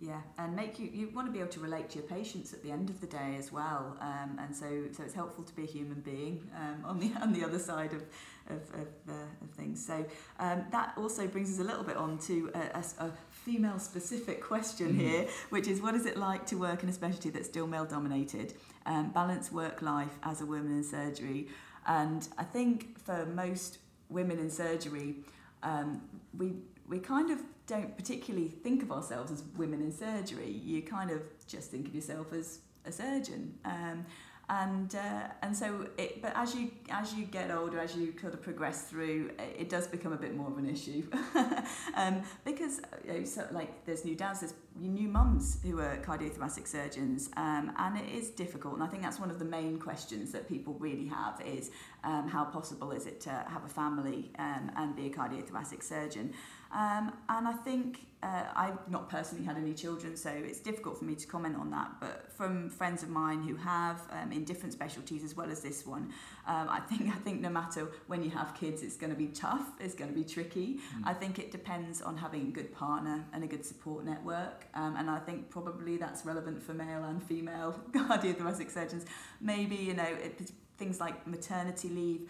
Yeah, 0.00 0.20
and 0.38 0.54
make 0.54 0.78
you 0.78 0.88
you 0.92 1.08
want 1.12 1.26
to 1.26 1.32
be 1.32 1.40
able 1.40 1.50
to 1.50 1.60
relate 1.60 1.90
to 1.90 1.98
your 1.98 2.06
patients 2.06 2.52
at 2.52 2.62
the 2.62 2.70
end 2.70 2.88
of 2.88 3.00
the 3.00 3.08
day 3.08 3.34
as 3.36 3.50
well, 3.50 3.96
um, 4.00 4.38
and 4.38 4.54
so 4.54 4.84
so 4.92 5.02
it's 5.02 5.12
helpful 5.14 5.42
to 5.42 5.52
be 5.56 5.64
a 5.64 5.66
human 5.66 6.00
being 6.02 6.48
um, 6.56 6.84
on 6.84 7.00
the 7.00 7.10
on 7.20 7.32
the 7.32 7.42
other 7.44 7.58
side 7.58 7.92
of 7.92 8.02
of, 8.48 8.62
of, 8.74 8.88
uh, 9.08 9.12
of 9.42 9.50
things. 9.56 9.84
So 9.84 10.06
um, 10.38 10.64
that 10.70 10.94
also 10.96 11.26
brings 11.26 11.52
us 11.52 11.58
a 11.58 11.64
little 11.64 11.82
bit 11.82 11.96
on 11.96 12.16
to 12.20 12.50
a 12.54 13.10
female 13.30 13.78
specific 13.80 14.40
question 14.40 14.94
Mhm. 14.94 15.00
here, 15.00 15.26
which 15.50 15.66
is 15.66 15.82
what 15.82 15.94
is 15.96 16.06
it 16.06 16.16
like 16.16 16.46
to 16.46 16.56
work 16.56 16.82
in 16.84 16.88
a 16.88 16.92
specialty 16.92 17.30
that's 17.30 17.48
still 17.48 17.66
male 17.66 17.84
dominated, 17.84 18.54
um, 18.86 19.10
balance 19.10 19.50
work 19.50 19.82
life 19.82 20.16
as 20.22 20.40
a 20.40 20.46
woman 20.46 20.70
in 20.78 20.84
surgery, 20.84 21.48
and 21.86 22.28
I 22.38 22.44
think 22.44 22.98
for 23.00 23.26
most 23.26 23.78
women 24.10 24.38
in 24.38 24.48
surgery, 24.50 25.16
um, 25.64 26.00
we 26.36 26.52
we 26.88 26.98
kind 26.98 27.30
of 27.30 27.40
don't 27.66 27.96
particularly 27.96 28.48
think 28.48 28.82
of 28.82 28.90
ourselves 28.90 29.30
as 29.30 29.42
women 29.56 29.82
in 29.82 29.92
surgery. 29.92 30.50
You 30.50 30.82
kind 30.82 31.10
of 31.10 31.22
just 31.46 31.70
think 31.70 31.88
of 31.88 31.94
yourself 31.94 32.32
as 32.32 32.60
a 32.84 32.92
surgeon. 32.92 33.54
Um, 33.64 34.06
and 34.50 34.94
uh, 34.94 35.28
and 35.42 35.54
so 35.54 35.86
it, 35.98 36.22
but 36.22 36.32
as 36.34 36.54
you 36.54 36.70
as 36.88 37.12
you 37.12 37.26
get 37.26 37.50
older, 37.50 37.78
as 37.78 37.94
you 37.94 38.12
kind 38.12 38.32
of 38.32 38.40
progress 38.40 38.84
through, 38.84 39.30
it, 39.38 39.68
does 39.68 39.86
become 39.86 40.14
a 40.14 40.16
bit 40.16 40.34
more 40.34 40.48
of 40.48 40.56
an 40.56 40.66
issue, 40.66 41.06
um, 41.94 42.22
because 42.46 42.80
you 43.04 43.12
know, 43.12 43.24
so, 43.24 43.46
like 43.52 43.84
there's 43.84 44.06
new 44.06 44.14
dads, 44.14 44.40
there's 44.40 44.54
new 44.80 45.06
mums 45.06 45.58
who 45.62 45.80
are 45.80 45.98
cardiothoracic 45.98 46.66
surgeons, 46.66 47.28
um, 47.36 47.72
and 47.76 47.98
it 47.98 48.08
is 48.08 48.30
difficult. 48.30 48.72
And 48.74 48.82
I 48.82 48.86
think 48.86 49.02
that's 49.02 49.20
one 49.20 49.30
of 49.30 49.38
the 49.38 49.44
main 49.44 49.78
questions 49.78 50.32
that 50.32 50.48
people 50.48 50.74
really 50.78 51.08
have 51.08 51.42
is 51.42 51.70
um, 52.02 52.26
how 52.26 52.44
possible 52.44 52.92
is 52.92 53.04
it 53.04 53.20
to 53.22 53.30
have 53.30 53.64
a 53.66 53.68
family 53.68 54.30
um, 54.38 54.70
and 54.76 54.96
be 54.96 55.08
a 55.08 55.10
cardiothoracic 55.10 55.82
surgeon. 55.82 56.32
Um, 56.72 57.12
and 57.28 57.48
I 57.48 57.52
think 57.52 58.06
uh, 58.22 58.44
I've 58.54 58.90
not 58.90 59.08
personally 59.08 59.44
had 59.44 59.56
any 59.56 59.72
children, 59.72 60.16
so 60.16 60.30
it's 60.30 60.58
difficult 60.58 60.98
for 60.98 61.04
me 61.04 61.14
to 61.14 61.26
comment 61.26 61.56
on 61.56 61.70
that. 61.70 61.92
But 62.00 62.32
from 62.32 62.68
friends 62.68 63.02
of 63.02 63.08
mine 63.08 63.42
who 63.42 63.54
have 63.56 64.02
um, 64.10 64.32
in 64.32 64.44
different 64.44 64.72
specialties 64.72 65.22
as 65.22 65.36
well 65.36 65.50
as 65.50 65.60
this 65.60 65.86
one, 65.86 66.12
um, 66.46 66.68
I 66.68 66.80
think 66.80 67.08
I 67.14 67.18
think 67.18 67.40
no 67.40 67.48
matter 67.48 67.88
when 68.08 68.22
you 68.22 68.30
have 68.30 68.54
kids, 68.54 68.82
it's 68.82 68.96
going 68.96 69.10
to 69.10 69.18
be 69.18 69.28
tough. 69.28 69.66
It's 69.80 69.94
going 69.94 70.10
to 70.10 70.16
be 70.16 70.24
tricky. 70.24 70.78
I 71.04 71.14
think 71.14 71.38
it 71.38 71.52
depends 71.52 72.02
on 72.02 72.16
having 72.16 72.48
a 72.48 72.50
good 72.50 72.74
partner 72.74 73.24
and 73.32 73.44
a 73.44 73.46
good 73.46 73.64
support 73.64 74.04
network. 74.04 74.66
Um, 74.74 74.96
and 74.96 75.08
I 75.08 75.20
think 75.20 75.50
probably 75.50 75.96
that's 75.96 76.24
relevant 76.26 76.62
for 76.62 76.74
male 76.74 77.04
and 77.04 77.22
female 77.22 77.80
cardiothoracic 77.92 78.70
surgeons. 78.70 79.06
Maybe 79.40 79.76
you 79.76 79.94
know 79.94 80.02
it, 80.02 80.50
things 80.76 81.00
like 81.00 81.26
maternity 81.26 81.88
leave 81.88 82.28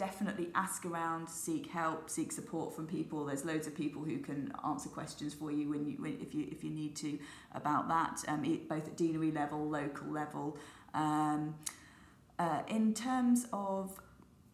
definitely 0.00 0.48
ask 0.54 0.86
around, 0.86 1.28
seek 1.28 1.66
help, 1.66 2.08
seek 2.08 2.32
support 2.32 2.74
from 2.74 2.86
people. 2.86 3.26
There's 3.26 3.44
loads 3.44 3.66
of 3.66 3.74
people 3.74 4.02
who 4.02 4.18
can 4.18 4.50
answer 4.64 4.88
questions 4.88 5.34
for 5.34 5.52
you 5.52 5.68
when 5.68 5.84
you 5.86 5.96
when, 5.98 6.18
if 6.22 6.34
you 6.34 6.48
if 6.50 6.64
you 6.64 6.70
need 6.70 6.96
to 6.96 7.18
about 7.54 7.86
that, 7.88 8.24
um, 8.26 8.42
e- 8.46 8.62
both 8.66 8.86
at 8.88 8.96
deanery 8.96 9.30
level, 9.30 9.68
local 9.68 10.08
level. 10.08 10.56
Um, 10.94 11.54
uh, 12.38 12.62
in 12.68 12.94
terms 12.94 13.46
of 13.52 14.00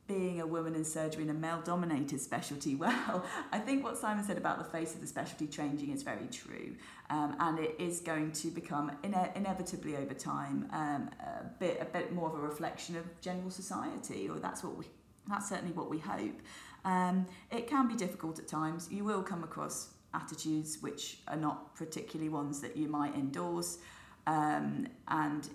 being 0.09 0.41
a 0.41 0.47
woman 0.47 0.75
in 0.75 0.85
surgery 0.85 1.23
in 1.23 1.31
a 1.31 1.35
male-dominated 1.35 2.21
specialty, 2.21 2.75
well, 2.85 3.25
I 3.53 3.61
think 3.61 3.85
what 3.85 3.97
Simon 3.97 4.25
said 4.25 4.39
about 4.39 4.59
the 4.59 4.65
face 4.77 4.95
of 4.95 5.01
the 5.01 5.07
specialty 5.07 5.47
changing 5.47 5.93
is 5.93 6.03
very 6.03 6.27
true, 6.27 6.75
um, 7.09 7.37
and 7.39 7.61
it 7.61 7.77
is 7.79 8.01
going 8.01 8.33
to 8.33 8.49
become 8.49 8.91
ine- 9.05 9.31
inevitably 9.37 9.95
over 9.97 10.15
time 10.15 10.69
um, 10.73 11.09
a 11.21 11.45
bit 11.61 11.79
a 11.81 11.85
bit 11.85 12.13
more 12.13 12.29
of 12.31 12.35
a 12.35 12.41
reflection 12.41 12.97
of 12.97 13.05
general 13.21 13.51
society, 13.51 14.29
or 14.29 14.41
that's 14.41 14.65
what 14.65 14.77
we 14.77 14.87
that's 15.29 15.49
certainly 15.49 15.73
what 15.73 15.91
we 15.91 15.99
hope. 15.99 16.41
Um, 16.85 17.27
it 17.51 17.67
can 17.67 17.89
be 17.89 17.95
difficult 17.95 18.39
at 18.39 18.47
times. 18.47 18.89
You 18.91 19.05
will 19.05 19.23
come 19.23 19.43
across 19.43 19.91
attitudes 20.15 20.79
which 20.81 21.19
are 21.29 21.37
not 21.37 21.75
particularly 21.75 22.29
ones 22.29 22.61
that 22.61 22.77
you 22.77 22.89
might 22.89 23.15
endorse, 23.15 23.79
um, 24.27 24.87
and 25.09 25.49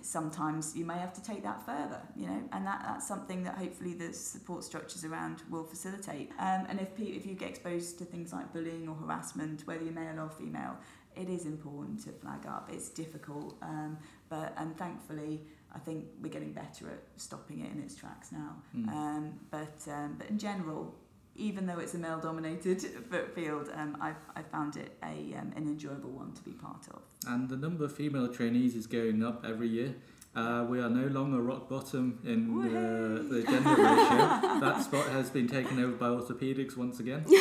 sometimes 0.00 0.76
you 0.76 0.84
may 0.84 0.98
have 0.98 1.12
to 1.12 1.22
take 1.22 1.42
that 1.42 1.64
further, 1.64 2.00
you 2.16 2.26
know, 2.26 2.42
and 2.52 2.66
that, 2.66 2.82
that's 2.86 3.06
something 3.06 3.42
that 3.44 3.56
hopefully 3.56 3.94
the 3.94 4.12
support 4.12 4.64
structures 4.64 5.04
around 5.04 5.42
will 5.50 5.64
facilitate. 5.64 6.30
Um, 6.38 6.66
and 6.68 6.80
if, 6.80 6.88
if 6.98 7.26
you 7.26 7.34
get 7.34 7.50
exposed 7.50 7.98
to 7.98 8.04
things 8.04 8.32
like 8.32 8.52
bullying 8.52 8.88
or 8.88 8.94
harassment, 8.94 9.66
whether 9.66 9.82
you're 9.82 9.92
male 9.92 10.20
or 10.20 10.30
female, 10.30 10.76
it 11.14 11.28
is 11.28 11.46
important 11.46 12.04
to 12.04 12.12
flag 12.12 12.46
up. 12.46 12.68
It's 12.72 12.88
difficult, 12.90 13.56
um, 13.62 13.98
but 14.28 14.52
and 14.58 14.76
thankfully, 14.76 15.42
I 15.76 15.78
think 15.78 16.06
we're 16.22 16.32
getting 16.32 16.52
better 16.52 16.88
at 16.88 17.02
stopping 17.16 17.60
it 17.60 17.70
in 17.70 17.82
its 17.82 17.94
tracks 17.94 18.32
now. 18.32 18.56
Mm. 18.74 18.88
Um, 18.88 19.32
but 19.50 19.78
um, 19.88 20.14
but 20.18 20.28
in 20.30 20.38
general, 20.38 20.94
even 21.36 21.66
though 21.66 21.78
it's 21.78 21.94
a 21.94 21.98
male-dominated 21.98 22.80
field, 23.34 23.68
um, 23.74 23.98
I've 24.00 24.16
I 24.34 24.42
found 24.42 24.76
it 24.76 24.96
a 25.02 25.34
um, 25.38 25.52
an 25.54 25.66
enjoyable 25.68 26.10
one 26.10 26.32
to 26.32 26.42
be 26.42 26.52
part 26.52 26.86
of. 26.94 27.02
And 27.26 27.48
the 27.48 27.56
number 27.56 27.84
of 27.84 27.94
female 27.94 28.28
trainees 28.28 28.74
is 28.74 28.86
going 28.86 29.22
up 29.22 29.44
every 29.46 29.68
year. 29.68 29.94
Uh, 30.36 30.64
we 30.68 30.78
are 30.80 30.90
no 30.90 31.06
longer 31.08 31.40
rock 31.40 31.66
bottom 31.68 32.18
in 32.24 32.40
uh, 32.60 33.22
the 33.32 33.42
gender 33.42 33.70
ratio. 33.82 34.60
that 34.60 34.82
spot 34.84 35.06
has 35.08 35.30
been 35.30 35.48
taken 35.48 35.82
over 35.82 35.92
by 35.96 36.08
orthopedics 36.08 36.76
once 36.76 37.00
again. 37.00 37.24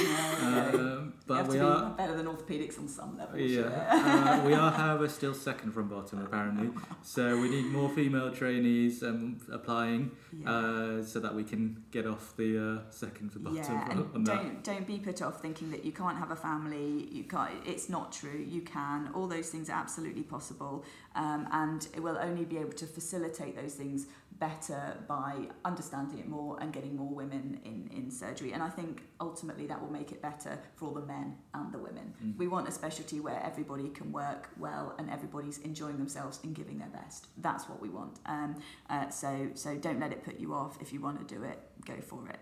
Um, 0.45 1.13
but 1.27 1.37
have 1.37 1.47
we 1.47 1.57
to 1.57 1.67
are, 1.67 1.89
be 1.89 1.95
better 1.97 2.15
than 2.15 2.25
orthopedics 2.27 2.77
on 2.79 2.87
some 2.87 3.17
level. 3.17 3.37
yeah, 3.39 3.61
uh, 3.63 4.45
we 4.45 4.53
are, 4.53 4.71
however, 4.71 5.07
still 5.09 5.33
second 5.33 5.71
from 5.71 5.87
bottom 5.89 6.19
apparently. 6.23 6.69
So 7.01 7.39
we 7.39 7.49
need 7.49 7.65
more 7.65 7.89
female 7.89 8.31
trainees 8.31 9.03
um, 9.03 9.37
applying 9.51 10.11
Yeah. 10.31 10.49
uh, 10.51 11.03
so 11.03 11.19
that 11.19 11.33
we 11.35 11.43
can 11.43 11.83
get 11.91 12.05
off 12.05 12.35
the 12.37 12.51
uh, 12.87 12.91
second 12.91 13.31
to 13.33 13.39
bottom 13.39 13.57
yeah, 13.57 13.97
on 14.13 14.23
that. 14.23 14.35
don't 14.35 14.63
don't 14.63 14.87
be 14.87 14.97
put 14.99 15.21
off 15.21 15.41
thinking 15.41 15.71
that 15.71 15.83
you 15.85 15.91
can't 15.91 16.17
have 16.17 16.31
a 16.31 16.35
family. 16.35 17.07
You 17.11 17.23
can't. 17.23 17.51
It's 17.65 17.89
not 17.89 18.11
true. 18.11 18.39
You 18.55 18.61
can. 18.61 19.09
All 19.13 19.27
those 19.27 19.49
things 19.49 19.69
are 19.69 19.79
absolutely 19.79 20.23
possible, 20.23 20.83
um, 21.15 21.47
and 21.51 21.87
it 21.95 22.01
will 22.01 22.17
only 22.17 22.45
be 22.45 22.57
able 22.57 22.73
to 22.73 22.85
facilitate 22.85 23.55
those 23.55 23.73
things 23.73 24.07
better 24.39 24.97
by 25.07 25.47
understanding 25.63 26.19
it 26.19 26.27
more 26.27 26.57
and 26.59 26.73
getting 26.73 26.95
more 26.95 27.13
women 27.13 27.59
in, 27.63 27.89
in 27.95 28.11
surgery. 28.11 28.51
And 28.51 28.61
I 28.61 28.69
think 28.69 29.03
ultimately 29.21 29.65
that 29.67 29.81
will 29.81 29.91
make 29.91 30.11
it 30.11 30.21
better 30.21 30.59
for 30.75 30.87
all 30.87 30.93
the 30.93 31.05
men 31.05 31.35
and 31.53 31.71
the 31.71 31.77
women. 31.77 32.13
Mm. 32.23 32.37
We 32.37 32.47
want 32.47 32.67
a 32.67 32.71
specialty 32.71 33.19
where 33.19 33.41
everybody 33.43 33.89
can 33.89 34.11
work 34.11 34.49
well 34.57 34.93
and 34.99 35.09
everybody's 35.09 35.59
enjoying 35.59 35.97
themselves 35.97 36.39
and 36.43 36.53
giving 36.53 36.79
their 36.79 36.89
best. 36.89 37.27
That's 37.37 37.69
what 37.69 37.81
we 37.81 37.89
want. 37.89 38.19
Um, 38.25 38.57
uh, 38.89 39.09
so, 39.09 39.49
so 39.53 39.75
don't 39.75 39.99
let 39.99 40.11
it 40.11 40.23
put 40.23 40.39
you 40.39 40.53
off. 40.53 40.77
If 40.81 40.91
you 40.91 40.99
want 40.99 41.25
to 41.25 41.35
do 41.35 41.43
it, 41.43 41.59
go 41.85 41.95
for 42.01 42.27
it. 42.27 42.39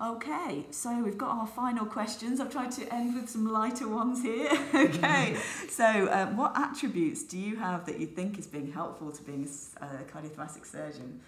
Okay, 0.00 0.64
so 0.70 1.02
we've 1.02 1.18
got 1.18 1.30
our 1.36 1.46
final 1.46 1.84
questions. 1.84 2.38
I've 2.38 2.52
tried 2.52 2.70
to 2.72 2.94
end 2.94 3.16
with 3.16 3.28
some 3.28 3.50
lighter 3.52 3.88
ones 3.88 4.22
here. 4.22 4.48
okay, 4.74 5.36
so 5.68 6.08
um, 6.12 6.36
what 6.36 6.52
attributes 6.56 7.24
do 7.24 7.36
you 7.36 7.56
have 7.56 7.84
that 7.86 7.98
you 7.98 8.06
think 8.06 8.38
is 8.38 8.46
being 8.46 8.70
helpful 8.72 9.10
to 9.10 9.22
being 9.24 9.42
a 9.42 9.48
s- 9.48 9.74
a 9.80 9.86
cardiothoracic 10.04 10.64
surgeon? 10.64 11.20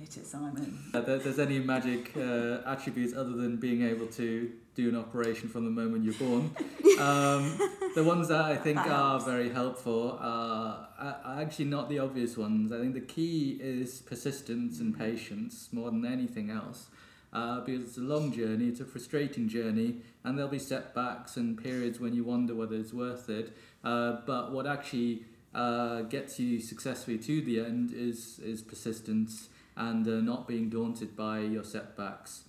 Hit 0.00 0.16
it, 0.16 0.26
Simon. 0.26 0.80
Uh, 0.92 1.00
there- 1.02 1.18
there's 1.18 1.38
any 1.38 1.60
magic 1.60 2.12
uh, 2.16 2.58
attributes 2.66 3.14
other 3.14 3.30
than 3.36 3.58
being 3.58 3.82
able 3.82 4.08
to 4.08 4.50
do 4.74 4.88
an 4.88 4.96
operation 4.96 5.48
from 5.48 5.64
the 5.64 5.70
moment 5.70 6.02
you're 6.04 6.14
born. 6.14 6.50
Um, 7.00 7.58
the 7.94 8.04
ones 8.04 8.28
that 8.28 8.42
I 8.44 8.54
think 8.56 8.76
That 8.76 8.88
are 8.90 9.18
very 9.18 9.48
helpful 9.50 10.18
are, 10.20 10.88
are 10.98 11.40
actually 11.40 11.64
not 11.64 11.88
the 11.88 11.98
obvious 12.00 12.36
ones. 12.36 12.70
I 12.70 12.78
think 12.78 12.92
the 12.94 13.00
key 13.00 13.58
is 13.60 14.00
persistence 14.02 14.78
and 14.78 14.96
patience 14.96 15.70
more 15.72 15.90
than 15.90 16.04
anything 16.04 16.50
else. 16.50 16.88
Uh, 17.32 17.60
because 17.60 17.82
it's 17.84 17.96
a 17.96 18.00
long 18.00 18.30
journey, 18.30 18.66
it's 18.66 18.80
a 18.80 18.84
frustrating 18.84 19.48
journey, 19.48 19.96
and 20.22 20.36
there'll 20.36 20.50
be 20.50 20.58
setbacks 20.58 21.38
and 21.38 21.56
periods 21.56 21.98
when 21.98 22.12
you 22.14 22.22
wonder 22.22 22.54
whether 22.54 22.76
it's 22.76 22.92
worth 22.92 23.30
it. 23.30 23.56
Uh, 23.82 24.18
but 24.26 24.52
what 24.52 24.66
actually 24.66 25.24
uh, 25.54 26.02
gets 26.02 26.38
you 26.38 26.60
successfully 26.60 27.18
to 27.18 27.40
the 27.40 27.60
end 27.60 27.92
is 27.94 28.38
is 28.40 28.62
persistence 28.62 29.48
and 29.76 30.06
uh, 30.06 30.20
not 30.20 30.46
being 30.46 30.68
daunted 30.68 31.16
by 31.16 31.40
your 31.40 31.64
setbacks. 31.64 32.44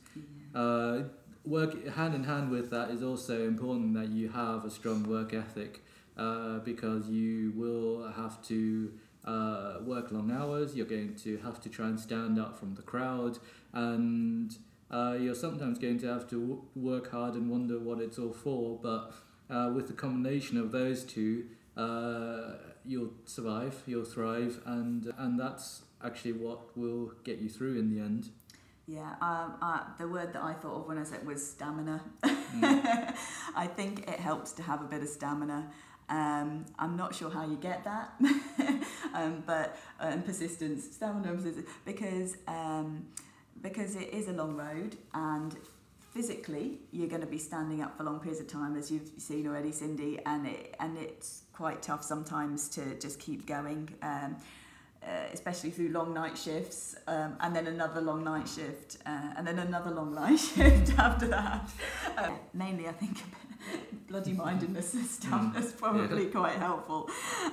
Uh, 0.53 1.03
work 1.45 1.87
hand 1.87 2.13
in 2.13 2.23
hand 2.23 2.49
with 2.51 2.69
that 2.69 2.89
is 2.89 3.01
also 3.01 3.47
important 3.47 3.93
that 3.93 4.09
you 4.09 4.29
have 4.29 4.65
a 4.65 4.69
strong 4.69 5.03
work 5.03 5.33
ethic 5.33 5.81
uh, 6.17 6.59
because 6.59 7.09
you 7.09 7.51
will 7.55 8.11
have 8.11 8.41
to 8.43 8.91
uh, 9.25 9.75
work 9.81 10.11
long 10.11 10.31
hours. 10.31 10.75
You're 10.75 10.85
going 10.85 11.15
to 11.23 11.37
have 11.37 11.61
to 11.61 11.69
try 11.69 11.87
and 11.87 11.99
stand 11.99 12.39
out 12.39 12.59
from 12.59 12.75
the 12.75 12.81
crowd, 12.81 13.39
and 13.73 14.55
uh, 14.93 15.17
you're 15.19 15.35
sometimes 15.35 15.79
going 15.79 15.99
to 15.99 16.07
have 16.07 16.29
to 16.29 16.39
w- 16.39 16.61
work 16.75 17.09
hard 17.09 17.33
and 17.33 17.49
wonder 17.49 17.79
what 17.79 17.99
it's 17.99 18.19
all 18.19 18.31
for. 18.31 18.79
But 18.79 19.11
uh, 19.49 19.71
with 19.73 19.87
the 19.87 19.93
combination 19.93 20.57
of 20.57 20.71
those 20.71 21.03
two, 21.03 21.45
uh, 21.75 22.57
you'll 22.85 23.13
survive, 23.25 23.81
you'll 23.87 24.05
thrive, 24.05 24.61
and 24.65 25.11
and 25.17 25.39
that's 25.39 25.81
actually 26.03 26.33
what 26.33 26.77
will 26.77 27.13
get 27.23 27.39
you 27.39 27.49
through 27.49 27.79
in 27.79 27.89
the 27.93 27.99
end. 27.99 28.29
Yeah, 28.85 29.15
um, 29.21 29.55
uh, 29.61 29.79
the 29.97 30.07
word 30.07 30.33
that 30.33 30.43
I 30.43 30.53
thought 30.53 30.81
of 30.81 30.87
when 30.87 30.97
I 30.97 31.03
said 31.03 31.25
was 31.25 31.45
stamina. 31.45 32.03
Mm. 32.23 33.15
I 33.55 33.65
think 33.65 34.07
it 34.07 34.19
helps 34.19 34.51
to 34.53 34.61
have 34.61 34.81
a 34.81 34.85
bit 34.85 35.01
of 35.01 35.07
stamina. 35.07 35.71
Um, 36.09 36.65
I'm 36.77 36.95
not 36.97 37.15
sure 37.15 37.31
how 37.31 37.47
you 37.47 37.55
get 37.55 37.85
that, 37.85 38.13
um, 39.15 39.41
but 39.47 39.77
and 39.99 40.23
persistence, 40.23 40.83
stamina, 40.95 41.33
persistence, 41.33 41.67
because 41.85 42.37
um, 42.47 43.07
because 43.63 43.95
it 43.95 44.13
is 44.13 44.27
a 44.27 44.33
long 44.33 44.55
road 44.55 44.97
and 45.13 45.55
physically 46.13 46.77
you're 46.91 47.07
going 47.07 47.21
to 47.21 47.27
be 47.27 47.39
standing 47.39 47.81
up 47.81 47.97
for 47.97 48.03
long 48.03 48.19
periods 48.19 48.39
of 48.39 48.47
time, 48.47 48.77
as 48.77 48.91
you've 48.91 49.09
seen 49.17 49.47
already, 49.47 49.71
Cindy, 49.71 50.19
and 50.25 50.45
it 50.45 50.75
and 50.79 50.97
it's 50.97 51.43
quite 51.53 51.81
tough 51.81 52.03
sometimes 52.03 52.69
to 52.69 52.99
just 52.99 53.19
keep 53.19 53.47
going. 53.47 53.89
Um, 54.03 54.35
uh, 55.05 55.27
especially 55.33 55.69
through 55.69 55.89
long 55.89 56.13
night 56.13 56.37
shifts, 56.37 56.95
um, 57.07 57.35
and 57.41 57.53
then 57.53 57.67
another 57.67 57.99
long 57.99 58.23
night 58.23 58.47
shift, 58.47 58.95
uh, 59.05 59.33
and 59.35 59.45
then 59.45 59.59
another 59.59 59.91
long 59.91 60.15
night 60.23 60.37
shift 60.39 60.97
after 60.97 61.27
that. 61.27 61.69
Um, 62.17 62.37
mainly, 62.53 62.87
I 62.87 62.93
think 62.93 63.17
bloody 64.07 64.31
mindedness 64.31 64.93
and 64.93 65.05
stuff 65.05 65.57
is 65.57 65.73
probably 65.73 66.27
quite 66.27 66.55
helpful. 66.55 67.09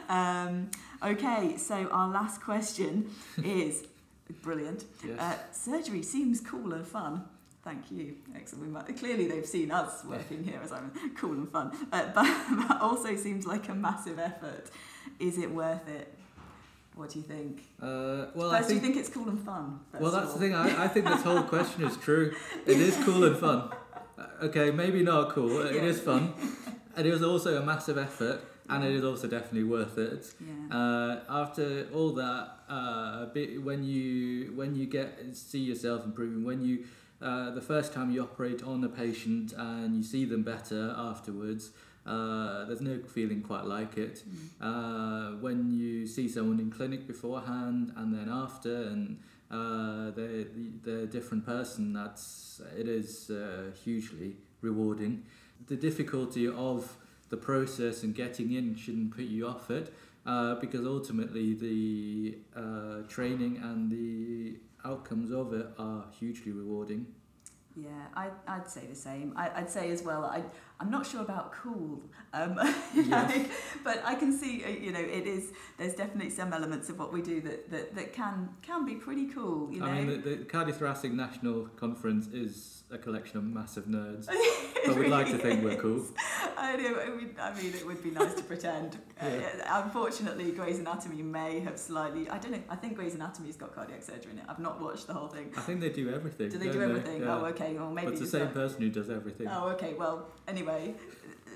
Um, 0.09 0.71
okay, 1.03 1.57
so 1.57 1.89
our 1.91 2.09
last 2.09 2.41
question 2.41 3.11
is 3.45 3.85
brilliant. 4.33 4.85
Yes. 5.07 5.19
Uh, 5.21 5.37
surgery 5.53 6.03
seems 6.03 6.41
cool 6.41 6.73
and 6.73 6.87
fun. 6.87 7.25
Thank 7.63 7.91
you. 7.91 8.17
Excellent. 8.35 8.73
Might- 8.73 8.97
Clearly, 8.99 9.27
they've 9.27 9.45
seen 9.47 9.71
us 9.71 10.03
working 10.05 10.43
here 10.45 10.61
as 10.65 10.73
I'm 10.73 10.91
cool 11.17 11.33
and 11.33 11.49
fun, 11.51 11.73
uh, 11.93 12.07
but, 12.15 12.27
but 12.69 12.81
also 12.81 13.15
seems 13.17 13.47
like 13.47 13.69
a 13.69 13.75
massive 13.75 14.19
effort. 14.19 14.71
Is 15.19 15.37
it 15.39 15.51
worth 15.51 15.87
it? 15.89 16.15
What 16.95 17.11
do 17.11 17.19
you 17.19 17.25
think? 17.25 17.63
Uh, 17.81 18.27
well, 18.35 18.51
I 18.51 18.59
First, 18.59 18.69
do 18.71 18.75
you 18.75 18.81
think. 18.81 18.95
think 18.95 19.07
it's 19.07 19.15
cool 19.15 19.29
and 19.29 19.39
fun? 19.45 19.81
first 19.93 20.03
Well, 20.03 20.11
that's 20.11 20.33
the 20.35 20.39
thing. 20.41 20.55
I, 20.55 20.85
I 20.85 20.89
think 20.89 21.07
this 21.07 21.23
whole 21.23 21.43
question 21.43 21.85
is 21.85 21.97
true. 21.99 22.35
It 22.67 22.79
is 22.79 22.97
cool 23.05 23.25
and 23.25 23.37
fun. 23.37 23.71
Uh, 24.19 24.27
Okay, 24.43 24.71
maybe 24.71 25.03
not 25.03 25.31
cool. 25.31 25.61
It 25.63 25.75
Yeah. 25.77 25.83
is 25.83 26.01
fun, 26.01 26.33
and 26.97 27.07
it 27.07 27.13
was 27.13 27.23
also 27.23 27.61
a 27.61 27.65
massive 27.65 27.97
effort, 27.99 28.41
and 28.71 28.83
it 28.85 28.93
is 28.93 29.05
also 29.05 29.29
definitely 29.29 29.65
worth 29.65 29.97
it. 29.99 30.33
Yeah. 30.41 30.77
Uh, 30.77 31.21
after 31.29 31.87
all 31.95 32.13
that, 32.15 32.49
uh, 32.71 33.27
when 33.63 33.85
you 33.85 34.53
when 34.55 34.77
you 34.77 34.87
get 34.87 35.19
see 35.33 35.59
yourself 35.59 36.05
improving, 36.05 36.45
when 36.45 36.63
you 36.63 36.85
uh, 37.21 37.51
the 37.51 37.61
first 37.61 37.93
time 37.93 38.11
you 38.11 38.23
operate 38.23 38.63
on 38.63 38.83
a 38.85 38.89
patient 38.89 39.53
and 39.57 39.97
you 39.97 40.03
see 40.03 40.25
them 40.25 40.43
better 40.43 40.95
afterwards, 40.97 41.73
uh, 42.07 42.65
there's 42.65 42.81
no 42.81 42.99
feeling 43.01 43.43
quite 43.43 43.65
like 43.65 43.99
it. 43.99 44.23
Mm. 44.27 44.37
Uh, 44.61 45.37
when 45.39 45.71
you 45.71 46.07
see 46.07 46.29
someone 46.29 46.59
in 46.61 46.71
clinic 46.71 47.07
beforehand 47.07 47.93
and 47.97 48.15
then 48.15 48.29
after, 48.31 48.85
and 48.85 49.19
uh, 49.51 50.11
they're, 50.13 50.47
they're 50.83 51.03
a 51.03 51.07
different 51.07 51.45
person, 51.45 51.93
that's 51.93 52.63
it 52.79 52.89
is 52.89 53.31
uh, 53.31 53.71
hugely 53.85 54.37
rewarding. 54.63 55.25
The 55.67 55.77
difficulty 55.77 56.49
of 56.49 56.97
the 57.29 57.37
process 57.37 58.03
and 58.03 58.15
getting 58.15 58.53
in 58.53 58.77
shouldn't 58.77 59.15
put 59.15 59.25
you 59.25 59.47
off 59.47 59.71
it 59.71 59.93
uh, 60.27 60.55
because 60.57 60.87
ultimately 60.87 61.55
the 61.55 62.39
uh, 62.57 63.03
training 63.09 63.59
and 63.63 63.91
the 63.91 64.57
outcomes 64.85 65.31
of 65.31 65.53
it 65.53 65.67
are 65.79 66.05
hugely 66.19 66.53
rewarding. 66.53 67.07
Yeah, 67.77 68.07
I, 68.15 68.29
I'd 68.49 68.69
say 68.69 68.87
the 68.87 68.95
same. 68.97 69.33
I, 69.37 69.51
I'd 69.55 69.71
say 69.71 69.91
as 69.91 70.03
well, 70.03 70.25
I, 70.25 70.43
I'm 70.81 70.91
not 70.91 71.07
sure 71.07 71.21
about 71.21 71.53
cool, 71.53 72.01
um, 72.33 72.57
Yes. 72.95 73.11
like, 73.11 73.51
but 73.85 74.03
I 74.05 74.15
can 74.15 74.33
see, 74.37 74.65
uh, 74.65 74.69
you 74.69 74.93
know, 74.93 75.01
it 75.01 75.27
is, 75.27 75.53
there's 75.77 75.95
definitely 75.95 76.31
some 76.31 76.55
elements 76.55 76.89
of 76.89 76.99
what 76.99 77.13
we 77.13 77.21
do 77.21 77.43
that, 77.43 77.71
that, 77.71 77.95
that 77.95 78.13
can, 78.15 78.49
can 78.63 78.87
be 78.87 78.95
pretty 78.95 79.27
cool, 79.27 79.71
you 79.71 79.81
know. 79.81 79.87
I 79.87 80.03
mean, 80.03 80.23
the, 80.23 80.31
the 80.31 80.37
Cardiothoracic 80.45 81.13
National 81.13 81.67
Conference 81.77 82.29
is 82.29 82.81
a 82.91 82.99
collection 82.99 83.39
of 83.39 83.45
massive 83.45 83.85
nerds, 83.85 84.27
but 84.87 84.97
we'd 84.97 85.09
like 85.09 85.27
to 85.27 85.33
really 85.37 85.45
think 85.45 85.65
we're 85.65 85.77
cool. 85.77 86.05
I 86.57 86.77
know. 86.77 86.99
I 87.01 87.11
mean, 87.11 87.37
I 87.41 87.55
mean, 87.55 87.73
it 87.75 87.87
would 87.87 88.03
be 88.03 88.11
nice 88.11 88.35
to 88.35 88.43
pretend. 88.43 88.99
Uh, 89.21 89.83
unfortunately, 89.85 90.51
Grey's 90.51 90.79
Anatomy 90.79 91.23
may 91.23 91.61
have 91.61 91.79
slightly. 91.79 92.27
I 92.31 92.39
don't 92.39 92.53
know. 92.53 92.63
I 92.71 92.77
think 92.77 92.95
Grey's 92.97 93.15
Anatomy's 93.15 93.55
got 93.55 93.75
cardiac 93.75 94.03
surgery 94.03 94.33
in 94.33 94.39
it. 94.39 94.45
I've 94.49 94.59
not 94.59 94.81
watched 94.81 95.09
the 95.09 95.13
whole 95.13 95.29
thing. 95.29 95.53
I 95.59 95.61
think 95.61 95.81
they 95.81 95.91
do 95.91 96.11
everything. 96.11 96.49
Do 96.49 96.57
they 96.57 96.71
do 96.71 96.81
everything? 96.81 97.21
Yeah. 97.21 97.37
Oh, 97.37 97.45
okay. 97.47 97.75
Well, 97.75 97.91
maybe 97.91 98.07
but 98.07 98.13
it's 98.15 98.23
the 98.23 98.39
same 98.39 98.45
not- 98.47 98.55
person 98.55 98.81
who 98.81 98.89
does 98.89 99.11
everything. 99.11 99.47
Oh, 99.49 99.69
okay. 99.73 99.93
Well, 99.93 100.27
anyway, 100.49 100.70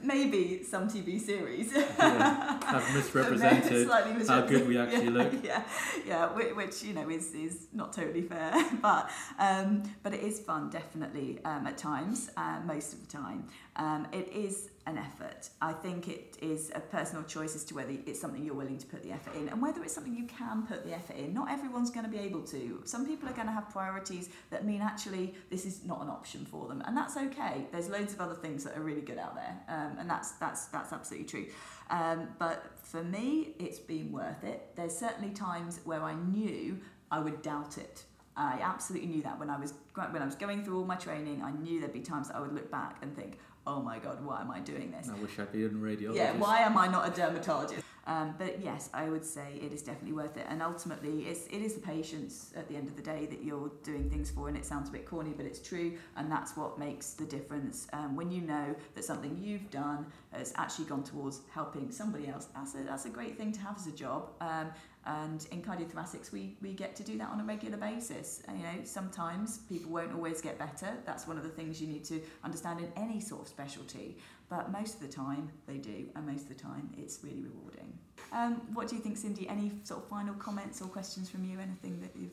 maybe 0.05 0.62
some 0.62 0.89
TV 0.89 1.19
series 1.20 1.73
Yeah, 1.99 2.65
have 2.65 2.95
misrepresented 2.95 3.89
how 4.28 4.43
good 4.43 4.69
we 4.69 4.78
actually 4.78 5.05
yeah, 5.05 5.11
look. 5.11 5.32
Yeah, 5.45 5.62
yeah, 6.07 6.27
whi- 6.28 6.53
which 6.53 6.82
you 6.82 6.93
know 6.93 7.09
is 7.09 7.32
is 7.35 7.66
not 7.73 7.93
totally 7.93 8.23
fair, 8.23 8.53
but 8.82 9.11
um, 9.39 9.82
but 10.03 10.15
it 10.15 10.23
is 10.23 10.41
fun 10.41 10.70
definitely 10.70 11.39
um, 11.45 11.66
at 11.66 11.78
times, 11.78 12.31
uh, 12.36 12.61
most 12.65 12.93
of 12.93 13.01
the 13.01 13.07
time. 13.07 13.45
Um, 13.76 14.06
it 14.12 14.32
is 14.32 14.70
an 14.86 14.98
effort. 14.98 15.48
I 15.60 15.72
think 15.72 16.09
it 16.09 16.36
is 16.40 16.70
a 16.74 16.80
personal 16.80 17.24
choice 17.24 17.56
as 17.56 17.64
to 17.64 17.74
whether 17.74 17.92
it's 18.06 18.20
something 18.20 18.44
you're 18.44 18.55
willing 18.55 18.78
to 18.78 18.86
put 18.86 19.02
the 19.02 19.10
effort 19.10 19.34
in 19.34 19.48
and 19.48 19.60
whether 19.60 19.82
it's 19.82 19.94
something 19.94 20.14
you 20.14 20.26
can 20.26 20.64
put 20.66 20.84
the 20.84 20.94
effort 20.94 21.16
in. 21.16 21.34
Not 21.34 21.51
everyone's 21.51 21.90
going 21.90 22.05
to 22.05 22.10
be 22.10 22.18
able 22.18 22.42
to. 22.42 22.82
Some 22.84 23.06
people 23.06 23.28
are 23.28 23.32
going 23.32 23.48
to 23.48 23.52
have 23.52 23.70
priorities 23.70 24.28
that 24.51 24.64
mean 24.64 24.80
actually 24.80 25.34
this 25.51 25.64
is 25.64 25.84
not 25.84 26.02
an 26.02 26.09
option 26.09 26.44
for 26.44 26.68
them, 26.68 26.82
and 26.86 26.96
that's 26.96 27.16
okay. 27.16 27.66
There's 27.72 27.88
loads 27.88 28.12
of 28.12 28.20
other 28.20 28.34
things 28.34 28.62
that 28.64 28.76
are 28.76 28.82
really 28.82 29.01
good 29.01 29.18
out 29.18 29.34
there, 29.34 29.56
um, 29.68 29.98
and 29.98 30.09
that's 30.09 30.32
that's 30.32 30.66
that's 30.66 30.92
absolutely 30.92 31.26
true. 31.26 31.46
Um, 31.90 32.28
but 32.38 32.64
for 32.82 33.02
me, 33.02 33.55
it's 33.59 33.78
been 33.78 34.12
worth 34.12 34.44
it. 34.44 34.70
There's 34.76 34.96
certainly 34.96 35.34
times 35.34 35.80
where 35.84 36.02
I 36.02 36.14
knew 36.14 36.78
I 37.10 37.18
would 37.18 37.42
doubt 37.42 37.78
it. 37.78 38.05
I 38.36 38.59
absolutely 38.62 39.09
knew 39.09 39.22
that 39.22 39.38
when 39.38 39.48
I 39.48 39.59
was 39.59 39.74
when 39.94 40.20
I 40.20 40.24
was 40.24 40.34
going 40.34 40.64
through 40.64 40.78
all 40.78 40.84
my 40.84 40.96
training. 40.96 41.42
I 41.42 41.52
knew 41.52 41.80
there'd 41.80 41.92
be 41.92 42.01
times 42.01 42.28
that 42.28 42.36
I 42.36 42.40
would 42.40 42.52
look 42.52 42.70
back 42.70 42.98
and 43.02 43.14
think, 43.14 43.38
"Oh 43.66 43.81
my 43.81 43.99
God, 43.99 44.24
why 44.24 44.41
am 44.41 44.51
I 44.51 44.61
doing 44.61 44.91
this?" 44.91 45.09
I 45.09 45.20
wish 45.20 45.39
I'd 45.39 45.53
been 45.53 45.65
a 45.65 45.69
radiologist. 45.69 46.16
Yeah, 46.16 46.32
why 46.36 46.61
am 46.61 46.77
I 46.77 46.89
not 46.89 47.09
a 47.09 47.11
dermatologist? 47.11 47.85
Um, 48.07 48.35
but 48.39 48.61
yes, 48.61 48.91
I 48.93 49.09
would 49.09 49.24
say 49.24 49.59
it 49.62 49.73
is 49.73 49.82
definitely 49.82 50.12
worth 50.12 50.36
it. 50.36 50.47
And 50.49 50.62
ultimately, 50.62 51.27
it's, 51.27 51.47
it 51.47 51.62
is 51.62 51.74
the 51.74 51.81
patients 51.81 52.53
at 52.55 52.69
the 52.69 52.77
end 52.77 52.89
of 52.89 52.97
the 52.97 53.03
day 53.03 53.27
that 53.27 53.43
you're 53.43 53.70
doing 53.82 54.11
things 54.11 54.31
for. 54.31 54.49
And 54.49 54.57
it 54.57 54.65
sounds 54.65 54.89
a 54.89 54.93
bit 54.93 55.07
corny, 55.07 55.32
but 55.35 55.47
it's 55.47 55.59
true. 55.59 55.97
And 56.16 56.31
that's 56.31 56.57
what 56.57 56.78
makes 56.78 57.12
the 57.12 57.24
difference. 57.24 57.86
Um, 57.93 58.15
when 58.15 58.31
you 58.31 58.43
know 58.43 58.74
that 58.95 59.05
something 59.05 59.39
you've 59.41 59.70
done 59.70 60.07
has 60.32 60.53
actually 60.57 60.85
gone 60.86 61.03
towards 61.03 61.41
helping 61.51 61.91
somebody 61.91 62.28
else, 62.28 62.49
that's 62.55 62.74
a, 62.74 62.78
that's 62.78 63.07
a 63.07 63.11
great 63.11 63.39
thing 63.39 63.53
to 63.53 63.61
have 63.61 63.77
as 63.77 63.86
a 63.86 63.93
job. 63.93 64.31
Um, 64.41 64.70
and 65.06 65.47
in 65.51 65.62
cardiothoracics, 65.62 66.32
we, 66.32 66.56
we 66.62 66.72
get 66.72 66.97
to 66.97 67.02
do 67.02 67.18
that 67.18 67.28
on 67.28 67.40
a 67.40 67.44
regular 67.44 67.76
basis. 67.76 68.43
You 68.48 68.62
know, 68.62 68.85
sometimes 68.85 69.59
people 69.68 69.90
won't 69.90 70.14
always 70.14 70.40
get 70.40 70.59
better. 70.59 70.89
That's 71.05 71.26
one 71.26 71.36
of 71.36 71.43
the 71.43 71.51
things 71.51 71.81
you 71.81 71.89
need 71.89 72.05
to 72.05 72.20
understand 72.43 72.81
in 72.81 72.90
any 72.97 73.20
sort 73.20 73.43
of 73.43 73.48
specialty. 73.48 74.16
But 74.48 74.72
most 74.72 74.94
of 74.94 75.01
the 75.01 75.09
time, 75.09 75.51
they 75.66 75.76
do. 75.76 76.06
And 76.16 76.26
most 76.26 76.43
of 76.43 76.48
the 76.48 76.62
time, 76.62 76.90
it's 76.97 77.18
really 77.22 77.43
rewarding. 77.43 77.98
Um, 78.32 78.62
what 78.72 78.89
do 78.89 78.97
you 78.97 79.02
think, 79.02 79.16
Cindy? 79.16 79.48
Any 79.48 79.72
sort 79.85 80.02
of 80.02 80.09
final 80.09 80.35
comments 80.35 80.81
or 80.81 80.86
questions 80.86 81.28
from 81.28 81.44
you? 81.44 81.59
Anything 81.60 82.01
that 82.01 82.10
you've 82.18 82.32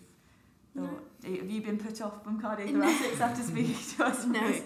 thought? 0.75 1.03
No. 1.23 1.35
Have 1.37 1.49
you 1.49 1.61
been 1.61 1.77
put 1.77 2.01
off 2.01 2.23
from 2.23 2.41
cardiothoracics 2.43 3.19
after 3.19 3.43
speaking 3.43 3.75
to 3.97 4.05
us? 4.05 4.25
No. 4.31 4.61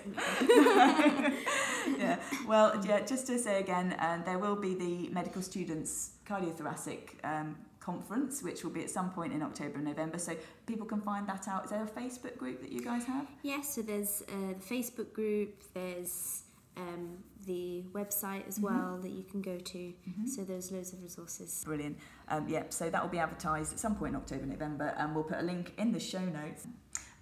yeah. 1.97 2.19
Well, 2.47 2.81
yeah. 2.85 3.01
Just 3.01 3.27
to 3.27 3.39
say 3.39 3.59
again, 3.59 3.93
uh, 3.93 4.21
there 4.25 4.37
will 4.37 4.55
be 4.55 4.75
the 4.75 5.09
medical 5.09 5.41
students 5.41 6.11
cardiothoracic 6.27 7.23
um, 7.23 7.55
conference, 7.85 8.41
which 8.41 8.63
will 8.63 8.71
be 8.71 8.81
at 8.81 8.89
some 8.89 9.11
point 9.11 9.31
in 9.31 9.43
October 9.43 9.75
and 9.75 9.85
November. 9.85 10.17
So 10.17 10.35
people 10.65 10.87
can 10.87 11.01
find 11.01 11.27
that 11.27 11.47
out. 11.47 11.65
Is 11.65 11.71
there 11.71 11.83
a 11.83 12.01
Facebook 12.01 12.37
group 12.37 12.61
that 12.61 12.71
you 12.71 12.81
guys 12.81 13.05
have? 13.05 13.27
Yes. 13.43 13.75
so 13.75 13.81
there's 13.81 14.23
uh, 14.29 14.53
the 14.59 14.75
Facebook 14.75 15.13
group. 15.13 15.63
There's 15.73 16.43
um, 16.77 17.17
the 17.45 17.83
website 17.93 18.47
as 18.47 18.57
mm-hmm. 18.57 18.65
well 18.65 18.97
that 19.01 19.11
you 19.11 19.23
can 19.23 19.41
go 19.41 19.57
to. 19.57 19.77
Mm-hmm. 19.77 20.25
So 20.25 20.43
there's 20.43 20.71
loads 20.71 20.93
of 20.93 21.03
resources. 21.03 21.63
Brilliant. 21.63 21.97
Um, 22.27 22.49
yeah, 22.49 22.63
so 22.69 22.89
that 22.89 23.01
will 23.01 23.09
be 23.09 23.19
advertised 23.19 23.71
at 23.73 23.79
some 23.79 23.95
point 23.95 24.15
in 24.15 24.15
October, 24.15 24.45
November, 24.45 24.95
and 24.97 25.13
we'll 25.13 25.23
put 25.23 25.37
a 25.39 25.43
link 25.43 25.73
in 25.77 25.91
the 25.91 25.99
show 25.99 26.25
notes. 26.25 26.67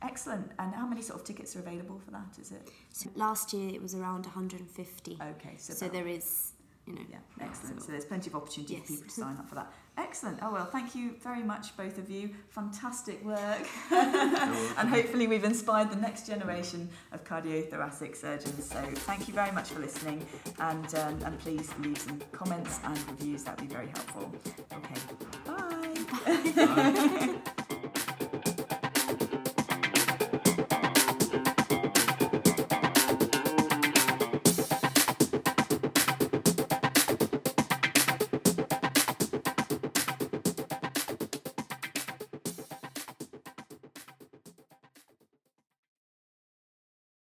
Excellent. 0.01 0.51
And 0.59 0.73
how 0.73 0.87
many 0.87 1.01
sort 1.01 1.19
of 1.19 1.25
tickets 1.25 1.55
are 1.55 1.59
available 1.59 1.99
for 2.03 2.11
that? 2.11 2.37
Is 2.39 2.51
it? 2.51 2.69
So 2.91 3.09
last 3.15 3.53
year 3.53 3.69
it 3.73 3.81
was 3.81 3.95
around 3.95 4.25
150. 4.25 5.17
Okay, 5.21 5.55
so, 5.57 5.73
so 5.73 5.87
there 5.87 6.07
is 6.07 6.52
you 6.85 6.93
know. 6.93 7.01
Yeah, 7.09 7.17
excellent. 7.41 7.81
So 7.81 7.91
there's 7.91 8.05
plenty 8.05 8.29
of 8.29 8.35
opportunity 8.35 8.75
yes. 8.75 8.83
for 8.83 8.87
people 8.93 9.05
to 9.05 9.11
sign 9.21 9.37
up 9.37 9.49
for 9.49 9.55
that. 9.55 9.71
Excellent. 9.97 10.39
Oh 10.41 10.51
well, 10.51 10.65
thank 10.65 10.95
you 10.95 11.15
very 11.21 11.43
much, 11.43 11.75
both 11.77 11.97
of 11.97 12.09
you. 12.09 12.31
Fantastic 12.49 13.23
work, 13.23 13.67
and 13.91 14.89
hopefully 14.89 15.27
we've 15.27 15.43
inspired 15.43 15.91
the 15.91 15.97
next 15.97 16.25
generation 16.27 16.89
of 17.11 17.23
cardiothoracic 17.23 18.15
surgeons. 18.15 18.69
So 18.69 18.81
thank 18.81 19.27
you 19.27 19.33
very 19.33 19.51
much 19.51 19.69
for 19.69 19.79
listening, 19.79 20.25
and 20.59 20.95
um, 20.95 21.19
and 21.23 21.39
please 21.39 21.69
leave 21.79 21.97
some 21.97 22.19
comments 22.31 22.79
and 22.83 22.97
reviews. 23.09 23.43
That 23.43 23.59
would 23.59 23.69
be 23.69 23.73
very 23.73 23.87
helpful. 23.87 24.33
Okay. 24.73 24.95
Bye. 25.45 25.93
Bye. 27.45 27.53